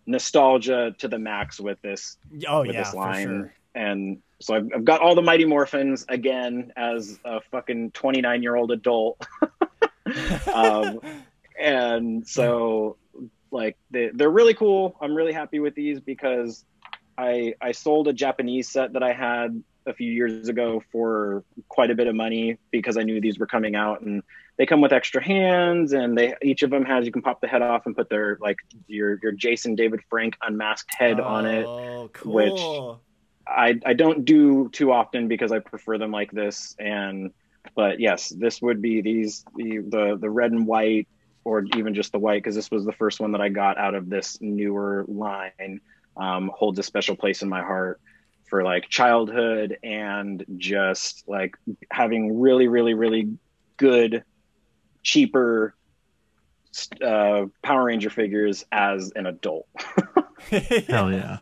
nostalgia 0.06 0.94
to 0.98 1.08
the 1.08 1.18
max 1.18 1.58
with 1.60 1.80
this 1.82 2.16
Oh 2.46 2.60
with 2.62 2.72
yeah, 2.74 2.82
this 2.82 2.90
for 2.90 2.96
line. 2.96 3.24
sure. 3.26 3.54
And 3.74 4.18
so 4.40 4.54
I've, 4.54 4.68
I've 4.74 4.84
got 4.84 5.00
all 5.00 5.14
the 5.14 5.22
Mighty 5.22 5.46
Morphins 5.46 6.04
again 6.08 6.72
as 6.76 7.18
a 7.24 7.40
fucking 7.50 7.90
29 7.92 8.42
year 8.42 8.54
old 8.54 8.70
adult. 8.70 9.20
um, 10.54 11.00
and 11.58 12.22
hmm. 12.22 12.26
so 12.26 12.96
like 13.50 13.76
they, 13.90 14.10
they're 14.12 14.30
really 14.30 14.54
cool. 14.54 14.96
I'm 15.00 15.14
really 15.14 15.32
happy 15.32 15.60
with 15.60 15.74
these 15.74 16.00
because 16.00 16.64
I 17.16 17.54
I 17.60 17.72
sold 17.72 18.08
a 18.08 18.12
Japanese 18.12 18.68
set 18.68 18.92
that 18.94 19.02
I 19.02 19.12
had 19.12 19.62
a 19.86 19.92
few 19.92 20.10
years 20.10 20.48
ago 20.48 20.82
for 20.90 21.44
quite 21.68 21.90
a 21.90 21.94
bit 21.94 22.06
of 22.06 22.14
money 22.14 22.58
because 22.70 22.96
I 22.96 23.02
knew 23.02 23.20
these 23.20 23.38
were 23.38 23.46
coming 23.46 23.76
out 23.76 24.00
and 24.00 24.22
they 24.56 24.66
come 24.66 24.80
with 24.80 24.92
extra 24.92 25.22
hands 25.22 25.92
and 25.92 26.16
they 26.16 26.34
each 26.42 26.62
of 26.62 26.70
them 26.70 26.84
has 26.84 27.04
you 27.04 27.12
can 27.12 27.22
pop 27.22 27.40
the 27.40 27.46
head 27.46 27.62
off 27.62 27.86
and 27.86 27.94
put 27.94 28.08
their 28.08 28.38
like 28.40 28.56
your 28.86 29.18
your 29.22 29.32
Jason 29.32 29.74
David 29.74 30.00
Frank 30.08 30.36
unmasked 30.42 30.94
head 30.94 31.20
on 31.20 31.46
it 31.46 31.66
Oh, 31.66 32.10
which- 32.24 32.98
I 33.46 33.78
I 33.84 33.92
don't 33.94 34.24
do 34.24 34.68
too 34.70 34.92
often 34.92 35.28
because 35.28 35.52
I 35.52 35.58
prefer 35.58 35.98
them 35.98 36.10
like 36.10 36.32
this. 36.32 36.74
And 36.78 37.32
but 37.74 38.00
yes, 38.00 38.28
this 38.28 38.60
would 38.62 38.80
be 38.80 39.00
these 39.00 39.44
the 39.54 39.78
the, 39.78 40.18
the 40.20 40.30
red 40.30 40.52
and 40.52 40.66
white 40.66 41.08
or 41.44 41.64
even 41.76 41.94
just 41.94 42.12
the 42.12 42.18
white 42.18 42.42
because 42.42 42.54
this 42.54 42.70
was 42.70 42.84
the 42.84 42.92
first 42.92 43.20
one 43.20 43.32
that 43.32 43.40
I 43.40 43.48
got 43.48 43.78
out 43.78 43.94
of 43.94 44.08
this 44.08 44.38
newer 44.40 45.04
line. 45.08 45.80
Um, 46.16 46.50
holds 46.54 46.78
a 46.78 46.82
special 46.82 47.16
place 47.16 47.42
in 47.42 47.48
my 47.48 47.60
heart 47.60 48.00
for 48.48 48.62
like 48.62 48.88
childhood 48.88 49.78
and 49.82 50.44
just 50.58 51.24
like 51.26 51.56
having 51.90 52.38
really 52.38 52.68
really 52.68 52.94
really 52.94 53.36
good 53.76 54.22
cheaper 55.02 55.74
uh, 57.02 57.46
Power 57.62 57.84
Ranger 57.84 58.10
figures 58.10 58.64
as 58.72 59.12
an 59.14 59.26
adult. 59.26 59.66
Hell 60.88 61.12
yeah. 61.12 61.38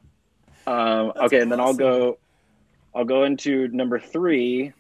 Um, 0.67 1.13
That's 1.15 1.27
okay, 1.27 1.41
and 1.41 1.51
then 1.51 1.61
I'll 1.61 1.75
go. 1.75 2.19
I'll 2.95 3.05
go 3.05 3.25
into 3.25 3.69
number 3.69 3.99
three. 3.99 4.73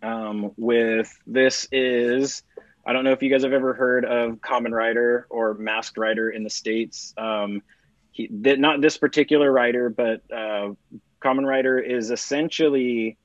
Um, 0.00 0.52
with 0.56 1.12
this 1.26 1.66
is 1.72 2.44
I 2.88 2.94
don't 2.94 3.04
know 3.04 3.12
if 3.12 3.22
you 3.22 3.28
guys 3.28 3.42
have 3.42 3.52
ever 3.52 3.74
heard 3.74 4.06
of 4.06 4.36
Kamen 4.36 4.72
Rider 4.72 5.26
or 5.28 5.52
Masked 5.52 5.98
Rider 5.98 6.30
in 6.30 6.42
the 6.42 6.48
states. 6.48 7.12
Um, 7.18 7.60
he 8.12 8.28
th- 8.28 8.58
not 8.58 8.80
this 8.80 8.96
particular 8.96 9.52
writer, 9.52 9.90
but 9.90 10.22
uh, 10.32 10.72
Kamen 11.20 11.46
Rider 11.46 11.78
is 11.78 12.10
essentially 12.10 13.18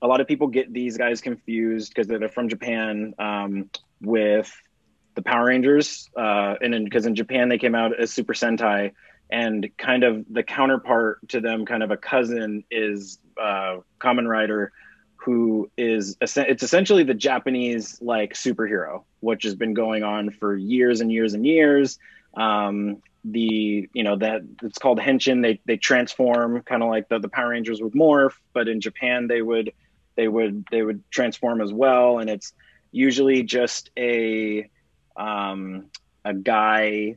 a 0.00 0.06
lot 0.06 0.22
of 0.22 0.26
people 0.26 0.46
get 0.46 0.72
these 0.72 0.96
guys 0.96 1.20
confused 1.20 1.92
because 1.94 2.06
they're 2.06 2.30
from 2.30 2.48
Japan 2.48 3.12
um, 3.18 3.68
with 4.00 4.50
the 5.16 5.20
Power 5.20 5.48
Rangers, 5.48 6.08
uh, 6.16 6.54
and 6.62 6.82
because 6.82 7.04
in 7.04 7.14
Japan 7.14 7.50
they 7.50 7.58
came 7.58 7.74
out 7.74 8.00
as 8.00 8.10
Super 8.10 8.32
Sentai, 8.32 8.92
and 9.30 9.68
kind 9.76 10.02
of 10.02 10.24
the 10.30 10.42
counterpart 10.42 11.28
to 11.28 11.42
them, 11.42 11.66
kind 11.66 11.82
of 11.82 11.90
a 11.90 11.98
cousin, 11.98 12.64
is 12.70 13.18
uh, 13.38 13.80
Kamen 14.00 14.26
Rider, 14.26 14.72
who 15.24 15.70
is 15.78 16.18
it's 16.20 16.62
essentially 16.62 17.02
the 17.02 17.14
Japanese 17.14 17.98
like 18.02 18.34
superhero, 18.34 19.04
which 19.20 19.44
has 19.44 19.54
been 19.54 19.72
going 19.72 20.02
on 20.02 20.28
for 20.28 20.54
years 20.54 21.00
and 21.00 21.10
years 21.10 21.32
and 21.32 21.46
years. 21.46 21.98
Um, 22.34 23.02
the 23.24 23.88
you 23.94 24.04
know 24.04 24.16
that 24.16 24.42
it's 24.62 24.78
called 24.78 24.98
henshin. 24.98 25.40
They 25.40 25.60
they 25.64 25.78
transform 25.78 26.60
kind 26.62 26.82
of 26.82 26.90
like 26.90 27.08
the, 27.08 27.20
the 27.20 27.30
Power 27.30 27.50
Rangers 27.50 27.80
would 27.80 27.94
morph, 27.94 28.34
but 28.52 28.68
in 28.68 28.82
Japan 28.82 29.26
they 29.26 29.40
would 29.40 29.72
they 30.14 30.28
would 30.28 30.66
they 30.70 30.82
would 30.82 31.02
transform 31.10 31.62
as 31.62 31.72
well, 31.72 32.18
and 32.18 32.28
it's 32.28 32.52
usually 32.92 33.44
just 33.44 33.90
a 33.96 34.68
um, 35.16 35.86
a 36.26 36.34
guy 36.34 37.16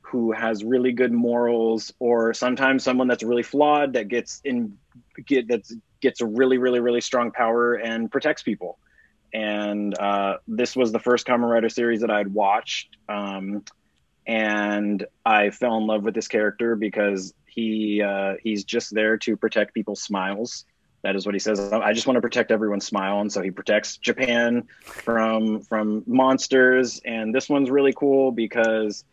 who 0.00 0.32
has 0.32 0.64
really 0.64 0.92
good 0.92 1.12
morals, 1.12 1.92
or 1.98 2.32
sometimes 2.32 2.82
someone 2.82 3.08
that's 3.08 3.22
really 3.22 3.42
flawed 3.42 3.92
that 3.92 4.08
gets 4.08 4.40
in 4.42 4.78
get 5.26 5.48
that's 5.48 5.74
gets 6.02 6.20
a 6.20 6.26
really 6.26 6.58
really 6.58 6.80
really 6.80 7.00
strong 7.00 7.30
power 7.30 7.74
and 7.74 8.10
protects 8.10 8.42
people. 8.42 8.78
And 9.32 9.98
uh, 9.98 10.38
this 10.46 10.76
was 10.76 10.92
the 10.92 10.98
first 10.98 11.26
Kamen 11.26 11.50
Rider 11.50 11.70
series 11.70 12.02
that 12.02 12.10
I'd 12.10 12.28
watched, 12.28 12.98
um, 13.08 13.64
and 14.26 15.06
I 15.24 15.48
fell 15.48 15.78
in 15.78 15.86
love 15.86 16.04
with 16.04 16.14
this 16.14 16.28
character 16.28 16.76
because 16.76 17.32
he 17.46 18.02
uh, 18.02 18.34
he's 18.42 18.64
just 18.64 18.94
there 18.94 19.16
to 19.18 19.36
protect 19.36 19.72
people's 19.72 20.02
smiles. 20.02 20.66
That 21.02 21.16
is 21.16 21.26
what 21.26 21.34
he 21.34 21.38
says. 21.38 21.58
I 21.58 21.92
just 21.92 22.06
want 22.06 22.16
to 22.16 22.20
protect 22.20 22.50
everyone's 22.50 22.86
smile, 22.86 23.20
and 23.20 23.32
so 23.32 23.42
he 23.42 23.50
protects 23.50 23.96
Japan 23.96 24.68
from 24.82 25.60
from 25.62 26.04
monsters. 26.06 27.00
And 27.04 27.34
this 27.34 27.48
one's 27.48 27.70
really 27.70 27.92
cool 27.92 28.30
because 28.30 29.04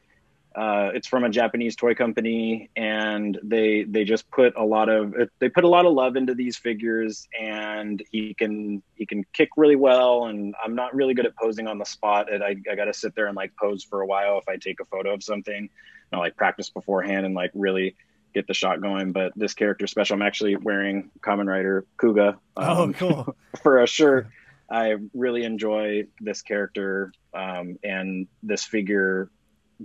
uh, 0.56 0.89
it's 0.95 1.08
from 1.08 1.24
a 1.24 1.30
Japanese 1.30 1.76
toy 1.76 1.93
company, 1.93 2.70
and 2.76 3.39
they 3.43 3.84
they 3.84 4.04
just 4.04 4.30
put 4.32 4.56
a 4.58 4.64
lot 4.64 4.89
of 4.89 5.14
they 5.39 5.47
put 5.47 5.64
a 5.64 5.68
lot 5.68 5.86
of 5.86 5.93
love 5.93 6.16
into 6.16 6.34
these 6.34 6.58
figures. 6.58 7.28
And 7.39 8.02
he 8.12 8.34
can 8.34 8.82
he 8.95 9.06
can 9.06 9.26
kick 9.34 9.50
really 9.58 9.76
well. 9.76 10.26
And 10.26 10.56
I'm 10.64 10.76
not 10.76 10.95
really 10.95 11.14
good 11.14 11.28
at 11.28 11.36
posing 11.36 11.68
on 11.68 11.78
the 11.78 11.86
spot. 11.86 12.32
And 12.32 12.43
I 12.43 12.56
I 12.70 12.76
got 12.76 12.86
to 12.86 12.93
sit 12.93 13.16
there 13.16 13.28
and 13.28 13.36
like 13.36 13.54
pose 13.58 13.84
for 13.84 14.02
a 14.02 14.08
while 14.08 14.39
if 14.39 14.50
I 14.50 14.58
take 14.58 14.80
a 14.80 14.86
photo 14.86 15.14
of 15.14 15.24
something. 15.24 15.56
And 15.56 15.70
I 16.12 16.18
like 16.18 16.36
practice 16.36 16.70
beforehand 16.72 17.28
and 17.28 17.36
like 17.36 17.52
really 17.54 17.95
get 18.34 18.47
the 18.47 18.54
shot 18.56 18.82
going. 18.82 19.12
But 19.12 19.34
this 19.36 19.54
character 19.54 19.86
special, 19.86 20.16
I'm 20.16 20.24
actually 20.24 20.56
wearing 20.56 21.12
Kamen 21.20 21.47
Rider 21.47 21.86
Kuuga 21.97 22.38
oh, 22.58 22.84
um, 22.84 22.93
cool. 22.95 23.36
for 23.62 23.84
a 23.84 23.88
shirt. 23.88 24.28
I 24.72 24.95
really 25.14 25.43
enjoy 25.43 26.06
this 26.22 26.41
character 26.41 27.12
um, 27.34 27.78
and 27.84 28.28
this 28.43 28.64
figure 28.64 29.30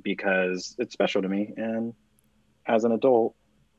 because 0.03 0.75
it's 0.79 0.93
special 0.93 1.23
to 1.23 1.29
me. 1.29 1.53
And 1.57 1.95
as 2.67 2.85
an 2.85 2.93
adult, 2.93 3.35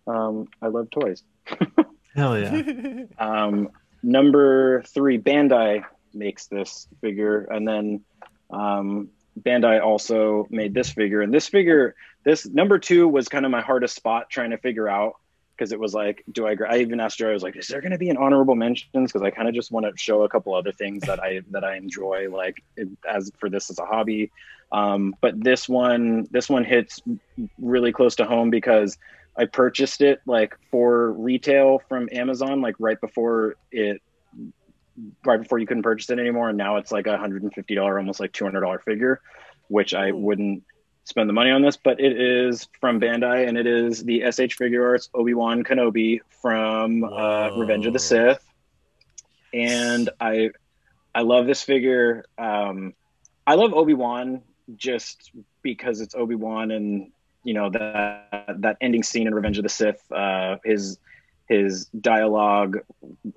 um, 0.08 0.48
I 0.62 0.68
love 0.68 0.90
toys. 0.90 1.24
Hell 2.16 2.40
yeah. 2.40 2.62
Um, 3.20 3.70
number 4.02 4.84
three, 4.84 5.18
Bandai 5.20 5.84
makes 6.14 6.48
this 6.48 6.88
figure, 7.02 7.42
and 7.42 7.68
then 7.68 8.02
um, 8.50 9.10
Bandai 9.40 9.84
also 9.84 10.48
made 10.50 10.74
this 10.74 10.92
figure. 10.92 11.22
And 11.22 11.34
this 11.34 11.48
figure, 11.48 11.96
this 12.24 12.46
number 12.46 12.80
two, 12.80 13.08
was 13.08 13.28
kind 13.28 13.46
of 13.46 13.52
my 13.52 13.62
hardest 13.62 13.96
spot 13.96 14.30
trying 14.30 14.52
to 14.52 14.58
figure 14.58 14.88
out 14.88 15.16
because 15.58 15.72
it 15.72 15.80
was 15.80 15.94
like, 15.94 16.24
do 16.32 16.48
I? 16.48 16.56
I 16.70 16.80
even 16.80 17.00
asked 17.00 17.18
Joe, 17.18 17.30
I 17.30 17.34
was 17.34 17.44
like, 17.44 17.56
is 17.56 17.68
there 17.68 17.82
going 17.82 17.92
to 17.92 17.98
be 17.98 18.10
an 18.10 18.18
honorable 18.18 18.56
mentions? 18.56 19.12
Because 19.12 19.22
I 19.22 19.30
kind 19.30 19.48
of 19.48 19.56
just 19.56 19.72
want 19.72 19.86
to 19.86 19.92
show 19.96 20.24
a 20.24 20.30
couple 20.30 20.54
other 20.54 20.72
things 20.72 21.04
that 21.04 21.22
I 21.22 21.42
that 21.52 21.64
I 21.64 21.76
enjoy, 21.78 22.30
like 22.30 22.64
as 23.08 23.32
for 23.40 23.50
this 23.50 23.70
as 23.70 23.80
a 23.80 23.86
hobby. 23.86 24.32
Um, 24.72 25.16
but 25.22 25.42
this 25.42 25.70
one, 25.70 26.28
this 26.32 26.50
one 26.50 26.66
hits 26.66 27.02
really 27.60 27.92
close 27.92 28.16
to 28.16 28.26
home 28.26 28.50
because 28.50 28.98
I 29.38 29.46
purchased 29.46 30.02
it 30.02 30.22
like 30.26 30.58
for 30.72 31.12
retail 31.14 31.82
from 31.88 32.10
Amazon, 32.12 32.62
like 32.62 32.76
right 32.80 33.00
before 33.00 33.56
it, 33.72 34.02
right 35.26 35.42
before 35.42 35.60
you 35.60 35.68
couldn't 35.68 35.84
purchase 35.84 36.10
it 36.10 36.20
anymore, 36.20 36.50
and 36.50 36.58
now 36.58 36.78
it's 36.78 36.92
like 36.92 37.08
a 37.08 37.18
hundred 37.18 37.44
and 37.44 37.54
fifty 37.54 37.76
dollar, 37.76 37.98
almost 37.98 38.20
like 38.20 38.32
two 38.34 38.46
hundred 38.46 38.62
dollar 38.62 38.80
figure, 38.80 39.22
which 39.68 39.94
I 39.94 40.12
wouldn't 40.12 40.64
spend 41.06 41.30
the 41.30 41.34
money 41.34 41.52
on 41.52 41.62
this. 41.62 41.78
But 41.78 42.00
it 42.00 42.20
is 42.20 42.68
from 42.82 43.00
Bandai, 43.00 43.48
and 43.48 43.58
it 43.58 43.66
is 43.66 44.04
the 44.04 44.20
SH 44.22 44.58
Figuarts 44.58 45.10
Obi 45.14 45.34
Wan 45.34 45.64
Kenobi 45.64 46.20
from 46.42 47.04
uh, 47.04 47.52
Revenge 47.58 47.86
of 47.86 47.94
the 47.94 48.00
Sith, 48.00 48.46
and 49.54 50.10
I, 50.20 50.52
I 51.14 51.22
love 51.22 51.48
this 51.48 51.64
figure. 51.64 52.26
Um, 52.38 52.94
I 53.48 53.56
love 53.56 53.74
Obi 53.74 53.94
Wan 53.94 54.42
just 54.76 55.32
because 55.62 56.02
it's 56.02 56.16
Obi 56.16 56.36
Wan 56.36 56.72
and 56.72 57.12
you 57.44 57.54
know 57.54 57.70
that 57.70 58.56
that 58.62 58.78
ending 58.82 59.04
scene 59.04 59.28
in 59.28 59.34
Revenge 59.34 59.58
of 59.58 59.64
the 59.64 59.70
Sith, 59.70 60.12
uh, 60.12 60.58
his 60.66 60.98
his 61.48 61.86
dialogue 61.86 62.80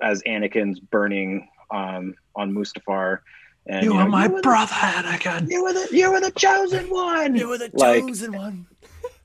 as 0.00 0.22
Anakin's 0.22 0.80
burning 0.80 1.48
um, 1.70 2.14
on 2.34 2.52
Mustafar. 2.52 3.20
And, 3.68 3.84
you 3.84 3.90
know, 3.92 3.98
are 4.00 4.08
my 4.08 4.26
were 4.28 4.36
the- 4.36 4.42
brother, 4.42 4.72
Anakin. 4.72 5.50
you 5.50 5.62
were 5.62 5.72
the 5.74 5.88
you 5.92 6.10
were 6.10 6.20
the 6.20 6.30
chosen 6.30 6.88
one. 6.88 7.36
you 7.36 7.48
were 7.48 7.58
the 7.58 7.70
Like- 7.74 8.02
chosen 8.02 8.32
one. 8.32 8.66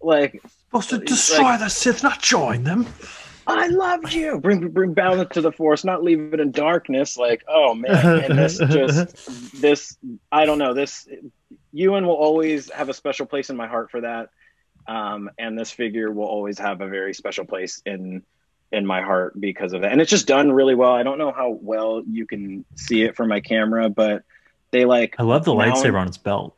Like 0.01 0.41
Supposed 0.67 0.89
to 0.89 0.95
Like- 0.97 1.05
destroy 1.05 1.57
the 1.57 1.69
Sith, 1.69 2.03
not 2.03 2.21
join 2.21 2.63
them. 2.63 2.87
I 3.45 3.67
loved 3.67 4.13
you. 4.13 4.39
Bring 4.39 4.69
bring 4.69 4.93
balance 4.93 5.29
to 5.33 5.41
the 5.41 5.51
force, 5.51 5.83
not 5.83 6.03
leave 6.03 6.33
it 6.33 6.39
in 6.39 6.51
darkness. 6.51 7.17
Like 7.17 7.43
oh 7.47 7.73
man, 7.75 8.19
and 8.23 8.37
this 8.39 8.57
just 8.69 9.61
this 9.61 9.97
I 10.31 10.45
don't 10.45 10.57
know 10.59 10.73
this 10.73 11.07
Ewan 11.71 12.05
will 12.05 12.15
always 12.15 12.71
have 12.71 12.89
a 12.89 12.93
special 12.93 13.25
place 13.25 13.49
in 13.49 13.55
my 13.57 13.67
heart 13.67 13.91
for 13.91 14.01
that. 14.01 14.29
Um, 14.87 15.29
and 15.37 15.57
this 15.57 15.71
figure 15.71 16.11
will 16.11 16.25
always 16.27 16.59
have 16.59 16.81
a 16.81 16.87
very 16.87 17.13
special 17.13 17.45
place 17.45 17.81
in 17.85 18.23
in 18.71 18.85
my 18.85 19.01
heart 19.01 19.39
because 19.39 19.73
of 19.73 19.81
that. 19.81 19.91
And 19.91 20.01
it's 20.01 20.09
just 20.09 20.25
done 20.27 20.51
really 20.51 20.73
well. 20.75 20.93
I 20.93 21.03
don't 21.03 21.17
know 21.19 21.31
how 21.31 21.51
well 21.61 22.01
you 22.09 22.25
can 22.25 22.65
see 22.75 23.03
it 23.03 23.15
from 23.15 23.29
my 23.29 23.39
camera, 23.39 23.89
but 23.89 24.23
they 24.73 24.83
like 24.83 25.15
I 25.17 25.23
love 25.23 25.45
the 25.45 25.53
lightsaber 25.53 25.97
on 25.99 26.07
its 26.09 26.17
belt. 26.17 26.57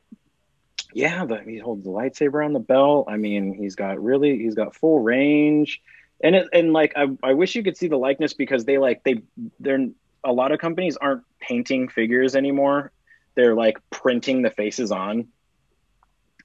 yeah, 0.94 1.26
the, 1.26 1.42
he 1.44 1.60
holds 1.60 1.84
the 1.84 1.92
lightsaber 1.92 2.44
on 2.44 2.54
the 2.54 2.60
belt. 2.60 3.06
I 3.10 3.18
mean, 3.18 3.54
he's 3.54 3.76
got 3.76 4.02
really 4.02 4.38
he's 4.40 4.56
got 4.56 4.76
full 4.76 5.02
range. 5.02 5.82
And 6.24 6.36
it, 6.36 6.48
and 6.54 6.74
like 6.74 6.94
I, 6.96 7.08
I 7.22 7.34
wish 7.34 7.54
you 7.56 7.62
could 7.64 7.78
see 7.78 7.88
the 7.90 7.98
likeness 7.98 8.34
because 8.34 8.66
they 8.66 8.78
like 8.78 9.04
they 9.04 9.22
they're 9.60 9.90
a 10.24 10.32
lot 10.34 10.52
of 10.52 10.60
companies 10.60 10.98
aren't 10.98 11.24
painting 11.40 11.90
figures 11.90 12.36
anymore. 12.36 12.92
They're 13.36 13.54
like 13.54 13.78
printing 13.92 14.42
the 14.42 14.50
faces 14.50 14.92
on. 14.92 15.28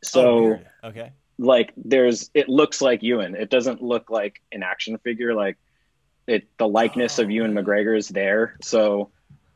So 0.03 0.59
Oh, 0.85 0.89
okay. 0.89 1.13
like 1.39 1.73
there's 1.77 2.31
it 2.35 2.49
looks 2.49 2.81
like 2.83 3.03
Ewan. 3.03 3.37
It 3.37 3.49
doesn't 3.49 3.81
look 3.83 4.11
like 4.11 4.43
an 4.51 4.63
action 4.65 4.99
figure. 4.99 5.35
Like 5.35 5.57
it 6.27 6.49
the 6.59 6.67
likeness 6.69 7.19
of 7.21 7.31
Ewan 7.31 7.55
McGregor 7.55 7.97
is 7.97 8.09
there. 8.09 8.57
So 8.63 9.11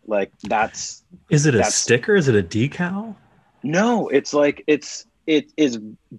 like 0.06 0.30
that's 0.42 1.02
Is 1.30 1.46
it 1.46 1.54
a 1.54 1.58
That's- 1.58 1.74
sticker? 1.74 2.14
Is 2.16 2.28
it 2.28 2.34
a 2.36 2.42
decal? 2.42 3.16
no, 3.62 4.08
it's 4.08 4.34
like 4.34 4.62
it's 4.66 5.06
it 5.26 5.50
is 5.56 5.78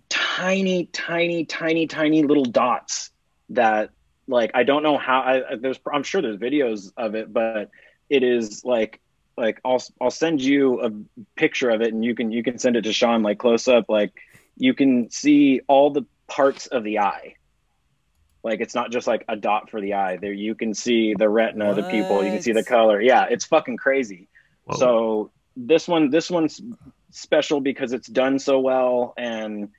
tiny, 0.10 0.86
tiny, 0.88 1.46
tiny, 1.46 1.86
tiny 1.88 2.24
little 2.24 2.46
dots 2.46 3.12
that 3.50 3.92
like 4.28 4.52
I 4.56 4.64
don't 4.64 4.82
know 4.84 4.98
how 4.98 5.20
I 5.22 5.52
I- 5.52 5.56
there's 5.58 5.80
I'm 5.92 6.04
sure 6.04 6.22
there's 6.22 6.38
videos 6.38 6.92
of 6.98 7.16
it, 7.16 7.32
but 7.32 7.70
it 8.10 8.24
is 8.24 8.64
like 8.66 9.00
like 9.38 9.60
I'll 9.64 9.84
I'll 10.02 10.10
send 10.12 10.42
you 10.42 10.82
a 10.82 10.92
picture 11.40 11.70
of 11.70 11.82
it 11.82 11.94
and 11.94 12.04
you 12.04 12.16
can 12.16 12.32
you 12.32 12.42
can 12.42 12.58
send 12.58 12.76
it 12.78 12.82
to 12.84 12.94
Sean 12.94 13.22
like 13.22 13.38
close 13.38 13.68
up 13.68 13.86
like 13.90 14.14
you 14.58 14.74
can 14.74 15.10
see 15.12 15.62
all 15.68 15.92
the 15.92 16.04
parts 16.28 16.66
of 16.68 16.84
the 16.84 17.00
eye. 17.00 17.36
Like 18.46 18.62
it's 18.62 18.76
not 18.76 18.92
just 18.92 19.08
like 19.08 19.26
a 19.28 19.36
dot 19.36 19.72
for 19.72 19.82
the 19.82 19.96
eye. 19.96 20.18
There 20.18 20.32
you 20.32 20.54
can 20.54 20.74
see 20.76 21.16
the 21.16 21.28
retina, 21.28 21.74
the 21.74 21.82
pupil, 21.84 22.24
you 22.24 22.32
can 22.32 22.42
see 22.42 22.52
the 22.54 22.64
color. 22.64 23.02
Yeah, 23.02 23.26
it's 23.30 23.44
fucking 23.46 23.78
crazy. 23.78 24.30
Whoa. 24.66 24.78
So 24.78 25.32
this 25.58 25.88
one, 25.88 26.12
this 26.12 26.30
one's 26.30 26.62
special 27.10 27.60
because 27.60 27.92
it's 27.92 28.08
done 28.08 28.38
so 28.38 28.60
well, 28.60 29.14
and 29.18 29.70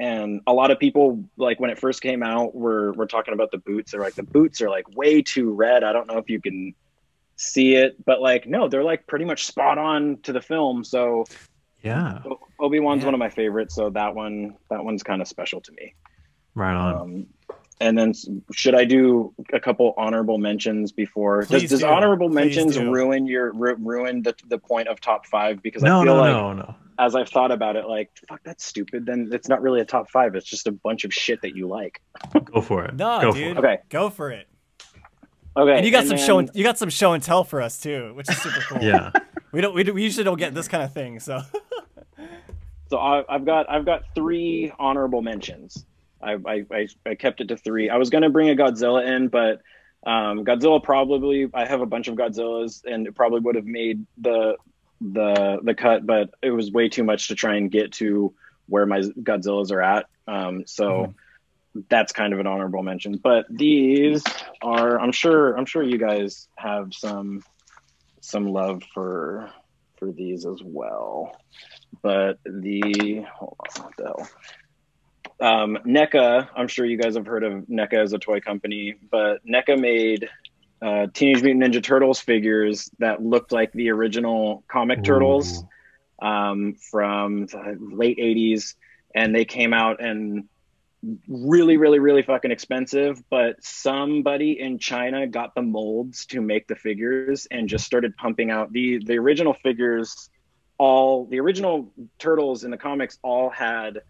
and 0.00 0.40
a 0.46 0.52
lot 0.54 0.70
of 0.70 0.78
people 0.78 1.24
like 1.36 1.60
when 1.60 1.68
it 1.70 1.78
first 1.78 2.00
came 2.00 2.22
out, 2.22 2.54
were 2.54 2.92
were 2.94 3.06
talking 3.06 3.34
about 3.34 3.50
the 3.50 3.58
boots. 3.58 3.92
They're 3.92 4.00
like 4.00 4.14
the 4.14 4.22
boots 4.22 4.62
are 4.62 4.70
like 4.70 4.88
way 4.96 5.20
too 5.20 5.52
red. 5.52 5.84
I 5.84 5.92
don't 5.92 6.06
know 6.06 6.16
if 6.18 6.30
you 6.30 6.40
can 6.40 6.74
see 7.36 7.74
it, 7.74 8.02
but 8.06 8.22
like 8.22 8.46
no, 8.46 8.66
they're 8.68 8.82
like 8.84 9.06
pretty 9.06 9.26
much 9.26 9.44
spot 9.44 9.76
on 9.76 10.18
to 10.22 10.32
the 10.32 10.40
film. 10.40 10.84
So 10.84 11.26
yeah, 11.82 12.20
Obi 12.58 12.80
Wan's 12.80 13.00
Yeah. 13.02 13.08
one 13.08 13.14
of 13.14 13.20
my 13.20 13.28
favorites. 13.28 13.74
So 13.74 13.90
that 13.90 14.14
one, 14.14 14.56
that 14.70 14.82
one's 14.82 15.02
kind 15.02 15.20
of 15.20 15.28
special 15.28 15.60
to 15.60 15.72
me. 15.72 15.94
right 16.54 16.74
on. 16.74 16.94
Um, 16.96 17.26
and 17.80 17.96
then 17.98 18.12
should 18.52 18.74
I 18.74 18.84
do 18.84 19.34
a 19.52 19.60
couple 19.60 19.94
honorable 19.96 20.38
mentions 20.38 20.92
before? 20.92 21.40
Does, 21.42 21.48
Please 21.48 21.70
does 21.70 21.80
do. 21.80 21.86
honorable 21.86 22.28
Please 22.28 22.34
mentions 22.56 22.76
do. 22.76 22.90
ruin 22.90 23.26
your 23.26 23.52
ru- 23.52 23.76
ruin 23.76 24.22
the, 24.22 24.34
the 24.48 24.58
point 24.58 24.88
of 24.88 25.00
top 25.00 25.26
five? 25.26 25.62
Because 25.62 25.82
no, 25.82 26.00
I 26.00 26.04
feel 26.04 26.14
no, 26.16 26.20
like 26.20 26.32
no, 26.32 26.52
no. 26.54 26.74
as 26.98 27.14
I've 27.14 27.28
thought 27.28 27.50
about 27.52 27.76
it, 27.76 27.86
like 27.86 28.10
fuck, 28.28 28.40
that's 28.44 28.64
stupid. 28.64 29.04
Then 29.06 29.28
it's 29.32 29.48
not 29.48 29.60
really 29.62 29.80
a 29.80 29.84
top 29.84 30.10
five. 30.10 30.34
It's 30.34 30.46
just 30.46 30.66
a 30.66 30.72
bunch 30.72 31.04
of 31.04 31.12
shit 31.12 31.42
that 31.42 31.54
you 31.54 31.68
like. 31.68 32.00
Go 32.44 32.60
for 32.60 32.84
it. 32.84 32.94
No, 32.96 33.20
Go 33.20 33.32
dude. 33.32 33.56
for 33.56 33.64
it. 33.64 33.72
Okay, 33.72 33.82
Go 33.90 34.10
for 34.10 34.30
it. 34.30 34.46
okay. 35.56 35.76
And 35.76 35.84
you 35.84 35.92
got 35.92 36.06
some 36.06 36.16
then- 36.16 36.26
show 36.26 36.38
and 36.38 36.50
you 36.54 36.64
got 36.64 36.78
some 36.78 36.90
show 36.90 37.12
and 37.12 37.22
tell 37.22 37.44
for 37.44 37.60
us 37.60 37.78
too, 37.80 38.12
which 38.14 38.28
is 38.30 38.38
super 38.38 38.60
cool. 38.68 38.82
Yeah. 38.82 39.10
We 39.52 39.62
don't 39.62 39.74
we, 39.74 39.84
do, 39.84 39.94
we 39.94 40.02
usually 40.02 40.24
don't 40.24 40.38
get 40.38 40.52
this 40.54 40.68
kind 40.68 40.82
of 40.82 40.92
thing, 40.92 41.18
so 41.18 41.40
So 42.90 42.98
I, 42.98 43.24
I've 43.28 43.44
got 43.44 43.68
I've 43.70 43.84
got 43.86 44.02
three 44.14 44.72
honorable 44.78 45.22
mentions. 45.22 45.86
I, 46.26 46.64
I, 46.70 46.88
I, 47.06 47.14
kept 47.14 47.40
it 47.40 47.48
to 47.48 47.56
three. 47.56 47.90
I 47.90 47.96
was 47.96 48.10
gonna 48.10 48.30
bring 48.30 48.50
a 48.50 48.54
Godzilla 48.54 49.06
in, 49.06 49.28
but 49.28 49.60
um, 50.06 50.44
Godzilla 50.44 50.82
probably 50.82 51.48
I 51.54 51.66
have 51.66 51.80
a 51.80 51.86
bunch 51.86 52.08
of 52.08 52.16
Godzillas, 52.16 52.84
and 52.84 53.06
it 53.06 53.14
probably 53.14 53.40
would 53.40 53.54
have 53.54 53.66
made 53.66 54.06
the 54.18 54.56
the 55.00 55.60
the 55.62 55.74
cut, 55.74 56.06
but 56.06 56.30
it 56.42 56.50
was 56.50 56.70
way 56.70 56.88
too 56.88 57.04
much 57.04 57.28
to 57.28 57.34
try 57.34 57.56
and 57.56 57.70
get 57.70 57.92
to 57.92 58.34
where 58.66 58.86
my 58.86 59.00
Godzillas 59.00 59.70
are 59.70 59.82
at. 59.82 60.06
Um, 60.26 60.64
so 60.66 61.14
that's 61.88 62.12
kind 62.12 62.32
of 62.32 62.40
an 62.40 62.46
honorable 62.46 62.82
mention. 62.82 63.16
But 63.16 63.46
these 63.50 64.24
are 64.62 64.98
I'm 64.98 65.12
sure 65.12 65.56
I'm 65.56 65.66
sure 65.66 65.82
you 65.82 65.98
guys 65.98 66.48
have 66.56 66.92
some 66.92 67.42
some 68.20 68.48
love 68.48 68.82
for 68.94 69.50
for 69.98 70.10
these 70.12 70.44
as 70.44 70.60
well 70.62 71.36
but 72.02 72.38
the 72.44 73.24
hold 73.34 73.56
on, 73.58 73.84
what 73.84 73.96
the 73.96 74.04
hell? 74.04 74.28
Um, 75.40 75.78
NECA, 75.86 76.48
I'm 76.56 76.68
sure 76.68 76.86
you 76.86 76.96
guys 76.96 77.14
have 77.16 77.26
heard 77.26 77.44
of 77.44 77.66
NECA 77.68 77.94
as 77.94 78.12
a 78.12 78.18
toy 78.18 78.40
company, 78.40 78.94
but 79.10 79.44
NECA 79.46 79.78
made 79.78 80.28
uh, 80.80 81.06
Teenage 81.12 81.42
Mutant 81.42 81.64
Ninja 81.64 81.82
Turtles 81.82 82.20
figures 82.20 82.90
that 82.98 83.22
looked 83.22 83.52
like 83.52 83.72
the 83.72 83.90
original 83.90 84.64
comic 84.68 85.04
turtles 85.04 85.64
um, 86.20 86.74
from 86.74 87.46
the 87.46 87.76
late 87.80 88.18
80s, 88.18 88.74
and 89.14 89.34
they 89.34 89.44
came 89.44 89.72
out 89.72 90.02
and 90.02 90.44
really, 91.28 91.76
really, 91.76 91.98
really 91.98 92.22
fucking 92.22 92.50
expensive. 92.50 93.22
But 93.30 93.62
somebody 93.62 94.58
in 94.60 94.78
China 94.78 95.26
got 95.26 95.54
the 95.54 95.62
molds 95.62 96.26
to 96.26 96.40
make 96.40 96.66
the 96.66 96.76
figures 96.76 97.46
and 97.50 97.68
just 97.68 97.84
started 97.84 98.16
pumping 98.16 98.50
out 98.50 98.72
the 98.72 98.98
the 99.04 99.18
original 99.18 99.54
figures 99.54 100.30
all 100.78 101.24
the 101.26 101.40
original 101.40 101.92
turtles 102.18 102.64
in 102.64 102.70
the 102.70 102.76
comics 102.76 103.18
all 103.22 103.48
had 103.48 104.02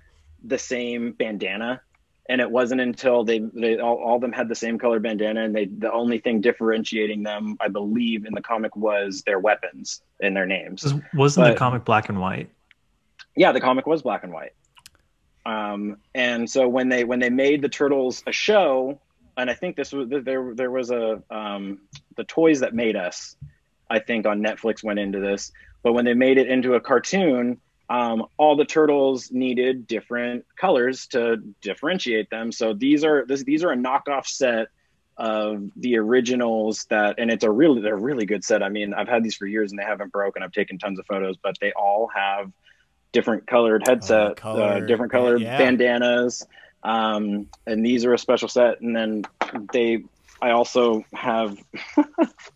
the 0.48 0.58
same 0.58 1.12
bandana. 1.12 1.80
And 2.28 2.40
it 2.40 2.50
wasn't 2.50 2.80
until 2.80 3.22
they 3.24 3.38
they 3.54 3.78
all, 3.78 3.96
all 3.98 4.16
of 4.16 4.20
them 4.20 4.32
had 4.32 4.48
the 4.48 4.54
same 4.54 4.78
color 4.78 4.98
bandana 4.98 5.44
and 5.44 5.54
they 5.54 5.66
the 5.66 5.92
only 5.92 6.18
thing 6.18 6.40
differentiating 6.40 7.22
them 7.22 7.56
i 7.60 7.68
believe 7.68 8.26
in 8.26 8.34
the 8.34 8.42
comic 8.42 8.74
was 8.74 9.22
their 9.22 9.38
weapons 9.38 10.02
and 10.20 10.34
their 10.36 10.44
names. 10.46 10.82
Was- 10.82 10.94
Wasn't 11.14 11.46
the 11.46 11.54
comic 11.54 11.84
black 11.84 12.08
and 12.08 12.20
white? 12.20 12.50
yeah 13.36 13.52
the 13.52 13.60
comic 13.60 13.86
was 13.86 14.02
black 14.02 14.24
and 14.24 14.32
white. 14.32 14.54
Um, 15.44 15.98
and 16.16 16.50
so 16.50 16.66
when 16.66 16.88
they 16.88 17.04
when 17.04 17.20
they 17.20 17.30
made 17.30 17.62
the 17.62 17.68
turtles 17.68 18.24
a 18.26 18.32
show 18.32 19.00
and 19.36 19.48
i 19.48 19.54
think 19.54 19.76
this 19.76 19.92
was 19.92 20.08
there 20.08 20.52
there 20.54 20.70
was 20.72 20.90
a 20.90 21.22
um, 21.30 21.78
the 22.16 22.24
toys 22.24 22.58
that 22.60 22.74
made 22.74 22.96
us 22.96 23.36
i 23.88 24.00
think 24.00 24.26
on 24.26 24.40
netflix 24.42 24.82
went 24.82 24.98
into 24.98 25.20
this 25.20 25.52
but 25.84 25.92
when 25.92 26.04
they 26.04 26.14
made 26.14 26.38
it 26.38 26.48
into 26.48 26.74
a 26.74 26.80
cartoon 26.80 27.60
um, 27.88 28.26
all 28.36 28.56
the 28.56 28.64
turtles 28.64 29.30
needed 29.30 29.86
different 29.86 30.44
colors 30.56 31.06
to 31.08 31.36
differentiate 31.62 32.30
them. 32.30 32.50
So 32.52 32.72
these 32.74 33.04
are 33.04 33.24
this, 33.26 33.44
these 33.44 33.62
are 33.64 33.72
a 33.72 33.76
knockoff 33.76 34.26
set 34.26 34.68
of 35.18 35.70
the 35.76 35.96
originals 35.96 36.84
that 36.90 37.14
and 37.18 37.30
it's 37.30 37.44
a 37.44 37.50
really 37.50 37.80
they're 37.80 37.94
a 37.94 38.00
really 38.00 38.26
good 38.26 38.44
set. 38.44 38.62
I 38.62 38.68
mean 38.68 38.92
i've 38.92 39.08
had 39.08 39.22
these 39.24 39.34
for 39.36 39.46
years 39.46 39.70
and 39.72 39.78
they 39.78 39.84
haven't 39.84 40.12
broken. 40.12 40.42
I've 40.42 40.52
taken 40.52 40.78
tons 40.78 40.98
of 40.98 41.06
photos 41.06 41.36
but 41.42 41.54
they 41.60 41.72
all 41.72 42.08
have 42.14 42.52
different 43.12 43.46
colored 43.46 43.82
headset 43.86 44.32
uh, 44.32 44.34
color. 44.34 44.86
different 44.86 45.12
colored 45.12 45.40
Yeah. 45.40 45.56
bandanas. 45.56 46.46
Um, 46.82 47.46
and 47.66 47.84
these 47.84 48.04
are 48.04 48.12
a 48.12 48.18
special 48.18 48.48
set. 48.48 48.80
And 48.82 48.94
then 48.94 49.22
they 49.72 50.04
i 50.42 50.50
also 50.50 51.02
have 51.14 51.56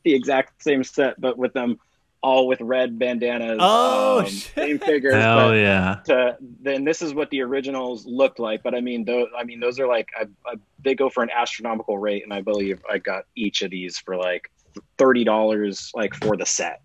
the 0.05 0.13
exact 0.15 0.63
same 0.63 0.85
set 0.85 1.19
but 1.19 1.39
with 1.39 1.55
them 1.55 1.79
all 2.23 2.47
with 2.47 2.61
red 2.61 2.99
bandanas 2.99 3.57
Oh, 3.61 4.21
um, 4.21 4.27
shit. 4.27 4.55
same 4.55 4.79
figures 4.79 5.15
Hell 5.15 5.49
but 5.51 5.55
yeah. 5.57 6.01
to 6.05 6.37
then 6.61 6.85
this 6.85 7.01
is 7.01 7.15
what 7.15 7.31
the 7.31 7.41
originals 7.43 8.05
looked 8.07 8.39
like 8.39 8.63
but 8.63 8.75
i 8.75 8.81
mean 8.81 9.05
those 9.07 9.29
i 9.39 9.43
mean 9.45 9.59
those 9.59 9.81
are 9.81 9.87
like 9.87 10.11
I, 10.19 10.25
I, 10.47 10.55
they 10.85 10.95
go 10.95 11.09
for 11.09 11.23
an 11.23 11.31
astronomical 11.35 11.99
rate 11.99 12.23
and 12.23 12.33
i 12.33 12.41
believe 12.43 12.83
i 12.91 12.99
got 12.99 13.25
each 13.37 13.63
of 13.63 13.71
these 13.71 13.99
for 13.99 14.17
like 14.17 14.51
$30 14.99 15.95
like 15.95 16.15
for 16.15 16.37
the 16.37 16.47
set 16.47 16.83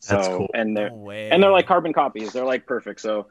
so 0.00 0.16
That's 0.16 0.28
cool. 0.28 0.48
and 0.54 0.76
they're 0.76 0.90
No 0.90 1.10
and 1.10 1.42
they're 1.42 1.50
like 1.50 1.66
carbon 1.66 1.92
copies 1.92 2.32
they're 2.32 2.44
like 2.44 2.66
perfect 2.66 3.00
so 3.00 3.26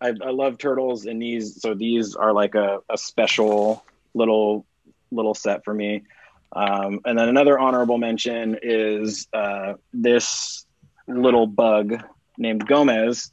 i, 0.00 0.08
I 0.08 0.30
love 0.30 0.58
turtles 0.58 1.06
and 1.06 1.20
these 1.20 1.60
so 1.60 1.74
these 1.74 2.14
are 2.14 2.32
like 2.32 2.54
a, 2.54 2.78
a 2.90 2.96
special 2.96 3.84
little 4.14 4.66
little 5.10 5.34
set 5.34 5.64
for 5.64 5.74
me 5.74 6.02
um, 6.54 7.00
and 7.04 7.18
then 7.18 7.28
another 7.28 7.58
honorable 7.58 7.98
mention 7.98 8.58
is 8.62 9.28
uh, 9.32 9.74
this 9.92 10.66
little 11.06 11.46
bug 11.46 12.02
named 12.38 12.66
gomez 12.66 13.30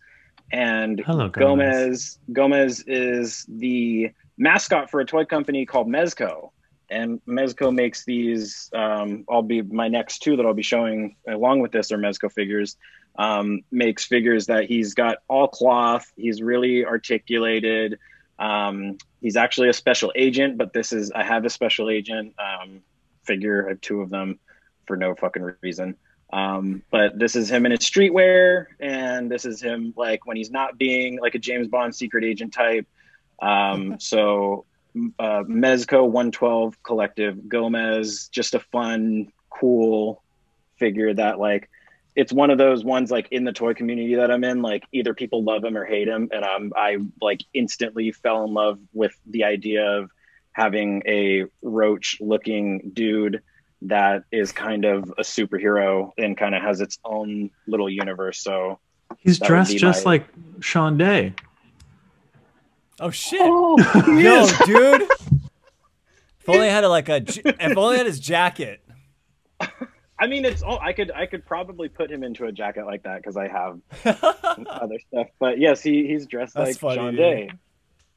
and 0.52 1.00
Hello, 1.00 1.30
Gomez. 1.30 1.38
Gomez. 1.38 2.20
Gomez 2.34 2.84
is 2.88 3.46
the 3.48 4.12
mascot 4.38 4.90
for 4.90 5.00
a 5.00 5.06
toy 5.06 5.26
company 5.26 5.66
called 5.66 5.88
Mezco, 5.88 6.52
and 6.90 7.22
Mezco 7.26 7.74
makes 7.74 8.04
these. 8.06 8.70
Um, 8.76 9.24
I'll 9.30 9.42
be 9.42 9.62
my 9.62 9.88
next 9.88 10.20
two 10.20 10.36
that 10.36 10.46
I'll 10.46 10.54
be 10.54 10.64
showing 10.64 11.16
along 11.28 11.62
with 11.62 11.72
this 11.72 11.92
are 11.92 11.98
Mezco 11.98 12.32
figures. 12.32 12.76
Um, 13.18 13.62
makes 13.72 14.06
figures 14.06 14.46
that 14.48 14.66
he's 14.66 14.94
got 14.94 15.18
all 15.28 15.48
cloth. 15.48 16.12
He's 16.16 16.42
really 16.42 16.86
articulated. 16.86 18.00
Um, 18.40 18.98
he's 19.22 19.36
actually 19.36 19.70
a 19.70 19.74
special 19.74 20.12
agent, 20.16 20.58
but 20.58 20.74
this 20.74 20.92
is 20.92 21.12
I 21.12 21.24
have 21.24 21.46
a 21.46 21.50
special 21.50 21.90
agent 21.90 22.36
um, 22.40 22.82
figure. 23.32 23.66
I 23.66 23.70
have 23.70 23.82
two 23.82 24.02
of 24.02 24.10
them 24.10 24.40
for 24.86 24.98
no 24.98 25.16
fucking 25.16 25.54
reason. 25.62 25.96
Um, 26.34 26.84
but 26.92 27.18
this 27.18 27.36
is 27.36 27.50
him 27.50 27.66
in 27.66 27.72
his 27.72 27.82
streetwear, 27.82 28.68
and 28.80 29.30
this 29.30 29.46
is 29.46 29.62
him 29.62 29.94
like 29.98 30.26
when 30.26 30.38
he's 30.38 30.52
not 30.52 30.78
being 30.78 31.20
like 31.20 31.36
a 31.36 31.40
James 31.40 31.68
Bond 31.68 31.96
secret 31.96 32.24
agent 32.24 32.54
type. 32.54 32.88
Um, 33.42 33.96
so 34.00 34.66
uh, 35.20 35.44
Mezco 35.44 36.04
112 36.04 36.82
Collective 36.84 37.50
Gomez, 37.50 38.30
just 38.30 38.54
a 38.54 38.60
fun, 38.60 39.32
cool 39.50 40.24
figure 40.78 41.14
that 41.14 41.40
like 41.40 41.70
it's 42.16 42.34
one 42.34 42.50
of 42.50 42.58
those 42.58 42.84
ones 42.84 43.12
like 43.12 43.28
in 43.32 43.44
the 43.44 43.54
toy 43.54 43.74
community 43.74 44.16
that 44.16 44.32
I'm 44.32 44.44
in, 44.44 44.62
like 44.62 44.84
either 44.92 45.14
people 45.14 45.44
love 45.44 45.64
him 45.64 45.78
or 45.78 45.86
hate 45.86 46.08
him, 46.08 46.30
and 46.32 46.44
um, 46.44 46.74
I 46.76 46.98
like 47.22 47.42
instantly 47.54 48.12
fell 48.12 48.44
in 48.46 48.54
love 48.54 48.80
with 48.94 49.18
the 49.26 49.44
idea 49.44 49.86
of 49.86 50.12
having 50.54 51.02
a 51.08 51.46
roach 51.62 52.18
looking 52.20 52.92
dude 52.94 53.42
that 53.84 54.24
is 54.32 54.52
kind 54.52 54.86
of 54.86 55.10
a 55.18 55.24
superhero 55.24 56.12
and 56.18 56.38
kind 56.38 56.54
of 56.54 56.62
has 56.62 56.82
its 56.82 57.00
own 57.04 57.50
little 57.68 57.90
universe. 57.90 58.40
So 58.40 58.80
He's 59.18 59.40
dressed 59.40 59.76
just 59.78 60.06
my- 60.06 60.12
like 60.12 60.28
Sean 60.60 60.98
Day. 60.98 61.34
Oh 63.00 63.10
shit! 63.10 63.42
oh, 63.44 63.78
Yo, 64.20 64.48
dude. 64.66 65.10
If 66.40 66.50
only 66.50 66.68
I 66.68 66.72
had 66.72 66.84
a, 66.84 66.90
like 66.90 67.10
a, 67.10 67.20
j- 67.22 67.42
if 67.46 67.78
only 67.78 67.96
I 67.96 67.98
had 67.98 68.06
his 68.06 68.20
jacket. 68.20 68.82
I 70.20 70.28
mean, 70.28 70.46
it's 70.46 70.62
all 70.62 70.80
I 70.80 70.94
could 70.94 71.12
I 71.12 71.26
could 71.26 71.44
probably 71.46 71.90
put 71.90 72.12
him 72.12 72.24
into 72.24 72.46
a 72.46 72.52
jacket 72.52 72.86
like 72.86 73.04
that 73.04 73.18
because 73.18 73.38
I 73.38 73.48
have 73.48 73.80
other 74.70 75.00
stuff. 75.08 75.28
But 75.40 75.58
yes, 75.60 75.82
he 75.82 76.06
he's 76.06 76.28
dressed 76.28 76.54
That's 76.54 76.70
like 76.70 76.78
funny, 76.78 76.96
Sean 76.96 77.12
dude. 77.16 77.18
Day. 77.20 77.50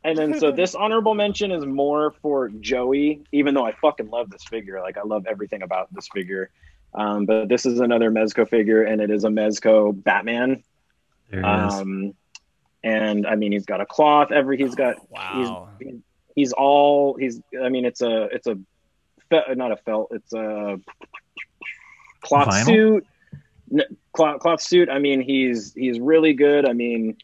And 0.05 0.17
then 0.19 0.39
so 0.39 0.53
this 0.53 0.75
honorable 0.75 1.15
mention 1.15 1.51
is 1.51 1.65
more 1.65 2.13
for 2.23 2.49
Joey, 2.51 3.23
even 3.33 3.55
though 3.55 3.65
I 3.67 3.73
fucking 3.73 4.11
love 4.11 4.31
this 4.31 4.45
figure. 4.45 4.81
Like 4.81 4.99
I 4.99 5.03
love 5.03 5.27
everything 5.27 5.63
about 5.63 5.93
this 5.93 6.09
figure. 6.13 6.51
Um, 6.95 7.27
but 7.27 7.49
this 7.49 7.67
is 7.67 7.81
another 7.81 8.11
Mezco 8.11 8.49
figure, 8.49 8.83
and 8.85 9.01
it 9.01 9.11
is 9.11 9.25
a 9.25 9.29
Mezco 9.29 9.93
Batman. 10.05 10.63
There. 11.31 11.45
Um, 11.45 12.15
and 12.85 13.27
I 13.27 13.35
mean, 13.35 13.51
he's 13.53 13.65
got 13.67 13.81
a 13.81 13.87
cloth. 13.87 14.31
Every 14.31 14.57
he's 14.59 14.75
got 14.75 14.97
Wow. 15.11 15.71
he's 15.81 15.95
he's 16.37 16.53
all 16.53 17.17
he's. 17.19 17.41
I 17.63 17.69
mean, 17.71 17.85
it's 17.85 18.01
a 18.03 18.25
it's 18.25 18.47
a 18.47 18.57
fe- 19.31 19.55
not 19.57 19.73
a 19.73 19.77
felt. 19.79 20.09
It's 20.13 20.33
a 20.35 20.79
cloth 22.21 22.49
Vinyl? 22.49 22.65
suit. 22.67 23.07
N- 23.73 23.97
Cloth, 24.13 24.39
cloth 24.41 24.61
suit. 24.61 24.89
I 24.89 25.01
mean, 25.01 25.21
he's 25.21 25.73
he's 25.75 25.99
really 25.99 26.35
good. 26.35 26.69
I 26.69 26.73
mean, 26.73 27.17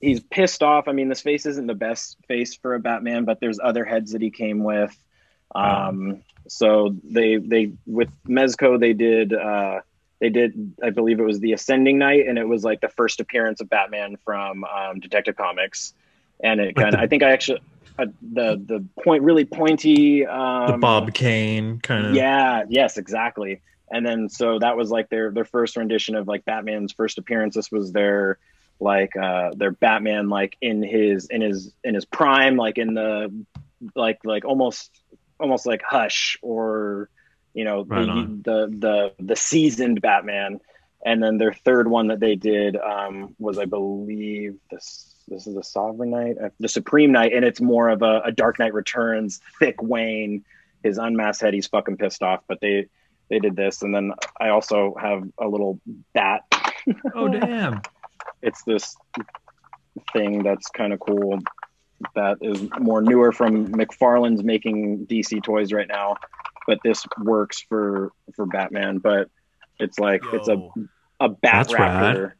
he's 0.00 0.20
pissed 0.20 0.62
off. 0.62 0.88
I 0.88 0.92
mean, 0.92 1.08
this 1.08 1.20
face 1.20 1.46
isn't 1.46 1.66
the 1.66 1.74
best 1.74 2.16
face 2.26 2.54
for 2.54 2.74
a 2.74 2.80
Batman, 2.80 3.24
but 3.24 3.40
there's 3.40 3.58
other 3.62 3.84
heads 3.84 4.12
that 4.12 4.22
he 4.22 4.30
came 4.30 4.62
with. 4.62 4.96
Um, 5.54 6.22
so 6.46 6.96
they 7.04 7.36
they 7.36 7.72
with 7.86 8.10
Mezco 8.26 8.78
they 8.78 8.92
did 8.92 9.34
uh, 9.34 9.80
they 10.20 10.30
did 10.30 10.74
I 10.82 10.90
believe 10.90 11.20
it 11.20 11.24
was 11.24 11.40
the 11.40 11.52
Ascending 11.52 11.98
Knight, 11.98 12.26
and 12.26 12.38
it 12.38 12.46
was 12.46 12.64
like 12.64 12.80
the 12.80 12.88
first 12.88 13.20
appearance 13.20 13.60
of 13.60 13.68
Batman 13.68 14.16
from 14.24 14.64
um, 14.64 15.00
Detective 15.00 15.36
Comics, 15.36 15.94
and 16.40 16.60
it 16.60 16.76
kind 16.76 16.94
of 16.94 17.00
I 17.00 17.06
think 17.06 17.22
I 17.22 17.30
actually 17.32 17.60
uh, 17.98 18.06
the 18.22 18.62
the 18.64 18.84
point 19.02 19.22
really 19.22 19.44
pointy 19.44 20.26
um, 20.26 20.72
the 20.72 20.78
Bob 20.78 21.14
Kane 21.14 21.80
kind 21.80 22.06
of. 22.06 22.14
yeah, 22.14 22.64
yes, 22.68 22.96
exactly. 22.96 23.60
And 23.90 24.04
then 24.04 24.28
so 24.28 24.58
that 24.58 24.76
was 24.76 24.90
like 24.90 25.08
their 25.08 25.30
their 25.30 25.46
first 25.46 25.76
rendition 25.76 26.14
of 26.14 26.28
like 26.28 26.44
Batman's 26.44 26.92
first 26.92 27.18
appearance. 27.18 27.54
This 27.54 27.72
was 27.72 27.92
their 27.92 28.38
like 28.80 29.16
uh 29.16 29.50
their 29.56 29.72
Batman 29.72 30.28
like 30.28 30.56
in 30.60 30.82
his 30.82 31.26
in 31.26 31.40
his 31.40 31.72
in 31.84 31.94
his 31.94 32.04
prime, 32.04 32.56
like 32.56 32.78
in 32.78 32.94
the 32.94 33.32
like 33.94 34.18
like 34.24 34.44
almost 34.44 34.90
almost 35.40 35.66
like 35.66 35.82
Hush 35.82 36.38
or 36.42 37.10
you 37.54 37.64
know 37.64 37.84
Right 37.84 38.06
the, 38.06 38.42
the 38.44 38.76
the 38.78 39.12
the 39.18 39.36
seasoned 39.36 40.00
Batman. 40.00 40.60
And 41.04 41.22
then 41.22 41.38
their 41.38 41.52
third 41.52 41.88
one 41.88 42.08
that 42.08 42.18
they 42.18 42.34
did 42.34 42.76
um, 42.76 43.36
was, 43.38 43.56
I 43.56 43.66
believe, 43.66 44.56
this 44.68 45.14
this 45.28 45.46
is 45.46 45.54
the 45.54 45.62
Sovereign 45.62 46.10
Knight, 46.10 46.36
uh, 46.42 46.48
the 46.58 46.68
Supreme 46.68 47.12
Knight, 47.12 47.32
and 47.32 47.44
it's 47.44 47.60
more 47.60 47.88
of 47.88 48.02
a, 48.02 48.22
a 48.24 48.32
Dark 48.32 48.58
Knight 48.58 48.74
Returns, 48.74 49.40
thick 49.58 49.80
Wayne, 49.82 50.44
his 50.82 50.98
unmasked 50.98 51.42
head. 51.42 51.54
He's 51.54 51.66
fucking 51.66 51.98
pissed 51.98 52.22
off, 52.22 52.42
but 52.48 52.60
they 52.60 52.88
they 53.30 53.38
did 53.38 53.56
this, 53.56 53.82
and 53.82 53.94
then 53.94 54.12
I 54.40 54.48
also 54.48 54.96
have 55.00 55.22
a 55.38 55.46
little 55.46 55.80
bat. 56.14 56.42
Oh 57.14 57.28
damn. 57.28 57.82
It's 58.42 58.62
this 58.64 58.96
thing 60.12 60.42
that's 60.42 60.68
kind 60.68 60.92
of 60.92 61.00
cool. 61.00 61.38
That 62.14 62.38
is 62.40 62.68
more 62.78 63.02
newer 63.02 63.32
from 63.32 63.68
McFarlane's 63.68 64.44
making 64.44 65.06
DC 65.06 65.42
toys 65.42 65.72
right 65.72 65.88
now, 65.88 66.16
but 66.66 66.78
this 66.84 67.04
works 67.22 67.64
for 67.68 68.12
for 68.36 68.46
Batman. 68.46 68.98
But 68.98 69.28
it's 69.80 69.98
like 69.98 70.22
it's 70.32 70.48
a 70.48 70.68
a 71.20 71.28
bat 71.28 71.68
That's 71.68 71.74
rad. 71.74 72.32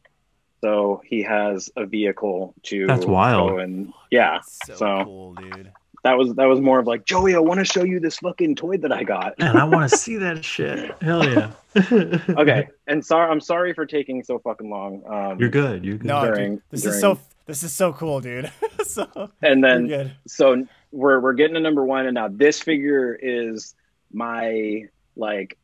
So 0.61 1.01
he 1.05 1.23
has 1.23 1.69
a 1.77 1.85
vehicle 1.85 2.53
to 2.63 2.85
That's 2.85 3.05
wild. 3.05 3.49
go 3.51 3.57
and 3.59 3.93
yeah. 4.11 4.39
So, 4.41 4.75
So- 4.75 5.03
cool, 5.03 5.33
dude. 5.35 5.71
That 6.03 6.17
was 6.17 6.33
that 6.35 6.45
was 6.45 6.61
more 6.61 6.79
of 6.79 6.87
like 6.87 7.05
Joey, 7.05 7.35
I 7.35 7.39
want 7.39 7.59
to 7.59 7.65
show 7.65 7.83
you 7.83 7.99
this 7.99 8.17
fucking 8.19 8.55
toy 8.55 8.77
that 8.77 8.91
I 8.93 9.03
got. 9.03 9.33
and 9.39 9.57
I 9.57 9.65
want 9.65 9.89
to 9.91 9.97
see 10.05 10.15
that 10.17 10.45
shit. 10.45 10.95
Hell 11.01 11.27
yeah. 11.27 11.51
okay, 12.29 12.67
and 12.87 13.05
sorry, 13.05 13.29
I'm 13.29 13.41
sorry 13.41 13.73
for 13.73 13.85
taking 13.85 14.23
so 14.23 14.39
fucking 14.39 14.69
long. 14.69 15.03
Um, 15.07 15.39
You're 15.39 15.49
good. 15.49 15.83
You're 15.85 15.97
good. 15.97 16.07
No, 16.07 16.23
During- 16.25 16.55
dude, 16.55 16.63
this 16.71 16.81
during- 16.83 16.95
is 16.95 17.01
so 17.01 17.19
this 17.45 17.63
is 17.63 17.73
so 17.73 17.91
cool, 17.93 18.21
dude. 18.21 18.51
so 18.85 19.29
and 19.41 19.63
then 19.63 20.13
so 20.27 20.65
we're 20.91 21.19
we're 21.19 21.33
getting 21.33 21.55
to 21.55 21.59
number 21.59 21.83
one, 21.83 22.05
and 22.05 22.15
now 22.15 22.27
this 22.29 22.59
figure 22.61 23.13
is 23.21 23.75
my 24.11 24.83
like 25.15 25.57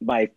my 0.00 0.28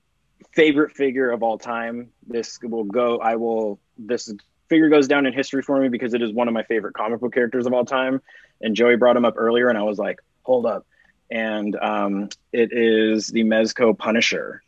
favorite 0.54 0.92
figure 0.92 1.32
of 1.32 1.44
all 1.44 1.58
time. 1.58 2.10
This 2.28 2.60
will 2.62 2.84
go. 2.86 3.18
I 3.20 3.36
will. 3.36 3.80
This 3.98 4.34
figure 4.70 4.90
goes 4.90 5.08
down 5.08 5.26
in 5.26 5.34
history 5.34 5.62
for 5.62 5.80
me 5.80 5.90
because 5.90 6.14
it 6.14 6.22
is 6.22 6.32
one 6.32 6.48
of 6.48 6.54
my 6.54 6.64
favorite 6.64 6.94
comic 6.96 7.20
book 7.20 7.34
characters 7.34 7.66
of 7.68 7.74
all 7.74 7.86
time. 7.86 8.22
And 8.62 8.76
Joey 8.76 8.96
brought 8.96 9.18
him 9.18 9.26
up 9.26 9.36
earlier, 9.38 9.70
and 9.70 9.78
I 9.78 9.84
was 9.84 9.98
like, 9.98 10.20
hold 10.44 10.66
up. 10.66 10.86
And 11.32 11.76
um, 11.76 12.30
it 12.52 12.72
is 12.72 13.28
the 13.28 13.44
Mezco 13.44 13.98
Punisher. 13.98 14.62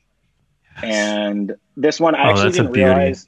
And 0.83 1.55
this 1.77 1.99
one, 1.99 2.15
I 2.15 2.27
Oh, 2.27 2.29
actually 2.31 2.51
didn't 2.51 2.71
realize. 2.71 3.27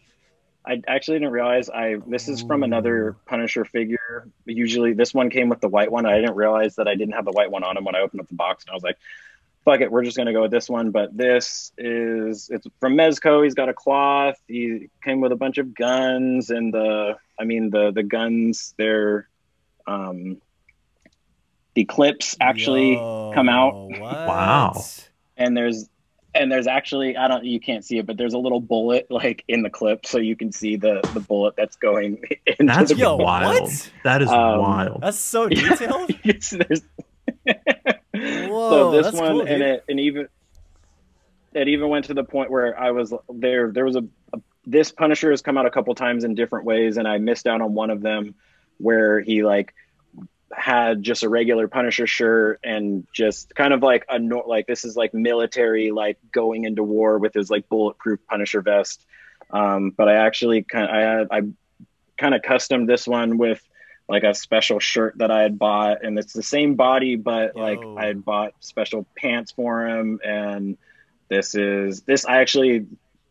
I 0.66 0.82
actually 0.86 1.20
didn't 1.20 1.32
realize 1.32 1.70
I 1.70 1.96
this 2.08 2.28
is 2.28 2.42
from 2.42 2.64
another 2.64 3.16
Punisher 3.26 3.64
figure. 3.64 4.28
Usually, 4.46 4.92
this 4.94 5.14
one 5.14 5.30
came 5.30 5.48
with 5.48 5.62
the 5.62 5.70
white 5.70 5.90
one. 5.92 6.06
I 6.06 6.20
didn't 6.20 6.36
realize 6.36 6.76
that 6.76 6.90
I 6.90 6.96
didn't 6.96 7.14
have 7.14 7.24
the 7.24 7.32
white 7.32 7.50
one 7.50 7.64
on 7.64 7.78
him 7.78 7.86
when 7.86 7.96
I 7.96 8.02
opened 8.02 8.20
up 8.20 8.28
the 8.28 8.36
box, 8.36 8.66
and 8.66 8.72
I 8.72 8.74
was 8.74 8.84
like, 8.84 8.98
"Fuck 9.64 9.80
it, 9.80 9.90
we're 9.90 10.04
just 10.04 10.18
gonna 10.18 10.34
go 10.34 10.42
with 10.42 10.52
this 10.52 10.70
one." 10.70 10.92
But 10.92 11.16
this 11.16 11.72
is 11.78 12.50
it's 12.52 12.68
from 12.82 12.96
Mezco. 12.98 13.46
He's 13.46 13.54
got 13.54 13.70
a 13.70 13.74
cloth. 13.74 14.36
He 14.46 14.90
came 15.06 15.22
with 15.22 15.32
a 15.32 15.38
bunch 15.38 15.58
of 15.58 15.74
guns, 15.74 16.50
and 16.50 16.74
the 16.74 17.16
I 17.40 17.46
mean 17.46 17.70
the 17.70 17.92
the 17.92 18.04
guns 18.04 18.74
they're 18.78 19.30
um 19.88 20.42
the 21.78 21.86
clips 21.86 22.36
actually 22.42 22.94
Yo, 22.96 23.32
come 23.36 23.48
out. 23.50 23.76
What? 23.76 24.00
Wow. 24.02 24.84
and 25.38 25.56
there's 25.56 25.88
and 26.34 26.52
there's 26.52 26.66
actually 26.66 27.16
I 27.16 27.28
don't 27.28 27.46
you 27.46 27.60
can't 27.60 27.86
see 27.86 28.00
it, 28.00 28.08
but 28.08 28.18
there's 28.18 28.34
a 28.34 28.40
little 28.40 28.60
bullet 28.60 29.06
like 29.12 29.44
in 29.48 29.62
the 29.62 29.70
clip, 29.70 30.08
so 30.08 30.18
you 30.18 30.36
can 30.36 30.52
see 30.52 30.76
the 30.76 31.02
the 31.14 31.20
bullet 31.20 31.54
that's 31.56 31.76
going 31.76 32.18
into 32.48 32.64
That's 32.74 32.92
the 32.92 32.98
Yo, 32.98 33.16
wild. 33.18 33.62
what? 33.62 33.92
That 34.04 34.24
is 34.24 34.30
Um, 34.30 34.60
wild. 34.60 35.02
That's 35.02 35.20
so 35.20 35.48
detailed. 35.50 36.10
It's- 36.26 36.50
there's- 36.50 36.82
Whoa, 38.50 38.70
so 38.72 38.92
this 38.92 39.06
that's 39.06 39.18
one 39.18 39.32
cool, 39.34 39.42
and 39.42 39.62
it 39.62 39.84
and 39.88 40.00
even 40.00 40.28
it 41.54 41.68
even 41.68 41.90
went 41.90 42.06
to 42.06 42.16
the 42.16 42.24
point 42.24 42.50
where 42.50 42.78
I 42.80 42.90
was 42.90 43.14
there. 43.32 43.72
There 43.72 43.86
was 43.86 43.96
a, 43.98 44.04
a 44.34 44.40
this 44.66 44.92
Punisher 44.92 45.30
has 45.30 45.44
come 45.44 45.58
out 45.60 45.68
a 45.68 45.70
couple 45.70 45.94
times 45.94 46.24
in 46.24 46.34
different 46.34 46.66
ways, 46.66 46.98
and 46.98 47.08
I 47.08 47.20
missed 47.20 47.46
out 47.46 47.62
on 47.62 47.76
one 47.76 47.92
of 47.92 48.02
them 48.02 48.34
where 48.80 49.20
he 49.20 49.44
like 49.44 49.76
had 50.54 51.04
just 51.04 51.24
a 51.24 51.30
regular 51.30 51.68
Punisher 51.68 52.08
shirt 52.08 52.60
and 52.64 53.06
just 53.14 53.54
kind 53.56 53.74
of 53.74 53.84
like 53.84 54.06
a 54.10 54.20
nor- 54.20 54.46
like 54.48 54.68
this 54.68 54.86
is 54.86 54.96
like 54.96 55.14
military 55.14 55.92
like 55.92 56.18
going 56.32 56.64
into 56.64 56.84
war 56.84 57.18
with 57.18 57.34
his 57.34 57.50
like 57.50 57.68
bulletproof 57.70 58.20
Punisher 58.30 58.62
vest. 58.62 59.06
Um, 59.52 59.92
but 59.92 60.08
I 60.08 60.16
actually 60.16 60.64
kind 60.64 60.90
I 60.90 61.00
had 61.00 61.28
I 61.32 61.42
kind 62.18 62.34
of 62.34 62.42
custom 62.42 62.86
this 62.86 63.08
one 63.08 63.38
with 63.38 63.62
like 64.10 64.24
a 64.24 64.34
special 64.34 64.80
shirt 64.80 65.18
that 65.18 65.32
I 65.32 65.42
had 65.42 65.60
bought, 65.60 66.04
and 66.04 66.18
it's 66.18 66.34
the 66.34 66.44
same 66.44 66.76
body, 66.76 67.16
but 67.16 67.56
like. 67.56 67.80
I 67.98 68.06
had 68.06 68.24
bought 68.24 68.54
special 68.62 69.06
pants 69.18 69.52
for 69.52 69.86
him, 69.86 70.20
and 70.24 70.78
this 71.30 71.56
is 71.56 72.02
this 72.02 72.26
I 72.26 72.38
actually 72.38 72.86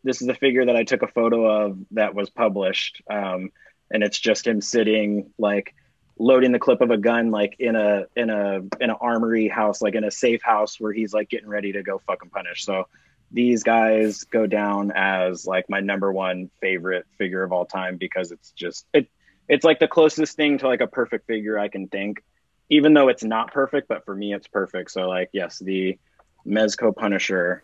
this 0.04 0.20
is 0.20 0.26
the 0.26 0.34
figure 0.34 0.66
that 0.66 0.76
I 0.76 0.84
took 0.84 1.02
a 1.02 1.08
photo 1.08 1.46
of 1.46 1.78
that 1.92 2.14
was 2.14 2.30
published, 2.30 3.02
um, 3.10 3.50
and 3.90 4.02
it's 4.02 4.18
just 4.18 4.46
him 4.46 4.60
sitting 4.60 5.30
like 5.38 5.74
loading 6.18 6.52
the 6.52 6.58
clip 6.58 6.80
of 6.80 6.90
a 6.90 6.96
gun 6.96 7.30
like 7.30 7.56
in 7.58 7.76
a 7.76 8.04
in 8.16 8.30
a 8.30 8.56
in 8.80 8.90
an 8.90 8.96
armory 9.00 9.48
house 9.48 9.82
like 9.82 9.94
in 9.94 10.04
a 10.04 10.10
safe 10.10 10.42
house 10.42 10.80
where 10.80 10.92
he's 10.92 11.12
like 11.12 11.28
getting 11.28 11.48
ready 11.48 11.72
to 11.72 11.82
go 11.82 11.98
fucking 12.06 12.30
punish 12.30 12.64
so 12.64 12.84
these 13.32 13.62
guys 13.64 14.24
go 14.24 14.46
down 14.46 14.92
as 14.94 15.46
like 15.46 15.68
my 15.68 15.80
number 15.80 16.10
one 16.12 16.48
favorite 16.60 17.04
figure 17.18 17.42
of 17.42 17.52
all 17.52 17.66
time 17.66 17.96
because 17.96 18.30
it's 18.32 18.50
just 18.52 18.86
it 18.94 19.08
it's 19.48 19.64
like 19.64 19.78
the 19.78 19.88
closest 19.88 20.36
thing 20.36 20.58
to 20.58 20.66
like 20.66 20.80
a 20.80 20.86
perfect 20.86 21.26
figure 21.26 21.58
I 21.58 21.68
can 21.68 21.88
think 21.88 22.22
even 22.70 22.94
though 22.94 23.08
it's 23.08 23.24
not 23.24 23.52
perfect 23.52 23.86
but 23.88 24.04
for 24.04 24.14
me 24.14 24.32
it's 24.32 24.48
perfect 24.48 24.90
so 24.90 25.08
like 25.08 25.28
yes 25.32 25.58
the 25.58 25.98
Mezco 26.46 26.94
Punisher 26.96 27.62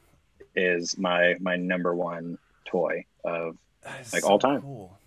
is 0.55 0.99
my 0.99 1.37
my 1.41 1.57
number 1.57 1.95
one 1.95 2.37
toy 2.67 3.07
of 3.25 3.57
Like 3.85 4.23
so 4.23 4.29
all 4.29 4.39
time. 4.39 4.61
Cool. 4.61 4.99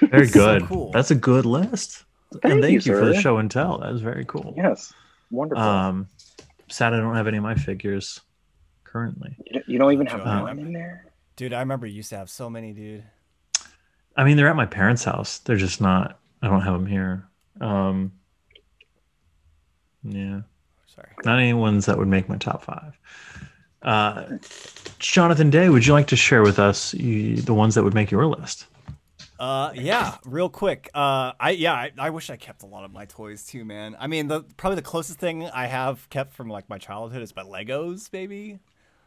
Very 0.00 0.26
So 0.28 0.32
good. 0.34 0.62
cool. 0.68 0.92
That's 0.92 1.10
a 1.10 1.14
good 1.14 1.46
list. 1.46 2.04
Thank 2.32 2.44
and 2.44 2.62
thank 2.62 2.84
you, 2.86 2.92
you, 2.92 2.98
for 2.98 3.06
the 3.06 3.20
show 3.20 3.38
and 3.38 3.50
tell. 3.50 3.78
That 3.78 3.92
was 3.92 4.02
very 4.02 4.24
cool. 4.26 4.54
yes, 4.56 4.92
wonderful. 5.30 5.64
Um, 5.64 6.08
sad 6.68 6.92
I 6.92 6.98
don't 6.98 7.14
have 7.16 7.26
any 7.26 7.38
of 7.38 7.42
my 7.42 7.54
figures 7.54 8.20
currently. 8.84 9.36
you, 9.46 9.52
don't, 9.54 9.68
you 9.68 9.78
don't 9.78 9.92
even 9.92 10.06
have 10.06 10.20
Uh, 10.20 10.40
one 10.42 10.58
in 10.58 10.72
there. 10.72 11.06
Dude, 11.36 11.52
I 11.52 11.60
remember 11.60 11.86
you 11.86 11.94
used 11.94 12.10
to 12.10 12.16
have 12.18 12.28
so 12.28 12.50
many, 12.50 12.72
dude. 12.72 13.04
I 14.16 14.24
mean, 14.24 14.36
they're 14.36 14.48
at 14.48 14.56
my 14.56 14.66
parents' 14.66 15.04
house. 15.04 15.38
They're 15.38 15.56
just 15.56 15.80
not. 15.80 16.18
I 16.42 16.48
don't 16.48 16.62
have 16.62 16.72
them 16.74 16.86
here. 16.86 17.24
Um, 17.60 18.12
yeah, 20.02 20.40
Sorry. 20.86 21.08
not 21.24 21.38
any 21.38 21.52
ones 21.52 21.86
that 21.86 21.98
would 21.98 22.08
make 22.08 22.28
my 22.28 22.36
top 22.36 22.62
five. 22.64 22.98
Uh, 23.82 24.38
Jonathan 24.98 25.50
Day, 25.50 25.68
would 25.68 25.86
you 25.86 25.92
like 25.92 26.08
to 26.08 26.16
share 26.16 26.42
with 26.42 26.58
us 26.58 26.94
you, 26.94 27.36
the 27.36 27.54
ones 27.54 27.74
that 27.74 27.84
would 27.84 27.94
make 27.94 28.10
your 28.10 28.26
list? 28.26 28.66
Uh, 29.38 29.70
yeah, 29.74 30.16
real 30.24 30.48
quick. 30.48 30.90
Uh, 30.94 31.32
I 31.38 31.50
yeah, 31.50 31.72
I, 31.72 31.92
I 31.96 32.10
wish 32.10 32.28
I 32.28 32.36
kept 32.36 32.62
a 32.62 32.66
lot 32.66 32.84
of 32.84 32.92
my 32.92 33.04
toys 33.04 33.44
too, 33.44 33.64
man. 33.64 33.96
I 33.98 34.06
mean, 34.08 34.26
the 34.26 34.42
probably 34.56 34.76
the 34.76 34.82
closest 34.82 35.18
thing 35.18 35.46
I 35.46 35.66
have 35.66 36.08
kept 36.10 36.34
from 36.34 36.48
like 36.48 36.68
my 36.68 36.78
childhood 36.78 37.22
is 37.22 37.34
my 37.36 37.42
Legos, 37.42 38.10
baby. 38.10 38.58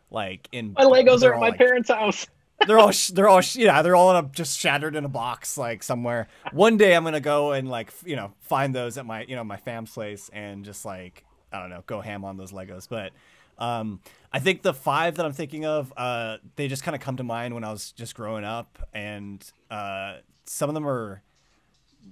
Like 0.09 0.47
in 0.51 0.73
My 0.73 0.83
Legos 0.83 1.19
they're 1.19 1.33
at 1.33 1.39
my 1.39 1.49
like, 1.49 1.57
parents' 1.57 1.89
house. 1.89 2.27
they're 2.67 2.77
all 2.77 2.91
they're 3.13 3.27
all 3.27 3.41
yeah 3.55 3.81
they're 3.81 3.95
all 3.95 4.15
in 4.15 4.23
a, 4.23 4.27
just 4.29 4.59
shattered 4.59 4.95
in 4.95 5.03
a 5.03 5.09
box 5.09 5.57
like 5.57 5.81
somewhere 5.81 6.27
one 6.51 6.77
day 6.77 6.95
i'm 6.95 7.03
gonna 7.03 7.19
go 7.19 7.53
and 7.53 7.67
like 7.67 7.87
f- 7.87 8.03
you 8.05 8.15
know 8.15 8.31
find 8.39 8.75
those 8.75 8.99
at 8.99 9.05
my 9.05 9.23
you 9.23 9.35
know 9.35 9.43
my 9.43 9.57
fam's 9.57 9.91
place 9.91 10.29
and 10.31 10.63
just 10.63 10.85
like 10.85 11.25
i 11.51 11.59
don't 11.59 11.71
know 11.71 11.81
go 11.87 12.01
ham 12.01 12.23
on 12.23 12.37
those 12.37 12.51
legos 12.51 12.87
but 12.87 13.13
um 13.61 14.01
i 14.33 14.39
think 14.39 14.61
the 14.61 14.73
five 14.73 15.15
that 15.15 15.25
i'm 15.25 15.33
thinking 15.33 15.65
of 15.65 15.93
uh 15.95 16.38
they 16.55 16.67
just 16.67 16.83
kind 16.83 16.95
of 16.95 17.01
come 17.01 17.15
to 17.15 17.23
mind 17.23 17.53
when 17.53 17.63
i 17.63 17.71
was 17.71 17.91
just 17.93 18.15
growing 18.15 18.43
up 18.43 18.89
and 18.93 19.51
uh 19.69 20.15
some 20.45 20.69
of 20.69 20.73
them 20.73 20.88
are 20.88 21.21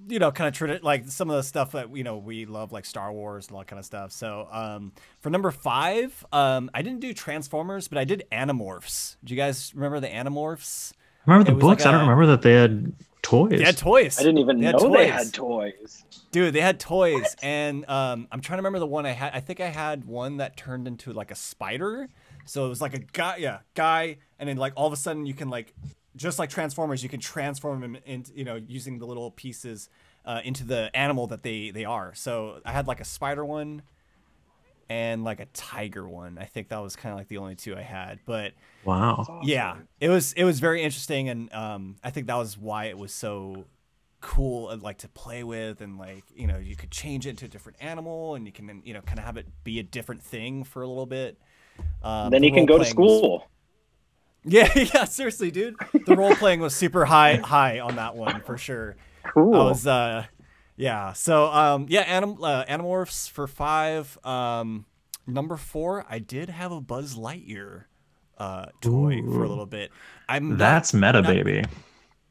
you 0.07 0.19
know, 0.19 0.31
kind 0.31 0.47
of 0.47 0.53
tradi- 0.53 0.83
like 0.83 1.07
some 1.07 1.29
of 1.29 1.35
the 1.35 1.43
stuff 1.43 1.71
that 1.73 1.95
you 1.95 2.03
know 2.03 2.17
we 2.17 2.45
love, 2.45 2.71
like 2.71 2.85
Star 2.85 3.11
Wars 3.11 3.47
and 3.47 3.55
all 3.55 3.61
that 3.61 3.67
kind 3.67 3.79
of 3.79 3.85
stuff. 3.85 4.11
So, 4.11 4.47
um, 4.51 4.91
for 5.19 5.29
number 5.29 5.51
five, 5.51 6.25
um, 6.31 6.69
I 6.73 6.81
didn't 6.81 6.99
do 6.99 7.13
Transformers, 7.13 7.87
but 7.87 7.97
I 7.97 8.03
did 8.03 8.23
Animorphs. 8.31 9.17
Do 9.23 9.33
you 9.33 9.37
guys 9.37 9.73
remember 9.75 9.99
the 9.99 10.07
Animorphs? 10.07 10.93
I 11.25 11.31
remember 11.31 11.51
the 11.51 11.55
was 11.55 11.63
like 11.63 11.77
books. 11.77 11.85
I 11.85 11.91
don't 11.91 12.01
remember 12.01 12.27
that 12.27 12.41
they 12.41 12.53
had 12.53 12.93
toys. 13.21 13.51
They 13.51 13.63
had 13.63 13.77
toys. 13.77 14.19
I 14.19 14.23
didn't 14.23 14.39
even 14.39 14.59
They 14.59 14.71
know 14.71 14.89
they 14.89 15.07
had 15.07 15.33
toys. 15.33 16.03
Dude, 16.31 16.53
they 16.53 16.61
had 16.61 16.79
toys, 16.79 17.35
and 17.41 17.89
um, 17.89 18.27
I'm 18.31 18.41
trying 18.41 18.57
to 18.57 18.61
remember 18.61 18.79
the 18.79 18.87
one 18.87 19.05
I 19.05 19.11
had. 19.11 19.33
I 19.33 19.39
think 19.39 19.59
I 19.59 19.67
had 19.67 20.05
one 20.05 20.37
that 20.37 20.57
turned 20.57 20.87
into 20.87 21.11
like 21.11 21.31
a 21.31 21.35
spider. 21.35 22.07
So 22.45 22.65
it 22.65 22.69
was 22.69 22.81
like 22.81 22.93
a 22.93 22.99
guy, 22.99 23.37
yeah, 23.37 23.59
guy, 23.75 24.17
and 24.39 24.49
then 24.49 24.57
like 24.57 24.73
all 24.75 24.87
of 24.87 24.93
a 24.93 24.97
sudden 24.97 25.25
you 25.25 25.33
can 25.33 25.49
like, 25.49 25.73
just 26.15 26.39
like 26.39 26.49
Transformers, 26.49 27.03
you 27.03 27.09
can 27.09 27.19
transform 27.19 27.83
him 27.83 27.97
into, 28.05 28.31
you 28.33 28.43
know, 28.43 28.55
using 28.55 28.99
the 28.99 29.05
little 29.05 29.31
pieces 29.31 29.89
uh, 30.25 30.41
into 30.43 30.63
the 30.63 30.89
animal 30.95 31.27
that 31.27 31.43
they 31.43 31.71
they 31.71 31.85
are. 31.85 32.13
So 32.15 32.59
I 32.65 32.71
had 32.71 32.87
like 32.87 32.99
a 32.99 33.05
spider 33.05 33.45
one, 33.45 33.83
and 34.89 35.23
like 35.23 35.39
a 35.39 35.45
tiger 35.47 36.07
one. 36.09 36.37
I 36.39 36.45
think 36.45 36.69
that 36.69 36.79
was 36.81 36.95
kind 36.95 37.13
of 37.13 37.19
like 37.19 37.27
the 37.27 37.37
only 37.37 37.55
two 37.55 37.75
I 37.77 37.81
had, 37.81 38.19
but 38.25 38.53
Wow. 38.85 39.41
yeah 39.43 39.75
it 39.99 40.09
was 40.09 40.33
it 40.33 40.43
was 40.45 40.59
very 40.61 40.81
interesting 40.81 41.27
and 41.27 41.53
um 41.53 41.97
i 42.01 42.11
think 42.11 42.27
that 42.27 42.37
was 42.37 42.57
why 42.57 42.85
it 42.85 42.97
was 42.97 43.13
so 43.13 43.65
cool 44.21 44.69
and 44.69 44.81
like 44.81 44.99
to 44.99 45.09
play 45.09 45.43
with 45.43 45.81
and 45.81 45.97
like 45.97 46.23
you 46.33 46.47
know 46.47 46.57
you 46.57 46.77
could 46.77 46.89
change 46.89 47.27
it 47.27 47.31
into 47.31 47.43
a 47.43 47.47
different 47.49 47.77
animal 47.81 48.35
and 48.35 48.45
you 48.45 48.53
can 48.53 48.81
you 48.85 48.93
know 48.93 49.01
kind 49.01 49.19
of 49.19 49.25
have 49.25 49.35
it 49.35 49.45
be 49.65 49.79
a 49.79 49.83
different 49.83 50.23
thing 50.23 50.63
for 50.63 50.81
a 50.81 50.87
little 50.87 51.05
bit 51.05 51.37
um, 52.03 52.29
then 52.31 52.41
the 52.41 52.47
he 52.47 52.53
can 52.53 52.65
go 52.65 52.77
to 52.77 52.83
role-playing 52.85 52.95
was- 52.95 53.17
school. 53.19 53.47
yeah 54.45 54.69
yeah 54.93 55.03
seriously 55.03 55.51
dude 55.51 55.75
the 56.05 56.15
role 56.15 56.33
playing 56.35 56.61
was 56.61 56.73
super 56.73 57.03
high 57.03 57.35
high 57.35 57.79
on 57.81 57.97
that 57.97 58.15
one 58.15 58.41
for 58.41 58.57
sure 58.57 58.95
Cool. 59.33 59.53
I 59.55 59.63
was 59.65 59.85
uh 59.85 60.25
yeah. 60.79 61.13
So 61.13 61.45
um 61.47 61.85
yeah, 61.89 62.01
anim 62.01 62.41
uh, 62.43 62.63
Animorphs 62.65 63.29
for 63.29 63.45
5. 63.47 64.17
Um 64.25 64.85
number 65.27 65.57
4, 65.57 66.05
I 66.09 66.19
did 66.19 66.49
have 66.49 66.71
a 66.71 66.81
Buzz 66.81 67.15
Lightyear 67.15 67.83
uh 68.37 68.67
toy 68.81 69.21
for 69.21 69.43
a 69.43 69.49
little 69.49 69.65
bit. 69.65 69.91
I'm 70.27 70.49
not- 70.51 70.57
That's 70.59 70.93
meta, 70.93 71.21
not- 71.21 71.27
baby. 71.27 71.63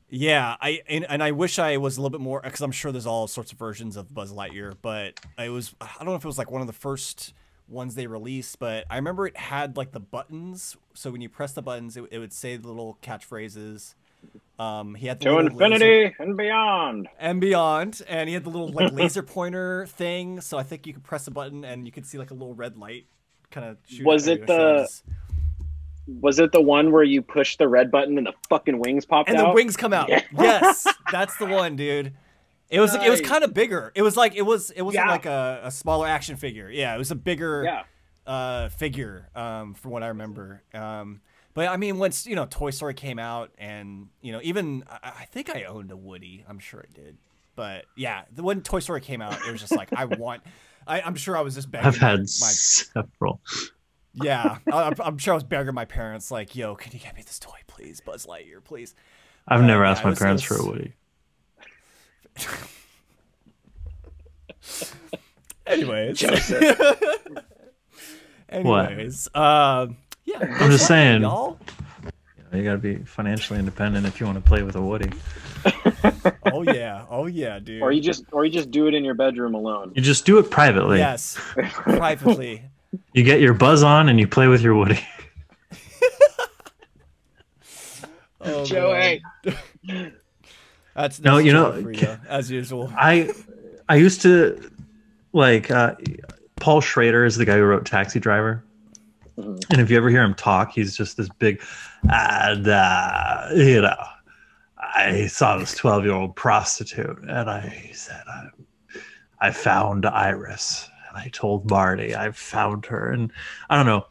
yeah, 0.08 0.56
I 0.60 0.80
and, 0.88 1.04
and 1.08 1.22
I 1.22 1.32
wish 1.32 1.58
I 1.58 1.76
was 1.76 1.96
a 1.98 2.00
little 2.00 2.16
bit 2.18 2.22
more 2.22 2.40
because 2.42 2.62
I'm 2.62 2.72
sure 2.72 2.90
there's 2.92 3.06
all 3.06 3.26
sorts 3.26 3.52
of 3.52 3.58
versions 3.58 3.96
of 3.96 4.12
Buzz 4.14 4.32
Lightyear, 4.32 4.74
but 4.80 5.20
it 5.38 5.50
was 5.50 5.74
I 5.80 5.88
don't 5.98 6.06
know 6.06 6.14
if 6.14 6.24
it 6.24 6.28
was 6.28 6.38
like 6.38 6.50
one 6.50 6.60
of 6.62 6.66
the 6.66 6.72
first 6.72 7.34
ones 7.68 7.94
they 7.94 8.06
released, 8.06 8.58
but 8.58 8.86
I 8.88 8.96
remember 8.96 9.26
it 9.26 9.36
had 9.36 9.76
like 9.76 9.92
the 9.92 10.00
buttons. 10.00 10.74
So 10.94 11.10
when 11.10 11.20
you 11.20 11.28
press 11.28 11.52
the 11.52 11.60
buttons, 11.60 11.98
it, 11.98 12.04
it 12.10 12.18
would 12.18 12.32
say 12.32 12.56
the 12.56 12.66
little 12.68 12.96
catchphrases. 13.02 13.94
Um, 14.58 14.94
he 14.96 15.06
had 15.06 15.20
the 15.20 15.26
to 15.26 15.34
little 15.36 15.56
laser- 15.56 15.74
infinity 15.74 16.16
and 16.18 16.36
beyond. 16.36 17.08
and 17.18 17.40
beyond, 17.40 18.02
and 18.08 18.28
he 18.28 18.34
had 18.34 18.42
the 18.44 18.50
little 18.50 18.68
like 18.68 18.92
laser 18.92 19.22
pointer 19.22 19.86
thing. 19.86 20.40
So 20.40 20.58
I 20.58 20.64
think 20.64 20.86
you 20.86 20.92
could 20.92 21.04
press 21.04 21.26
a 21.28 21.30
button 21.30 21.64
and 21.64 21.86
you 21.86 21.92
could 21.92 22.04
see 22.06 22.18
like 22.18 22.30
a 22.32 22.34
little 22.34 22.54
red 22.54 22.76
light 22.76 23.06
kind 23.50 23.66
of. 23.68 23.76
Was 24.04 24.26
it 24.26 24.46
the- 24.46 24.78
shows. 24.86 25.02
Was 26.22 26.38
it 26.38 26.52
the 26.52 26.60
one 26.62 26.90
where 26.90 27.02
you 27.04 27.20
push 27.20 27.56
the 27.58 27.68
red 27.68 27.90
button 27.90 28.16
and 28.16 28.26
the 28.26 28.32
fucking 28.48 28.78
wings 28.78 29.04
popped 29.04 29.28
and 29.28 29.38
the 29.38 29.50
wings 29.50 29.76
come 29.76 29.92
out. 29.92 30.08
Yeah. 30.08 30.22
Yes, 30.38 30.86
that's 31.12 31.36
the 31.36 31.44
one, 31.44 31.76
dude. 31.76 32.14
It 32.70 32.80
was 32.80 32.94
it 32.94 33.10
was 33.10 33.20
kind 33.20 33.44
of 33.44 33.52
bigger. 33.52 33.92
It 33.94 34.00
was 34.02 34.16
like 34.16 34.34
it 34.34 34.42
was 34.42 34.70
it 34.70 34.80
wasn't 34.82 35.04
Yeah. 35.04 35.10
like 35.10 35.26
a, 35.26 35.60
a 35.64 35.70
smaller 35.70 36.06
action 36.06 36.36
figure. 36.36 36.70
Yeah, 36.70 36.94
it 36.94 36.98
was 36.98 37.10
a 37.10 37.14
bigger 37.14 37.62
Yeah. 37.64 37.82
uh, 38.26 38.68
figure 38.70 39.28
um, 39.34 39.74
from 39.74 39.90
what 39.90 40.02
I 40.02 40.08
remember. 40.08 40.62
Um, 40.72 41.20
but 41.58 41.66
I 41.66 41.76
mean, 41.76 41.98
once 41.98 42.24
you 42.24 42.36
know 42.36 42.46
Toy 42.48 42.70
Story 42.70 42.94
came 42.94 43.18
out, 43.18 43.50
and 43.58 44.06
you 44.20 44.30
know 44.30 44.38
even 44.44 44.84
I, 44.88 45.12
I 45.22 45.24
think 45.24 45.50
I 45.50 45.64
owned 45.64 45.90
a 45.90 45.96
Woody. 45.96 46.44
I'm 46.48 46.60
sure 46.60 46.84
I 46.88 46.92
did. 46.94 47.16
But 47.56 47.84
yeah, 47.96 48.22
the 48.32 48.44
when 48.44 48.60
Toy 48.62 48.78
Story 48.78 49.00
came 49.00 49.20
out, 49.20 49.36
it 49.44 49.50
was 49.50 49.60
just 49.60 49.74
like 49.74 49.92
I 49.92 50.04
want. 50.04 50.42
I, 50.86 51.00
I'm 51.00 51.16
sure 51.16 51.36
I 51.36 51.40
was 51.40 51.56
just 51.56 51.68
begging 51.68 51.88
I've 51.88 51.96
had 51.96 52.20
my 52.20 52.26
several. 52.26 53.40
yeah. 54.14 54.58
I, 54.72 54.76
I'm- 54.82 54.94
I'm 55.00 55.18
sure 55.18 55.32
I 55.32 55.34
was 55.34 55.42
begging 55.42 55.74
my 55.74 55.84
parents 55.84 56.30
like, 56.30 56.54
"Yo, 56.54 56.76
can 56.76 56.92
you 56.92 57.00
get 57.00 57.16
me 57.16 57.22
this 57.22 57.40
toy, 57.40 57.58
please, 57.66 58.00
Buzz 58.00 58.24
Lightyear, 58.24 58.62
please." 58.62 58.94
I've 59.48 59.62
Uh, 59.62 59.66
never 59.66 59.84
asked 59.84 60.02
it 60.02 60.04
my 60.04 60.10
was- 60.10 60.18
it 60.20 60.22
parents 60.22 60.42
for 60.44 60.54
a 60.58 60.64
Woody. 60.64 60.92
Anyways. 65.66 66.18
Joseph. 66.20 66.80
Anyways, 68.48 69.28
um, 69.34 69.96
yeah. 70.28 70.56
I'm 70.60 70.70
just 70.70 70.86
saying. 70.86 71.22
y'all. 71.22 71.58
You 72.52 72.64
got 72.64 72.72
to 72.72 72.78
be 72.78 72.96
financially 72.96 73.58
independent 73.58 74.06
if 74.06 74.20
you 74.20 74.26
want 74.26 74.36
to 74.36 74.42
play 74.48 74.62
with 74.62 74.76
a 74.76 74.82
Woody. 74.82 75.10
Oh 76.50 76.62
yeah, 76.62 77.04
oh 77.10 77.26
yeah, 77.26 77.58
dude. 77.58 77.82
Or 77.82 77.92
you 77.92 78.00
just 78.00 78.24
or 78.32 78.44
you 78.44 78.50
just 78.50 78.70
do 78.70 78.86
it 78.86 78.94
in 78.94 79.04
your 79.04 79.14
bedroom 79.14 79.54
alone. 79.54 79.92
You 79.94 80.00
just 80.00 80.24
do 80.24 80.38
it 80.38 80.50
privately. 80.50 80.98
Yes, 80.98 81.36
privately. 81.36 82.62
You 83.12 83.22
get 83.22 83.40
your 83.42 83.52
buzz 83.52 83.82
on 83.82 84.08
and 84.08 84.18
you 84.18 84.26
play 84.26 84.48
with 84.48 84.62
your 84.62 84.74
Woody. 84.74 84.98
Oh, 88.40 88.64
Joey. 88.64 89.20
That's, 89.44 89.58
that's 90.94 91.20
No, 91.20 91.38
you 91.38 91.52
know- 91.52 91.82
for 91.82 91.90
you, 91.92 92.16
as 92.28 92.50
usual. 92.50 92.90
I 92.96 93.30
I 93.88 93.96
used 93.96 94.22
to 94.22 94.70
like 95.32 95.70
uh, 95.70 95.96
Paul 96.56 96.80
Schrader 96.80 97.24
is 97.24 97.36
the 97.36 97.44
guy 97.44 97.56
who 97.56 97.64
wrote 97.64 97.84
Taxi 97.84 98.20
Driver. 98.20 98.62
Mhm. 99.38 99.64
And 99.70 99.80
if 99.80 99.90
you 99.90 99.96
ever 99.96 100.10
hear 100.10 100.22
him 100.22 100.34
talk, 100.34 100.72
he's 100.72 100.96
just 100.96 101.16
this 101.16 101.28
big, 101.28 101.62
and 102.10 102.66
uh, 102.66 103.48
you 103.54 103.82
know, 103.82 104.04
I 104.78 105.28
saw 105.28 105.58
this 105.58 105.74
twelve-year-old 105.74 106.34
prostitute, 106.34 107.18
and 107.22 107.48
I 107.48 107.90
said, 107.94 108.22
I, 108.26 108.48
I 109.40 109.50
found 109.52 110.06
Iris, 110.06 110.90
and 111.08 111.16
I 111.16 111.28
told 111.28 111.70
Marty 111.70 112.16
I 112.16 112.32
found 112.32 112.86
her, 112.86 113.12
and 113.12 113.30
I 113.70 113.76
don't 113.76 113.86
know. 113.86 114.06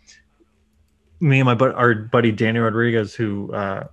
Me 1.19 1.39
and 1.39 1.45
my 1.45 1.55
bud, 1.55 1.73
our 1.73 1.95
buddy 1.95 2.31
Danny 2.31 2.59
Rodriguez, 2.59 3.13
who 3.15 3.51
uh, 3.51 3.87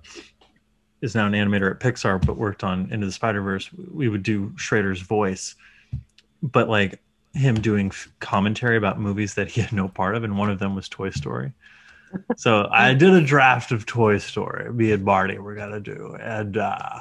is 1.00 1.14
now 1.14 1.26
an 1.26 1.32
animator 1.32 1.70
at 1.70 1.80
Pixar, 1.80 2.24
but 2.24 2.36
worked 2.36 2.62
on 2.62 2.92
Into 2.92 3.06
the 3.06 3.12
Spider 3.12 3.40
Verse, 3.40 3.70
we 3.72 4.08
would 4.08 4.22
do 4.22 4.52
Schrader's 4.56 5.00
voice, 5.00 5.56
but 6.42 6.68
like 6.68 7.00
him 7.34 7.60
doing 7.60 7.92
commentary 8.20 8.76
about 8.76 9.00
movies 9.00 9.34
that 9.34 9.48
he 9.48 9.60
had 9.60 9.72
no 9.72 9.88
part 9.88 10.14
of, 10.14 10.24
and 10.24 10.38
one 10.38 10.50
of 10.50 10.58
them 10.58 10.74
was 10.74 10.88
Toy 10.88 11.10
Story. 11.10 11.52
So 12.36 12.68
I 12.72 12.94
did 12.94 13.12
a 13.12 13.20
draft 13.20 13.72
of 13.72 13.86
Toy 13.86 14.18
Story. 14.18 14.72
Me 14.72 14.92
and 14.92 15.04
Marty 15.04 15.38
were 15.38 15.54
gonna 15.54 15.80
do, 15.80 16.16
and 16.20 16.56
uh, 16.56 17.00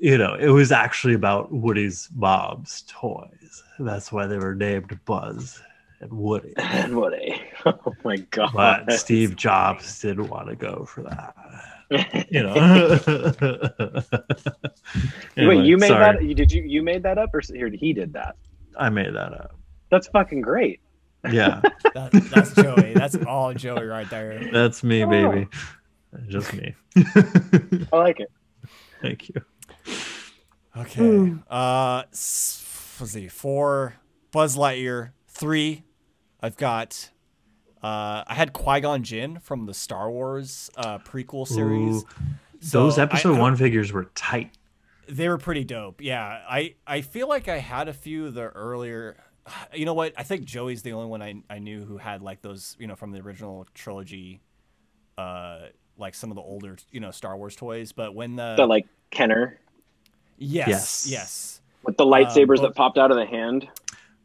you 0.00 0.18
know, 0.18 0.34
it 0.34 0.48
was 0.48 0.72
actually 0.72 1.14
about 1.14 1.52
Woody's 1.52 2.08
mom's 2.14 2.84
toys. 2.88 3.62
That's 3.78 4.10
why 4.10 4.26
they 4.26 4.38
were 4.38 4.54
named 4.54 4.98
Buzz 5.04 5.60
and 6.00 6.12
Woody. 6.12 6.54
And 6.58 6.94
a 6.94 7.40
oh 7.66 7.94
my 8.04 8.16
god. 8.16 8.52
But 8.54 8.92
Steve 8.92 9.36
Jobs 9.36 10.00
didn't 10.00 10.28
want 10.28 10.48
to 10.48 10.56
go 10.56 10.84
for 10.84 11.02
that. 11.02 11.34
You 12.30 12.42
know. 12.42 12.54
Anyway, 15.36 15.56
Wait, 15.56 15.66
you 15.66 15.76
made 15.76 15.88
sorry. 15.88 16.26
that? 16.26 16.36
Did 16.36 16.50
you 16.50 16.62
you 16.62 16.82
made 16.82 17.02
that 17.04 17.18
up 17.18 17.34
or 17.34 17.40
here 17.40 17.68
he 17.68 17.92
did 17.92 18.12
that? 18.14 18.36
I 18.78 18.88
made 18.90 19.14
that 19.14 19.32
up. 19.32 19.54
That's 19.90 20.08
fucking 20.08 20.40
great. 20.42 20.80
Yeah, 21.30 21.60
That, 21.94 22.10
that's 22.34 22.54
Joey. 22.54 22.94
That's 22.94 23.16
all 23.26 23.52
Joey 23.54 23.84
right 23.86 24.08
there. 24.10 24.48
that's 24.52 24.84
me, 24.84 25.02
Oh. 25.04 25.08
baby. 25.10 25.48
Just 26.28 26.52
me. 26.54 26.74
I 26.96 27.96
like 27.96 28.20
it. 28.20 28.30
Thank 29.02 29.28
you. 29.28 29.42
Okay. 30.76 31.34
Uh, 31.50 32.02
s- 32.12 32.96
let's 33.00 33.12
see. 33.12 33.28
Four, 33.28 33.94
Buzz 34.30 34.56
Lightyear. 34.56 35.10
Three, 35.28 35.84
I've 36.40 36.56
got. 36.56 37.10
Uh, 37.82 38.24
I 38.26 38.34
had 38.34 38.52
Qui 38.52 38.80
Gon 38.80 39.02
Jinn 39.02 39.38
from 39.38 39.66
the 39.66 39.74
Star 39.74 40.10
Wars 40.10 40.70
uh, 40.76 40.98
prequel 40.98 41.46
series. 41.46 42.02
Ooh, 42.02 42.06
Those 42.70 42.94
So 42.96 43.00
I- 43.02 43.04
episode 43.04 43.36
I- 43.36 43.40
one 43.40 43.56
figures 43.56 43.92
were 43.92 44.04
tight. 44.14 44.56
They 45.08 45.28
were 45.28 45.38
pretty 45.38 45.64
dope. 45.64 46.00
Yeah, 46.00 46.40
I 46.48 46.74
I 46.86 47.00
feel 47.02 47.28
like 47.28 47.48
I 47.48 47.58
had 47.58 47.88
a 47.88 47.92
few 47.92 48.26
of 48.26 48.34
the 48.34 48.42
earlier. 48.48 49.16
You 49.72 49.84
know 49.84 49.94
what? 49.94 50.12
I 50.16 50.22
think 50.24 50.44
Joey's 50.44 50.82
the 50.82 50.92
only 50.92 51.06
one 51.08 51.22
I 51.22 51.34
I 51.48 51.58
knew 51.60 51.84
who 51.84 51.96
had 51.98 52.20
like 52.22 52.42
those. 52.42 52.76
You 52.80 52.86
know, 52.88 52.96
from 52.96 53.12
the 53.12 53.20
original 53.20 53.66
trilogy. 53.74 54.40
Uh, 55.18 55.60
like 55.98 56.14
some 56.14 56.30
of 56.30 56.34
the 56.34 56.42
older 56.42 56.76
you 56.90 57.00
know 57.00 57.10
Star 57.10 57.36
Wars 57.38 57.56
toys, 57.56 57.92
but 57.92 58.14
when 58.14 58.36
the, 58.36 58.54
The 58.56 58.66
like 58.66 58.86
Kenner 59.10 59.58
yes 60.36 60.68
Yes. 60.68 61.06
yes 61.08 61.60
with 61.84 61.96
the 61.96 62.04
lightsabers 62.04 62.56
but- 62.56 62.62
that 62.62 62.74
popped 62.74 62.98
out 62.98 63.10
of 63.10 63.16
the 63.16 63.24
hand. 63.24 63.66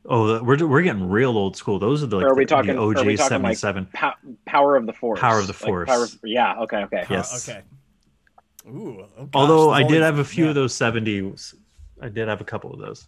Oh, 0.06 0.44
we're 0.44 0.66
we're 0.68 0.82
getting 0.82 1.08
real 1.10 1.38
old 1.38 1.56
school. 1.56 1.78
Those 1.80 2.04
are 2.04 2.08
the 2.08 2.18
like 2.18 2.26
Or 2.26 2.32
are 2.32 2.36
we 2.36 2.44
the, 2.44 2.50
talking- 2.50 2.76
the 2.76 2.82
are 2.82 2.88
we 2.88 2.94
talking, 3.16 3.18
seventy 3.18 3.50
like, 3.50 3.58
seven. 3.58 3.88
Pow- 3.94 4.16
power 4.46 4.76
of 4.76 4.86
the 4.88 4.92
force. 4.94 5.20
Power 5.22 5.40
of 5.40 5.46
the 5.48 5.54
Like, 5.54 5.62
Force. 5.62 5.88
power 5.90 6.04
of- 6.04 6.20
yeah. 6.26 6.60
Okay. 6.62 6.78
Okay. 6.86 7.06
Yes. 7.10 7.48
okay. 7.48 7.62
Ooh. 8.68 9.06
oh 9.18 9.26
gosh, 9.26 9.30
Although 9.34 9.72
I 9.72 9.84
did 9.84 10.02
have 10.02 10.20
a 10.20 10.24
few 10.24 10.44
yeah. 10.46 10.50
of 10.50 10.56
those 10.56 10.74
seventies. 10.74 11.56
I 12.02 12.10
did 12.10 12.28
have 12.28 12.42
a 12.42 12.44
couple 12.46 12.74
of 12.74 12.80
those. 12.80 13.08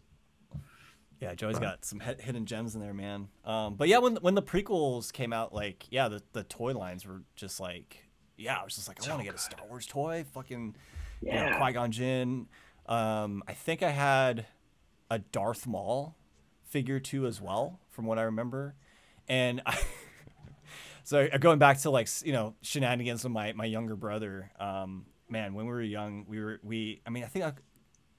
Yeah, 1.19 1.34
Joey's 1.35 1.55
Right. 1.55 1.61
got 1.63 1.85
some 1.85 1.99
hi- 1.99 2.15
hidden 2.19 2.45
gems 2.45 2.75
in 2.75 2.81
there, 2.81 2.93
man. 2.93 3.30
Um, 3.45 3.75
but 3.75 3.88
yeah, 3.88 3.99
when 3.99 4.15
when 4.17 4.35
the 4.35 4.41
prequels 4.43 5.11
came 5.13 5.31
out, 5.31 5.53
like 5.53 5.85
yeah, 5.89 6.09
the 6.09 6.21
the 6.34 6.43
toy 6.43 6.73
lines 6.73 7.05
were 7.05 7.21
just 7.35 7.59
like 7.59 8.03
yeah, 8.38 8.57
I 8.59 8.63
was 8.63 8.75
just 8.75 8.88
like 8.88 8.99
I 9.01 9.05
So 9.05 9.11
want 9.11 9.21
to 9.21 9.25
get 9.25 9.35
a. 9.35 9.38
Star 9.38 9.59
Wars 9.69 9.85
toy, 9.85 10.25
fucking 10.34 10.75
you 11.21 11.31
know, 11.31 11.35
Yeah. 11.35 11.57
Qui 11.59 11.71
Gon 11.73 11.91
Jinn. 11.91 12.47
Um, 12.88 13.43
I 13.47 13.53
think 13.53 13.81
I 13.84 13.91
had 13.91 14.47
a 15.09 15.19
Darth 15.19 15.65
Maul 15.65 16.17
figure 16.67 16.99
too 16.99 17.25
as 17.25 17.39
well, 17.39 17.80
from 17.89 18.05
what 18.05 18.17
I 18.19 18.23
remember, 18.23 18.75
and 19.27 19.61
I. 19.65 19.77
So 21.05 21.27
uh, 21.34 21.38
going 21.38 21.59
back 21.59 21.80
to 21.80 21.89
like 21.89 22.07
you 22.23 22.31
know 22.31 22.55
shenanigans 22.61 23.25
with 23.25 23.34
my 23.34 23.51
my 23.51 23.65
younger 23.65 23.97
brother, 23.97 24.49
um, 24.57 25.05
man, 25.34 25.53
when 25.53 25.65
we 25.65 25.72
were 25.73 25.81
young, 25.81 26.26
we 26.30 26.39
were 26.39 26.60
we. 26.64 27.01
I 27.05 27.10
mean, 27.10 27.26
I 27.26 27.27
think 27.27 27.43
I, 27.43 27.53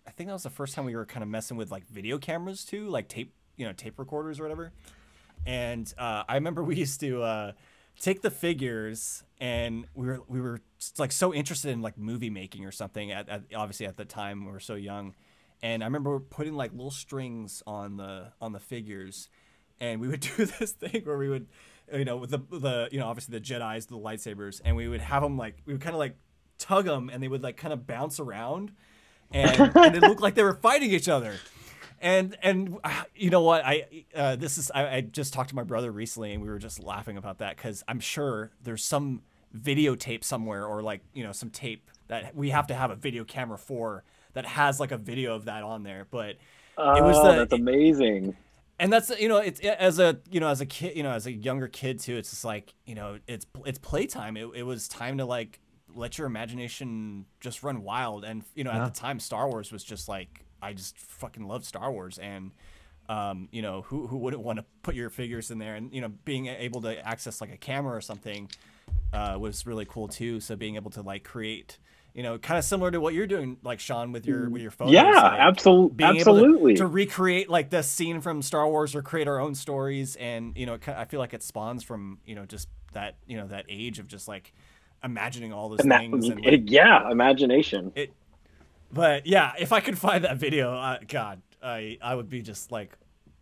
I 0.06 0.10
think 0.10 0.28
that 0.28 0.34
was 0.34 0.42
the 0.42 0.50
first 0.50 0.74
time 0.74 0.84
we 0.84 0.94
were 0.94 1.06
kind 1.06 1.22
of 1.22 1.30
messing 1.30 1.56
with 1.56 1.70
like 1.70 1.86
video 1.86 2.18
cameras 2.18 2.66
too, 2.66 2.88
like 2.88 3.08
tape, 3.08 3.32
you 3.56 3.64
know, 3.64 3.72
tape 3.72 3.98
recorders 3.98 4.38
or 4.38 4.42
whatever. 4.42 4.72
And 5.46 5.90
uh, 5.96 6.24
I 6.28 6.34
remember 6.34 6.62
we 6.70 6.76
used 6.76 7.00
to 7.00 7.22
uh, 7.22 7.52
take 7.98 8.20
the 8.20 8.30
figures, 8.30 9.22
and 9.40 9.86
we 9.94 10.06
were 10.06 10.20
we 10.28 10.40
were 10.42 10.60
like 10.98 11.12
so 11.12 11.32
interested 11.32 11.70
in 11.70 11.80
like 11.80 11.96
movie 11.96 12.28
making 12.28 12.66
or 12.66 12.72
something. 12.72 13.12
At, 13.12 13.28
at 13.30 13.42
obviously 13.54 13.86
at 13.86 13.96
the 13.96 14.04
time 14.04 14.44
we 14.44 14.52
were 14.52 14.60
so 14.60 14.74
young, 14.74 15.14
and 15.62 15.82
I 15.82 15.86
remember 15.86 16.18
putting 16.20 16.54
like 16.54 16.72
little 16.72 16.90
strings 16.90 17.62
on 17.66 17.96
the 17.96 18.32
on 18.40 18.52
the 18.52 18.60
figures, 18.60 19.28
and 19.80 20.00
we 20.00 20.08
would 20.08 20.20
do 20.36 20.44
this 20.44 20.72
thing 20.72 21.02
where 21.04 21.16
we 21.16 21.28
would, 21.28 21.46
you 21.92 22.04
know, 22.04 22.16
with 22.16 22.30
the 22.30 22.40
the 22.50 22.88
you 22.90 22.98
know 22.98 23.06
obviously 23.06 23.38
the 23.38 23.44
Jedi's 23.44 23.86
the 23.86 23.96
lightsabers, 23.96 24.60
and 24.64 24.74
we 24.74 24.88
would 24.88 25.00
have 25.00 25.22
them 25.22 25.38
like 25.38 25.62
we 25.64 25.72
would 25.72 25.80
kind 25.80 25.94
of 25.94 26.00
like 26.00 26.16
tug 26.64 26.84
them, 26.86 27.10
and 27.12 27.22
they 27.22 27.28
would 27.28 27.42
like 27.42 27.56
kind 27.56 27.72
of 27.72 27.86
bounce 27.86 28.18
around, 28.20 28.72
and, 29.32 29.72
and 29.76 29.96
it 29.96 30.02
looked 30.02 30.20
like 30.22 30.34
they 30.34 30.42
were 30.42 30.54
fighting 30.54 30.90
each 30.90 31.08
other. 31.08 31.34
And 32.00 32.36
and 32.42 32.76
uh, 32.84 33.04
you 33.14 33.30
know 33.30 33.40
what 33.42 33.64
I 33.64 34.04
uh, 34.14 34.36
this 34.36 34.58
is 34.58 34.70
I, 34.74 34.96
I 34.96 35.00
just 35.00 35.32
talked 35.32 35.50
to 35.50 35.56
my 35.56 35.62
brother 35.62 35.90
recently 35.90 36.32
and 36.34 36.42
we 36.42 36.48
were 36.48 36.58
just 36.58 36.82
laughing 36.82 37.16
about 37.16 37.38
that 37.38 37.56
because 37.56 37.82
I'm 37.88 38.00
sure 38.00 38.50
there's 38.62 38.84
some 38.84 39.22
videotape 39.56 40.22
somewhere 40.24 40.66
or 40.66 40.82
like 40.82 41.00
you 41.14 41.22
know 41.24 41.32
some 41.32 41.48
tape 41.50 41.90
that 42.08 42.34
we 42.34 42.50
have 42.50 42.66
to 42.66 42.74
have 42.74 42.90
a 42.90 42.96
video 42.96 43.24
camera 43.24 43.56
for 43.56 44.02
that 44.34 44.44
has 44.44 44.80
like 44.80 44.90
a 44.92 44.98
video 44.98 45.34
of 45.34 45.44
that 45.46 45.62
on 45.62 45.82
there 45.84 46.06
but 46.10 46.36
Oh, 46.76 46.94
It 46.96 47.02
was 47.02 47.16
the- 47.22 47.32
that's 47.38 47.52
amazing. 47.52 48.36
and 48.80 48.92
that's 48.92 49.08
you 49.18 49.28
know 49.28 49.38
it's 49.38 49.60
as 49.60 49.98
a 50.00 50.18
you 50.30 50.40
know 50.40 50.48
as 50.48 50.60
a 50.60 50.66
kid 50.66 50.96
you 50.96 51.04
know 51.04 51.12
as 51.12 51.26
a 51.26 51.32
younger 51.32 51.68
kid 51.68 52.00
too 52.00 52.16
it's 52.16 52.30
just 52.30 52.44
like 52.44 52.74
you 52.84 52.96
know 52.96 53.18
it's 53.28 53.46
it's 53.64 53.78
playtime 53.78 54.36
it, 54.36 54.48
it 54.56 54.64
was 54.64 54.88
time 54.88 55.18
to 55.18 55.24
like 55.24 55.60
let 55.94 56.18
your 56.18 56.26
imagination 56.26 57.26
just 57.40 57.62
run 57.62 57.82
wild. 57.82 58.24
And 58.24 58.42
you 58.54 58.64
know 58.64 58.70
Yeah. 58.72 58.84
at 58.86 58.94
the 58.94 59.00
time 59.00 59.20
star 59.20 59.48
wars 59.48 59.72
was 59.72 59.84
just 59.84 60.08
like 60.08 60.44
i 60.62 60.72
just 60.72 60.96
fucking 60.98 61.46
love 61.46 61.64
star 61.64 61.90
wars. 61.92 62.18
And 62.18 62.52
um, 63.08 63.48
you 63.52 63.60
know 63.60 63.82
who, 63.82 64.06
who 64.06 64.16
wouldn't 64.16 64.42
want 64.42 64.58
to 64.58 64.64
put 64.82 64.94
your 64.94 65.10
figures 65.10 65.50
in 65.50 65.58
there? 65.58 65.74
And 65.74 65.92
you 65.92 66.00
know 66.00 66.08
being 66.24 66.46
able 66.46 66.80
to 66.82 67.06
access 67.06 67.40
like 67.40 67.52
a 67.52 67.56
camera 67.58 67.94
or 67.96 68.00
something 68.00 68.48
uh, 69.12 69.36
was 69.38 69.66
really 69.66 69.84
cool 69.84 70.08
too. 70.08 70.40
So 70.40 70.56
being 70.56 70.76
able 70.76 70.90
to 70.92 71.02
like 71.02 71.22
create 71.24 71.78
you 72.14 72.22
know 72.22 72.38
kind 72.38 72.56
of 72.58 72.64
similar 72.64 72.90
to 72.92 73.00
what 73.00 73.12
you're 73.12 73.26
doing 73.26 73.56
like 73.64 73.80
sean 73.80 74.12
with 74.12 74.24
your 74.26 74.48
with 74.48 74.62
your 74.62 74.70
phone 74.70 74.88
Yeah, 74.88 75.50
absol- 75.50 75.94
being 75.94 76.18
absolutely. 76.18 76.72
able 76.72 76.78
to, 76.78 76.84
to 76.84 76.86
recreate 76.86 77.50
like 77.50 77.70
the 77.70 77.82
scene 77.82 78.20
from 78.20 78.40
Star 78.40 78.66
Wars 78.68 78.94
or 78.94 79.02
create 79.02 79.28
our 79.28 79.40
own 79.40 79.54
stories, 79.54 80.16
and 80.16 80.56
you 80.56 80.64
know, 80.64 80.78
I 80.86 81.04
feel 81.06 81.20
like 81.20 81.34
it 81.34 81.42
spawns 81.42 81.82
from 81.82 82.20
you 82.24 82.34
know 82.36 82.46
just 82.46 82.68
that 82.92 83.16
you 83.26 83.36
know 83.36 83.48
that 83.48 83.66
age 83.68 83.98
of 83.98 84.06
just 84.06 84.28
like 84.28 84.52
imagining 85.04 85.52
all 85.52 85.68
those 85.68 85.78
that, 85.78 86.00
things. 86.00 86.28
And, 86.28 86.44
it- 86.44 86.68
yeah, 86.70 87.10
imagination. 87.10 87.92
It, 87.94 88.12
but 88.92 89.26
yeah, 89.26 89.52
if 89.58 89.72
I 89.72 89.80
could 89.80 89.98
find 89.98 90.24
that 90.24 90.38
video, 90.38 90.74
uh, 90.74 90.98
God, 91.06 91.42
I 91.62 91.98
I 92.02 92.14
would 92.14 92.28
be 92.28 92.42
just 92.42 92.72
like 92.72 92.96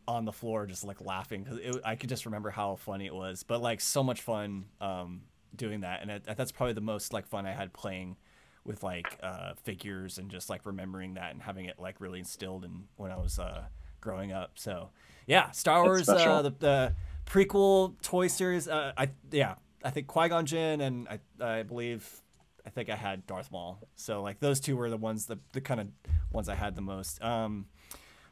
on 0.08 0.24
the 0.24 0.32
floor, 0.32 0.66
just 0.66 0.84
like 0.84 1.00
laughing 1.00 1.44
because 1.44 1.78
I 1.84 1.96
could 1.96 2.08
just 2.08 2.26
remember 2.26 2.50
how 2.50 2.76
funny 2.76 3.06
it 3.06 3.14
was. 3.14 3.42
But 3.42 3.62
like 3.62 3.80
so 3.80 4.02
much 4.02 4.20
fun 4.20 4.66
um, 4.80 5.22
doing 5.54 5.80
that, 5.80 6.02
and 6.02 6.10
it, 6.10 6.24
that's 6.36 6.52
probably 6.52 6.74
the 6.74 6.80
most 6.80 7.12
like 7.12 7.26
fun 7.26 7.46
I 7.46 7.52
had 7.52 7.72
playing 7.72 8.16
with 8.64 8.82
like 8.82 9.18
uh, 9.22 9.54
figures 9.62 10.18
and 10.18 10.30
just 10.30 10.48
like 10.48 10.64
remembering 10.64 11.14
that 11.14 11.32
and 11.32 11.42
having 11.42 11.66
it 11.66 11.78
like 11.78 12.00
really 12.00 12.20
instilled 12.20 12.64
in 12.64 12.84
when 12.96 13.10
I 13.10 13.16
was 13.16 13.38
uh, 13.38 13.64
growing 14.00 14.32
up. 14.32 14.52
So 14.54 14.90
yeah, 15.26 15.50
Star 15.50 15.82
Wars, 15.82 16.08
uh, 16.08 16.42
the, 16.42 16.50
the 16.58 16.94
prequel 17.26 18.00
toy 18.02 18.28
series. 18.28 18.68
Uh, 18.68 18.92
I 18.96 19.10
yeah, 19.30 19.54
I 19.84 19.90
think 19.90 20.06
Qui 20.06 20.28
Gon 20.28 20.46
Jinn 20.46 20.80
and 20.80 21.08
I 21.08 21.18
I 21.44 21.62
believe 21.62 22.22
I 22.66 22.70
think 22.70 22.88
I 22.90 22.96
had 22.96 23.26
Darth 23.26 23.50
Maul. 23.50 23.80
So 23.96 24.22
like 24.22 24.40
those 24.40 24.60
two 24.60 24.76
were 24.76 24.90
the 24.90 24.96
ones 24.96 25.26
the 25.26 25.38
the 25.52 25.60
kind 25.60 25.80
of 25.80 25.88
ones 26.32 26.48
I 26.48 26.54
had 26.54 26.74
the 26.76 26.82
most. 26.82 27.22
Um, 27.22 27.66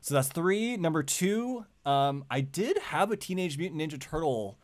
so 0.01 0.15
that's 0.15 0.29
three. 0.29 0.77
Number 0.77 1.03
two, 1.03 1.67
um, 1.85 2.25
I 2.31 2.41
did 2.41 2.79
have 2.79 3.11
a 3.11 3.17
Teenage 3.17 3.59
Mutant 3.59 3.81
Ninja 3.81 4.01
Turtle 4.01 4.59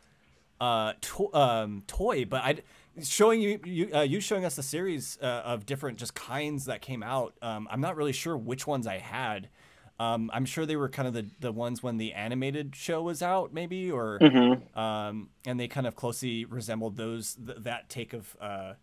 uh, 0.59 0.93
to- 1.01 1.33
um, 1.33 1.83
toy, 1.85 2.25
but 2.25 2.41
I 2.43 2.57
showing 3.03 3.41
you 3.41 3.59
you 3.63 3.89
uh, 3.93 4.01
you 4.01 4.19
showing 4.19 4.45
us 4.45 4.55
the 4.55 4.63
series 4.63 5.17
uh, 5.21 5.43
of 5.45 5.65
different 5.65 5.99
just 5.99 6.15
kinds 6.15 6.65
that 6.65 6.81
came 6.81 7.03
out. 7.03 7.35
Um, 7.41 7.67
I'm 7.69 7.81
not 7.81 7.95
really 7.95 8.13
sure 8.13 8.35
which 8.35 8.65
ones 8.65 8.87
I 8.87 8.97
had. 8.97 9.49
Um, 9.99 10.29
I'm 10.33 10.45
sure 10.45 10.65
they 10.65 10.75
were 10.75 10.89
kind 10.89 11.07
of 11.07 11.13
the, 11.15 11.25
the 11.39 11.51
ones 11.51 11.81
when 11.81 11.97
the 11.97 12.13
animated 12.13 12.75
show 12.75 13.01
was 13.01 13.21
out, 13.23 13.51
maybe, 13.53 13.89
or 13.91 14.19
Mm-hmm. 14.21 14.77
um, 14.79 15.29
and 15.45 15.59
they 15.59 15.67
kind 15.67 15.87
of 15.87 15.95
closely 15.95 16.45
resembled 16.45 16.97
those 16.97 17.35
th- 17.35 17.57
that 17.61 17.89
take 17.89 18.13
of 18.13 18.35
uh, 18.39 18.73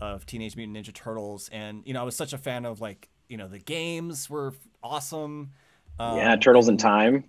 of 0.00 0.26
Teenage 0.26 0.56
Mutant 0.56 0.76
Ninja 0.76 0.92
Turtles. 0.92 1.48
And 1.52 1.82
you 1.86 1.94
know, 1.94 2.00
I 2.00 2.04
was 2.04 2.16
such 2.16 2.32
a 2.34 2.38
fan 2.38 2.66
of 2.66 2.80
like 2.82 3.08
you 3.28 3.36
know 3.38 3.48
the 3.48 3.58
games 3.58 4.28
were 4.28 4.52
awesome. 4.82 5.52
Um, 5.98 6.16
yeah, 6.18 6.36
Turtles 6.36 6.68
in 6.68 6.76
Time. 6.76 7.24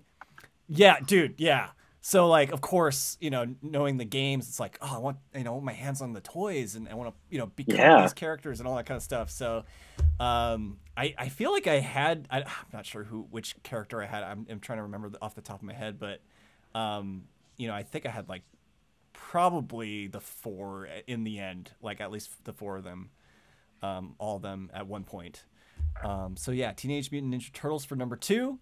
yeah, 0.68 0.98
dude. 1.00 1.34
Yeah. 1.38 1.68
So 2.02 2.28
like, 2.28 2.50
of 2.50 2.60
course, 2.62 3.18
you 3.20 3.28
know, 3.28 3.54
knowing 3.60 3.98
the 3.98 4.06
games, 4.06 4.48
it's 4.48 4.58
like, 4.58 4.78
oh, 4.80 4.94
I 4.94 4.98
want 4.98 5.18
you 5.34 5.44
know 5.44 5.60
my 5.60 5.72
hands 5.74 6.00
on 6.00 6.12
the 6.14 6.20
toys, 6.20 6.74
and 6.74 6.88
I 6.88 6.94
want 6.94 7.10
to 7.10 7.16
you 7.30 7.38
know 7.38 7.46
become 7.46 7.76
Yeah. 7.78 8.00
these 8.02 8.14
characters 8.14 8.58
and 8.58 8.66
all 8.68 8.76
that 8.76 8.86
kind 8.86 8.96
of 8.96 9.02
stuff. 9.02 9.30
So, 9.30 9.64
um, 10.18 10.78
I 10.96 11.14
I 11.18 11.28
feel 11.28 11.52
like 11.52 11.66
I 11.66 11.78
had 11.80 12.26
I, 12.30 12.38
I'm 12.40 12.46
not 12.72 12.86
sure 12.86 13.04
who 13.04 13.26
which 13.30 13.54
character 13.62 14.02
I 14.02 14.06
had. 14.06 14.22
I'm, 14.22 14.46
I'm 14.48 14.60
trying 14.60 14.78
to 14.78 14.84
remember 14.84 15.10
off 15.20 15.34
the 15.34 15.42
top 15.42 15.56
of 15.56 15.62
my 15.62 15.74
head, 15.74 15.98
but 15.98 16.20
um, 16.74 17.24
you 17.58 17.68
know, 17.68 17.74
I 17.74 17.82
think 17.82 18.06
I 18.06 18.10
had 18.10 18.28
like 18.30 18.42
probably 19.12 20.06
the 20.06 20.20
four 20.20 20.88
in 21.06 21.24
the 21.24 21.38
end, 21.38 21.72
like 21.82 22.00
at 22.00 22.10
least 22.10 22.30
the 22.44 22.52
four 22.52 22.78
of 22.78 22.84
them, 22.84 23.10
um, 23.82 24.14
all 24.18 24.36
of 24.36 24.42
them 24.42 24.70
at 24.72 24.86
one 24.86 25.04
point. 25.04 25.44
Um, 26.02 26.36
so 26.36 26.50
yeah, 26.52 26.72
Teenage 26.72 27.10
Mutant 27.10 27.34
Ninja 27.34 27.52
Turtles 27.52 27.84
for 27.84 27.96
number 27.96 28.16
two. 28.16 28.58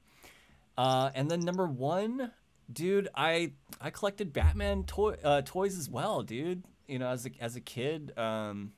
Uh, 0.76 1.10
and 1.14 1.30
then 1.30 1.40
number 1.40 1.66
one, 1.66 2.32
dude, 2.72 3.08
I 3.14 3.52
I 3.80 3.90
collected 3.90 4.32
Batman 4.32 4.84
toy 4.84 5.16
uh, 5.24 5.42
toys 5.44 5.78
as 5.78 5.88
well, 5.88 6.22
dude. 6.22 6.64
You 6.86 6.98
know, 6.98 7.08
as 7.08 7.26
a 7.26 7.30
as 7.40 7.56
a 7.56 7.60
kid, 7.60 8.12
um, 8.18 8.72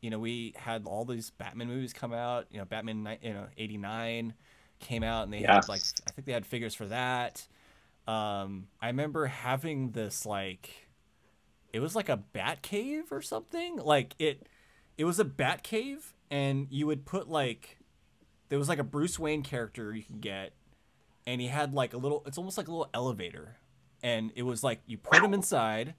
you 0.00 0.10
know, 0.10 0.18
we 0.18 0.54
had 0.56 0.86
all 0.86 1.04
these 1.04 1.30
Batman 1.30 1.68
movies 1.68 1.92
come 1.92 2.12
out. 2.12 2.46
You 2.50 2.58
know, 2.58 2.64
Batman, 2.64 3.02
ni- 3.04 3.18
you 3.22 3.34
know, 3.34 3.46
eighty 3.58 3.76
nine 3.76 4.34
came 4.78 5.02
out, 5.02 5.24
and 5.24 5.32
they 5.32 5.42
had 5.42 5.68
like 5.68 5.82
I 6.08 6.12
think 6.12 6.26
they 6.26 6.32
had 6.32 6.46
figures 6.46 6.74
for 6.74 6.86
that. 6.86 7.46
Um, 8.06 8.68
I 8.80 8.88
remember 8.88 9.26
having 9.26 9.90
this 9.90 10.26
like, 10.26 10.88
it 11.72 11.80
was 11.80 11.94
like 11.94 12.08
a 12.08 12.16
Bat 12.16 12.62
cave 12.62 13.12
or 13.12 13.22
something. 13.22 13.76
Like 13.76 14.14
it, 14.18 14.48
it 14.98 15.04
was 15.04 15.20
a 15.20 15.24
Bat 15.24 15.62
cave, 15.62 16.14
and 16.30 16.66
you 16.70 16.86
would 16.86 17.04
put 17.04 17.28
like, 17.28 17.78
there 18.48 18.58
was 18.58 18.68
like 18.68 18.80
a 18.80 18.84
Bruce 18.84 19.18
Wayne 19.18 19.42
character 19.42 19.94
you 19.94 20.02
can 20.02 20.18
get 20.18 20.54
and 21.30 21.40
he 21.40 21.46
had 21.46 21.72
like 21.72 21.94
a 21.94 21.96
little 21.96 22.22
it's 22.26 22.38
almost 22.38 22.58
like 22.58 22.68
a 22.68 22.70
little 22.70 22.90
elevator 22.92 23.56
and 24.02 24.32
it 24.34 24.42
was 24.42 24.62
like 24.62 24.80
you 24.86 24.98
put 24.98 25.22
him 25.22 25.34
inside, 25.34 25.94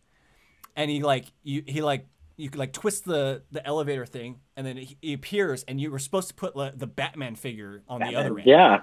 and 0.75 0.89
he 0.89 1.01
like 1.01 1.25
you 1.43 1.63
he 1.67 1.81
like 1.81 2.07
you 2.37 2.49
could 2.49 2.59
like 2.59 2.73
twist 2.73 3.05
the 3.05 3.43
the 3.51 3.65
elevator 3.65 4.05
thing, 4.05 4.39
and 4.55 4.65
then 4.65 4.77
he, 4.77 4.97
he 5.01 5.13
appears, 5.13 5.63
and 5.67 5.79
you 5.79 5.91
were 5.91 5.99
supposed 5.99 6.27
to 6.29 6.33
put 6.33 6.55
like, 6.55 6.77
the 6.77 6.87
Batman 6.87 7.35
figure 7.35 7.83
on 7.87 8.01
the 8.01 8.15
other 8.15 8.37
end. 8.37 8.47
Yeah. 8.47 8.81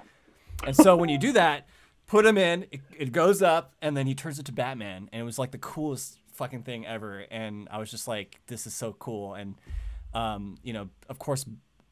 And 0.65 0.75
so 0.75 0.95
when 0.97 1.09
you 1.09 1.17
do 1.17 1.31
that, 1.33 1.67
put 2.05 2.25
him 2.25 2.37
in, 2.37 2.63
it, 2.71 2.81
it 2.97 3.11
goes 3.11 3.41
up, 3.41 3.73
and 3.81 3.95
then 3.95 4.07
he 4.07 4.15
turns 4.15 4.39
into 4.39 4.51
Batman, 4.51 5.09
and 5.11 5.21
it 5.21 5.25
was 5.25 5.39
like 5.39 5.51
the 5.51 5.57
coolest 5.57 6.19
fucking 6.33 6.63
thing 6.63 6.85
ever. 6.85 7.25
And 7.31 7.67
I 7.71 7.79
was 7.79 7.91
just 7.91 8.07
like, 8.07 8.39
this 8.47 8.67
is 8.67 8.73
so 8.73 8.93
cool. 8.93 9.35
And 9.35 9.55
um, 10.13 10.57
you 10.63 10.73
know, 10.73 10.89
of 11.09 11.19
course, 11.19 11.45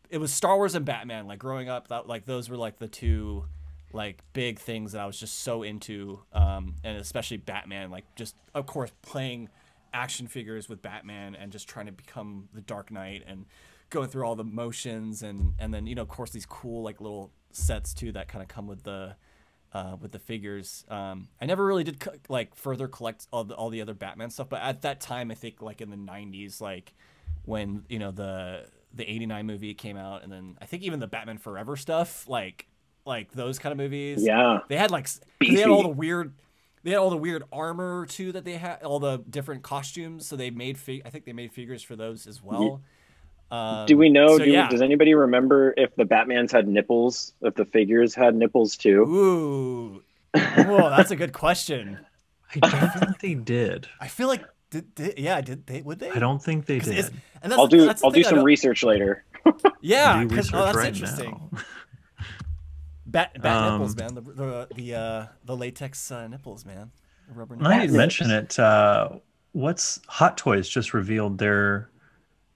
it 0.10 0.18
was 0.18 0.34
Star 0.34 0.56
Wars 0.56 0.76
and 0.76 0.86
Batman. 0.86 1.28
Like 1.28 1.40
growing 1.40 1.70
up, 1.70 1.90
that 1.90 2.08
like 2.08 2.26
those 2.26 2.50
were 2.50 2.58
like 2.58 2.78
the 2.80 2.88
two 2.88 3.46
like 3.94 4.22
big 4.34 4.60
things 4.60 4.92
that 4.92 5.02
I 5.02 5.06
was 5.06 5.20
just 5.20 5.40
so 5.40 5.64
into, 5.64 6.22
um, 6.34 6.76
and 6.84 6.98
especially 6.98 7.38
Batman. 7.38 7.90
Like 7.92 8.06
just 8.16 8.36
of 8.54 8.66
course 8.66 8.92
playing 9.02 9.50
action 9.94 10.28
figures 10.28 10.70
with 10.70 10.82
Batman 10.82 11.36
and 11.36 11.52
just 11.52 11.68
trying 11.68 11.86
to 11.88 11.92
become 11.92 12.50
the 12.54 12.62
Dark 12.62 12.92
Knight 12.92 13.24
and 13.26 13.46
going 13.90 14.10
through 14.10 14.26
all 14.26 14.36
the 14.36 14.44
motions 14.44 15.24
and 15.24 15.54
and 15.60 15.74
then 15.74 15.88
you 15.88 15.96
know 15.96 16.02
of 16.02 16.10
course 16.10 16.32
these 16.32 16.46
cool 16.46 16.84
like 16.84 17.00
little 17.00 17.32
sets 17.52 17.94
too 17.94 18.12
that 18.12 18.28
kind 18.28 18.42
of 18.42 18.50
come 18.50 18.68
with 18.68 18.84
the 18.84 19.16
uh, 19.74 19.96
with 20.00 20.12
the 20.12 20.20
figures. 20.20 20.86
Um, 20.90 21.28
I 21.42 21.46
never 21.46 21.66
really 21.66 21.84
did 21.84 22.00
co- 22.00 22.14
like 22.30 22.56
further 22.56 22.88
collect 22.88 23.28
all 23.32 23.44
the 23.44 23.56
all 23.56 23.70
the 23.70 23.82
other 23.82 23.94
Batman 23.94 24.30
stuff, 24.30 24.50
but 24.50 24.62
at 24.62 24.82
that 24.84 25.02
time 25.02 25.32
I 25.32 25.36
think 25.36 25.62
like 25.62 25.82
in 25.82 25.90
the 25.90 25.98
'90s, 25.98 26.62
like 26.62 26.94
when 27.44 27.84
you 27.90 28.00
know 28.00 28.12
the 28.12 28.66
the 28.94 29.10
'89 29.10 29.46
movie 29.46 29.74
came 29.74 29.98
out, 29.98 30.24
and 30.24 30.32
then 30.32 30.58
I 30.62 30.66
think 30.66 30.84
even 30.84 31.00
the 31.00 31.08
Batman 31.08 31.38
Forever 31.38 31.76
stuff, 31.76 32.28
like 32.28 32.68
like 33.08 33.32
those 33.32 33.58
kind 33.60 33.72
of 33.72 33.78
movies. 33.78 34.24
Yeah. 34.24 34.60
They 34.68 34.76
had 34.78 34.92
like 34.92 35.06
s- 35.06 35.22
they 35.40 35.56
had 35.62 35.70
all 35.70 35.84
the 35.84 35.88
weird 35.90 36.34
they 36.84 36.92
had 36.92 37.00
all 37.00 37.10
the 37.10 37.18
weird 37.18 37.44
armor 37.52 38.06
too 38.06 38.32
that 38.34 38.46
they 38.46 38.54
had 38.58 38.84
all 38.84 39.00
the 39.00 39.18
different 39.30 39.64
costumes 39.64 40.26
so 40.28 40.36
they 40.36 40.50
made 40.52 40.78
fig- 40.78 41.02
I 41.06 41.10
think 41.10 41.26
they 41.26 41.34
made 41.34 41.52
figures 41.52 41.82
for 41.84 41.96
those 41.96 42.28
as 42.28 42.42
well. 42.44 42.82
Um, 43.50 43.86
Do 43.86 43.98
we 43.98 44.10
know? 44.10 44.38
so 44.38 44.44
do, 44.44 44.52
yeah. 44.52 44.68
Does 44.70 44.82
anybody 44.82 45.14
remember 45.14 45.74
if 45.78 45.96
the 45.96 46.04
Batmans 46.04 46.52
had 46.52 46.68
nipples? 46.68 47.34
If 47.42 47.56
the 47.56 47.64
figures 47.66 48.14
had 48.14 48.36
nipples 48.36 48.76
too? 48.76 49.04
Ooh. 49.04 50.04
Whoa, 50.38 50.90
that's 50.90 51.12
a 51.12 51.16
good 51.16 51.32
question. 51.34 51.98
I 52.62 52.70
don't 52.70 52.92
think 53.00 53.20
they 53.20 53.34
did. 53.36 53.88
I 54.02 54.08
feel 54.10 54.28
like 54.28 54.44
did, 54.70 54.94
did 54.96 55.18
yeah, 55.18 55.40
did 55.42 55.66
they 55.66 55.82
would 55.82 56.00
they? 56.00 56.12
I 56.12 56.20
don't 56.20 56.44
think 56.44 56.66
they 56.66 56.80
did. 56.80 57.06
And 57.42 57.52
that's, 57.52 57.54
I'll 57.60 57.68
do. 57.68 57.86
that's 57.86 58.02
the 58.02 58.08
I'll 58.08 58.12
do 58.12 58.22
thing 58.24 58.34
I 58.34 58.36
some 58.38 58.44
research 58.46 58.84
later. 58.84 59.24
Yeah, 59.82 60.24
Do 60.24 60.28
'cause- 60.30 60.38
research 60.38 60.54
oh, 60.54 60.66
that's 60.66 60.78
right 60.78 60.88
interesting. 60.88 61.50
now. 61.54 61.60
Bat, 63.08 63.42
bat 63.42 63.58
Um, 63.58 63.74
nipples, 63.80 63.96
man. 63.96 64.14
The 64.16 64.22
the 64.22 64.68
the, 64.76 64.96
uh, 64.96 65.26
the 65.46 65.56
latex 65.56 66.12
uh, 66.12 66.28
nipples, 66.28 66.66
man. 66.66 66.92
The 67.30 67.34
rubber 67.34 67.56
Now 67.56 67.70
you 67.72 67.80
nipples. 67.82 67.98
mention 67.98 68.32
it. 68.32 68.60
Uh, 68.60 69.10
what's 69.54 70.00
Hot 70.08 70.38
Toys 70.38 70.68
just 70.68 70.94
revealed 70.94 71.38
their 71.38 71.90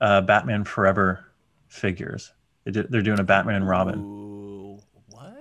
uh, 0.01 0.21
Batman 0.21 0.63
Forever 0.65 1.25
figures? 1.69 2.33
They 2.65 2.71
did, 2.71 2.91
they're 2.91 3.01
doing 3.01 3.19
a 3.19 3.23
Batman 3.23 3.55
and 3.55 3.67
Robin. 3.67 3.99
Ooh, 3.99 4.79
what? 5.09 5.33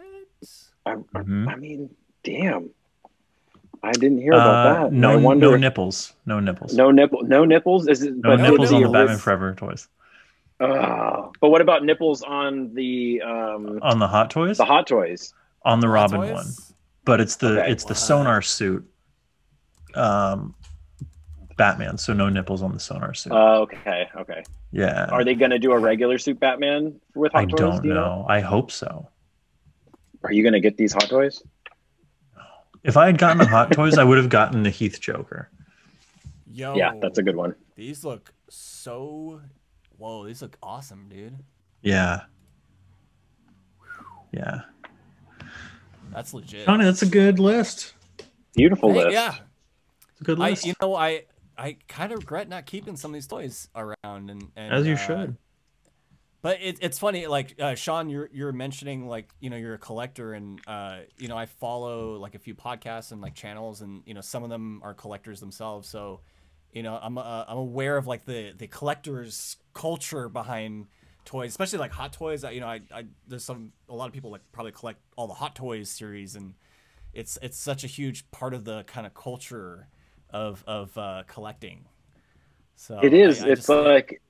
I, 0.87 0.95
Mhm. 0.95 1.49
I 1.49 1.57
mean, 1.57 1.91
damn. 2.23 2.71
I 3.83 3.93
didn't 3.93 4.19
hear 4.19 4.33
about 4.33 4.67
Uh, 4.67 4.83
that. 4.85 4.93
no, 4.93 5.11
I 5.13 5.17
wonder 5.17 5.51
no 5.51 5.57
nipples. 5.57 6.13
No 6.27 6.39
nipples. 6.39 6.75
no 6.75 6.91
nipple, 6.91 7.23
no 7.23 7.45
nipples. 7.45 7.89
Is 7.89 8.03
it? 8.03 8.15
No 8.15 8.31
but 8.37 8.41
nipples 8.41 8.69
the 8.71 8.77
on 8.77 8.83
the 8.83 8.89
nipples. 8.89 8.93
Batman 8.93 9.19
Forever 9.19 9.55
toys. 9.55 9.89
Oh, 10.61 11.33
but 11.41 11.49
what 11.49 11.61
about 11.63 11.85
nipples 11.85 12.23
on 12.23 12.75
the 12.75 13.23
um 13.23 13.79
On 13.83 13.99
the 13.99 14.07
Hot 14.09 14.31
Toys, 14.31 14.59
the 14.59 14.65
Hot 14.65 14.87
Toys? 14.87 15.33
on 15.65 15.81
the 15.81 15.87
Hot 15.87 15.93
Robin 15.95 16.21
Toys? 16.21 16.33
one, 16.33 16.47
but 17.05 17.21
it's 17.21 17.37
the 17.37 17.61
Okay. 17.63 17.73
it's 17.73 17.85
the 17.85 17.91
What? 17.95 17.99
sonar 17.99 18.43
suit. 18.43 18.87
Um, 19.95 20.55
Batman. 21.57 21.99
So 21.99 22.13
no 22.13 22.29
nipples 22.29 22.63
on 22.63 22.73
the 22.73 22.81
sonar 22.81 23.13
suit. 23.15 23.33
Oh, 23.35 23.63
okay, 23.63 24.09
okay. 24.17 24.43
yeah. 24.73 25.07
Are 25.11 25.25
they 25.25 25.35
going 25.35 25.51
to 25.51 25.59
do 25.59 25.73
a 25.73 25.79
regular 25.79 26.17
suit 26.19 26.39
Batman 26.41 27.01
with 27.15 27.33
Hot 27.33 27.43
I 27.43 27.45
Toys? 27.47 27.61
I 27.61 27.63
don't 27.65 27.83
do 27.83 27.89
you 27.89 27.95
know. 27.95 28.25
I 28.29 28.41
hope 28.41 28.71
so. 28.71 29.09
Are 30.25 30.33
you 30.33 30.43
going 30.43 30.53
to 30.55 30.61
get 30.61 30.77
these 30.77 30.93
Hot 30.93 31.09
Toys? 31.09 31.43
If 32.85 32.97
I 32.97 33.07
had 33.07 33.19
gotten 33.19 33.39
the 33.39 33.47
Hot 33.47 33.73
Toys, 33.73 33.99
I 33.99 34.05
would 34.05 34.17
have 34.19 34.29
gotten 34.31 34.63
the 34.63 34.71
Heath 34.71 35.01
Joker. 35.01 35.51
Yo, 36.51 36.77
Yeah, 36.77 36.93
that's 37.01 37.19
a 37.19 37.23
good 37.23 37.37
one. 37.37 37.55
These 37.77 38.05
look 38.05 38.33
so. 38.49 39.41
Whoa, 40.01 40.25
these 40.27 40.41
look 40.41 40.57
awesome, 40.63 41.09
dude. 41.11 41.37
Yeah. 41.83 42.23
Yeah. 44.33 44.63
That's 46.11 46.33
legit. 46.33 46.65
Johnny, 46.65 46.87
that's 46.87 47.03
a 47.03 47.07
good 47.07 47.39
list. 47.39 47.93
Beautiful 48.57 48.93
Hey, 48.95 49.05
list. 49.05 49.13
yeah, 49.13 49.35
It's 50.13 50.21
a 50.23 50.25
good 50.25 50.41
I 50.41 50.51
list. 50.51 50.65
you 50.65 50.73
know 50.81 50.95
I 50.95 51.25
I 51.59 51.77
kind 51.87 52.13
of 52.13 52.21
regret 52.21 52.49
not 52.49 52.65
keeping 52.65 52.97
some 52.97 53.11
of 53.11 53.15
these 53.15 53.27
toys 53.27 53.69
around 53.77 54.31
and, 54.31 54.51
and 54.57 54.73
As 54.73 54.87
you 54.87 54.95
uh, 54.95 54.97
should. 54.97 55.37
But 56.41 56.63
it, 56.63 56.79
it's 56.81 56.99
funny, 56.99 57.27
like 57.27 57.57
uh, 57.61 57.75
Sean, 57.75 58.09
you're 58.09 58.31
you're 58.33 58.53
mentioning 58.53 59.07
like 59.07 59.29
you 59.39 59.51
know 59.51 59.59
you're 59.59 59.75
a 59.75 59.79
collector, 59.79 60.33
and 60.33 60.59
uh, 60.67 61.01
you 61.19 61.29
know 61.29 61.37
I 61.37 61.45
follow 61.45 62.15
like 62.17 62.35
a 62.35 62.39
few 62.39 62.55
podcasts 62.55 63.13
and 63.13 63.21
like 63.21 63.35
channels, 63.35 63.83
and 63.83 64.03
you 64.07 64.15
know 64.15 64.23
some 64.23 64.43
of 64.43 64.49
them 64.49 64.81
are 64.83 64.95
collectors 64.95 65.41
themselves. 65.41 65.87
So, 65.87 66.21
you 66.73 66.83
know 66.83 66.99
I'm 67.01 67.19
uh, 67.19 67.45
I'm 67.47 67.59
aware 67.59 67.99
of 67.99 68.07
like 68.07 68.25
the 68.25 68.55
the 68.57 68.67
collectors 68.69 69.59
culture 69.73 70.29
behind 70.29 70.87
toys, 71.25 71.51
especially 71.51 71.79
like 71.79 71.93
Hot 71.93 72.13
Toys. 72.13 72.45
I- 72.45 72.51
You 72.53 72.61
know, 72.61 72.67
I, 72.69 72.81
I 72.93 73.05
there's 73.29 73.45
some 73.45 73.73
a 73.89 73.95
lot 73.95 74.07
of 74.09 74.13
people 74.13 74.31
like 74.31 74.43
probably 74.53 74.73
collect 74.73 75.01
all 75.17 75.27
the 75.27 75.35
Hot 75.35 75.55
Toys 75.55 75.89
series, 75.91 76.35
and 76.37 76.55
it's 77.13 77.39
it's 77.43 77.59
such 77.59 77.85
a 77.85 77.87
huge 77.87 78.31
part 78.31 78.55
of 78.55 78.65
the 78.65 78.85
kind 78.85 79.07
of 79.07 79.15
culture 79.15 79.89
of 80.31 80.63
of 80.67 80.97
uh, 80.99 81.23
collecting. 81.27 81.87
So 82.77 82.99
It 83.03 83.13
is. 83.13 83.43
I- 83.43 83.49
I 83.49 83.51
it's 83.51 83.67
just- 83.67 83.69
like 83.69 84.23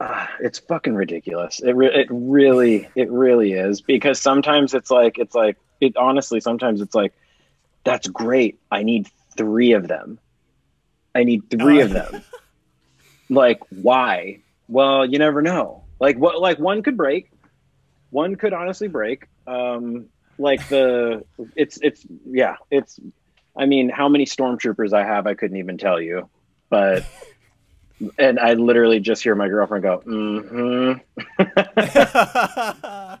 ah, 0.00 0.30
it's 0.40 0.58
fucking 0.58 0.94
ridiculous. 0.94 1.60
It 1.60 1.72
re- 1.72 1.94
it 1.94 2.08
really 2.10 2.88
it 2.94 3.10
really 3.10 3.52
is 3.52 3.80
because 3.80 4.20
sometimes 4.20 4.74
it's 4.74 4.90
like 4.90 5.18
it's 5.18 5.34
like 5.34 5.56
it 5.80 5.96
honestly 5.96 6.40
sometimes 6.40 6.80
it's 6.80 6.94
like 6.94 7.12
that's 7.84 8.08
great. 8.08 8.58
I 8.70 8.82
need 8.82 9.08
3 9.36 9.72
of 9.72 9.88
them. 9.88 10.18
I 11.14 11.24
need 11.24 11.50
3 11.50 11.80
Oh. 11.80 11.84
of 11.84 11.90
them. 11.90 12.22
like 13.30 13.60
why? 13.70 14.40
Well, 14.68 15.06
you 15.06 15.18
never 15.18 15.40
know. 15.40 15.84
Like 15.98 16.18
what 16.18 16.40
like 16.40 16.58
one 16.58 16.82
could 16.82 16.96
break. 16.96 17.30
One 18.10 18.36
could 18.36 18.52
honestly 18.52 18.88
break. 18.88 19.26
Um 19.46 20.06
like 20.38 20.68
the 20.68 21.24
it's 21.56 21.78
it's 21.82 22.06
yeah, 22.26 22.56
it's 22.70 23.00
I 23.56 23.66
mean, 23.66 23.88
how 23.88 24.08
many 24.08 24.26
stormtroopers 24.26 24.92
I 24.92 25.04
have 25.04 25.26
I 25.26 25.34
couldn't 25.34 25.56
even 25.56 25.78
tell 25.78 26.00
you. 26.00 26.28
But 26.68 27.04
and 28.18 28.38
I 28.38 28.54
literally 28.54 29.00
just 29.00 29.22
hear 29.22 29.34
my 29.34 29.48
girlfriend 29.48 29.82
go, 29.82 30.02
mm-hmm. 30.06 31.00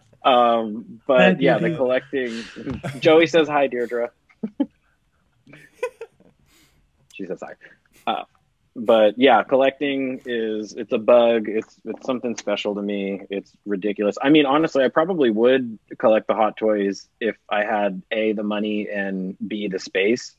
Um, 0.22 1.00
but 1.06 1.40
yeah, 1.40 1.58
the 1.58 1.74
collecting. 1.74 2.44
Joey 2.98 3.26
says 3.26 3.48
hi, 3.48 3.66
Deirdre. 3.66 4.10
she 7.14 7.26
says 7.26 7.42
hi. 7.42 7.54
But 8.76 9.18
yeah, 9.18 9.42
collecting 9.42 10.20
is 10.26 10.74
it's 10.74 10.92
a 10.92 10.98
bug. 10.98 11.48
It's 11.48 11.76
it's 11.84 12.06
something 12.06 12.36
special 12.36 12.76
to 12.76 12.82
me. 12.82 13.22
It's 13.28 13.52
ridiculous. 13.66 14.16
I 14.22 14.30
mean, 14.30 14.46
honestly, 14.46 14.84
I 14.84 14.88
probably 14.88 15.30
would 15.30 15.78
collect 15.98 16.28
the 16.28 16.34
hot 16.34 16.56
toys 16.56 17.08
if 17.20 17.36
I 17.48 17.64
had 17.64 18.00
a 18.12 18.32
the 18.32 18.44
money 18.44 18.88
and 18.88 19.36
b 19.46 19.66
the 19.66 19.80
space, 19.80 20.36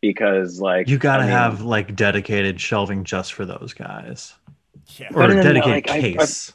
because 0.00 0.60
like 0.60 0.88
You 0.88 0.96
gotta 0.96 1.24
I 1.24 1.26
mean, 1.26 1.34
have 1.34 1.60
like 1.60 1.94
dedicated 1.94 2.58
shelving 2.58 3.04
just 3.04 3.34
for 3.34 3.44
those 3.44 3.74
guys, 3.74 4.34
yeah. 4.96 5.08
or 5.14 5.28
No, 5.28 5.28
no, 5.28 5.32
a 5.32 5.36
no, 5.36 5.42
dedicated 5.42 5.70
like, 5.70 5.90
I- 5.90 5.96
I- 5.98 6.00
case. 6.26 6.54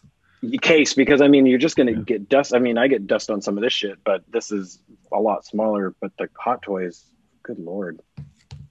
case 0.64 0.94
because 0.96 1.22
I 1.22 1.28
mean 1.28 1.46
you're 1.46 1.60
just 1.60 1.76
gonna 1.76 1.92
Yeah. 1.92 2.00
get 2.06 2.28
dust. 2.28 2.56
I 2.56 2.60
mean 2.60 2.80
I 2.80 2.88
get 2.88 3.06
dust 3.06 3.30
on 3.30 3.40
some 3.42 3.56
of 3.56 3.64
this 3.64 3.72
shit, 3.74 4.00
but 4.04 4.24
this 4.32 4.52
is 4.52 4.80
a 5.12 5.20
lot 5.20 5.46
smaller. 5.46 5.94
But 6.02 6.12
the 6.18 6.28
hot 6.40 6.64
toys, 6.64 7.06
good 7.44 7.60
lord. 7.60 8.00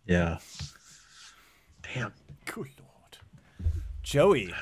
yeah. 0.06 0.39
Damn. 1.94 2.12
Good 2.52 2.68
lord. 2.78 3.70
Joey, 4.02 4.52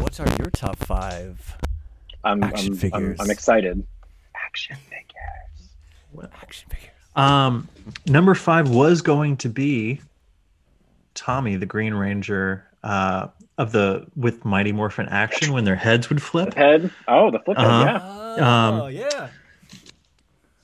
what 0.00 0.18
are 0.18 0.26
your 0.40 0.50
top 0.50 0.76
five 0.78 1.56
I'm 2.24 2.42
Action 2.42 2.66
I'm, 2.66 2.72
I'm, 2.72 2.78
figures. 2.78 3.20
I'm 3.20 3.30
excited. 3.30 3.86
Action 4.34 4.76
figures. 4.88 6.28
action 6.42 6.68
figures? 6.68 6.90
Um, 7.14 7.68
number 8.06 8.34
five 8.34 8.68
was 8.68 9.00
going 9.00 9.36
to 9.38 9.48
be 9.48 10.00
Tommy, 11.14 11.54
the 11.54 11.66
Green 11.66 11.94
Ranger, 11.94 12.66
uh, 12.82 13.28
of 13.58 13.70
the 13.70 14.06
with 14.16 14.44
Mighty 14.44 14.72
Morphin 14.72 15.06
action 15.08 15.52
when 15.52 15.62
their 15.64 15.76
heads 15.76 16.08
would 16.08 16.18
The 16.18 16.22
flip. 16.22 16.54
head. 16.54 16.90
Oh, 17.06 17.30
the 17.30 17.38
flip 17.38 17.58
head. 17.58 17.66
Uh-huh. 17.68 18.34
Yeah. 18.38 18.44
Oh, 18.44 18.84
Um, 18.86 18.90
yeah. 18.92 19.28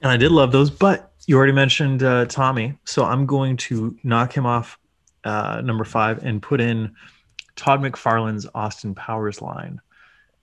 and 0.03 0.11
I 0.11 0.17
did 0.17 0.33
love 0.33 0.51
those. 0.51 0.71
But 0.71 1.13
you 1.29 1.37
already 1.37 1.53
mentioned 1.53 2.03
uh, 2.03 2.25
Tommy, 2.25 2.77
so 2.85 3.05
I'm 3.05 3.25
going 3.25 3.57
to 3.59 3.97
knock 4.03 4.33
him 4.37 4.47
off 4.47 4.79
uh, 5.27 5.61
number 5.61 5.85
five 5.85 6.25
and 6.25 6.41
put 6.41 6.61
in 6.61 6.95
Todd 7.57 7.81
McFarlane's 7.81 8.47
Austin 8.55 8.95
Powers 8.95 9.43
line. 9.43 9.81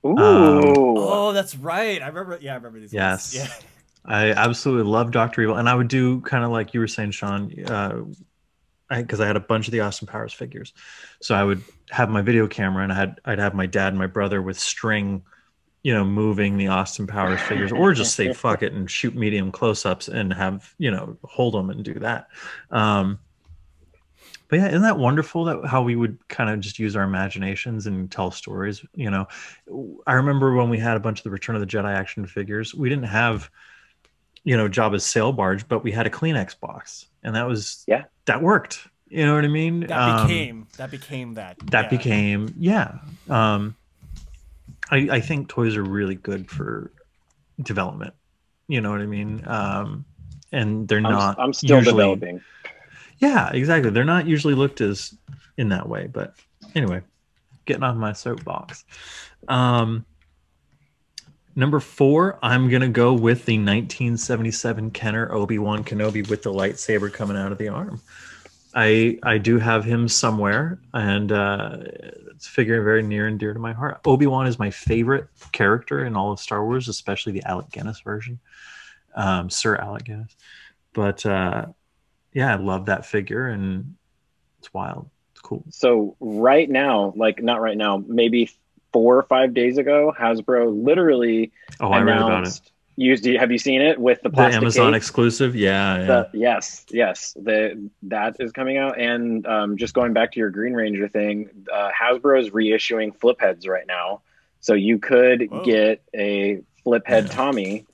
Ooh. 0.06 0.18
Um, 0.18 0.64
Oh, 1.24 1.32
that's 1.32 1.56
right. 1.56 2.02
I 2.02 2.08
remember. 2.08 2.38
Yeah, 2.42 2.54
I 2.54 2.56
remember 2.56 2.80
these. 2.80 2.94
Yes. 2.94 3.38
Ones. 3.38 3.50
I 4.06 4.32
absolutely 4.32 4.92
love 4.92 5.12
Doctor 5.12 5.42
Evil, 5.42 5.56
and 5.56 5.70
I 5.70 5.76
would 5.76 5.88
do 5.88 6.20
kind 6.22 6.44
of 6.44 6.52
like 6.52 6.74
you 6.74 6.82
were 6.82 6.88
saying, 6.88 7.12
Sean, 7.12 7.54
uh, 7.66 8.04
because 8.90 9.22
I, 9.22 9.24
I, 9.24 9.28
had 9.28 9.38
a 9.38 9.42
bunch 9.42 9.68
of 9.68 9.72
the 9.72 9.80
Austin 9.80 10.08
Powers 10.08 10.34
figures, 10.34 10.74
so 11.22 11.34
I 11.34 11.44
would 11.44 11.64
have 11.90 12.10
my 12.10 12.22
video 12.22 12.48
camera, 12.48 12.84
and 12.84 12.92
I 12.92 12.96
had 12.96 13.22
I'd 13.24 13.40
have 13.40 13.54
my 13.54 13.66
dad 13.66 13.90
and 13.90 13.98
my 13.98 14.08
brother 14.08 14.42
with 14.42 14.60
string, 14.60 15.24
you 15.84 15.94
know, 15.94 16.04
moving 16.04 16.58
the 16.58 16.68
Austin 16.68 17.08
Powers 17.08 17.40
figures, 17.42 17.72
or 17.72 17.94
just 17.94 18.16
say 18.16 18.34
fuck 18.34 18.62
it 18.62 18.74
and 18.74 18.92
shoot 18.92 19.16
medium 19.16 19.52
close-ups 19.54 20.10
and 20.10 20.34
have 20.34 20.74
you 20.78 20.92
know 20.92 21.18
hold 21.24 21.54
them 21.54 21.70
and 21.70 21.86
do 21.86 21.94
that. 22.00 22.28
Um, 22.72 23.20
but 24.54 24.60
yeah, 24.60 24.68
isn't 24.68 24.84
that 24.84 25.00
wonderful 25.00 25.46
that 25.46 25.66
how 25.66 25.82
we 25.82 25.96
would 25.96 26.16
kind 26.28 26.48
of 26.48 26.60
just 26.60 26.78
use 26.78 26.96
our 26.96 27.02
imaginations 27.02 27.88
and 27.88 28.12
tell 28.12 28.30
stories? 28.30 28.86
You 28.94 29.10
know, 29.10 29.28
I 30.06 30.14
remember 30.14 30.54
when 30.54 30.70
we 30.70 30.78
had 30.78 30.96
a 30.96 31.00
bunch 31.00 31.18
of 31.18 31.24
the 31.24 31.32
Return 31.32 31.56
of 31.56 31.60
the 31.60 31.66
Jedi 31.66 31.92
action 31.92 32.28
figures, 32.28 32.76
we 32.76 32.88
didn't 32.88 33.06
have 33.06 33.50
you 34.44 34.56
know 34.56 34.70
Jabba's 34.70 35.04
sail 35.04 35.34
barge, 35.34 35.68
but 35.68 35.84
we 35.84 35.92
had 35.92 36.06
a 36.06 36.10
Kleenex 36.12 36.60
box, 36.60 37.08
and 37.24 37.36
that 37.36 37.48
was 37.48 37.84
yeah, 37.88 38.04
that 38.26 38.44
worked. 38.44 38.88
You 39.08 39.26
know 39.26 39.34
what 39.34 39.44
I 39.44 39.48
mean? 39.48 39.88
That 39.88 39.92
um, 39.92 40.28
became 40.28 40.68
that 40.78 40.92
became 40.92 41.34
that. 41.34 41.58
That 41.72 41.86
yeah. 41.86 41.90
became 41.90 42.54
yeah. 42.56 43.00
Um, 43.32 43.76
I 44.92 45.08
I 45.14 45.20
think 45.20 45.50
toys 45.50 45.76
are 45.76 45.84
really 45.84 46.14
good 46.14 46.48
for 46.48 46.92
development. 47.60 48.14
You 48.68 48.82
know 48.82 48.92
what 48.92 49.02
I 49.02 49.08
mean? 49.08 49.42
Um, 49.48 50.06
and 50.52 50.88
they're 50.88 51.02
not. 51.02 51.40
I'm, 51.40 51.46
I'm 51.46 51.54
still 51.54 51.78
usually, 51.78 52.04
developing. 52.04 52.42
Yeah, 53.24 53.52
exactly. 53.54 53.90
They're 53.90 54.04
not 54.04 54.28
usually 54.28 54.54
looked 54.54 54.82
as 54.82 55.16
in 55.58 55.70
that 55.70 55.88
way, 55.88 56.08
but 56.12 56.36
anyway, 56.76 57.02
getting 57.66 57.84
off 57.84 57.96
my 57.96 58.12
soapbox. 58.14 58.84
Um, 59.48 60.06
Number 61.56 61.80
four, 61.80 62.40
I'm 62.42 62.68
gonna 62.68 62.90
go 62.90 63.14
with 63.14 63.46
the 63.46 63.58
1977 63.58 64.90
Kenner 64.90 65.32
Obi 65.32 65.60
Wan 65.60 65.84
Kenobi 65.84 66.28
with 66.28 66.42
the 66.42 66.52
lightsaber 66.52 67.14
coming 67.14 67.38
out 67.38 67.52
of 67.52 67.60
the 67.60 67.68
arm. 67.68 68.02
I 68.74 69.20
I 69.22 69.38
do 69.38 69.60
have 69.60 69.86
him 69.86 70.08
somewhere, 70.08 70.80
and 70.96 71.32
uh, 71.32 71.78
it's 72.32 72.48
figuring 72.48 72.84
very 72.84 73.04
near 73.04 73.28
and 73.28 73.40
dear 73.40 73.54
to 73.54 73.60
my 73.60 73.72
heart. 73.72 74.02
Obi 74.06 74.26
Wan 74.26 74.48
is 74.48 74.58
my 74.58 74.72
favorite 74.72 75.28
character 75.52 76.04
in 76.06 76.16
all 76.16 76.32
of 76.32 76.40
Star 76.40 76.66
Wars, 76.66 76.88
especially 76.88 77.34
the 77.34 77.44
Alec 77.44 77.70
Guinness 77.70 78.00
version, 78.02 78.40
um, 79.16 79.52
Sir 79.52 79.76
Alec 79.76 80.06
Guinness. 80.06 80.36
But 80.94 81.24
uh, 81.24 81.68
yeah, 82.34 82.54
I 82.54 82.56
love 82.56 82.88
that 82.88 83.06
figure, 83.06 83.48
and 83.48 83.96
it's 84.60 84.74
wild. 84.74 85.10
It's 85.32 85.42
cool. 85.42 85.64
So 85.70 86.16
right 86.20 86.70
now, 86.70 87.14
like 87.16 87.42
not 87.42 87.62
right 87.62 87.78
now, 87.78 88.04
maybe 88.06 88.50
four 88.92 89.18
or 89.18 89.24
five 89.24 89.54
days 89.54 89.78
ago, 89.78 90.14
Hasbro 90.18 90.84
literally 90.84 91.52
oh, 91.80 91.90
I 91.90 92.02
read 92.02 92.18
about 92.18 92.48
it. 92.48 92.62
Used, 92.96 93.26
have 93.26 93.52
you 93.52 93.58
seen 93.58 93.82
it 93.82 94.00
with 94.00 94.22
the, 94.22 94.30
plastic 94.30 94.52
the 94.52 94.66
Amazon 94.66 94.94
case? 94.94 94.98
exclusive? 94.98 95.56
Yeah, 95.56 95.98
yeah. 95.98 96.06
The, 96.06 96.30
yes, 96.34 96.86
yes. 96.92 97.36
The 97.36 97.90
that 98.04 98.36
is 98.40 98.52
coming 98.52 98.78
out, 98.78 99.00
and 99.00 99.48
um, 99.48 99.78
just 99.78 99.96
going 99.96 100.14
back 100.14 100.34
to 100.34 100.40
your 100.40 100.52
Green 100.52 100.74
Ranger 100.74 101.08
thing, 101.08 101.50
uh, 101.74 101.90
Hasbro 101.90 102.40
is 102.40 102.52
reissuing 102.52 103.20
flip 103.20 103.42
heads 103.42 103.68
right 103.68 103.88
now, 103.88 104.22
so 104.60 104.76
you 104.76 105.00
could 105.00 105.50
Whoa. 105.50 105.64
get 105.64 106.04
a 106.14 106.62
flip 106.84 107.08
head 107.08 107.32
Tommy. 107.32 107.88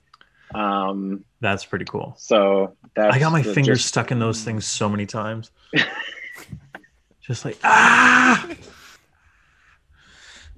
Um, 0.53 1.23
that's 1.41 1.65
pretty 1.65 1.85
cool. 1.85 2.15
So 2.17 2.75
I 2.97 3.19
got 3.19 3.31
my 3.31 3.43
fingers 3.43 3.79
just... 3.79 3.89
stuck 3.89 4.11
in 4.11 4.19
those 4.19 4.43
things 4.43 4.65
so 4.65 4.89
many 4.89 5.05
times. 5.05 5.51
just 7.21 7.45
like 7.45 7.57
ah. 7.63 8.47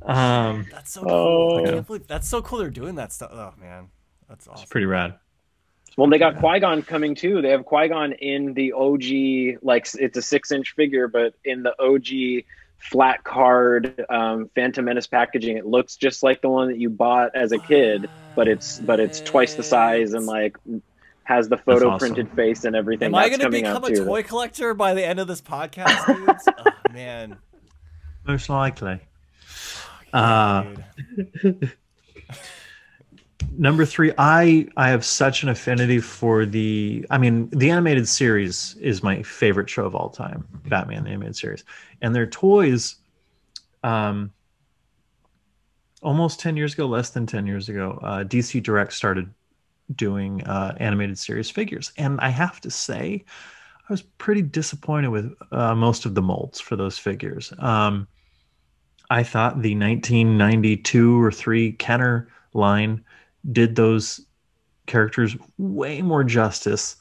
Um, 0.03 0.65
that's 0.71 0.93
so 0.93 1.03
cool. 1.03 1.63
I 1.63 1.69
can't 1.69 1.87
believe 1.87 2.07
that's 2.07 2.27
so 2.27 2.41
cool. 2.41 2.59
They're 2.59 2.69
doing 2.69 2.95
that 2.95 3.13
stuff. 3.13 3.31
Oh 3.33 3.53
man, 3.59 3.89
that's 4.27 4.47
awesome. 4.47 4.63
It's 4.63 4.71
pretty 4.71 4.87
rad. 4.87 5.15
Well, 5.97 6.09
they 6.09 6.17
got 6.17 6.39
Qui 6.39 6.59
Gon 6.59 6.81
coming 6.81 7.15
too. 7.15 7.41
They 7.41 7.49
have 7.49 7.65
Qui 7.65 7.89
Gon 7.89 8.13
in 8.13 8.53
the 8.53 8.73
OG, 8.73 9.63
like 9.63 9.87
it's 9.95 10.17
a 10.17 10.21
six 10.21 10.51
inch 10.51 10.73
figure, 10.73 11.07
but 11.07 11.35
in 11.43 11.63
the 11.63 11.75
OG 11.79 12.45
flat 12.81 13.23
card 13.23 14.05
um, 14.09 14.49
Phantom 14.55 14.83
Menace 14.83 15.07
packaging, 15.07 15.57
it 15.57 15.65
looks 15.65 15.95
just 15.95 16.23
like 16.23 16.41
the 16.41 16.49
one 16.49 16.69
that 16.69 16.77
you 16.77 16.89
bought 16.89 17.35
as 17.35 17.51
a 17.51 17.59
kid, 17.59 18.09
but 18.35 18.47
it's 18.47 18.79
but 18.79 18.99
it's 18.99 19.21
twice 19.21 19.55
the 19.55 19.63
size 19.63 20.13
and 20.13 20.25
like 20.25 20.57
has 21.23 21.47
the 21.49 21.57
photo 21.57 21.91
awesome. 21.91 22.13
printed 22.13 22.35
face 22.35 22.65
and 22.65 22.75
everything. 22.75 23.07
Am 23.07 23.11
That's 23.13 23.25
I 23.25 23.29
going 23.29 23.39
to 23.41 23.49
become 23.49 23.83
a 23.83 23.95
toy 23.95 24.23
collector 24.23 24.73
by 24.73 24.93
the 24.93 25.05
end 25.05 25.19
of 25.19 25.27
this 25.27 25.41
podcast, 25.41 26.05
dudes? 26.07 26.47
oh 26.57 26.93
man, 26.93 27.37
most 28.25 28.49
likely. 28.49 28.99
Uh, 30.13 30.65
number 33.57 33.85
three, 33.85 34.11
I 34.17 34.67
I 34.77 34.89
have 34.89 35.05
such 35.05 35.43
an 35.43 35.49
affinity 35.49 35.99
for 35.99 36.45
the. 36.45 37.05
I 37.09 37.17
mean, 37.17 37.49
the 37.49 37.69
animated 37.69 38.07
series 38.07 38.75
is 38.75 39.03
my 39.03 39.23
favorite 39.23 39.69
show 39.69 39.85
of 39.85 39.95
all 39.95 40.09
time, 40.09 40.47
Batman 40.67 41.03
the 41.03 41.11
animated 41.11 41.35
series, 41.35 41.63
and 42.01 42.15
their 42.15 42.27
toys. 42.27 42.95
Um, 43.83 44.31
almost 46.03 46.39
10 46.39 46.57
years 46.57 46.73
ago 46.73 46.87
less 46.87 47.11
than 47.11 47.27
10 47.27 47.45
years 47.45 47.69
ago 47.69 47.99
uh, 48.01 48.23
dc 48.23 48.63
direct 48.63 48.91
started 48.91 49.31
doing 49.95 50.43
uh, 50.45 50.75
animated 50.79 51.17
series 51.17 51.47
figures 51.47 51.91
and 51.97 52.19
i 52.21 52.29
have 52.29 52.59
to 52.59 52.71
say 52.71 53.23
i 53.87 53.93
was 53.93 54.01
pretty 54.01 54.41
disappointed 54.41 55.09
with 55.09 55.31
uh, 55.51 55.75
most 55.75 56.07
of 56.07 56.15
the 56.15 56.21
molds 56.21 56.59
for 56.59 56.75
those 56.75 56.97
figures 56.97 57.53
um, 57.59 58.07
I 59.11 59.23
thought 59.23 59.61
the 59.61 59.75
1992 59.75 61.21
or 61.21 61.33
3 61.33 61.73
Kenner 61.73 62.29
line 62.53 63.03
did 63.51 63.75
those 63.75 64.21
characters 64.85 65.35
way 65.57 66.01
more 66.01 66.23
justice 66.23 66.97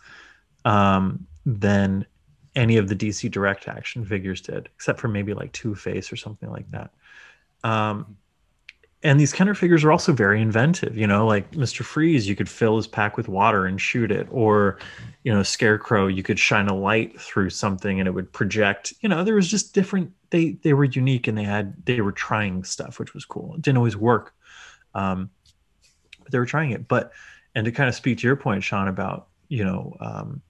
um, 0.65 1.27
than 1.45 2.07
any 2.55 2.77
of 2.77 2.89
the 2.89 2.97
DC 2.97 3.31
direct 3.31 3.69
action 3.69 4.05
figures 4.05 4.41
did, 4.41 4.69
except 4.75 5.01
for 5.01 5.09
maybe 5.09 5.35
like 5.35 5.53
Two 5.53 5.75
Face 5.75 6.13
or 6.13 6.17
something 6.17 6.51
like 6.51 6.71
that. 6.71 6.91
Um, 7.63 8.17
and 9.03 9.19
these 9.19 9.33
Kenner 9.33 9.55
figures 9.55 9.83
are 9.83 9.93
also 9.93 10.13
very 10.13 10.43
inventive. 10.43 10.97
You 10.97 11.07
know, 11.07 11.27
like 11.27 11.53
Mr. 11.53 11.83
Freeze, 11.83 12.29
you 12.29 12.37
could 12.37 12.49
fill 12.49 12.77
his 12.77 12.87
pack 12.87 13.17
with 13.17 13.29
water 13.29 13.65
and 13.65 13.81
shoot 13.81 14.11
it, 14.13 14.29
or 14.31 14.79
you 15.25 15.33
know, 15.33 15.43
Scarecrow, 15.43 16.07
you 16.07 16.23
could 16.23 16.39
shine 16.39 16.69
a 16.69 16.75
light 16.75 17.19
through 17.19 17.51
something 17.51 17.99
and 17.99 18.07
it 18.07 18.13
would 18.13 18.31
project. 18.33 18.93
You 19.01 19.09
know, 19.09 19.25
there 19.25 19.35
was 19.35 19.49
just 19.49 19.75
different. 19.75 20.13
They 20.31 20.51
they 20.63 20.75
were 20.75 20.85
unique 20.85 21.29
and 21.29 21.39
they 21.39 21.45
had 21.45 21.75
they 21.87 22.01
were 22.03 22.13
trying 22.13 22.63
stuff, 22.65 22.99
which 22.99 23.15
was 23.15 23.25
cool. 23.25 23.55
It 23.55 23.63
didn't 23.63 23.79
always 23.79 23.97
work, 23.97 24.35
um, 24.95 25.31
they 26.31 26.39
were 26.39 26.47
trying 26.47 26.71
it. 26.71 26.89
But 26.89 27.13
and 27.55 27.65
to 27.65 27.73
kind 27.73 27.89
of 27.89 27.95
speak 27.95 28.19
to 28.19 28.27
your 28.27 28.37
point, 28.37 28.65
Sean, 28.65 28.89
about 28.89 29.29
you 29.49 29.65
know 29.65 29.97
um, 30.01 30.43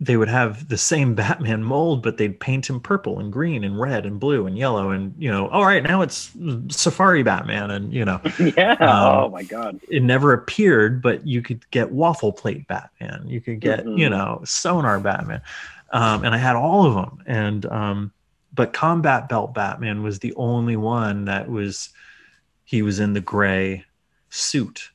they 0.00 0.16
would 0.16 0.28
have 0.28 0.68
the 0.68 0.78
same 0.78 1.14
Batman 1.16 1.62
mold, 1.62 2.02
but 2.02 2.16
they'd 2.16 2.38
paint 2.38 2.68
him 2.68 2.80
purple 2.80 3.18
and 3.18 3.32
green 3.32 3.64
and 3.64 3.80
red 3.80 4.06
and 4.06 4.20
blue 4.20 4.46
and 4.46 4.56
yellow 4.56 4.90
and 4.90 5.14
you 5.18 5.30
know, 5.30 5.48
all 5.48 5.64
right, 5.64 5.82
now 5.82 6.02
it's 6.02 6.30
Safari 6.68 7.22
Batman 7.22 7.70
and 7.70 7.92
you 7.92 8.04
know, 8.04 8.20
yeah. 8.56 8.72
Um, 8.72 9.24
oh 9.24 9.28
my 9.30 9.42
god, 9.42 9.80
it 9.88 10.02
never 10.02 10.32
appeared, 10.32 11.02
but 11.02 11.26
you 11.26 11.42
could 11.42 11.68
get 11.70 11.90
waffle 11.90 12.32
plate 12.32 12.66
Batman, 12.68 13.24
you 13.26 13.40
could 13.40 13.60
get 13.60 13.80
mm-hmm. 13.80 13.98
you 13.98 14.10
know 14.10 14.40
sonar 14.44 15.00
Batman, 15.00 15.42
um, 15.92 16.24
and 16.24 16.34
I 16.34 16.38
had 16.38 16.56
all 16.56 16.86
of 16.86 16.94
them. 16.94 17.22
And 17.26 17.66
um, 17.66 18.12
but 18.54 18.72
Combat 18.72 19.28
Belt 19.28 19.54
Batman 19.54 20.02
was 20.02 20.18
the 20.18 20.34
only 20.34 20.76
one 20.76 21.26
that 21.26 21.48
was 21.48 21.90
he 22.64 22.82
was 22.82 23.00
in 23.00 23.14
the 23.14 23.20
gray 23.20 23.84
suit, 24.30 24.90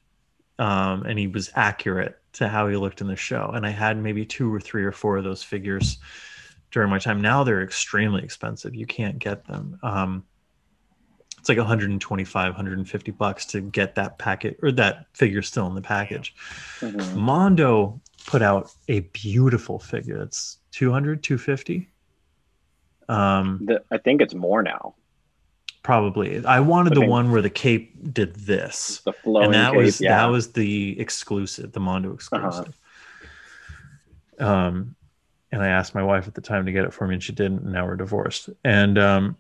um, 0.60 1.04
and 1.06 1.18
he 1.18 1.28
was 1.28 1.52
accurate 1.56 2.20
to 2.34 2.48
how 2.48 2.68
he 2.68 2.76
looked 2.76 3.02
in 3.02 3.08
the 3.08 3.16
show. 3.16 3.52
And 3.54 3.66
I 3.66 3.70
had 3.70 3.98
maybe 3.98 4.26
two 4.26 4.54
or 4.54 4.60
three 4.60 4.84
or 4.84 4.92
four 4.92 5.18
of 5.18 5.24
those 5.24 5.44
figures 5.44 5.98
during 6.72 6.90
my 6.90 7.00
time. 7.00 7.22
Now 7.22 7.44
they're 7.44 7.62
extremely 7.62 8.24
expensive. 8.24 8.76
You 8.76 8.86
can't 8.86 9.20
get 9.20 9.46
them. 9.46 9.78
Um, 9.84 10.26
it's 11.44 11.50
like 11.50 11.58
125, 11.58 12.54
150 12.54 13.12
bucks 13.12 13.46
to 13.48 13.60
get 13.60 13.96
that 13.96 14.18
packet 14.18 14.58
or 14.64 14.72
that 14.72 15.08
figure 15.14 15.42
still 15.42 15.68
in 15.68 15.76
the 15.76 15.82
package. 15.82 16.34
Mm-hmm. 16.80 17.20
Mondo 17.20 18.02
put 18.26 18.42
out 18.42 18.72
a 18.88 19.02
beautiful 19.02 19.78
figure. 19.78 20.22
It's 20.22 20.60
200, 20.72 21.22
250. 21.22 21.90
Um, 23.10 23.60
the, 23.66 23.84
I 23.92 23.98
think 23.98 24.22
it's 24.22 24.34
more 24.34 24.64
now. 24.64 24.96
Probably. 25.84 26.44
I 26.46 26.62
wanted 26.62 26.96
the 26.96 27.06
one 27.06 27.30
where 27.30 27.42
the 27.42 27.50
cape 27.50 28.14
did 28.14 28.36
this. 28.36 29.02
The 29.04 29.12
flowing 29.12 29.48
and 29.48 29.54
that 29.54 29.74
cape, 29.74 29.82
was 29.82 30.00
yeah. 30.00 30.18
that 30.18 30.28
was 30.28 30.54
the 30.54 30.98
exclusive, 31.00 31.74
the 31.74 31.82
Mondo 31.82 32.10
uh-huh. 32.10 32.16
exclusive. 32.16 32.80
Uh-huh. 34.40 34.48
Um 34.48 34.96
and 35.52 35.62
I 35.62 35.68
asked 35.68 35.94
my 35.94 36.02
wife 36.02 36.28
at 36.28 36.34
the 36.34 36.42
time 36.42 36.66
to 36.66 36.72
get 36.72 36.86
it 36.86 36.94
for 36.94 37.06
me 37.06 37.16
and 37.16 37.24
she 37.24 37.34
didn't, 37.34 37.60
and 37.60 37.74
now 37.74 37.86
we're 37.86 37.98
divorced. 37.98 38.50
And 38.64 38.98
um 38.98 39.36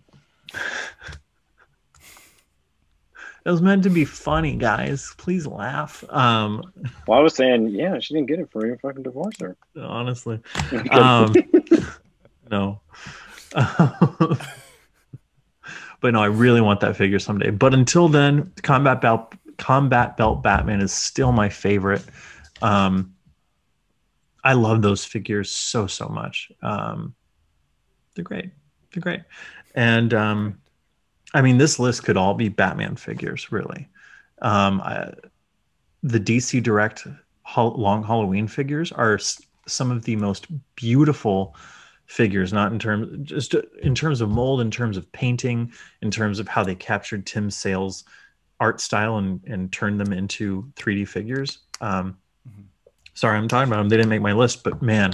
it 3.45 3.49
was 3.49 3.61
meant 3.61 3.83
to 3.83 3.89
be 3.89 4.03
funny, 4.03 4.57
guys. 4.57 5.13
Please 5.17 5.47
laugh. 5.47 6.03
Um 6.09 6.61
Well, 7.07 7.19
I 7.19 7.21
was 7.21 7.35
saying, 7.35 7.69
yeah, 7.69 7.99
she 7.99 8.13
didn't 8.13 8.27
get 8.27 8.39
it 8.39 8.51
for 8.51 8.67
you. 8.67 8.77
Fucking 8.81 9.03
divorce 9.03 9.35
her. 9.39 9.55
Honestly. 9.81 10.41
um 10.91 11.33
no. 12.51 12.81
But 16.03 16.11
no, 16.11 16.21
I 16.21 16.25
really 16.25 16.59
want 16.59 16.81
that 16.81 16.97
figure 16.97 17.17
someday. 17.17 17.49
But 17.49 17.73
until 17.73 18.09
then, 18.09 18.51
Combat 18.61 18.99
Belt 18.99 19.33
Combat 19.57 20.17
Belt 20.17 20.43
Batman 20.43 20.81
is 20.81 20.91
still 20.91 21.31
my 21.31 21.47
favorite. 21.47 22.03
Um, 22.61 23.13
I 24.43 24.51
love 24.51 24.81
those 24.81 25.05
figures 25.05 25.49
so 25.49 25.87
so 25.87 26.09
much. 26.09 26.51
Um, 26.61 27.15
they're 28.15 28.25
great. 28.25 28.51
They're 28.91 29.01
great. 29.01 29.21
And 29.75 30.13
um, 30.13 30.59
I 31.33 31.41
mean, 31.41 31.57
this 31.57 31.79
list 31.79 32.03
could 32.03 32.17
all 32.17 32.33
be 32.33 32.49
Batman 32.49 32.97
figures, 32.97 33.49
really. 33.49 33.87
Um, 34.41 34.81
I, 34.81 35.13
the 36.03 36.19
DC 36.19 36.61
Direct 36.61 37.07
Long 37.55 38.03
Halloween 38.03 38.49
figures 38.49 38.91
are 38.91 39.13
s- 39.15 39.41
some 39.67 39.89
of 39.89 40.03
the 40.03 40.17
most 40.17 40.47
beautiful 40.75 41.55
figures, 42.05 42.53
not 42.53 42.71
in 42.71 42.79
terms 42.79 43.27
just 43.27 43.55
in 43.81 43.95
terms 43.95 44.21
of 44.21 44.29
mold, 44.29 44.61
in 44.61 44.71
terms 44.71 44.97
of 44.97 45.11
painting, 45.11 45.71
in 46.01 46.11
terms 46.11 46.39
of 46.39 46.47
how 46.47 46.63
they 46.63 46.75
captured 46.75 47.25
Tim 47.25 47.49
Sale's 47.49 48.03
art 48.59 48.81
style 48.81 49.17
and 49.17 49.41
and 49.45 49.71
turned 49.71 49.99
them 49.99 50.13
into 50.13 50.71
3D 50.75 51.07
figures. 51.07 51.59
Um, 51.81 52.17
Mhm. 52.47 52.65
Sorry, 53.13 53.37
I'm 53.37 53.47
talking 53.47 53.71
about 53.71 53.77
them. 53.79 53.89
They 53.89 53.97
didn't 53.97 54.09
make 54.09 54.21
my 54.21 54.33
list, 54.33 54.63
but 54.63 54.81
man, 54.81 55.13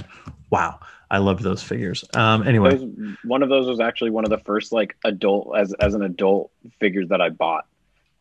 wow, 0.50 0.80
I 1.10 1.18
loved 1.18 1.42
those 1.42 1.62
figures. 1.62 2.04
Um, 2.14 2.46
anyway, 2.46 2.76
Those, 2.76 3.16
one 3.24 3.42
of 3.42 3.48
those 3.48 3.66
was 3.66 3.80
actually 3.80 4.10
one 4.10 4.24
of 4.24 4.30
the 4.30 4.38
first 4.38 4.72
like 4.72 4.96
adult 5.04 5.56
as 5.56 5.72
as 5.74 5.94
an 5.94 6.02
adult 6.02 6.50
figures 6.78 7.08
that 7.08 7.20
I 7.20 7.28
bought. 7.30 7.66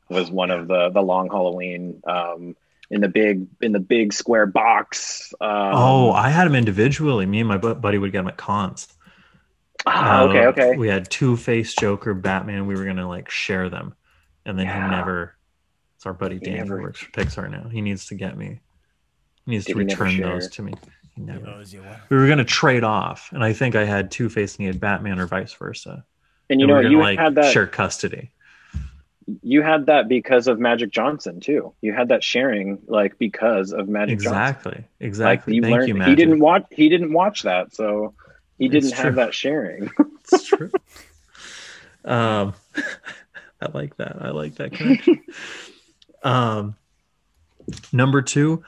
Was 0.10 0.32
one 0.32 0.50
of 0.52 0.68
the 0.68 0.90
the 0.90 1.02
long 1.02 1.30
Halloween 1.30 2.02
um, 2.08 2.56
in 2.91 3.02
the 3.02 3.07
big 3.07 3.45
in 3.61 3.72
the 3.72 3.80
big 3.80 4.14
square 4.14 4.45
box. 4.45 5.34
Um, 5.41 5.49
oh, 5.52 6.11
I 6.11 6.30
had 6.30 6.45
them 6.45 6.56
individually. 6.56 7.26
Me 7.26 7.40
and 7.40 7.48
my 7.48 7.57
buddy 7.57 7.98
would 7.98 8.11
get 8.11 8.20
them 8.20 8.28
at 8.28 8.38
cons. 8.38 8.88
ah, 9.86 10.24
okay, 10.24 10.45
Uh, 10.45 10.49
okay. 10.49 10.76
We 10.78 10.88
had 10.88 11.10
Two 11.10 11.38
Face, 11.38 11.74
Joker, 11.76 12.14
Batman. 12.14 12.68
We 12.68 12.76
were 12.76 12.86
gonna 12.86 13.07
like 13.07 13.30
share 13.30 13.70
them, 13.70 13.94
and 14.45 14.57
then 14.57 14.66
Yeah. 14.66 14.90
he 14.90 14.95
never. 14.95 15.36
It's 15.95 16.06
our 16.06 16.14
buddy 16.14 16.40
Dan 16.40 16.57
never- 16.60 16.78
who 16.78 16.84
works 16.84 16.99
for 17.02 17.11
Pixar 17.11 17.49
now. 17.52 17.68
He 17.70 17.82
needs 17.82 18.06
to 18.07 18.16
get 18.16 18.38
me. 18.38 18.60
He 19.45 19.52
needs 19.52 19.66
to 19.66 19.76
return 19.76 20.16
those 20.22 20.48
to 20.52 20.61
me. 20.64 20.74
He 21.16 21.22
He 21.22 21.22
never. 21.22 21.45
owes. 21.48 21.74
We 22.10 22.18
were 22.18 22.28
gonna 22.28 22.45
trade 22.45 22.84
off, 22.86 23.30
and 23.34 23.44
I 23.44 23.52
think 23.53 23.76
I 23.76 23.84
had 23.84 24.10
Two 24.11 24.30
Face 24.30 24.56
and 24.56 24.61
he 24.61 24.68
had 24.68 24.80
Batman, 24.80 25.20
or 25.20 25.26
vice 25.28 25.53
versa. 25.53 26.06
And 26.49 26.60
you 26.60 26.66
And 26.68 26.76
we 26.78 26.82
know 26.84 26.88
were 26.88 26.91
you 26.95 26.99
like 26.99 27.20
had 27.20 27.36
that 27.36 27.52
share 27.53 27.68
custody. 27.68 28.32
You 29.44 29.62
had 29.62 29.88
that 29.88 30.08
because 30.08 30.48
of 30.48 30.60
Magic 30.60 30.92
Johnson 30.92 31.40
too. 31.40 31.74
You 31.82 31.94
had 31.94 32.10
that 32.10 32.24
sharing 32.24 32.80
like 32.88 33.18
because 33.18 33.72
of 33.74 33.88
Magic 33.90 34.20
Johnson. 34.20 34.32
Exactly. 34.40 34.72
Like 34.72 34.86
Exactly. 35.00 35.56
you 35.56 35.62
Thank 35.62 35.74
learned 35.74 35.88
you, 35.90 36.04
he 36.04 36.16
didn't 36.16 36.40
watch 36.40 36.66
he 36.72 36.90
didn't 36.90 37.14
watch 37.14 37.44
that, 37.44 37.74
so 37.74 38.14
he 38.58 38.66
It's 38.66 38.74
didn't 38.74 38.94
true. 38.94 39.04
have 39.06 39.16
that 39.16 39.34
sharing. 39.34 39.90
It's 40.32 40.46
true. 40.46 40.72
um, 42.06 42.54
I 43.62 43.68
like 43.74 43.98
that. 43.98 44.18
I 44.22 44.30
like 44.30 44.56
that 44.56 44.72
connection. 44.74 45.22
um, 46.24 46.76
number 47.92 48.22
two, 48.22 48.64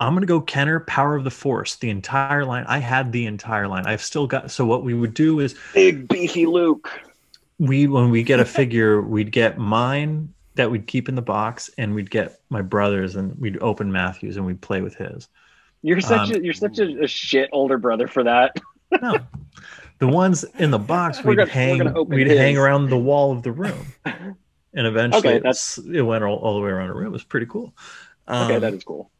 I'm 0.00 0.14
gonna 0.14 0.26
go 0.26 0.40
Kenner 0.40 0.80
Power 0.80 1.14
of 1.14 1.24
the 1.24 1.30
Force. 1.30 1.76
The 1.76 1.88
entire 1.90 2.44
line. 2.44 2.64
I 2.66 2.78
had 2.78 3.12
the 3.12 3.26
entire 3.26 3.68
line. 3.68 3.86
I've 3.86 4.02
still 4.02 4.26
got. 4.26 4.50
So 4.50 4.66
what 4.66 4.82
we 4.84 4.92
would 4.92 5.14
do 5.14 5.40
is 5.40 5.54
Big 5.72 6.08
beefy 6.08 6.46
Luke. 6.46 6.90
We 7.58 7.86
when 7.86 8.10
we 8.10 8.22
get 8.22 8.40
a 8.40 8.44
figure, 8.58 9.00
we'd 9.02 9.32
get 9.32 9.58
mine 9.58 10.32
that 10.56 10.70
we'd 10.70 10.86
keep 10.86 11.08
in 11.08 11.14
the 11.16 11.22
box, 11.22 11.68
and 11.78 11.94
we'd 11.94 12.10
get 12.10 12.40
my 12.48 12.62
brother's, 12.62 13.16
and 13.16 13.36
we'd 13.40 13.58
open 13.60 13.90
Matthews, 13.90 14.36
and 14.36 14.46
we'd 14.46 14.60
play 14.60 14.80
with 14.82 14.94
his. 14.94 15.28
You're 15.82 16.00
such 16.00 16.30
Um, 16.30 16.36
a 16.36 16.38
you're 16.40 16.54
such 16.54 16.78
a, 16.78 17.02
a 17.02 17.06
shit 17.08 17.48
older 17.52 17.78
brother 17.78 18.06
for 18.08 18.24
that. 18.24 18.56
No. 19.02 19.16
The 19.98 20.06
ones 20.06 20.44
in 20.58 20.70
the 20.70 20.78
box 20.78 21.24
we'd 21.24 21.36
gonna- 21.36 21.50
hang 21.50 22.06
we'd 22.08 22.28
his. 22.28 22.38
hang 22.38 22.56
around 22.56 22.90
the 22.90 22.98
wall 22.98 23.32
of 23.32 23.42
the 23.42 23.50
room. 23.52 23.86
And 24.76 24.86
eventually 24.88 25.18
Okay, 25.20 25.36
it, 25.36 25.42
that's- 25.44 25.78
it 25.78 26.02
went 26.02 26.22
all, 26.24 26.36
all 26.36 26.54
the 26.54 26.60
way 26.60 26.70
around 26.70 26.88
the 26.88 26.94
room. 26.94 27.06
It 27.06 27.12
was 27.12 27.22
pretty 27.24 27.46
cool. 27.46 27.74
Okay, 28.28 28.54
Um, 28.56 28.60
that 28.60 28.74
is 28.74 28.82
cool. 28.84 29.10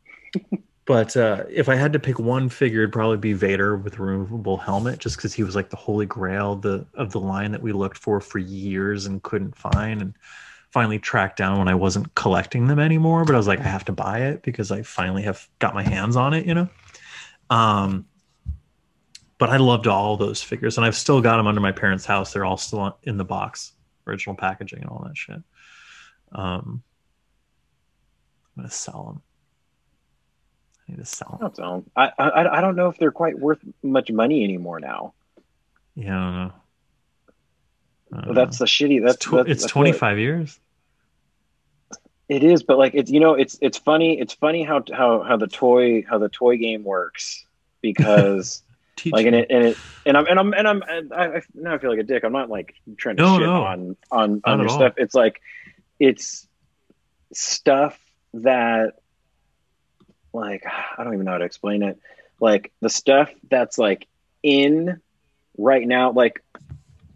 But 0.87 1.17
uh, 1.17 1.45
if 1.49 1.69
I 1.69 1.77
had 1.77 1.93
to 1.95 1.99
pick 1.99 2.19
one 2.19 2.49
figure, 2.49 2.83
it'd 2.83 2.93
probably 2.93 3.17
be 3.17 3.33
Vader 3.33 3.77
with 3.77 3.99
removable 3.99 4.59
helmet, 4.59 4.99
just 4.99 5.17
because 5.17 5.33
he 5.33 5.43
was 5.43 5.55
like 5.55 5.71
the 5.71 5.77
holy 5.77 6.07
grail 6.07 6.57
the 6.57 6.87
of 6.95 7.13
the 7.13 7.21
line 7.21 7.53
that 7.53 7.63
we 7.63 7.73
looked 7.73 7.97
for 7.97 8.21
for 8.21 8.39
years 8.39 9.07
and 9.07 9.23
couldn't 9.23 9.57
find, 9.57 10.03
and 10.03 10.15
finally 10.71 10.99
tracked 10.99 11.39
down 11.39 11.59
when 11.59 11.69
I 11.69 11.75
wasn't 11.75 12.15
collecting 12.15 12.67
them 12.67 12.79
anymore. 12.79 13.25
But 13.25 13.35
I 13.35 13.39
was 13.39 13.47
like, 13.47 13.61
I 13.61 13.65
have 13.65 13.85
to 13.87 13.93
buy 13.93 14.23
it 14.23 14.43
because 14.43 14.71
I 14.71 14.83
finally 14.83 15.23
have 15.23 15.49
got 15.59 15.75
my 15.75 15.83
hands 15.83 16.17
on 16.17 16.35
it, 16.35 16.47
you 16.47 16.55
know. 16.55 16.69
Um, 17.49 18.07
but 19.39 19.49
I 19.49 19.57
loved 19.57 19.87
all 19.87 20.17
those 20.17 20.43
figures, 20.43 20.77
and 20.77 20.85
I've 20.85 20.97
still 20.97 21.21
got 21.21 21.39
them 21.39 21.47
under 21.47 21.61
my 21.61 21.73
parents' 21.73 22.05
house. 22.05 22.33
They're 22.33 22.45
all 22.45 22.57
still 22.57 22.99
in 23.05 23.17
the 23.17 23.25
box, 23.25 23.73
original 24.07 24.37
packaging, 24.37 24.81
and 24.81 24.89
all 24.91 25.05
that 25.07 25.17
shit. 25.17 25.43
Um, 26.33 26.83
I'm 28.57 28.63
gonna 28.63 28.71
sell 28.71 29.05
them. 29.05 29.23
I 30.89 30.93
need 30.93 30.99
to 30.99 31.05
sell 31.05 31.39
them. 31.41 31.51
I 31.51 31.55
don't 31.55 31.59
know. 31.59 31.85
I, 31.97 32.13
I 32.19 32.59
I 32.59 32.61
don't 32.61 32.77
know 32.77 32.89
if 32.89 32.99
they're 32.99 33.13
quite 33.13 33.39
worth 33.39 33.59
much 33.83 34.11
money 34.11 34.45
anymore 34.45 34.81
now. 34.81 35.15
Yeah, 35.95 36.19
I 36.19 36.23
don't 36.25 36.35
know. 36.35 36.53
I 38.13 38.25
don't 38.27 38.35
That's 38.35 38.61
know. 38.61 38.65
the 38.65 38.69
shitty. 38.69 39.03
That's 39.03 39.15
it's, 39.17 39.25
tw- 39.25 39.31
that's- 39.33 39.57
it's 39.57 39.65
I 39.65 39.69
feel 39.69 39.83
like- 39.83 39.93
25 39.99 40.19
years. 40.19 40.61
It 42.29 42.43
is, 42.43 42.63
but 42.63 42.79
like 42.79 42.95
it's 42.95 43.11
you 43.11 43.21
know 43.21 43.35
it's 43.35 43.59
it's 43.61 43.77
funny. 43.77 44.19
It's 44.19 44.33
funny 44.33 44.63
how 44.63 44.83
how 44.93 45.23
how 45.23 45.37
the 45.37 45.47
toy 45.47 46.05
how 46.09 46.17
the 46.19 46.31
toy 46.31 46.57
game 46.57 46.83
works 46.83 47.45
because 47.83 48.63
like 49.05 49.27
and 49.27 49.37
it 49.37 49.49
and 49.51 49.65
it 49.67 49.77
and 50.07 50.17
I'm 50.17 50.27
and 50.27 50.39
I'm 50.39 50.55
and 50.55 50.67
I'm 50.67 50.83
and 50.89 51.13
I, 51.13 51.25
I 51.37 51.43
now 51.55 51.75
I 51.75 51.79
feel 51.79 51.91
like 51.91 51.99
a 51.99 52.03
dick. 52.03 52.25
I'm 52.25 52.33
not 52.33 52.49
like 52.49 52.75
trying 52.97 53.17
to 53.17 53.23
No, 53.23 53.37
shit 53.39 53.47
no. 53.47 53.63
on 53.65 53.97
on 54.11 54.41
Not 54.47 54.53
on 54.55 54.59
your 54.61 54.69
at 54.69 54.71
all. 54.71 54.77
stuff. 54.79 54.95
It's 54.97 55.15
like 55.15 55.43
it's 56.01 56.49
stuff 57.35 57.99
that 58.33 58.95
like 60.35 60.65
I 60.67 61.05
don't 61.05 61.15
even 61.15 61.25
know 61.25 61.33
how 61.33 61.39
to 61.39 61.45
explain 61.45 61.83
it. 61.83 61.99
Like 62.41 62.73
the 62.81 62.91
stuff 62.91 63.31
that's 63.51 63.79
like 63.79 64.07
in 64.43 65.01
right 65.57 65.87
now, 65.87 66.13
like 66.13 66.43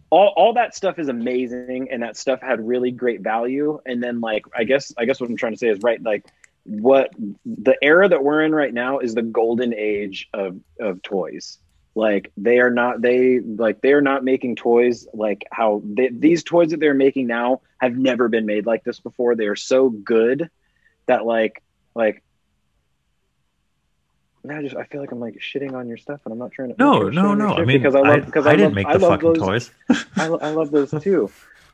all, 0.09 0.33
all 0.35 0.53
that 0.53 0.75
stuff 0.75 0.97
is 0.97 1.07
amazing 1.07 1.89
and 1.91 2.01
that 2.01 2.17
stuff 2.17 2.41
had 2.41 2.65
really 2.65 2.91
great 2.91 3.21
value. 3.21 3.79
And 3.85 4.01
then 4.01 4.21
like 4.21 4.45
I 4.55 4.63
guess 4.63 4.93
I 4.97 5.05
guess 5.05 5.19
what 5.19 5.29
I'm 5.29 5.37
trying 5.37 5.53
to 5.53 5.57
say 5.57 5.67
is 5.67 5.79
right, 5.83 6.01
like 6.01 6.25
what 6.63 7.11
the 7.45 7.75
era 7.81 8.07
that 8.07 8.23
we're 8.23 8.43
in 8.43 8.53
right 8.53 8.73
now 8.73 8.99
is 8.99 9.13
the 9.15 9.21
golden 9.21 9.73
age 9.73 10.29
of 10.33 10.59
of 10.79 11.01
toys 11.01 11.57
like 11.95 12.31
they 12.37 12.59
are 12.59 12.69
not 12.69 13.01
they 13.01 13.39
like 13.39 13.81
they're 13.81 14.01
not 14.01 14.23
making 14.23 14.55
toys 14.55 15.07
like 15.13 15.43
how 15.51 15.81
they, 15.83 16.09
these 16.09 16.43
toys 16.43 16.69
that 16.69 16.79
they're 16.79 16.93
making 16.93 17.27
now 17.27 17.61
have 17.79 17.97
never 17.97 18.27
been 18.27 18.45
made 18.45 18.65
like 18.65 18.83
this 18.83 18.99
before 18.99 19.35
they 19.35 19.47
are 19.47 19.55
so 19.55 19.89
good 19.89 20.49
that 21.07 21.25
like 21.25 21.63
like 21.95 22.23
now 24.43 24.57
I 24.57 24.61
just 24.61 24.75
I 24.75 24.83
feel 24.85 25.01
like 25.01 25.11
I'm 25.11 25.19
like 25.19 25.39
shitting 25.39 25.73
on 25.73 25.87
your 25.87 25.97
stuff 25.97 26.21
and 26.25 26.31
I'm 26.31 26.39
not 26.39 26.51
trying 26.51 26.69
to 26.69 26.75
No, 26.77 27.09
no, 27.09 27.33
no. 27.33 27.55
I 27.55 27.65
mean, 27.65 27.79
because 27.79 27.95
I 27.95 27.99
love 28.01 28.25
because 28.25 28.45
I, 28.45 28.51
I, 28.51 28.55
didn't 28.55 28.69
love, 28.69 28.75
make 28.75 28.87
I 28.87 28.93
the 28.93 28.99
love 28.99 29.11
fucking 29.11 29.33
those, 29.33 29.69
toys. 29.69 29.71
I, 30.15 30.25
I 30.27 30.49
love 30.51 30.71
those 30.71 30.91
too. 31.01 31.31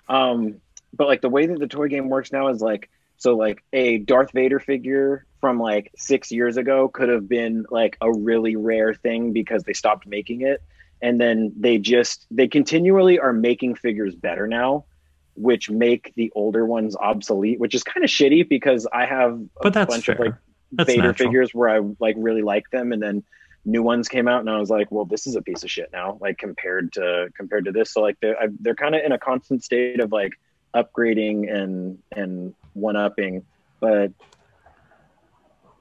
Um, 0.07 0.61
but 0.93 1.07
like 1.07 1.21
the 1.21 1.29
way 1.29 1.45
that 1.47 1.59
the 1.59 1.67
toy 1.67 1.87
game 1.87 2.09
works 2.09 2.31
now 2.31 2.47
is 2.49 2.61
like 2.61 2.89
so 3.17 3.35
like 3.35 3.63
a 3.73 3.97
Darth 3.97 4.31
Vader 4.33 4.59
figure 4.59 5.25
from 5.41 5.59
like 5.59 5.91
six 5.95 6.31
years 6.31 6.57
ago 6.57 6.87
could 6.87 7.09
have 7.09 7.27
been 7.27 7.65
like 7.69 7.97
a 8.01 8.11
really 8.11 8.55
rare 8.55 8.93
thing 8.93 9.31
because 9.31 9.63
they 9.63 9.73
stopped 9.73 10.07
making 10.07 10.41
it, 10.41 10.61
and 11.01 11.19
then 11.19 11.53
they 11.57 11.77
just 11.77 12.25
they 12.31 12.47
continually 12.47 13.19
are 13.19 13.33
making 13.33 13.75
figures 13.75 14.15
better 14.15 14.47
now, 14.47 14.85
which 15.35 15.69
make 15.69 16.13
the 16.15 16.31
older 16.35 16.65
ones 16.65 16.95
obsolete, 16.95 17.59
which 17.59 17.75
is 17.75 17.83
kind 17.83 18.03
of 18.03 18.09
shitty 18.09 18.47
because 18.49 18.87
I 18.91 19.05
have 19.05 19.33
a 19.33 19.47
But 19.63 19.73
that's 19.73 19.93
bunch 19.93 20.05
fair. 20.05 20.15
of 20.15 20.19
like 20.21 20.35
That's 20.71 20.89
Vader 20.89 21.03
natural. 21.03 21.29
figures 21.29 21.53
where 21.53 21.69
I 21.69 21.81
like 21.99 22.15
really 22.17 22.41
liked 22.41 22.71
them, 22.71 22.91
and 22.91 23.01
then 23.01 23.23
new 23.65 23.81
ones 23.81 24.07
came 24.07 24.27
out, 24.27 24.41
and 24.41 24.49
I 24.49 24.59
was 24.59 24.69
like, 24.69 24.91
well, 24.91 25.05
this 25.05 25.27
is 25.27 25.35
a 25.35 25.41
piece 25.41 25.63
of 25.63 25.71
shit 25.71 25.89
now, 25.91 26.17
like 26.21 26.37
compared 26.37 26.93
to 26.93 27.29
compared 27.35 27.65
to 27.65 27.71
this. 27.71 27.91
So 27.91 28.01
like 28.01 28.17
they're 28.21 28.39
I, 28.41 28.47
they're 28.59 28.75
kind 28.75 28.95
of 28.95 29.03
in 29.03 29.11
a 29.11 29.19
constant 29.19 29.63
state 29.63 29.99
of 29.99 30.11
like 30.11 30.33
upgrading 30.75 31.53
and 31.53 31.99
and 32.15 32.53
one 32.73 32.95
upping, 32.95 33.45
but 33.79 34.11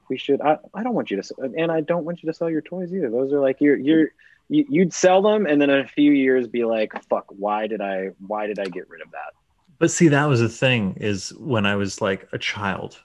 we 0.09 0.17
should. 0.17 0.41
I, 0.41 0.57
I 0.73 0.83
don't 0.83 0.93
want 0.93 1.11
you 1.11 1.21
to, 1.21 1.35
and 1.57 1.71
I 1.71 1.81
don't 1.81 2.05
want 2.05 2.23
you 2.23 2.27
to 2.27 2.33
sell 2.33 2.49
your 2.49 2.61
toys 2.61 2.93
either. 2.93 3.09
Those 3.09 3.33
are 3.33 3.39
like 3.39 3.57
you're 3.59 3.77
you're. 3.77 4.09
You, 4.47 4.63
you'd 4.69 4.93
sell 4.93 5.23
them 5.23 5.47
and 5.47 5.59
then 5.59 5.71
in 5.71 5.79
a 5.79 5.87
few 5.87 6.11
years 6.11 6.47
be 6.47 6.65
like 6.65 6.93
fuck 7.09 7.25
why 7.29 7.65
did 7.65 7.81
i 7.81 8.09
why 8.27 8.45
did 8.45 8.59
i 8.59 8.65
get 8.65 8.87
rid 8.87 9.01
of 9.01 9.09
that 9.09 9.33
But 9.77 9.91
see, 9.91 10.07
that 10.09 10.25
was 10.25 10.39
the 10.39 10.49
thing 10.49 10.97
is 10.99 11.33
when 11.37 11.65
I 11.65 11.75
was 11.75 12.01
like 12.01 12.27
a 12.31 12.37
child, 12.37 13.01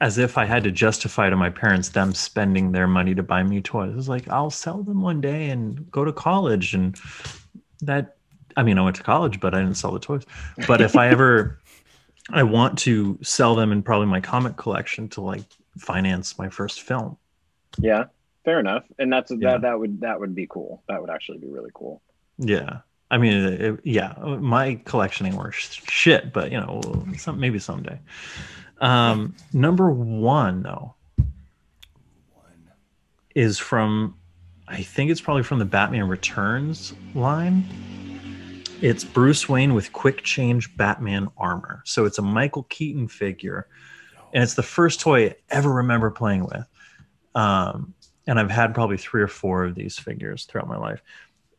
as 0.00 0.18
if 0.18 0.38
I 0.38 0.44
had 0.44 0.62
to 0.64 0.70
justify 0.70 1.28
to 1.28 1.36
my 1.36 1.50
parents 1.50 1.88
them 1.90 2.14
spending 2.14 2.72
their 2.72 2.86
money 2.86 3.14
to 3.14 3.22
buy 3.22 3.42
me 3.42 3.60
toys. 3.60 3.90
It 3.92 3.96
was 3.96 4.08
like, 4.08 4.28
I'll 4.28 4.50
sell 4.50 4.82
them 4.82 5.00
one 5.02 5.20
day 5.20 5.50
and 5.50 5.90
go 5.90 6.04
to 6.04 6.12
college. 6.12 6.72
And 6.74 6.96
that, 7.82 8.16
I 8.56 8.62
mean, 8.62 8.78
I 8.78 8.82
went 8.82 8.96
to 8.96 9.02
college, 9.02 9.40
but 9.40 9.54
I 9.54 9.60
didn't 9.60 9.76
sell 9.76 9.90
the 9.92 9.98
toys. 9.98 10.24
But 10.68 10.80
if 10.80 10.96
I 10.96 11.08
ever, 11.14 11.58
I 12.30 12.44
want 12.44 12.78
to 12.80 13.18
sell 13.22 13.54
them 13.56 13.72
in 13.72 13.82
probably 13.82 14.06
my 14.06 14.20
comic 14.20 14.56
collection 14.56 15.08
to 15.10 15.20
like 15.20 15.42
finance 15.78 16.38
my 16.38 16.48
first 16.48 16.82
film. 16.82 17.16
yeah 17.78 18.04
fair 18.44 18.58
enough 18.60 18.84
and 18.98 19.12
that's 19.12 19.30
Yeah. 19.30 19.52
that 19.52 19.60
that 19.62 19.78
would 19.78 20.00
that 20.00 20.18
would 20.20 20.34
be 20.34 20.46
cool 20.46 20.82
that 20.88 21.00
would 21.00 21.10
actually 21.10 21.38
be 21.38 21.48
really 21.48 21.70
cool 21.74 22.00
Yeah. 22.38 22.80
I 23.10 23.16
mean, 23.18 23.32
it, 23.34 23.80
yeah, 23.84 24.12
my 24.40 24.74
collection 24.84 25.26
ain't 25.26 25.36
worth 25.36 25.54
shit, 25.88 26.30
but 26.32 26.52
you 26.52 26.60
know, 26.60 26.82
some, 27.16 27.40
maybe 27.40 27.58
someday. 27.58 27.98
Um, 28.80 29.34
number 29.52 29.90
one 29.90 30.62
though 30.62 30.94
One. 31.16 32.72
is 33.34 33.58
from, 33.58 34.16
I 34.68 34.82
think 34.82 35.10
it's 35.10 35.20
probably 35.20 35.42
from 35.42 35.58
the 35.58 35.64
Batman 35.64 36.08
Returns 36.08 36.94
line. 37.14 37.64
It's 38.80 39.02
Bruce 39.02 39.48
Wayne 39.48 39.74
with 39.74 39.92
quick 39.92 40.22
change 40.22 40.76
Batman 40.76 41.28
armor. 41.36 41.82
So 41.84 42.04
it's 42.04 42.18
a 42.18 42.22
Michael 42.22 42.62
Keaton 42.64 43.08
figure, 43.08 43.66
and 44.32 44.42
it's 44.42 44.54
the 44.54 44.62
first 44.62 45.00
toy 45.00 45.26
I 45.26 45.36
ever 45.50 45.72
remember 45.72 46.10
playing 46.10 46.44
with. 46.44 46.68
Um, 47.34 47.94
and 48.28 48.38
I've 48.38 48.50
had 48.50 48.74
probably 48.74 48.98
three 48.98 49.22
or 49.22 49.28
four 49.28 49.64
of 49.64 49.74
these 49.74 49.98
figures 49.98 50.44
throughout 50.44 50.68
my 50.68 50.76
life. 50.76 51.02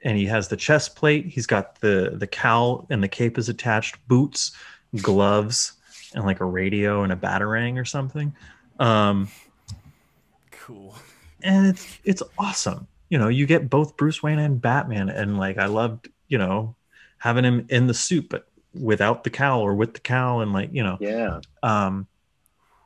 And 0.02 0.18
he 0.18 0.28
has 0.28 0.48
the 0.48 0.56
chest 0.56 0.96
plate. 0.96 1.26
He's 1.26 1.48
got 1.48 1.82
the 1.82 2.14
the 2.16 2.28
cowl 2.28 2.88
and 2.90 3.04
the 3.04 3.10
cape 3.10 3.38
is 3.38 3.50
attached, 3.50 3.98
boots, 4.08 4.54
gloves, 5.02 5.74
and 6.14 6.24
like 6.26 6.40
a 6.40 6.46
radio 6.46 7.04
and 7.04 7.12
a 7.14 7.16
batarang 7.16 7.78
or 7.80 7.86
something. 7.86 8.34
Um, 8.80 9.30
Cool. 10.52 10.96
and 11.42 11.68
it's 11.68 12.00
it's 12.04 12.24
awesome. 12.38 12.88
You 13.10 13.18
know, 13.18 13.28
you 13.28 13.46
get 13.48 13.70
both 13.70 13.98
Bruce 13.98 14.22
Wayne 14.22 14.40
and 14.40 14.62
Batman, 14.62 15.10
and 15.10 15.38
like 15.38 15.58
I 15.58 15.66
loved, 15.66 16.10
you 16.28 16.38
know, 16.38 16.76
having 17.18 17.44
him 17.44 17.66
in 17.70 17.88
the 17.88 17.94
suit, 17.94 18.30
but 18.30 18.48
without 18.80 19.24
the 19.24 19.30
cowl 19.32 19.62
or 19.62 19.74
with 19.74 19.94
the 19.96 20.00
cowl, 20.00 20.42
and 20.42 20.54
like 20.54 20.70
you 20.74 20.84
know, 20.84 20.98
Yeah, 21.00 21.40
um, 21.64 22.08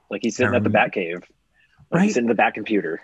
like 0.09 0.21
he's 0.23 0.35
sitting 0.37 0.55
at 0.55 0.63
the 0.63 0.69
Batcave. 0.69 1.15
Like 1.15 1.25
right? 1.91 2.03
he's 2.03 2.13
sitting 2.13 2.25
in 2.25 2.29
the 2.29 2.35
Bat 2.35 2.53
computer. 2.53 3.01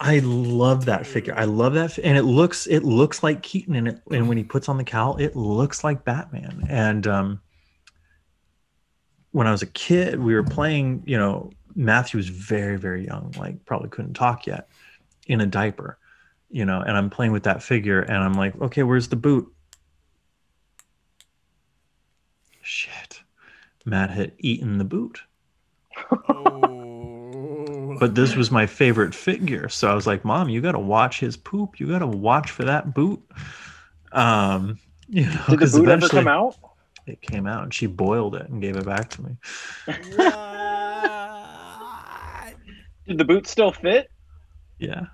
I 0.00 0.18
love 0.18 0.86
that 0.86 1.06
figure. 1.06 1.34
I 1.36 1.44
love 1.44 1.74
that, 1.74 1.92
fi- 1.92 2.02
and 2.02 2.18
it 2.18 2.24
looks 2.24 2.66
it 2.66 2.80
looks 2.82 3.22
like 3.22 3.42
Keaton, 3.42 3.76
and 3.76 3.86
it 3.88 4.00
and 4.10 4.28
when 4.28 4.36
he 4.36 4.42
puts 4.44 4.68
on 4.68 4.76
the 4.76 4.84
cowl, 4.84 5.16
it 5.18 5.36
looks 5.36 5.84
like 5.84 6.04
Batman. 6.04 6.66
And 6.68 7.06
um, 7.06 7.40
when 9.36 9.46
I 9.46 9.50
was 9.50 9.60
a 9.60 9.66
kid, 9.66 10.18
we 10.18 10.34
were 10.34 10.42
playing. 10.42 11.02
You 11.04 11.18
know, 11.18 11.50
Matthew 11.74 12.16
was 12.16 12.30
very 12.30 12.78
very 12.78 13.04
young, 13.04 13.34
like 13.38 13.62
probably 13.66 13.90
couldn't 13.90 14.14
talk 14.14 14.46
yet, 14.46 14.66
in 15.26 15.42
a 15.42 15.46
diaper. 15.46 15.98
You 16.48 16.64
know, 16.64 16.80
and 16.80 16.96
I'm 16.96 17.10
playing 17.10 17.32
with 17.32 17.42
that 17.42 17.62
figure, 17.62 18.00
and 18.00 18.16
I'm 18.16 18.32
like, 18.32 18.58
okay, 18.62 18.82
where's 18.82 19.08
the 19.08 19.16
boot? 19.16 19.52
Shit, 22.62 23.20
Matt 23.84 24.08
had 24.08 24.32
eaten 24.38 24.78
the 24.78 24.84
boot. 24.84 25.20
Oh. 26.30 27.96
but 28.00 28.14
this 28.14 28.36
was 28.36 28.50
my 28.50 28.66
favorite 28.66 29.14
figure 29.14 29.66
so 29.70 29.90
i 29.90 29.94
was 29.94 30.06
like 30.06 30.26
mom 30.26 30.50
you 30.50 30.60
gotta 30.60 30.78
watch 30.78 31.20
his 31.20 31.38
poop 31.38 31.80
you 31.80 31.88
gotta 31.88 32.06
watch 32.06 32.50
for 32.50 32.64
that 32.64 32.92
boot 32.92 33.22
um 34.12 34.78
you 35.08 35.24
know 35.24 35.42
Did 35.48 35.52
the 35.52 35.56
'cause 35.56 35.72
boot 35.72 35.88
ever 35.88 36.06
come 36.06 36.28
out? 36.28 36.54
It 37.06 37.20
came 37.22 37.46
out 37.46 37.62
and 37.62 37.72
she 37.72 37.86
boiled 37.86 38.34
it 38.34 38.48
and 38.48 38.60
gave 38.60 38.76
it 38.76 38.84
back 38.84 39.08
to 39.10 39.22
me 39.22 39.36
What? 40.06 40.26
Did 43.06 43.18
the 43.18 43.24
boot 43.24 43.46
still 43.46 43.72
fit? 43.72 44.10
yeah 44.78 45.06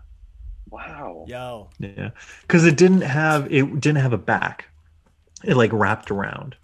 Wow. 0.71 1.25
Yo. 1.29 1.71
yeah 1.79 2.11
because 2.43 2.65
it 2.65 2.77
didn't 2.77 3.03
have 3.03 3.53
it 3.53 3.81
didn't 3.81 4.01
have 4.03 4.13
a 4.15 4.19
back 4.19 4.69
it 5.45 5.57
like 5.57 5.73
wrapped 5.73 6.11
around 6.11 6.57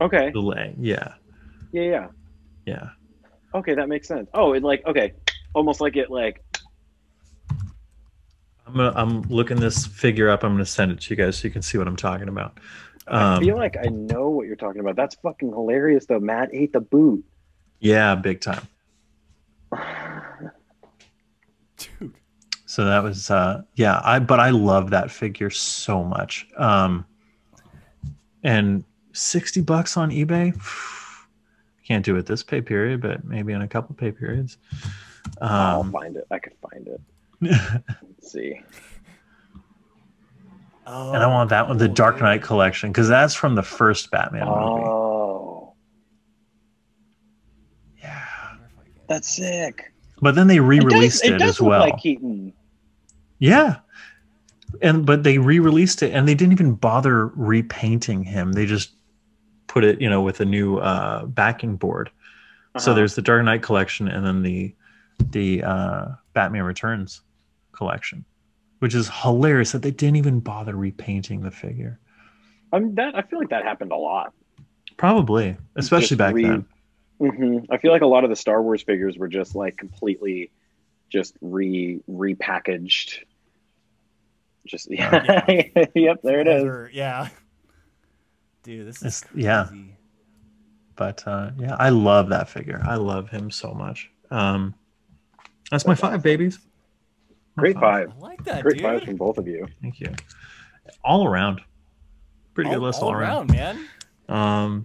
Okay. 0.00 0.30
the 0.32 0.40
leg 0.40 0.74
yeah 0.78 1.14
Yeah, 1.72 1.82
yeah. 1.82 2.06
yeah 2.66 2.88
Okay, 3.52 3.74
that 3.74 3.88
makes 3.88 4.06
sense. 4.06 4.28
Oh, 4.32 4.52
it 4.52 4.62
like 4.62 4.80
okay, 4.86 5.12
almost 5.54 5.80
like 5.80 5.96
it 5.96 6.08
like 6.10 6.44
i'm 8.66 8.74
gonna, 8.74 8.92
i'm 8.94 9.22
looking 9.22 9.58
this 9.58 9.86
figure 9.86 10.30
up 10.30 10.44
i'm 10.44 10.52
gonna 10.52 10.64
send 10.64 10.92
it 10.92 11.00
to 11.00 11.12
you 11.12 11.16
guys 11.16 11.36
so 11.38 11.48
you 11.48 11.52
can 11.52 11.62
see 11.62 11.76
what 11.78 11.88
i'm 11.88 11.96
talking 11.96 12.28
about 12.28 12.58
I 13.08 13.34
um 13.34 13.42
feel 13.42 13.56
like 13.56 13.76
I 13.76 13.88
know 13.88 14.28
what 14.30 14.46
you're 14.46 14.56
talking 14.56 14.80
about. 14.80 14.96
That's 14.96 15.14
fucking 15.16 15.48
hilarious 15.50 16.06
though. 16.06 16.20
Matt 16.20 16.50
ate 16.52 16.72
the 16.72 16.80
boot. 16.80 17.24
yeah 17.80 18.14
big 18.14 18.40
time 18.40 18.66
Dude. 21.76 22.14
So 22.66 22.84
that 22.84 23.02
was 23.02 23.30
uh 23.30 23.62
yeah, 23.74 24.00
I 24.04 24.18
but 24.18 24.38
I 24.40 24.50
love 24.50 24.90
that 24.90 25.10
figure 25.10 25.50
so 25.50 26.04
much. 26.04 26.46
Um 26.56 27.04
and 28.42 28.84
60 29.12 29.60
bucks 29.62 29.96
on 29.96 30.10
eBay. 30.10 30.54
Can't 31.86 32.04
do 32.04 32.16
it 32.16 32.26
this 32.26 32.42
pay 32.42 32.60
period, 32.60 33.00
but 33.00 33.24
maybe 33.24 33.52
in 33.52 33.62
a 33.62 33.68
couple 33.68 33.94
pay 33.96 34.12
periods. 34.12 34.58
I'll 35.40 35.80
Um 35.80 35.92
find 35.92 36.16
it. 36.16 36.26
I 36.30 36.38
could 36.38 36.54
find 36.70 36.86
it. 36.88 37.00
Let's 37.40 38.30
see. 38.30 38.60
Oh, 40.92 41.12
and 41.12 41.22
I 41.22 41.26
want 41.28 41.50
that 41.50 41.68
one 41.68 41.78
the 41.78 41.86
Dark. 41.88 42.20
Knight 42.20 42.42
collection 42.42 42.92
cuz 42.92 43.06
that's 43.06 43.32
from 43.34 43.54
the 43.54 43.62
first 43.62 44.10
Batman 44.10 44.46
movie. 44.46 44.82
Oh, 44.84 45.74
Yeah. 48.02 48.24
that's 49.08 49.36
sick. 49.36 49.92
But 50.20 50.34
then 50.34 50.48
they 50.48 50.58
re-released 50.60 51.24
it 51.24 51.34
it, 51.34 51.38
does 51.38 51.50
as 51.56 51.60
well. 51.60 51.80
like 51.80 51.98
Keaton. 51.98 52.52
Yeah. 53.38 53.76
And 54.82 55.06
but 55.06 55.22
they 55.22 55.38
re-released 55.38 56.02
it 56.02 56.12
and 56.12 56.26
they 56.28 56.34
didn't 56.34 56.52
even 56.52 56.74
bother 56.74 57.28
repainting 57.28 58.24
him. 58.24 58.52
They 58.52 58.66
just 58.66 58.92
put 59.68 59.84
it, 59.84 60.00
you 60.00 60.10
know, 60.10 60.22
with 60.22 60.40
a 60.40 60.44
new 60.44 60.78
uh 60.78 61.24
backing 61.26 61.76
board. 61.76 62.10
So 62.78 62.90
Uh-huh. 62.90 62.94
there's 62.96 63.14
the 63.14 63.22
Dark 63.22 63.44
Knight 63.44 63.62
collection 63.62 64.08
and 64.08 64.24
then 64.26 64.42
the 64.42 64.74
the 65.30 65.62
uh 65.62 66.06
Batman 66.34 66.64
Returns 66.64 67.20
collection, 67.72 68.24
which 68.80 68.94
is 68.94 69.08
hilarious 69.22 69.72
that 69.72 69.82
they 69.82 69.90
didn't 69.90 70.16
even 70.16 70.40
bother 70.40 70.74
repainting 70.76 71.40
the 71.42 71.50
figure. 71.50 71.98
I'm 72.72 72.94
that. 72.96 73.14
I 73.14 73.22
feel 73.22 73.38
like 73.38 73.50
that 73.50 73.62
happened 73.64 73.92
a 73.92 73.96
lot. 73.96 74.32
Probably, 74.96 75.56
especially 75.76 76.16
Just 76.16 76.18
back 76.18 76.34
re- 76.34 76.42
then. 76.44 76.64
hmm 77.20 77.58
I 77.70 77.78
feel 77.78 77.90
like 77.92 78.02
a 78.02 78.06
lot 78.06 78.24
of 78.24 78.30
the 78.30 78.36
Star 78.36 78.62
Wars 78.62 78.82
figures 78.82 79.16
were 79.16 79.28
just 79.28 79.54
like 79.54 79.76
completely, 79.76 80.50
just 81.08 81.36
re 81.40 82.00
repackaged. 82.10 83.20
Just 84.66 84.88
yeah, 84.90 85.46
yep, 85.94 86.20
there 86.22 86.40
it 86.40 86.48
is. 86.48 86.64
Never- 86.64 86.90
Yeah. 86.92 87.28
Dude, 88.62 88.86
this 88.86 88.96
is 89.02 89.22
It's- 89.22 89.24
yeah. 89.34 89.68
But 90.96 91.26
uh 91.26 91.52
yeah, 91.58 91.76
I 91.78 91.88
love 91.88 92.28
that 92.28 92.48
figure. 92.48 92.82
I 92.86 92.96
love 92.96 93.30
him 93.30 93.50
so 93.50 93.72
much. 93.72 94.10
Um 94.30 94.74
that's 95.70 95.86
my 95.86 95.94
five 95.94 96.10
awesome. 96.12 96.20
babies. 96.22 96.58
My 97.60 97.72
Great 97.72 97.78
five. 97.78 98.12
I 98.16 98.20
like 98.20 98.44
that, 98.44 98.62
Great 98.62 98.78
dude. 98.78 98.82
five 98.82 99.02
from 99.02 99.16
both 99.16 99.38
of 99.38 99.46
you. 99.46 99.66
Thank 99.82 100.00
you. 100.00 100.12
All 101.04 101.26
around. 101.26 101.60
Pretty 102.54 102.70
good 102.70 102.78
all, 102.78 102.84
list 102.84 103.02
all 103.02 103.08
all 103.08 103.14
around. 103.14 103.50
man. 103.52 103.86
Um 104.28 104.84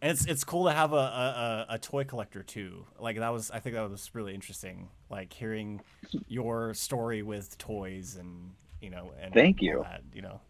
And 0.00 0.12
it's 0.12 0.24
it's 0.26 0.44
cool 0.44 0.66
to 0.66 0.72
have 0.72 0.92
a, 0.92 0.96
a, 0.96 1.66
a, 1.70 1.74
a 1.74 1.78
toy 1.78 2.04
collector 2.04 2.42
too. 2.42 2.86
Like 2.98 3.18
that 3.18 3.32
was 3.32 3.50
I 3.50 3.58
think 3.58 3.74
that 3.74 3.90
was 3.90 4.10
really 4.14 4.34
interesting. 4.34 4.88
Like 5.10 5.32
hearing 5.32 5.80
your 6.28 6.74
story 6.74 7.22
with 7.22 7.56
toys 7.58 8.16
and 8.18 8.52
you 8.80 8.90
know 8.90 9.12
and 9.20 9.34
Thank 9.34 9.60
you. 9.60 9.82
that, 9.82 10.02
you 10.14 10.22
know. 10.22 10.40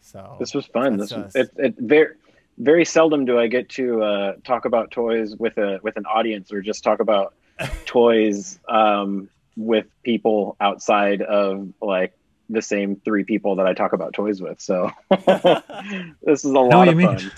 So 0.00 0.36
This 0.38 0.54
was 0.54 0.66
fun. 0.66 0.96
This 0.98 1.12
was, 1.12 1.34
it, 1.34 1.50
it 1.56 1.74
very 1.78 2.14
very 2.58 2.84
seldom 2.84 3.24
do 3.24 3.38
I 3.38 3.48
get 3.48 3.68
to 3.70 4.02
uh, 4.02 4.32
talk 4.44 4.64
about 4.64 4.90
toys 4.92 5.34
with 5.36 5.58
a 5.58 5.80
with 5.82 5.96
an 5.96 6.06
audience 6.06 6.52
or 6.52 6.60
just 6.62 6.84
talk 6.84 7.00
about 7.00 7.34
toys 7.86 8.58
um, 8.68 9.28
with 9.56 9.86
people 10.02 10.56
outside 10.60 11.22
of 11.22 11.68
like 11.80 12.14
the 12.48 12.62
same 12.62 12.96
three 13.04 13.24
people 13.24 13.56
that 13.56 13.66
I 13.66 13.74
talk 13.74 13.92
about 13.92 14.12
toys 14.12 14.40
with. 14.40 14.60
So 14.60 14.90
this 16.22 16.44
is 16.44 16.52
a 16.52 16.60
lot 16.60 16.88
of 16.88 17.00
fun. 17.00 17.32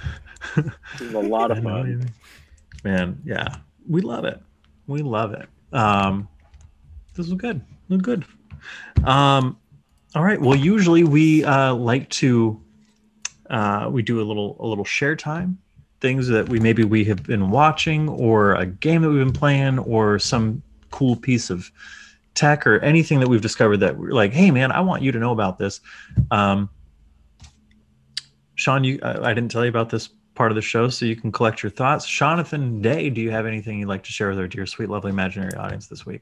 This 0.55 1.01
is 1.01 1.15
a 1.15 1.19
lot 1.19 1.51
of 1.51 1.59
I 1.59 1.61
know 1.61 1.79
what 1.79 1.89
you 1.89 2.01
fun. 2.01 2.11
Man, 2.85 3.23
yeah. 3.25 3.57
We 3.89 4.01
love 4.01 4.25
it. 4.25 4.41
We 4.87 5.03
love 5.03 5.33
it. 5.33 5.49
Um 5.73 6.29
this 7.15 7.27
was 7.27 7.35
good. 7.35 7.61
Was 7.89 8.01
good. 8.01 8.25
Um 9.05 9.59
all 10.15 10.25
right. 10.25 10.41
Well, 10.41 10.57
usually 10.57 11.05
we 11.05 11.45
uh 11.45 11.75
like 11.75 12.09
to 12.11 12.61
uh 13.51 13.89
we 13.91 14.03
do 14.03 14.21
a 14.21 14.25
little 14.25 14.57
a 14.61 14.67
little 14.67 14.85
share 14.85 15.17
time. 15.17 15.59
Things 16.01 16.29
that 16.29 16.49
we 16.49 16.61
maybe 16.61 16.85
we 16.85 17.05
have 17.05 17.23
been 17.23 17.51
watching 17.51 18.09
or 18.09 18.55
a 18.55 18.67
game 18.67 19.03
that 19.03 19.09
we've 19.09 19.25
been 19.25 19.33
playing 19.33 19.79
or 19.79 20.19
some 20.19 20.63
cool 20.91 21.17
piece 21.17 21.51
of 21.51 21.71
tech 22.37 22.67
or 22.67 22.79
anything 22.81 23.21
that 23.21 23.29
we've 23.29 23.41
discovered 23.41 23.79
that 23.79 23.99
we're 23.99 24.13
like, 24.13 24.33
hey 24.33 24.51
man, 24.51 24.71
I 24.71 24.81
want 24.81 25.03
you 25.03 25.13
to 25.13 25.19
know 25.19 25.33
about 25.33 25.59
this. 25.59 25.81
Um 26.31 26.71
Sean, 28.55 28.85
you 28.85 28.99
I, 29.03 29.31
I 29.31 29.35
didn't 29.35 29.51
tell 29.51 29.65
you 29.65 29.71
about 29.71 29.91
this 29.91 30.11
part 30.37 30.53
of 30.53 30.55
the 30.55 30.63
show, 30.63 30.89
so 30.89 31.05
you 31.05 31.17
can 31.17 31.33
collect 31.33 31.63
your 31.63 31.71
thoughts. 31.71 32.07
Jonathan 32.07 32.81
Day, 32.81 33.11
do 33.11 33.21
you 33.21 33.31
have 33.31 33.47
anything 33.47 33.81
you'd 33.81 33.89
like 33.89 34.05
to 34.05 34.13
share 34.13 34.29
with 34.29 34.39
our 34.39 34.47
dear, 34.47 34.67
sweet, 34.67 34.89
lovely 34.89 35.11
imaginary 35.11 35.55
audience 35.55 35.89
this 35.89 36.07
week? 36.07 36.21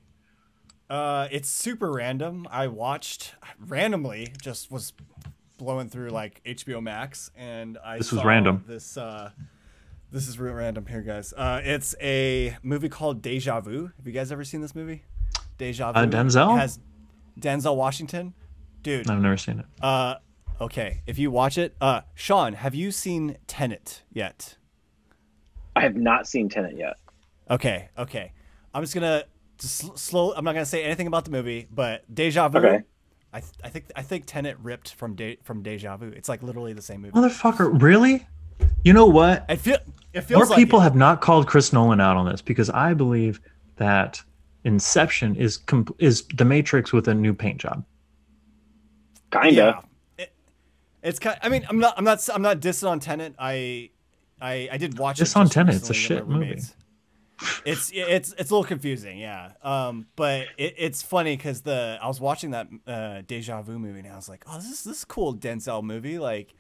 Uh, 0.89 1.29
it's 1.31 1.49
super 1.49 1.91
random. 1.91 2.47
I 2.51 2.69
watched 2.69 3.35
randomly, 3.59 4.33
just 4.41 4.71
was 4.71 4.93
blowing 5.59 5.89
through 5.89 6.11
like 6.11 6.43
HBO 6.45 6.83
Max, 6.83 7.31
and 7.37 7.79
I 7.85 7.99
This 7.99 8.13
was 8.13 8.21
saw 8.21 8.27
random. 8.27 8.65
This 8.67 8.97
uh, 8.97 9.31
this 10.11 10.29
is 10.29 10.39
real 10.39 10.55
random 10.55 10.87
here, 10.87 11.03
guys. 11.03 11.33
Uh, 11.33 11.61
it's 11.65 11.95
a 12.01 12.57
movie 12.63 12.89
called 12.89 13.21
Deja 13.21 13.61
Vu. 13.61 13.91
Have 13.97 14.07
you 14.07 14.13
guys 14.13 14.31
ever 14.31 14.45
seen 14.45 14.61
this 14.61 14.75
movie? 14.75 15.05
Deja 15.59 15.93
Vu. 15.93 15.99
Uh, 16.01 16.07
Denzel? 16.07 16.59
Has 16.59 16.79
Denzel 17.39 17.77
Washington, 17.77 18.35
dude. 18.83 19.09
I've 19.09 19.21
never 19.21 19.37
seen 19.37 19.61
it. 19.61 19.67
Uh, 19.83 20.17
okay, 20.61 21.03
if 21.07 21.19
you 21.19 21.31
watch 21.31 21.59
it, 21.59 21.75
uh, 21.81 22.03
Sean, 22.15 22.55
have 22.55 22.75
you 22.75 22.91
seen 22.91 23.37
Tenet 23.47 24.03
yet? 24.13 24.57
I 25.77 25.81
have 25.83 25.97
not 25.97 26.27
seen 26.27 26.49
Tenet 26.49 26.77
yet. 26.77 26.97
Okay, 27.51 27.89
okay. 27.99 28.33
I'm 28.73 28.83
just 28.83 28.95
gonna 28.95 29.25
just 29.59 29.99
slow. 29.99 30.33
I'm 30.35 30.45
not 30.45 30.53
gonna 30.53 30.65
say 30.67 30.85
anything 30.85 31.07
about 31.07 31.25
the 31.25 31.31
movie, 31.31 31.67
but 31.71 32.03
Deja 32.13 32.49
Vu. 32.49 32.59
Okay. 32.59 32.83
I, 33.33 33.41
th- 33.41 33.53
I 33.65 33.69
think 33.69 33.85
I 33.97 34.03
think 34.03 34.25
Tenet 34.27 34.57
ripped 34.63 34.95
from 34.95 35.17
de- 35.17 35.39
from 35.43 35.63
Deja 35.63 35.97
Vu. 35.97 36.09
It's 36.09 36.29
like 36.29 36.43
literally 36.43 36.73
the 36.73 36.83
same 36.83 37.03
movie. 37.03 37.13
Motherfucker, 37.19 37.83
really? 37.83 38.27
You 38.85 38.93
know 38.93 39.07
what? 39.07 39.45
I 39.49 39.57
feel 39.57 39.79
it 40.13 40.21
feels 40.23 40.39
More 40.39 40.47
like 40.47 40.57
people 40.57 40.79
it. 40.81 40.85
have 40.85 40.95
not 40.95 41.21
called 41.21 41.49
Chris 41.49 41.73
Nolan 41.73 42.01
out 42.01 42.17
on 42.17 42.27
this 42.31 42.41
because 42.41 42.71
I 42.71 42.95
believe 42.95 43.41
that 43.77 44.23
Inception 44.65 45.37
is 45.37 45.59
com- 45.59 45.95
is 45.99 46.25
The 46.35 46.45
Matrix 46.45 46.93
with 46.93 47.09
a 47.09 47.15
new 47.15 47.35
paint 47.35 47.61
job. 47.61 47.85
Kinda. 49.31 49.51
Yeah. 49.53 49.81
It, 50.19 50.33
it's 51.03 51.19
kind. 51.19 51.39
I 51.43 51.49
mean, 51.49 51.67
I'm 51.69 51.79
not. 51.79 51.95
I'm 51.97 52.05
not. 52.05 52.27
I'm 52.33 52.43
not 52.43 52.61
dissing 52.61 52.89
on 52.89 53.01
Tenet. 53.01 53.35
I, 53.39 53.91
I, 54.41 54.69
I 54.73 54.77
did 54.79 54.99
watch 54.99 55.19
Diss 55.19 55.33
it. 55.33 55.37
on 55.37 55.47
just 55.47 55.55
Tenet, 55.55 55.75
it's 55.77 55.91
a 55.91 55.95
shit 55.95 56.27
movie. 56.29 56.61
It's 57.67 57.91
it's 57.93 58.33
it's 58.39 58.51
a 58.51 58.55
little 58.55 58.65
confusing, 58.65 59.19
yeah. 59.19 59.53
Um, 59.63 60.07
but 60.15 60.47
it, 60.57 60.75
it's 60.79 61.03
funny 61.03 61.37
because 61.37 61.63
the 61.63 61.99
I 62.01 62.07
was 62.07 62.21
watching 62.21 62.53
that 62.53 62.69
uh, 62.87 63.23
Deja 63.27 63.61
Vu 63.61 63.77
movie 63.79 63.99
and 63.99 64.09
I 64.09 64.15
was 64.15 64.29
like, 64.29 64.45
oh, 64.49 64.57
this 64.57 64.71
is 64.71 64.85
this 64.85 64.99
is 64.99 65.05
cool 65.05 65.35
Denzel 65.35 65.83
movie. 65.83 66.21
Like, 66.21 66.55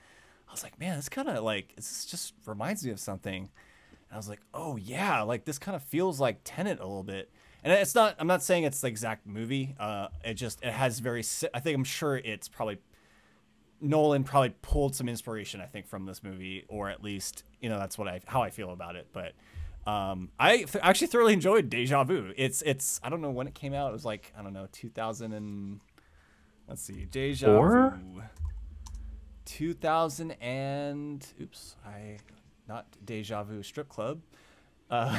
I 0.48 0.52
was 0.52 0.64
like, 0.64 0.78
man, 0.80 0.96
this 0.96 1.08
kind 1.08 1.28
of 1.28 1.44
like 1.44 1.76
this 1.76 2.04
just 2.04 2.34
reminds 2.44 2.84
me 2.84 2.90
of 2.90 2.98
something. 2.98 3.44
And 3.44 4.12
I 4.12 4.16
was 4.16 4.28
like, 4.28 4.40
oh 4.52 4.76
yeah, 4.76 5.22
like 5.22 5.44
this 5.44 5.60
kind 5.60 5.76
of 5.76 5.82
feels 5.84 6.18
like 6.18 6.40
Tenet 6.42 6.80
a 6.80 6.86
little 6.86 7.04
bit. 7.04 7.30
And 7.64 7.72
it's 7.72 7.94
not. 7.94 8.16
I'm 8.18 8.26
not 8.26 8.42
saying 8.42 8.64
it's 8.64 8.82
the 8.82 8.88
exact 8.88 9.26
movie. 9.26 9.74
Uh, 9.80 10.08
it 10.22 10.34
just 10.34 10.62
it 10.62 10.72
has 10.72 11.00
very. 11.00 11.24
I 11.54 11.60
think 11.60 11.74
I'm 11.74 11.84
sure 11.84 12.18
it's 12.18 12.46
probably 12.46 12.78
Nolan 13.80 14.22
probably 14.22 14.54
pulled 14.60 14.94
some 14.94 15.08
inspiration, 15.08 15.62
I 15.62 15.66
think, 15.66 15.86
from 15.86 16.04
this 16.04 16.22
movie, 16.22 16.66
or 16.68 16.90
at 16.90 17.02
least 17.02 17.42
you 17.60 17.70
know 17.70 17.78
that's 17.78 17.96
what 17.96 18.06
I 18.06 18.20
how 18.26 18.42
I 18.42 18.50
feel 18.50 18.70
about 18.70 18.96
it. 18.96 19.08
But 19.12 19.32
um, 19.90 20.30
I 20.38 20.58
th- 20.58 20.76
actually 20.82 21.06
thoroughly 21.06 21.32
enjoyed 21.32 21.70
Deja 21.70 22.04
Vu. 22.04 22.34
It's 22.36 22.62
it's 22.62 23.00
I 23.02 23.08
don't 23.08 23.22
know 23.22 23.30
when 23.30 23.46
it 23.46 23.54
came 23.54 23.72
out. 23.72 23.88
It 23.88 23.92
was 23.92 24.04
like 24.04 24.32
I 24.38 24.42
don't 24.42 24.52
know 24.52 24.68
2000 24.72 25.32
and 25.32 25.80
let's 26.68 26.82
see 26.82 27.06
Deja 27.10 27.46
Four? 27.46 27.98
Vu. 28.14 28.22
2000 29.46 30.30
and 30.40 31.26
oops 31.40 31.76
I 31.84 32.16
not 32.66 32.86
Deja 33.04 33.42
Vu 33.42 33.62
strip 33.62 33.88
club. 33.88 34.20
Uh, 34.90 35.18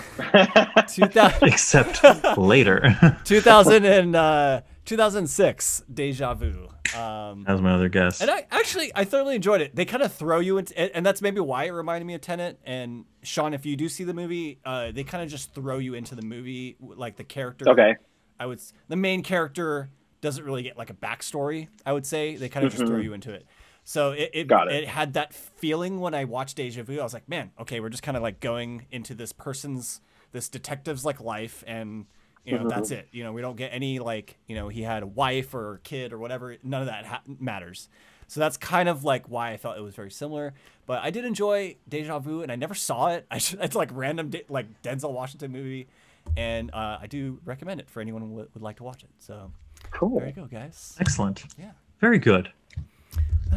2000, 0.88 1.48
Except 1.48 2.38
later. 2.38 3.18
2000 3.26 3.86
and 3.86 4.16
uh, 4.16 4.62
2006 4.86 5.84
Deja 5.94 6.34
Vu. 6.36 6.68
Um, 6.96 7.44
That 7.44 7.54
was 7.54 7.62
my 7.62 7.74
other 7.74 7.90
guess. 7.90 8.22
and 8.22 8.30
I 8.32 8.46
actually 8.52 8.92
I 8.96 9.04
thoroughly 9.06 9.36
enjoyed 9.36 9.62
it. 9.62 9.76
They 9.76 9.86
kind 9.86 10.04
of 10.04 10.14
throw 10.14 10.40
you 10.40 10.58
into, 10.60 10.78
and- 10.80 10.92
and 10.94 11.06
that's 11.06 11.22
maybe 11.22 11.40
why 11.40 11.66
it 11.66 11.72
reminded 11.72 12.06
me 12.06 12.14
of 12.14 12.22
Tenet. 12.22 12.60
And 12.64 13.06
Sean, 13.24 13.54
if 13.54 13.66
you 13.66 13.76
do 13.76 13.90
see 13.90 14.04
the 14.04 14.14
movie, 14.14 14.60
uh, 14.64 14.92
they 14.92 15.04
kind 15.04 15.24
of 15.24 15.30
just 15.30 15.54
throw 15.54 15.78
you 15.80 15.94
into 15.96 16.16
the 16.16 16.22
movie, 16.22 16.78
like 16.80 17.18
the 17.18 17.24
character. 17.24 17.68
Okay. 17.70 17.96
I 18.40 18.46
would. 18.46 18.62
The 18.88 18.96
main 18.96 19.24
character 19.24 19.90
doesn't 20.22 20.44
really 20.44 20.64
get 20.64 20.78
like 20.78 20.90
a 20.90 20.94
backstory. 20.94 21.68
I 21.86 21.94
would 21.94 22.06
say 22.06 22.36
they 22.36 22.50
kind 22.50 22.66
of 22.66 22.72
just 22.72 22.86
throw 22.86 22.98
you 22.98 23.14
into 23.14 23.32
it. 23.34 23.46
So 23.88 24.12
it 24.12 24.32
it. 24.34 24.48
Got 24.48 24.72
it. 24.72 24.84
it 24.84 24.88
had 24.90 25.14
that 25.14 25.34
feeling 25.34 26.00
when 26.00 26.14
I 26.14 26.26
watched 26.26 26.58
Deja 26.58 26.84
Vu. 26.84 27.00
I 27.00 27.04
was 27.04 27.14
like, 27.14 27.30
man, 27.30 27.52
okay, 27.62 27.80
we're 27.80 27.90
just 27.90 28.04
kind 28.04 28.18
of 28.18 28.24
like 28.24 28.40
going 28.40 28.88
into 28.92 29.14
this 29.14 29.32
person's, 29.32 30.02
this 30.32 30.50
detective's 30.50 31.06
like 31.06 31.22
life, 31.22 31.64
and 31.68 32.06
you 32.44 32.58
know 32.58 32.68
that's 32.68 32.90
Mm-hmm. 32.90 33.00
it. 33.00 33.08
You 33.12 33.24
know, 33.24 33.32
we 33.32 33.42
don't 33.42 33.56
get 33.56 33.70
any 33.70 34.00
like 34.00 34.38
you 34.48 34.56
know 34.56 34.68
he 34.70 34.82
had 34.82 35.04
a 35.04 35.08
wife 35.08 35.54
or 35.54 35.76
a 35.76 35.80
kid 35.80 36.12
or 36.14 36.18
whatever. 36.18 36.58
None 36.64 36.82
of 36.82 36.88
that 36.88 37.06
ha- 37.06 37.22
matters. 37.40 37.88
So 38.28 38.40
that's 38.40 38.58
kind 38.58 38.90
of 38.90 39.04
like 39.04 39.30
why 39.30 39.52
I 39.52 39.58
felt 39.58 39.78
it 39.78 39.82
was 39.82 39.94
very 39.94 40.10
similar. 40.10 40.56
But 40.88 41.04
I 41.04 41.12
did 41.12 41.26
enjoy 41.26 41.76
Deja 41.88 42.18
Vu, 42.18 42.42
and 42.42 42.52
I 42.52 42.56
never 42.56 42.74
saw 42.74 43.10
it. 43.10 43.28
I 43.32 43.38
should, 43.38 43.60
it's 43.62 43.76
like 43.76 43.90
random 43.94 44.32
de- 44.32 44.46
like 44.50 44.82
Denzel 44.82 45.12
Washington 45.14 45.52
movie, 45.52 45.88
and 46.36 46.72
uh, 46.74 46.98
I 47.00 47.06
do 47.06 47.40
recommend 47.46 47.82
it 47.82 47.90
for 47.92 48.02
anyone 48.02 48.24
who 48.24 48.30
would, 48.30 48.48
would 48.56 48.64
like 48.64 48.78
to 48.78 48.84
watch 48.84 49.04
it. 49.04 49.10
So 49.20 49.52
Cool. 49.92 50.18
there 50.20 50.28
you 50.28 50.34
go, 50.34 50.46
guys. 50.46 50.96
Excellent. 51.00 51.44
Yeah, 51.60 51.72
Very 52.02 52.18
good. 52.18 52.52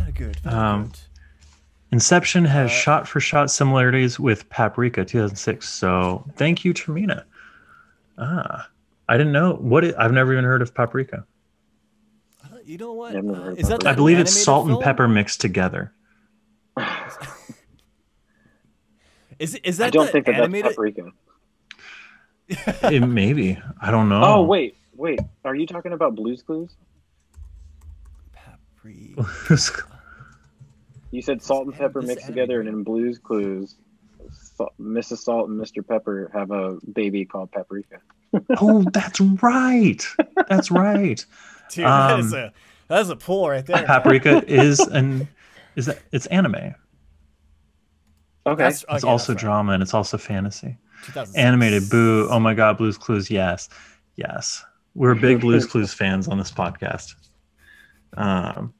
Very 0.01 0.13
good. 0.13 0.37
Very 0.41 0.55
Um, 0.57 0.85
good. 0.85 0.99
Inception 1.91 2.45
has 2.45 2.71
Uh, 2.71 2.75
shot 2.75 3.09
for 3.09 3.19
shot 3.21 3.51
similarities 3.51 4.21
with 4.21 4.49
Paprika 4.51 5.05
2006. 5.05 5.69
So 5.69 6.25
thank 6.37 6.65
you, 6.65 6.75
Termina. 6.75 7.25
Ah, 8.19 8.69
I 9.09 9.17
didn't 9.17 9.33
know 9.33 9.55
what 9.55 9.85
it, 9.85 9.95
I've 9.99 10.13
never 10.13 10.33
even 10.33 10.45
heard 10.45 10.61
of 10.61 10.75
Paprika. 10.75 11.25
Uh, 12.45 12.59
You 12.65 12.77
know 12.77 12.93
what? 12.93 13.15
Uh, 13.17 13.55
is 13.57 13.69
that 13.69 13.87
I 13.87 13.95
believe 13.95 14.19
it's 14.19 14.31
animated 14.33 14.45
salt 14.45 14.69
and 14.69 14.81
pepper 14.81 15.09
mixed 15.09 15.41
together. 15.41 15.93
Is 19.39 19.55
is 19.63 19.77
that? 19.79 19.85
I 19.85 19.87
that 19.87 19.93
don't 19.93 20.07
the 20.07 20.13
think 20.13 20.27
that 20.27 20.51
that's 20.51 20.63
paprika. 20.75 21.13
It, 22.93 23.01
maybe 23.07 23.57
I 23.81 23.91
don't 23.93 24.09
know. 24.09 24.21
Oh 24.25 24.43
wait, 24.43 24.77
wait. 24.95 25.21
Are 25.45 25.55
you 25.55 25.65
talking 25.67 25.93
about 25.93 26.17
Blue's 26.17 26.43
Clues? 26.43 26.75
Paprika. 28.33 29.23
You 31.11 31.23
said 31.23 31.43
salt 31.43 31.67
and 31.67 31.75
pepper 31.75 32.03
mixed 32.03 32.17
this 32.19 32.27
together, 32.27 32.61
and 32.61 32.69
in 32.69 32.83
Blue's 32.85 33.19
Clues, 33.19 33.77
Salt, 34.31 34.75
Mrs. 34.81 35.19
Salt 35.19 35.49
and 35.49 35.59
Mr. 35.61 35.87
Pepper 35.87 36.31
have 36.35 36.51
a 36.51 36.77
baby 36.93 37.25
called 37.25 37.51
Paprika. 37.51 37.99
oh, 38.61 38.85
that's 38.93 39.21
right. 39.21 40.05
That's 40.49 40.71
right. 40.71 41.25
Dude, 41.71 41.85
that 41.85 42.19
is 42.21 42.33
Um, 42.35 42.39
a 42.39 42.53
that 42.89 43.01
is 43.03 43.11
a 43.11 43.17
pull 43.17 43.49
right 43.49 43.65
there. 43.65 43.85
Paprika 43.87 44.43
is 44.53 44.81
an 44.81 45.29
is 45.77 45.87
that 45.87 45.99
it's 46.13 46.27
anime. 46.27 46.75
Okay. 48.47 48.63
That's, 48.63 48.83
It's 48.85 49.05
okay, 49.05 49.09
also 49.09 49.33
that's 49.33 49.43
right. 49.43 49.47
drama 49.47 49.73
and 49.73 49.83
it's 49.83 49.93
also 49.95 50.17
fantasy. 50.19 50.77
Animated, 51.37 51.89
boo! 51.91 52.27
Oh 52.31 52.41
my 52.41 52.55
god, 52.55 52.77
Blue's 52.79 52.99
Clues, 52.99 53.31
yes, 53.31 53.69
yes. 54.17 54.65
We're 54.95 55.15
big 55.15 55.41
Blue's 55.41 55.65
Clues 55.67 55.93
fans 55.95 56.27
on 56.29 56.39
this 56.39 56.51
podcast. 56.51 57.15
Um, 58.17 58.75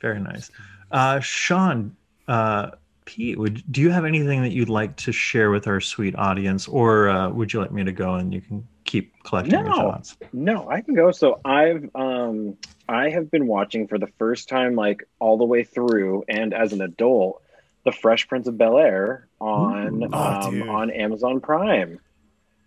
very 0.00 0.20
nice. 0.20 0.50
Uh, 0.92 1.18
Sean, 1.20 1.96
uh, 2.28 2.70
Pete, 3.04 3.38
would 3.38 3.62
do 3.72 3.80
you 3.80 3.90
have 3.90 4.04
anything 4.04 4.42
that 4.42 4.52
you'd 4.52 4.68
like 4.68 4.94
to 4.96 5.12
share 5.12 5.50
with 5.50 5.66
our 5.66 5.80
sweet 5.80 6.14
audience, 6.16 6.68
or 6.68 7.08
uh, 7.08 7.30
would 7.30 7.52
you 7.52 7.60
like 7.60 7.72
me 7.72 7.82
to 7.84 7.92
go 7.92 8.14
and 8.14 8.32
you 8.32 8.40
can 8.40 8.66
keep 8.84 9.12
collecting 9.24 9.54
your 9.54 9.64
No. 9.70 9.74
thoughts? 9.74 10.16
No, 10.32 10.68
I 10.68 10.82
can 10.82 10.94
go. 10.94 11.10
So 11.10 11.40
I've 11.44 11.88
um 11.96 12.56
I 12.88 13.08
have 13.10 13.30
been 13.30 13.46
watching 13.46 13.88
for 13.88 13.98
the 13.98 14.06
first 14.18 14.48
time 14.48 14.74
like 14.76 15.02
all 15.18 15.38
the 15.38 15.44
way 15.44 15.64
through 15.64 16.24
and 16.28 16.52
as 16.54 16.72
an 16.72 16.80
adult 16.82 17.42
The 17.84 17.92
Fresh 17.92 18.28
Prince 18.28 18.46
of 18.46 18.56
Bel 18.58 18.78
Air 18.78 19.26
on 19.40 20.02
Ooh. 20.04 20.08
Oh, 20.12 20.18
um, 20.48 20.62
on 20.68 20.90
Amazon 20.90 21.40
Prime. 21.40 21.98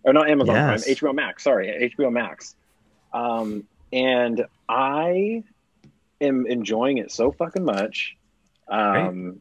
Or 0.04 0.12
not 0.12 0.28
Amazon 0.28 0.54
Yes. 0.54 0.84
Prime, 0.84 0.94
HBO 0.96 1.14
Max, 1.14 1.44
sorry, 1.44 1.90
HBO 1.96 2.12
Max. 2.12 2.54
Um 3.12 3.64
and 3.92 4.44
I 4.68 5.44
am 6.20 6.46
enjoying 6.46 6.98
it 6.98 7.10
so 7.12 7.30
fucking 7.32 7.64
much. 7.64 8.15
Um 8.68 9.40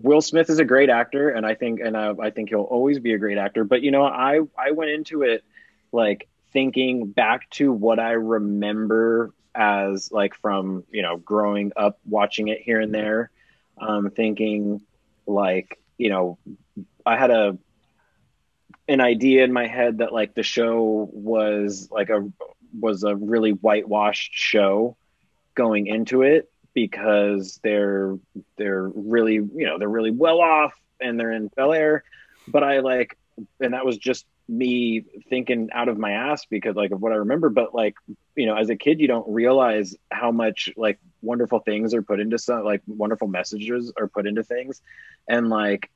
Will 0.00 0.20
Smith 0.20 0.48
is 0.48 0.60
a 0.60 0.64
great 0.64 0.90
actor, 0.90 1.30
and 1.30 1.44
I 1.44 1.54
think, 1.54 1.80
and 1.80 1.96
I, 1.96 2.12
I 2.20 2.30
think 2.30 2.50
he'll 2.50 2.60
always 2.60 3.00
be 3.00 3.14
a 3.14 3.18
great 3.18 3.36
actor. 3.36 3.64
But 3.64 3.82
you 3.82 3.90
know, 3.90 4.04
I 4.04 4.40
I 4.56 4.70
went 4.70 4.90
into 4.90 5.22
it 5.22 5.44
like 5.90 6.28
thinking 6.52 7.08
back 7.08 7.50
to 7.50 7.72
what 7.72 7.98
I 7.98 8.12
remember 8.12 9.32
as 9.54 10.12
like 10.12 10.34
from 10.36 10.84
you 10.90 11.02
know 11.02 11.16
growing 11.16 11.72
up 11.76 11.98
watching 12.08 12.48
it 12.48 12.60
here 12.60 12.80
and 12.80 12.94
there, 12.94 13.30
um, 13.80 14.10
thinking 14.10 14.80
like 15.26 15.80
you 15.96 16.10
know 16.10 16.38
I 17.04 17.16
had 17.16 17.30
a 17.32 17.58
an 18.86 19.00
idea 19.00 19.44
in 19.44 19.52
my 19.52 19.66
head 19.66 19.98
that 19.98 20.12
like 20.12 20.34
the 20.34 20.44
show 20.44 21.08
was 21.12 21.88
like 21.90 22.10
a 22.10 22.30
was 22.78 23.02
a 23.02 23.16
really 23.16 23.50
whitewashed 23.50 24.32
show 24.32 24.96
going 25.54 25.88
into 25.88 26.22
it 26.22 26.48
because 26.86 27.58
they're 27.62 28.16
they're 28.56 28.88
really 28.88 29.34
you 29.34 29.66
know 29.66 29.78
they're 29.78 29.88
really 29.88 30.10
well 30.10 30.40
off 30.40 30.74
and 31.00 31.18
they're 31.18 31.32
in 31.32 31.48
Bel 31.48 31.72
Air, 31.72 32.04
but 32.46 32.62
I 32.62 32.80
like 32.80 33.16
and 33.60 33.74
that 33.74 33.84
was 33.84 33.96
just 33.98 34.26
me 34.48 35.04
thinking 35.28 35.68
out 35.72 35.88
of 35.88 35.98
my 35.98 36.12
ass 36.12 36.46
because 36.46 36.74
like 36.74 36.90
of 36.90 37.00
what 37.00 37.12
I 37.12 37.16
remember. 37.16 37.50
But 37.50 37.74
like 37.74 37.94
you 38.36 38.46
know, 38.46 38.56
as 38.56 38.70
a 38.70 38.76
kid, 38.76 39.00
you 39.00 39.08
don't 39.08 39.28
realize 39.28 39.96
how 40.10 40.30
much 40.30 40.70
like 40.76 40.98
wonderful 41.20 41.58
things 41.58 41.94
are 41.94 42.02
put 42.02 42.20
into 42.20 42.38
some 42.38 42.64
like 42.64 42.82
wonderful 42.86 43.28
messages 43.28 43.92
are 43.98 44.08
put 44.08 44.26
into 44.26 44.42
things, 44.42 44.80
and 45.28 45.48
like 45.48 45.90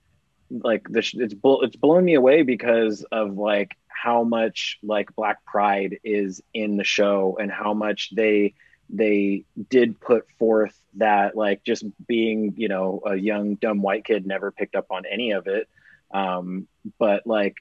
like 0.51 0.87
this 0.89 1.13
it's 1.15 1.35
it's 1.45 1.77
blown 1.77 2.05
me 2.05 2.15
away 2.15 2.43
because 2.43 3.05
of 3.11 3.39
like 3.39 3.77
how 3.87 4.25
much 4.25 4.79
like 4.83 5.15
black 5.15 5.45
pride 5.45 5.99
is 6.05 6.43
in 6.53 6.77
the 6.77 6.85
show 6.85 7.39
and 7.41 7.51
how 7.51 7.73
much 7.73 8.11
they 8.15 8.55
they 8.93 9.45
did 9.71 10.01
put 10.01 10.31
forth 10.39 10.79
that 10.95 11.35
like 11.35 11.65
just 11.65 11.85
being 12.07 12.55
you 12.57 12.69
know 12.69 13.01
a 13.07 13.17
young 13.17 13.55
dumb 13.57 13.83
white 13.83 14.05
kid 14.05 14.27
never 14.27 14.51
picked 14.51 14.77
up 14.77 14.87
on 14.91 15.05
any 15.11 15.33
of 15.33 15.47
it. 15.47 15.69
Um 16.13 16.69
but 16.99 17.27
like 17.27 17.57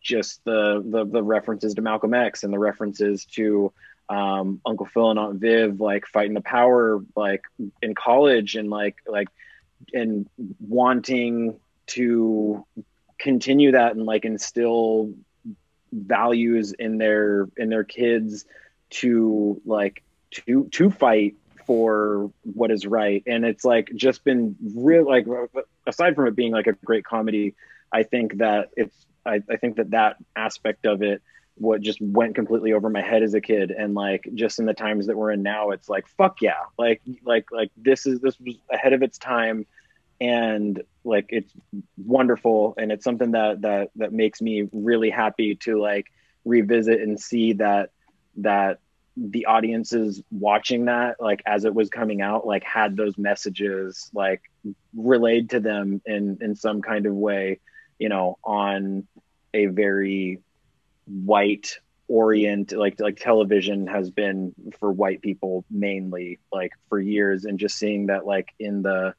just 0.00 0.44
the 0.44 0.82
the, 0.84 1.04
the 1.04 1.22
references 1.22 1.74
to 1.74 1.82
malcolm 1.82 2.14
x 2.14 2.42
and 2.42 2.52
the 2.52 2.58
references 2.58 3.26
to 3.26 3.72
um 4.08 4.60
uncle 4.64 4.86
phil 4.86 5.10
and 5.10 5.18
aunt 5.18 5.38
viv 5.38 5.78
like 5.80 6.06
fighting 6.06 6.34
the 6.34 6.40
power 6.40 7.04
like 7.14 7.42
in 7.82 7.94
college 7.94 8.56
and 8.56 8.70
like 8.70 8.96
like 9.06 9.28
and 9.92 10.28
wanting 10.60 11.58
to 11.86 12.64
continue 13.18 13.72
that 13.72 13.94
and 13.94 14.06
like 14.06 14.24
instill 14.24 15.12
values 15.92 16.72
in 16.72 16.98
their 16.98 17.48
in 17.56 17.68
their 17.68 17.84
kids 17.84 18.44
to 18.90 19.60
like 19.64 20.02
to 20.46 20.68
to 20.72 20.90
fight 20.90 21.34
for 21.66 22.30
what 22.42 22.70
is 22.70 22.86
right. 22.86 23.22
And 23.26 23.44
it's 23.44 23.64
like 23.64 23.90
just 23.94 24.24
been 24.24 24.56
real 24.74 25.06
like 25.06 25.26
aside 25.86 26.14
from 26.14 26.26
it 26.26 26.36
being 26.36 26.52
like 26.52 26.66
a 26.66 26.72
great 26.72 27.04
comedy 27.04 27.54
i 27.92 28.02
think 28.02 28.38
that 28.38 28.70
it's 28.76 29.06
i, 29.24 29.40
I 29.48 29.56
think 29.56 29.76
that 29.76 29.90
that 29.90 30.16
aspect 30.34 30.86
of 30.86 31.02
it 31.02 31.22
what 31.56 31.80
just 31.80 32.00
went 32.00 32.34
completely 32.34 32.72
over 32.72 32.90
my 32.90 33.02
head 33.02 33.22
as 33.22 33.34
a 33.34 33.40
kid. 33.40 33.70
And 33.70 33.94
like 33.94 34.28
just 34.34 34.58
in 34.58 34.66
the 34.66 34.74
times 34.74 35.06
that 35.06 35.16
we're 35.16 35.30
in 35.30 35.42
now 35.42 35.70
it's 35.70 35.88
like 35.88 36.06
fuck 36.08 36.42
yeah. 36.42 36.64
Like 36.78 37.02
like 37.24 37.46
like 37.52 37.70
this 37.76 38.06
is 38.06 38.20
this 38.20 38.38
was 38.40 38.56
ahead 38.70 38.92
of 38.92 39.02
its 39.02 39.18
time. 39.18 39.66
And 40.20 40.82
like 41.04 41.26
it's 41.28 41.52
wonderful. 41.96 42.74
And 42.76 42.90
it's 42.90 43.04
something 43.04 43.32
that 43.32 43.62
that 43.62 43.90
that 43.96 44.12
makes 44.12 44.40
me 44.40 44.68
really 44.72 45.10
happy 45.10 45.54
to 45.56 45.80
like 45.80 46.06
revisit 46.44 47.00
and 47.00 47.20
see 47.20 47.54
that 47.54 47.90
that 48.38 48.80
the 49.16 49.46
audiences 49.46 50.22
watching 50.32 50.86
that 50.86 51.16
like 51.20 51.40
as 51.46 51.64
it 51.64 51.72
was 51.72 51.88
coming 51.88 52.20
out 52.20 52.46
like 52.46 52.64
had 52.64 52.96
those 52.96 53.16
messages 53.16 54.10
like 54.12 54.42
relayed 54.96 55.50
to 55.50 55.60
them 55.60 56.02
in 56.04 56.36
in 56.40 56.56
some 56.56 56.82
kind 56.82 57.06
of 57.06 57.14
way 57.14 57.60
you 58.00 58.08
know 58.08 58.36
on 58.42 59.06
a 59.52 59.66
very 59.66 60.40
white 61.06 61.78
orient 62.08 62.72
like 62.72 63.00
like 63.00 63.16
television 63.16 63.86
has 63.86 64.10
been 64.10 64.54
for 64.78 64.92
white 64.92 65.22
people 65.22 65.64
mainly 65.70 66.38
like 66.52 66.72
for 66.88 67.00
years. 67.00 67.44
And 67.44 67.58
just 67.58 67.78
seeing 67.78 68.06
that 68.06 68.26
like 68.26 68.48
in 68.58 68.82
the 68.82 69.14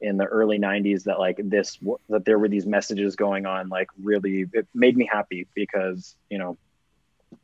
in 0.00 0.16
the 0.16 0.24
early 0.24 0.58
90s 0.58 1.04
that 1.04 1.18
like 1.18 1.38
this 1.42 1.78
that 2.08 2.24
there 2.24 2.38
were 2.38 2.48
these 2.48 2.64
messages 2.64 3.16
going 3.16 3.44
on 3.44 3.68
like 3.68 3.88
really 4.02 4.46
it 4.52 4.66
made 4.74 4.96
me 4.96 5.06
happy 5.10 5.46
because 5.54 6.16
you 6.30 6.38
know 6.38 6.56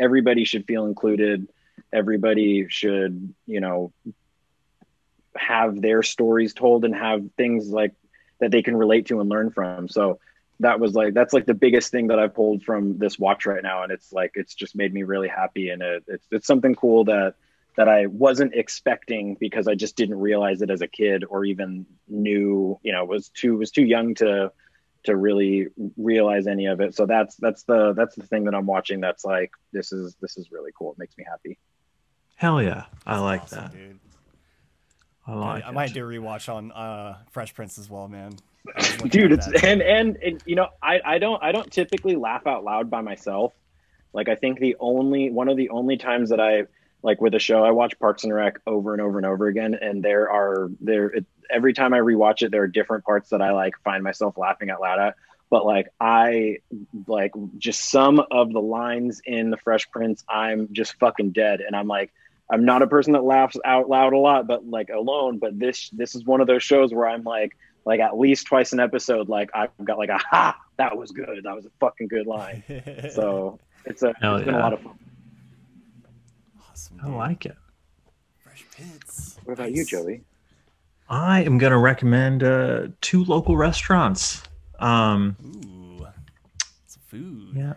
everybody 0.00 0.44
should 0.44 0.66
feel 0.66 0.86
included 0.86 1.46
everybody 1.92 2.66
should 2.68 3.34
you 3.46 3.60
know 3.60 3.92
have 5.36 5.80
their 5.80 6.02
stories 6.02 6.54
told 6.54 6.84
and 6.84 6.94
have 6.94 7.24
things 7.36 7.68
like 7.68 7.94
that 8.40 8.50
they 8.50 8.62
can 8.62 8.76
relate 8.76 9.06
to 9.06 9.20
and 9.20 9.28
learn 9.28 9.50
from 9.50 9.88
so 9.88 10.18
that 10.60 10.80
was 10.80 10.94
like 10.94 11.12
that's 11.14 11.32
like 11.32 11.46
the 11.46 11.54
biggest 11.54 11.90
thing 11.90 12.06
that 12.08 12.18
i've 12.18 12.34
pulled 12.34 12.62
from 12.62 12.96
this 12.98 13.18
watch 13.18 13.44
right 13.46 13.62
now 13.62 13.82
and 13.82 13.92
it's 13.92 14.12
like 14.12 14.32
it's 14.34 14.54
just 14.54 14.74
made 14.74 14.92
me 14.92 15.02
really 15.02 15.28
happy 15.28 15.68
and 15.68 15.82
it, 15.82 16.04
it's 16.08 16.26
it's 16.30 16.46
something 16.46 16.74
cool 16.74 17.04
that 17.04 17.34
that 17.76 17.88
I 17.88 18.06
wasn't 18.06 18.54
expecting 18.54 19.36
because 19.38 19.68
I 19.68 19.74
just 19.74 19.96
didn't 19.96 20.18
realize 20.18 20.62
it 20.62 20.70
as 20.70 20.80
a 20.80 20.86
kid 20.86 21.24
or 21.28 21.44
even 21.44 21.86
knew, 22.08 22.80
you 22.82 22.92
know, 22.92 23.04
was 23.04 23.28
too 23.28 23.58
was 23.58 23.70
too 23.70 23.84
young 23.84 24.14
to 24.16 24.50
to 25.04 25.16
really 25.16 25.68
realize 25.96 26.46
any 26.46 26.66
of 26.66 26.80
it. 26.80 26.94
So 26.94 27.06
that's 27.06 27.36
that's 27.36 27.62
the 27.64 27.92
that's 27.92 28.16
the 28.16 28.26
thing 28.26 28.44
that 28.44 28.54
I'm 28.54 28.66
watching 28.66 29.00
that's 29.00 29.24
like 29.24 29.52
this 29.72 29.92
is 29.92 30.16
this 30.20 30.36
is 30.38 30.50
really 30.50 30.72
cool. 30.76 30.92
It 30.92 30.98
makes 30.98 31.16
me 31.16 31.24
happy. 31.28 31.58
Hell 32.36 32.62
yeah. 32.62 32.84
I 33.06 33.18
like 33.18 33.42
Awesome, 33.42 33.58
that. 33.64 33.72
dude. 33.72 33.98
I 35.26 35.34
like 35.34 35.64
I 35.64 35.70
it. 35.70 35.72
might 35.74 35.92
do 35.92 36.04
a 36.04 36.08
rewatch 36.08 36.52
on 36.52 36.70
uh, 36.72 37.18
Fresh 37.30 37.54
Prince 37.54 37.78
as 37.78 37.90
well, 37.90 38.08
man. 38.08 38.32
I 38.68 38.78
was 38.78 38.92
looking 39.02 39.08
Dude, 39.10 39.32
it's 39.32 39.46
that. 39.46 39.64
and, 39.64 39.82
and 39.82 40.16
and 40.18 40.42
you 40.46 40.54
know, 40.56 40.68
I 40.82 41.00
I 41.04 41.18
don't 41.18 41.42
I 41.42 41.52
don't 41.52 41.70
typically 41.70 42.16
laugh 42.16 42.46
out 42.46 42.64
loud 42.64 42.90
by 42.90 43.00
myself. 43.00 43.52
Like 44.12 44.28
I 44.28 44.34
think 44.34 44.58
the 44.60 44.76
only 44.80 45.30
one 45.30 45.48
of 45.48 45.56
the 45.56 45.70
only 45.70 45.96
times 45.96 46.30
that 46.30 46.40
I 46.40 46.64
like 47.02 47.20
with 47.20 47.34
a 47.34 47.38
show 47.38 47.64
I 47.64 47.70
watch 47.72 47.98
Parks 47.98 48.24
and 48.24 48.32
Rec 48.34 48.60
over 48.66 48.92
and 48.92 49.00
over 49.02 49.18
and 49.18 49.26
over 49.26 49.46
again 49.46 49.74
and 49.80 50.02
there 50.02 50.30
are 50.30 50.68
there 50.80 51.08
it, 51.10 51.26
every 51.50 51.72
time 51.72 51.92
I 51.94 51.98
rewatch 51.98 52.42
it 52.42 52.50
there 52.50 52.62
are 52.62 52.68
different 52.68 53.04
parts 53.04 53.30
that 53.30 53.40
I 53.42 53.52
like 53.52 53.74
find 53.84 54.02
myself 54.02 54.36
laughing 54.36 54.70
out 54.70 54.80
loud 54.80 54.98
at 54.98 55.14
but 55.50 55.64
like 55.66 55.88
I 56.00 56.58
like 57.06 57.32
just 57.58 57.90
some 57.90 58.20
of 58.32 58.52
the 58.52 58.60
lines 58.60 59.20
in 59.24 59.50
the 59.50 59.56
Fresh 59.58 59.90
Prince 59.90 60.24
I'm 60.28 60.68
just 60.72 60.94
fucking 60.98 61.30
dead 61.32 61.60
and 61.60 61.76
I'm 61.76 61.86
like 61.86 62.12
I'm 62.50 62.64
not 62.64 62.82
a 62.82 62.86
person 62.86 63.12
that 63.14 63.24
laughs 63.24 63.56
out 63.64 63.88
loud 63.88 64.12
a 64.12 64.18
lot 64.18 64.46
but 64.46 64.66
like 64.66 64.88
alone 64.90 65.38
but 65.38 65.58
this 65.58 65.90
this 65.90 66.14
is 66.14 66.24
one 66.24 66.40
of 66.40 66.46
those 66.46 66.62
shows 66.62 66.92
where 66.92 67.08
I'm 67.08 67.24
like 67.24 67.56
like 67.84 68.00
at 68.00 68.18
least 68.18 68.46
twice 68.46 68.72
an 68.72 68.80
episode 68.80 69.28
like 69.28 69.50
I've 69.54 69.70
got 69.84 69.98
like 69.98 70.10
a 70.10 70.18
ha 70.18 70.56
that 70.76 70.96
was 70.96 71.10
good 71.10 71.40
that 71.44 71.54
was 71.54 71.66
a 71.66 71.70
fucking 71.80 72.08
good 72.08 72.26
line 72.26 72.62
so 73.14 73.58
it's 73.84 74.02
a 74.02 74.14
Hell 74.20 74.36
it's 74.36 74.44
been 74.44 74.54
a 74.54 74.58
lot 74.58 74.72
of 74.72 74.80
fun 74.80 74.98
awesome, 76.70 77.00
I 77.02 77.08
like 77.08 77.46
it. 77.46 77.56
Fresh 78.38 78.64
pits. 78.74 79.38
what 79.44 79.54
about 79.54 79.72
you 79.72 79.84
Joey 79.84 80.22
I 81.08 81.42
am 81.42 81.58
going 81.58 81.70
to 81.70 81.78
recommend 81.78 82.42
uh, 82.42 82.88
two 83.00 83.24
local 83.24 83.56
restaurants. 83.56 84.42
Um, 84.80 85.36
Ooh, 85.44 86.06
some 86.86 87.02
food. 87.06 87.52
yeah. 87.54 87.74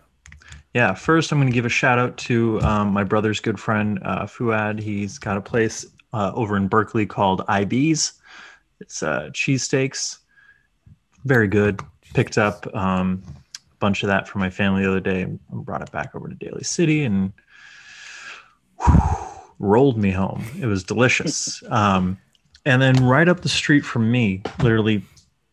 Yeah. 0.74 0.94
First, 0.94 1.32
I'm 1.32 1.40
going 1.40 1.50
to 1.50 1.54
give 1.54 1.66
a 1.66 1.70
shout 1.70 1.98
out 1.98 2.16
to 2.18 2.62
um, 2.62 2.90
my 2.90 3.04
brother's 3.04 3.40
good 3.40 3.60
friend, 3.60 4.00
uh, 4.04 4.26
Fuad. 4.26 4.80
He's 4.80 5.18
got 5.18 5.38
a 5.38 5.42
place 5.42 5.86
uh, 6.14 6.32
over 6.36 6.56
in 6.58 6.68
Berkeley 6.68 7.06
called 7.06 7.42
IB's. 7.48 8.14
It's 8.80 9.04
uh, 9.04 9.30
cheesesteaks. 9.32 10.20
Very 11.26 11.48
good. 11.48 11.82
Picked 12.14 12.38
up 12.38 12.68
um, 12.76 13.24
a 13.28 13.76
bunch 13.80 14.04
of 14.04 14.08
that 14.08 14.28
for 14.28 14.40
my 14.40 14.50
family 14.50 14.84
the 14.84 14.90
other 14.90 15.00
day 15.00 15.24
and 15.24 15.40
brought 15.50 15.82
it 15.82 15.92
back 15.92 16.16
over 16.16 16.28
to 16.28 16.36
Daly 16.36 16.64
City 16.64 17.04
and 17.04 17.34
whew, 18.86 19.02
rolled 19.60 19.98
me 19.98 20.12
home. 20.12 20.46
It 20.60 20.66
was 20.68 20.84
delicious. 20.84 21.62
um, 21.70 22.18
and 22.66 22.82
then 22.82 23.04
right 23.06 23.28
up 23.28 23.42
the 23.42 23.50
street 23.50 23.82
from 23.82 24.12
me, 24.12 24.42
literally 24.60 25.04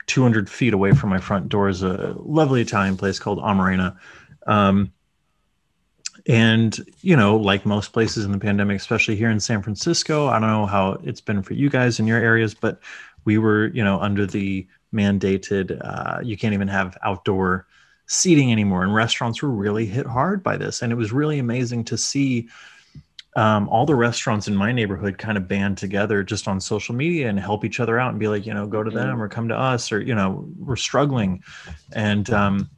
200 0.06 0.48
feet 0.48 0.74
away 0.74 0.92
from 0.92 1.10
my 1.10 1.18
front 1.18 1.48
door, 1.48 1.68
is 1.68 1.82
a 1.82 2.14
lovely 2.18 2.60
Italian 2.60 2.96
place 2.96 3.18
called 3.18 3.38
Amarena. 3.38 3.96
Um, 4.46 4.92
and, 6.28 6.76
you 7.02 7.16
know, 7.16 7.36
like 7.36 7.64
most 7.64 7.92
places 7.92 8.24
in 8.24 8.32
the 8.32 8.38
pandemic, 8.38 8.76
especially 8.76 9.16
here 9.16 9.30
in 9.30 9.40
San 9.40 9.62
Francisco, 9.62 10.26
I 10.26 10.38
don't 10.40 10.50
know 10.50 10.66
how 10.66 10.98
it's 11.04 11.20
been 11.20 11.42
for 11.42 11.54
you 11.54 11.70
guys 11.70 12.00
in 12.00 12.06
your 12.06 12.18
areas, 12.18 12.54
but 12.54 12.80
we 13.24 13.38
were, 13.38 13.68
you 13.68 13.84
know, 13.84 14.00
under 14.00 14.26
the 14.26 14.66
mandated, 14.92 15.80
uh, 15.84 16.20
you 16.22 16.36
can't 16.36 16.54
even 16.54 16.68
have 16.68 16.96
outdoor 17.04 17.66
seating 18.06 18.50
anymore. 18.50 18.82
And 18.82 18.94
restaurants 18.94 19.42
were 19.42 19.50
really 19.50 19.86
hit 19.86 20.06
hard 20.06 20.42
by 20.42 20.56
this. 20.56 20.82
And 20.82 20.92
it 20.92 20.96
was 20.96 21.12
really 21.12 21.38
amazing 21.38 21.84
to 21.84 21.98
see 21.98 22.48
um, 23.36 23.68
all 23.68 23.84
the 23.84 23.94
restaurants 23.94 24.48
in 24.48 24.56
my 24.56 24.72
neighborhood 24.72 25.18
kind 25.18 25.36
of 25.36 25.46
band 25.46 25.76
together 25.76 26.22
just 26.22 26.48
on 26.48 26.58
social 26.60 26.94
media 26.94 27.28
and 27.28 27.38
help 27.38 27.64
each 27.64 27.80
other 27.80 27.98
out 28.00 28.10
and 28.10 28.18
be 28.18 28.28
like, 28.28 28.46
you 28.46 28.54
know, 28.54 28.66
go 28.66 28.82
to 28.82 28.90
them 28.90 29.20
or 29.20 29.28
come 29.28 29.48
to 29.48 29.56
us 29.56 29.92
or, 29.92 30.00
you 30.00 30.14
know, 30.14 30.48
we're 30.58 30.74
struggling. 30.74 31.42
And 31.92 32.30
um, 32.30 32.70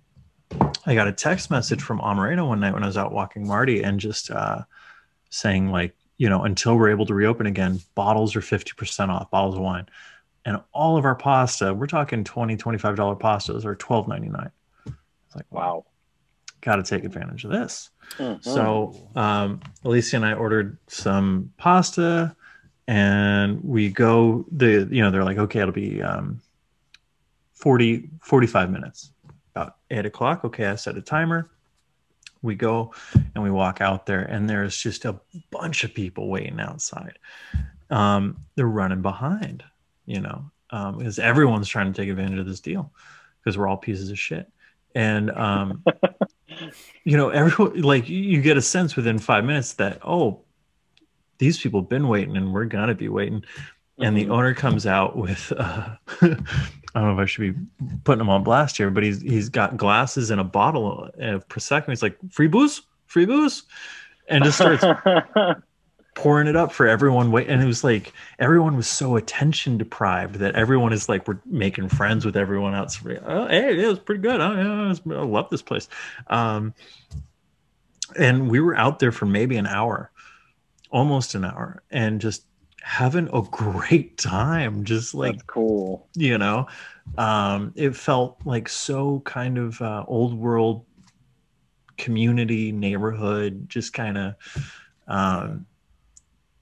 I 0.87 0.95
got 0.95 1.09
a 1.09 1.12
text 1.12 1.51
message 1.51 1.83
from 1.83 2.01
Amarena 2.01 2.47
one 2.47 2.61
night 2.61 2.73
when 2.75 2.83
I 2.83 2.87
was 2.87 2.97
out 2.97 3.12
walking 3.12 3.47
Marty 3.47 3.83
and 3.83 4.01
just 4.01 4.31
uh, 4.31 4.62
saying, 5.31 5.70
like, 5.70 5.95
you 6.16 6.29
know, 6.29 6.45
until 6.45 6.77
we're 6.77 6.91
able 6.91 7.07
to 7.07 7.15
reopen 7.15 7.47
again, 7.47 7.81
bottles 7.95 8.35
are 8.35 8.41
50% 8.41 9.09
off, 9.09 9.31
bottles 9.31 9.55
of 9.55 9.61
wine. 9.61 9.87
And 10.45 10.61
all 10.73 10.97
of 10.97 11.05
our 11.05 11.15
pasta, 11.15 11.75
we're 11.75 11.87
talking 11.87 12.25
20 12.25 12.57
$25 12.57 13.20
pastas 13.20 13.65
are 13.65 13.77
$12.99. 13.77 14.51
It's 14.87 15.37
like, 15.37 15.47
wow 15.51 15.85
got 16.61 16.77
to 16.77 16.83
take 16.83 17.05
advantage 17.05 17.45
of 17.45 17.51
this. 17.51 17.91
Mhm. 18.19 18.43
So 18.43 18.95
um, 19.16 19.61
Alicia 19.85 20.16
and 20.16 20.27
I 20.27 20.33
ordered 20.35 20.79
some 20.87 21.53
pasta, 21.57 22.35
and 22.87 23.62
we 23.62 23.91
go. 23.91 24.47
The 24.51 24.89
you 24.91 25.03
know 25.03 25.11
they're 25.11 25.25
like, 25.25 25.39
okay, 25.39 25.61
it'll 25.61 25.73
be 25.73 26.03
um, 26.03 26.41
40, 27.55 28.09
45 28.23 28.70
minutes. 28.70 29.12
About 29.55 29.77
eight 29.91 30.07
o'clock. 30.07 30.45
Okay, 30.45 30.66
I 30.66 30.75
set 30.77 30.97
a 30.97 31.03
timer. 31.03 31.51
We 32.43 32.55
go 32.55 32.95
and 33.35 33.43
we 33.43 33.51
walk 33.51 33.81
out 33.81 34.07
there, 34.07 34.23
and 34.23 34.49
there's 34.49 34.77
just 34.77 35.05
a 35.05 35.19
bunch 35.51 35.83
of 35.85 35.93
people 35.95 36.29
waiting 36.29 36.61
outside. 36.61 37.19
Um, 37.91 38.37
they're 38.55 38.66
running 38.66 39.03
behind, 39.03 39.65
you 40.07 40.20
know, 40.20 40.51
um, 40.70 40.99
because 40.99 41.19
everyone's 41.19 41.69
trying 41.69 41.93
to 41.93 42.01
take 42.01 42.11
advantage 42.11 42.39
of 42.39 42.47
this 42.47 42.61
deal 42.61 42.93
because 43.41 43.57
we're 43.59 43.66
all 43.66 43.77
pieces 43.77 44.11
of 44.11 44.19
shit. 44.19 44.51
And 44.95 45.31
um, 45.33 45.83
you 47.05 47.16
know, 47.16 47.31
everyone 47.31 47.81
like 47.83 48.09
you- 48.09 48.23
you 48.23 48.43
get 48.43 48.57
a 48.57 48.62
sense 48.62 48.95
within 48.95 49.19
five 49.19 49.45
minutes 49.45 49.73
that 49.75 49.99
oh, 50.05 50.43
these 51.39 51.59
people 51.59 51.81
have 51.81 51.89
been 51.89 52.09
waiting 52.09 52.37
and 52.37 52.53
we're 52.53 52.66
gonna 52.66 52.95
be 52.95 53.09
waiting. 53.09 53.45
And 54.01 54.16
the 54.16 54.27
Mhm. 54.27 54.31
owner 54.31 54.55
comes 54.55 54.87
out 54.87 55.16
with 55.16 55.53
uh, 55.57 55.89
I 56.23 57.01
don't 57.01 57.05
know 57.05 57.12
if 57.12 57.19
I 57.19 57.25
should 57.27 57.55
be 57.55 57.61
putting 58.05 58.20
him 58.20 58.31
on 58.31 58.45
blast 58.45 58.77
here, 58.77 58.91
but 58.91 59.03
he's 59.03 59.20
he's 59.20 59.49
got 59.49 59.77
glasses 59.77 60.31
and 60.31 60.41
a 60.41 60.45
bottle 60.45 61.11
of 61.19 61.49
prosecco. 61.49 61.89
He's 61.89 62.03
like 62.03 62.16
free 62.31 62.47
booze, 62.49 62.83
free 63.07 63.27
booze, 63.27 63.65
and 64.29 64.45
just 64.45 64.59
starts 64.59 64.85
pouring 66.15 66.49
it 66.49 66.57
up 66.57 66.73
for 66.73 66.87
everyone. 66.89 67.31
Wait 67.31 67.49
and 67.49 67.62
it 67.62 67.66
was 67.66 67.85
like 67.85 68.12
everyone 68.39 68.77
was 68.77 68.87
so 68.89 69.16
attention 69.16 69.79
deprived 69.79 70.37
that 70.37 70.55
everyone 70.55 70.93
is 70.93 71.09
like 71.09 71.27
we're 71.29 71.39
making 71.45 71.89
friends 71.89 72.25
with 72.25 72.37
everyone 72.37 72.75
else. 72.75 72.99
Oh, 73.25 73.47
hey 73.49 73.81
it 73.83 73.87
was 73.87 73.99
pretty 73.99 74.20
good. 74.23 74.41
Oh, 74.41 74.55
yeah, 74.55 74.89
was- 74.89 75.01
i 75.07 75.23
love 75.23 75.49
this 75.51 75.62
place. 75.62 75.89
Um, 76.29 76.73
and 78.19 78.51
we 78.51 78.61
were 78.61 78.75
out 78.77 78.99
there 79.01 79.12
for 79.12 79.27
maybe 79.27 79.57
an 79.57 79.66
hour 79.66 80.11
almost 80.91 81.35
an 81.35 81.45
hour 81.45 81.83
and 81.91 82.20
just 82.20 82.45
having 82.89 83.28
a 83.35 83.43
great 83.43 84.16
time 84.16 84.82
just 84.82 85.15
like 85.15 85.32
That's 85.35 85.43
cool. 85.44 86.09
you 86.15 86.39
know 86.39 86.66
Um, 87.19 87.73
it 87.77 87.94
felt 87.94 88.39
like 88.47 88.69
so 88.69 89.20
kind 89.20 89.59
of 89.59 89.81
uh, 89.82 90.05
old 90.09 90.32
world 90.32 90.86
community 91.98 92.73
neighborhood, 92.73 93.69
just 93.69 93.93
kind 93.93 94.16
of. 94.16 94.35
Um, 95.06 95.66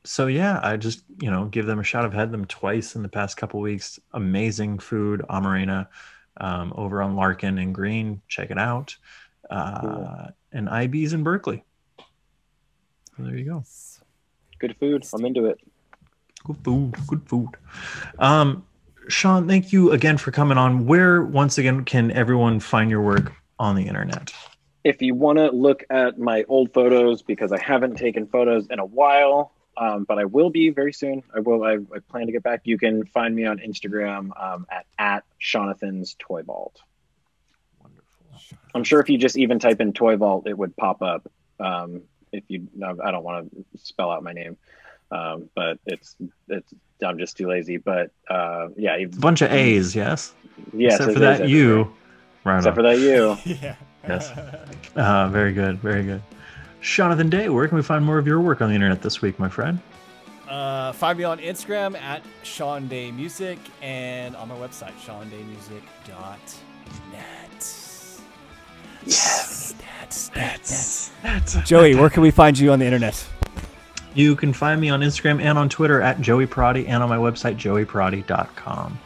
so 0.05 0.27
yeah, 0.27 0.61
I 0.63 0.77
just 0.77 1.05
you 1.21 1.31
know 1.31 1.45
give 1.47 1.67
them 1.67 1.79
a 1.79 1.85
shot. 1.85 2.05
I've 2.05 2.13
had 2.13 2.33
them 2.33 2.45
twice 2.47 2.97
in 2.97 3.03
the 3.03 3.09
past 3.09 3.37
couple 3.37 3.61
weeks. 3.61 4.01
Amazing 4.13 4.79
food, 4.81 5.23
Amarena, 5.31 5.87
um, 6.41 6.73
over 6.77 7.03
on 7.03 7.15
Larkin 7.17 7.59
and 7.59 7.75
Green. 7.75 8.21
Check 8.29 8.51
it 8.51 8.59
out. 8.59 8.97
Uh, 9.51 9.81
Cool. 9.81 10.29
And 10.53 10.69
IB's 10.69 11.13
in 11.13 11.23
Berkeley. 11.23 11.63
So 11.99 13.23
there 13.23 13.37
you 13.37 13.45
go. 13.45 13.65
Good 14.59 14.75
food. 14.79 15.05
I'm 15.13 15.25
into 15.25 15.45
it. 15.47 15.61
Good 16.47 16.59
food. 16.63 16.95
Good 17.09 17.23
food. 17.29 17.49
Um, 18.21 18.65
Sean, 19.09 19.49
thank 19.49 19.73
you 19.73 19.91
again 19.91 20.17
for 20.17 20.31
coming 20.31 20.59
on. 20.59 20.87
Where 20.87 21.23
once 21.23 21.59
again 21.59 21.85
can 21.85 22.13
everyone 22.13 22.61
find 22.61 22.89
your 22.89 23.03
work 23.03 23.33
on 23.59 23.75
the 23.75 23.89
internet? 23.89 24.33
If 24.85 25.03
you 25.03 25.17
want 25.17 25.39
to 25.39 25.51
look 25.51 25.83
at 25.91 26.21
my 26.21 26.45
old 26.47 26.73
photos, 26.73 27.23
because 27.23 27.51
I 27.51 27.59
haven't 27.61 27.97
taken 27.97 28.29
photos 28.29 28.69
in 28.69 28.79
a 28.79 28.85
while, 28.85 29.51
um, 29.77 30.05
but 30.05 30.21
I 30.21 30.25
will 30.25 30.51
be 30.51 30.71
very 30.71 30.93
soon. 30.93 31.25
I 31.35 31.41
will. 31.41 31.65
I, 31.65 31.79
I 31.95 31.99
plan 32.09 32.27
to 32.27 32.33
get 32.33 32.45
back. 32.45 32.61
You 32.63 32.79
can 32.79 33.05
find 33.07 33.35
me 33.35 33.45
on 33.45 33.59
Instagram 33.59 34.31
um, 34.41 34.67
at 34.71 34.87
at 34.99 35.25
Shaunathan's 35.41 36.15
Toy 36.21 36.43
Vault. 36.43 36.81
Wonderful. 37.83 38.59
I'm 38.73 38.85
sure 38.85 39.01
if 39.01 39.11
you 39.11 39.19
just 39.19 39.37
even 39.37 39.59
type 39.59 39.81
in 39.81 39.93
Toy 39.93 40.17
Vault, 40.17 40.47
it 40.47 40.57
would 40.57 40.77
pop 40.77 41.03
up. 41.03 41.29
Um, 41.59 42.03
if 42.31 42.45
you, 42.49 42.69
no, 42.73 42.97
I 43.03 43.11
don't 43.11 43.25
want 43.25 43.51
to 43.51 43.65
spell 43.79 44.11
out 44.11 44.23
my 44.23 44.33
name, 44.33 44.57
um, 45.11 45.49
but 45.55 45.79
it's 45.87 46.17
it's. 46.49 46.73
I'm 47.05 47.19
just 47.19 47.37
too 47.37 47.49
lazy. 47.49 47.77
But 47.77 48.11
uh, 48.31 48.69
yeah, 48.77 48.97
A 48.97 49.05
bunch 49.07 49.43
of 49.43 49.53
A's, 49.53 49.95
yes. 49.95 50.33
Yes, 50.73 50.95
Except 50.95 51.11
it 51.11 51.15
for 51.15 51.21
that 51.21 51.49
you. 51.49 51.71
everywhere. 51.71 51.93
Right. 52.45 52.57
Except 52.59 52.69
on. 52.69 52.75
for 52.77 52.83
that 52.83 52.99
you. 52.99 53.37
yeah. 53.63 53.77
Yes. 54.09 54.31
Uh, 54.97 55.29
very 55.29 55.53
good. 55.53 55.79
Very 55.81 56.05
good. 56.05 56.23
Jonathan 56.81 57.29
Day, 57.29 57.49
where 57.49 57.67
can 57.69 57.77
we 57.77 57.83
find 57.83 58.05
more 58.05 58.19
of 58.19 58.27
your 58.27 58.41
work 58.41 58.61
on 58.63 58.69
the 58.69 58.75
internet 58.75 59.03
this 59.03 59.21
week, 59.21 59.39
my 59.39 59.49
friend? 59.49 59.81
Uh, 60.49 60.93
find 60.93 61.19
me 61.19 61.25
on 61.25 61.39
Instagram 61.39 62.01
at 62.01 62.23
Sean 62.45 62.87
Day 62.87 63.11
Music 63.11 63.59
and 63.83 64.37
on 64.37 64.49
my 64.49 64.55
website, 64.55 64.93
seandaymusic.net. 65.05 66.57
Yes. 69.05 69.75
That's, 69.99 70.29
that's, 70.29 71.11
that's. 71.23 71.55
Joey, 71.69 71.97
where 71.97 72.11
can 72.11 72.23
we 72.23 72.31
find 72.31 72.57
you 72.57 72.71
on 72.71 72.79
the 72.79 72.85
internet? 72.85 73.27
You 74.17 74.35
can 74.35 74.55
find 74.55 74.81
me 74.81 74.89
on 74.89 75.01
Instagram 75.01 75.43
and 75.43 75.59
on 75.59 75.69
Twitter 75.69 76.01
at 76.01 76.23
Joey 76.23 76.47
Prodi 76.47 76.89
and 76.89 77.03
on 77.03 77.09
my 77.11 77.19
website, 77.19 77.57
joeyprodi.com. 77.57 78.99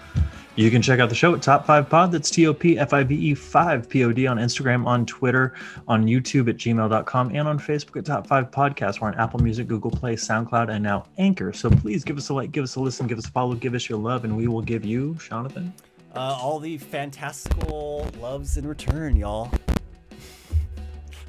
You 0.55 0.71
can 0.71 0.81
check 0.81 1.01
out 1.01 1.09
the 1.09 1.17
show 1.17 1.35
at 1.35 1.43
Top 1.43 1.67
5 1.67 1.89
Pod. 1.91 2.13
That's 2.13 2.31
T 2.31 2.47
O 2.47 2.55
P 2.55 2.79
F 2.79 2.93
I 2.93 3.03
V 3.03 3.17
E 3.17 3.35
5 3.35 3.89
P 3.89 4.05
O 4.05 4.13
D 4.13 4.29
on 4.29 4.37
Instagram, 4.37 4.87
on 4.87 5.05
Twitter, 5.05 5.55
on 5.89 6.05
YouTube 6.05 6.49
at 6.49 6.59
gmail.com, 6.59 7.35
and 7.35 7.49
on 7.49 7.59
Facebook 7.59 7.97
at 7.97 8.05
Top 8.05 8.25
5 8.25 8.53
Podcast. 8.53 9.01
We're 9.01 9.09
on 9.09 9.17
Apple 9.17 9.41
Music, 9.41 9.67
Google 9.67 9.91
Play, 9.91 10.15
SoundCloud, 10.15 10.71
and 10.71 10.85
now 10.85 11.07
Anchor. 11.19 11.53
So 11.53 11.71
please 11.71 12.05
give 12.05 12.17
us 12.17 12.29
a 12.29 12.35
like, 12.35 12.53
give 12.53 12.63
us 12.63 12.77
a 12.77 12.81
listen, 12.81 13.09
give 13.09 13.19
us 13.19 13.27
a 13.27 13.33
follow, 13.33 13.55
give 13.55 13.75
us 13.75 13.89
your 13.89 13.99
love, 13.99 14.23
and 14.23 14.37
we 14.37 14.47
will 14.47 14.63
give 14.63 14.85
you, 14.85 15.17
Jonathan. 15.29 15.75
Uh, 16.15 16.39
all 16.41 16.61
the 16.61 16.79
fantastical 16.79 18.09
loves 18.21 18.57
in 18.57 18.65
return, 18.65 19.17
y'all. 19.17 19.51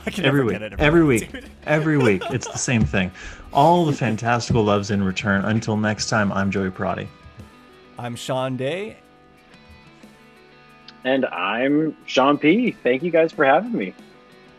I 0.06 0.10
can 0.10 0.26
every 0.26 0.40
never 0.40 0.46
week, 0.50 0.60
get 0.60 0.74
it. 0.74 0.80
every 0.80 1.04
week, 1.04 1.32
Dude. 1.32 1.50
every 1.66 1.98
week. 2.04 2.24
It's 2.32 2.48
the 2.48 2.58
same 2.58 2.84
thing. 2.86 3.12
All 3.54 3.86
the 3.86 3.94
fantastical 3.94 4.64
loves 4.64 4.92
in 4.92 5.04
return. 5.04 5.46
Until 5.46 5.78
next 5.78 6.10
time, 6.10 6.32
I'm 6.32 6.50
Joey 6.52 6.70
Prodi. 6.72 7.08
I'm 8.00 8.16
Sean 8.16 8.58
Day. 8.58 8.98
And 11.04 11.26
I'm 11.28 11.96
Sean 12.06 12.38
P. 12.38 12.72
Thank 12.72 13.04
you 13.04 13.12
guys 13.12 13.32
for 13.32 13.44
having 13.46 13.74
me. 13.74 13.94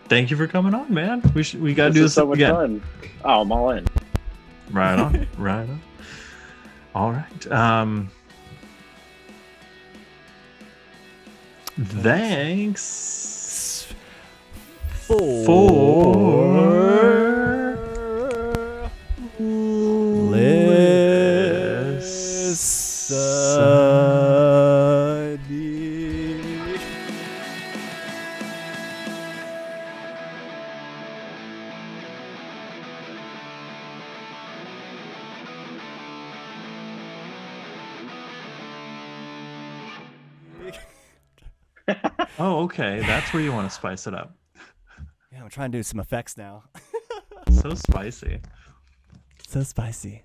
Thank 0.09 0.31
you 0.31 0.37
for 0.37 0.47
coming 0.47 0.75
on, 0.75 0.93
man. 0.93 1.23
We 1.35 1.43
should, 1.43 1.63
we 1.63 1.73
got 1.75 1.87
to 1.89 1.93
This 1.93 1.99
do 2.01 2.05
is 2.05 2.11
this 2.11 2.15
so 2.15 2.27
much 2.27 2.37
again. 2.37 2.55
fun. 2.55 2.83
Oh, 3.25 3.41
I'm 3.43 3.53
all 3.53 3.71
in. 3.71 3.87
Right 4.71 4.99
on, 4.99 5.27
right 5.39 5.69
on. 5.69 5.81
All 6.95 7.13
right. 7.13 7.53
Um, 7.53 8.11
thanks 11.79 13.42
for 15.19 16.53
listening. 20.31 20.73
Oh, 42.39 42.63
okay. 42.65 43.01
That's 43.01 43.33
where 43.33 43.43
you 43.43 43.53
want 43.53 43.69
to 43.69 43.75
spice 43.75 44.07
it 44.07 44.15
up. 44.15 44.35
I'm 45.43 45.49
trying 45.49 45.73
to 45.73 45.79
do 45.79 45.83
some 45.83 45.99
effects 45.99 46.37
now. 46.37 46.63
So 47.51 47.75
spicy. 47.75 48.41
So 49.49 49.65
spicy. 49.65 50.23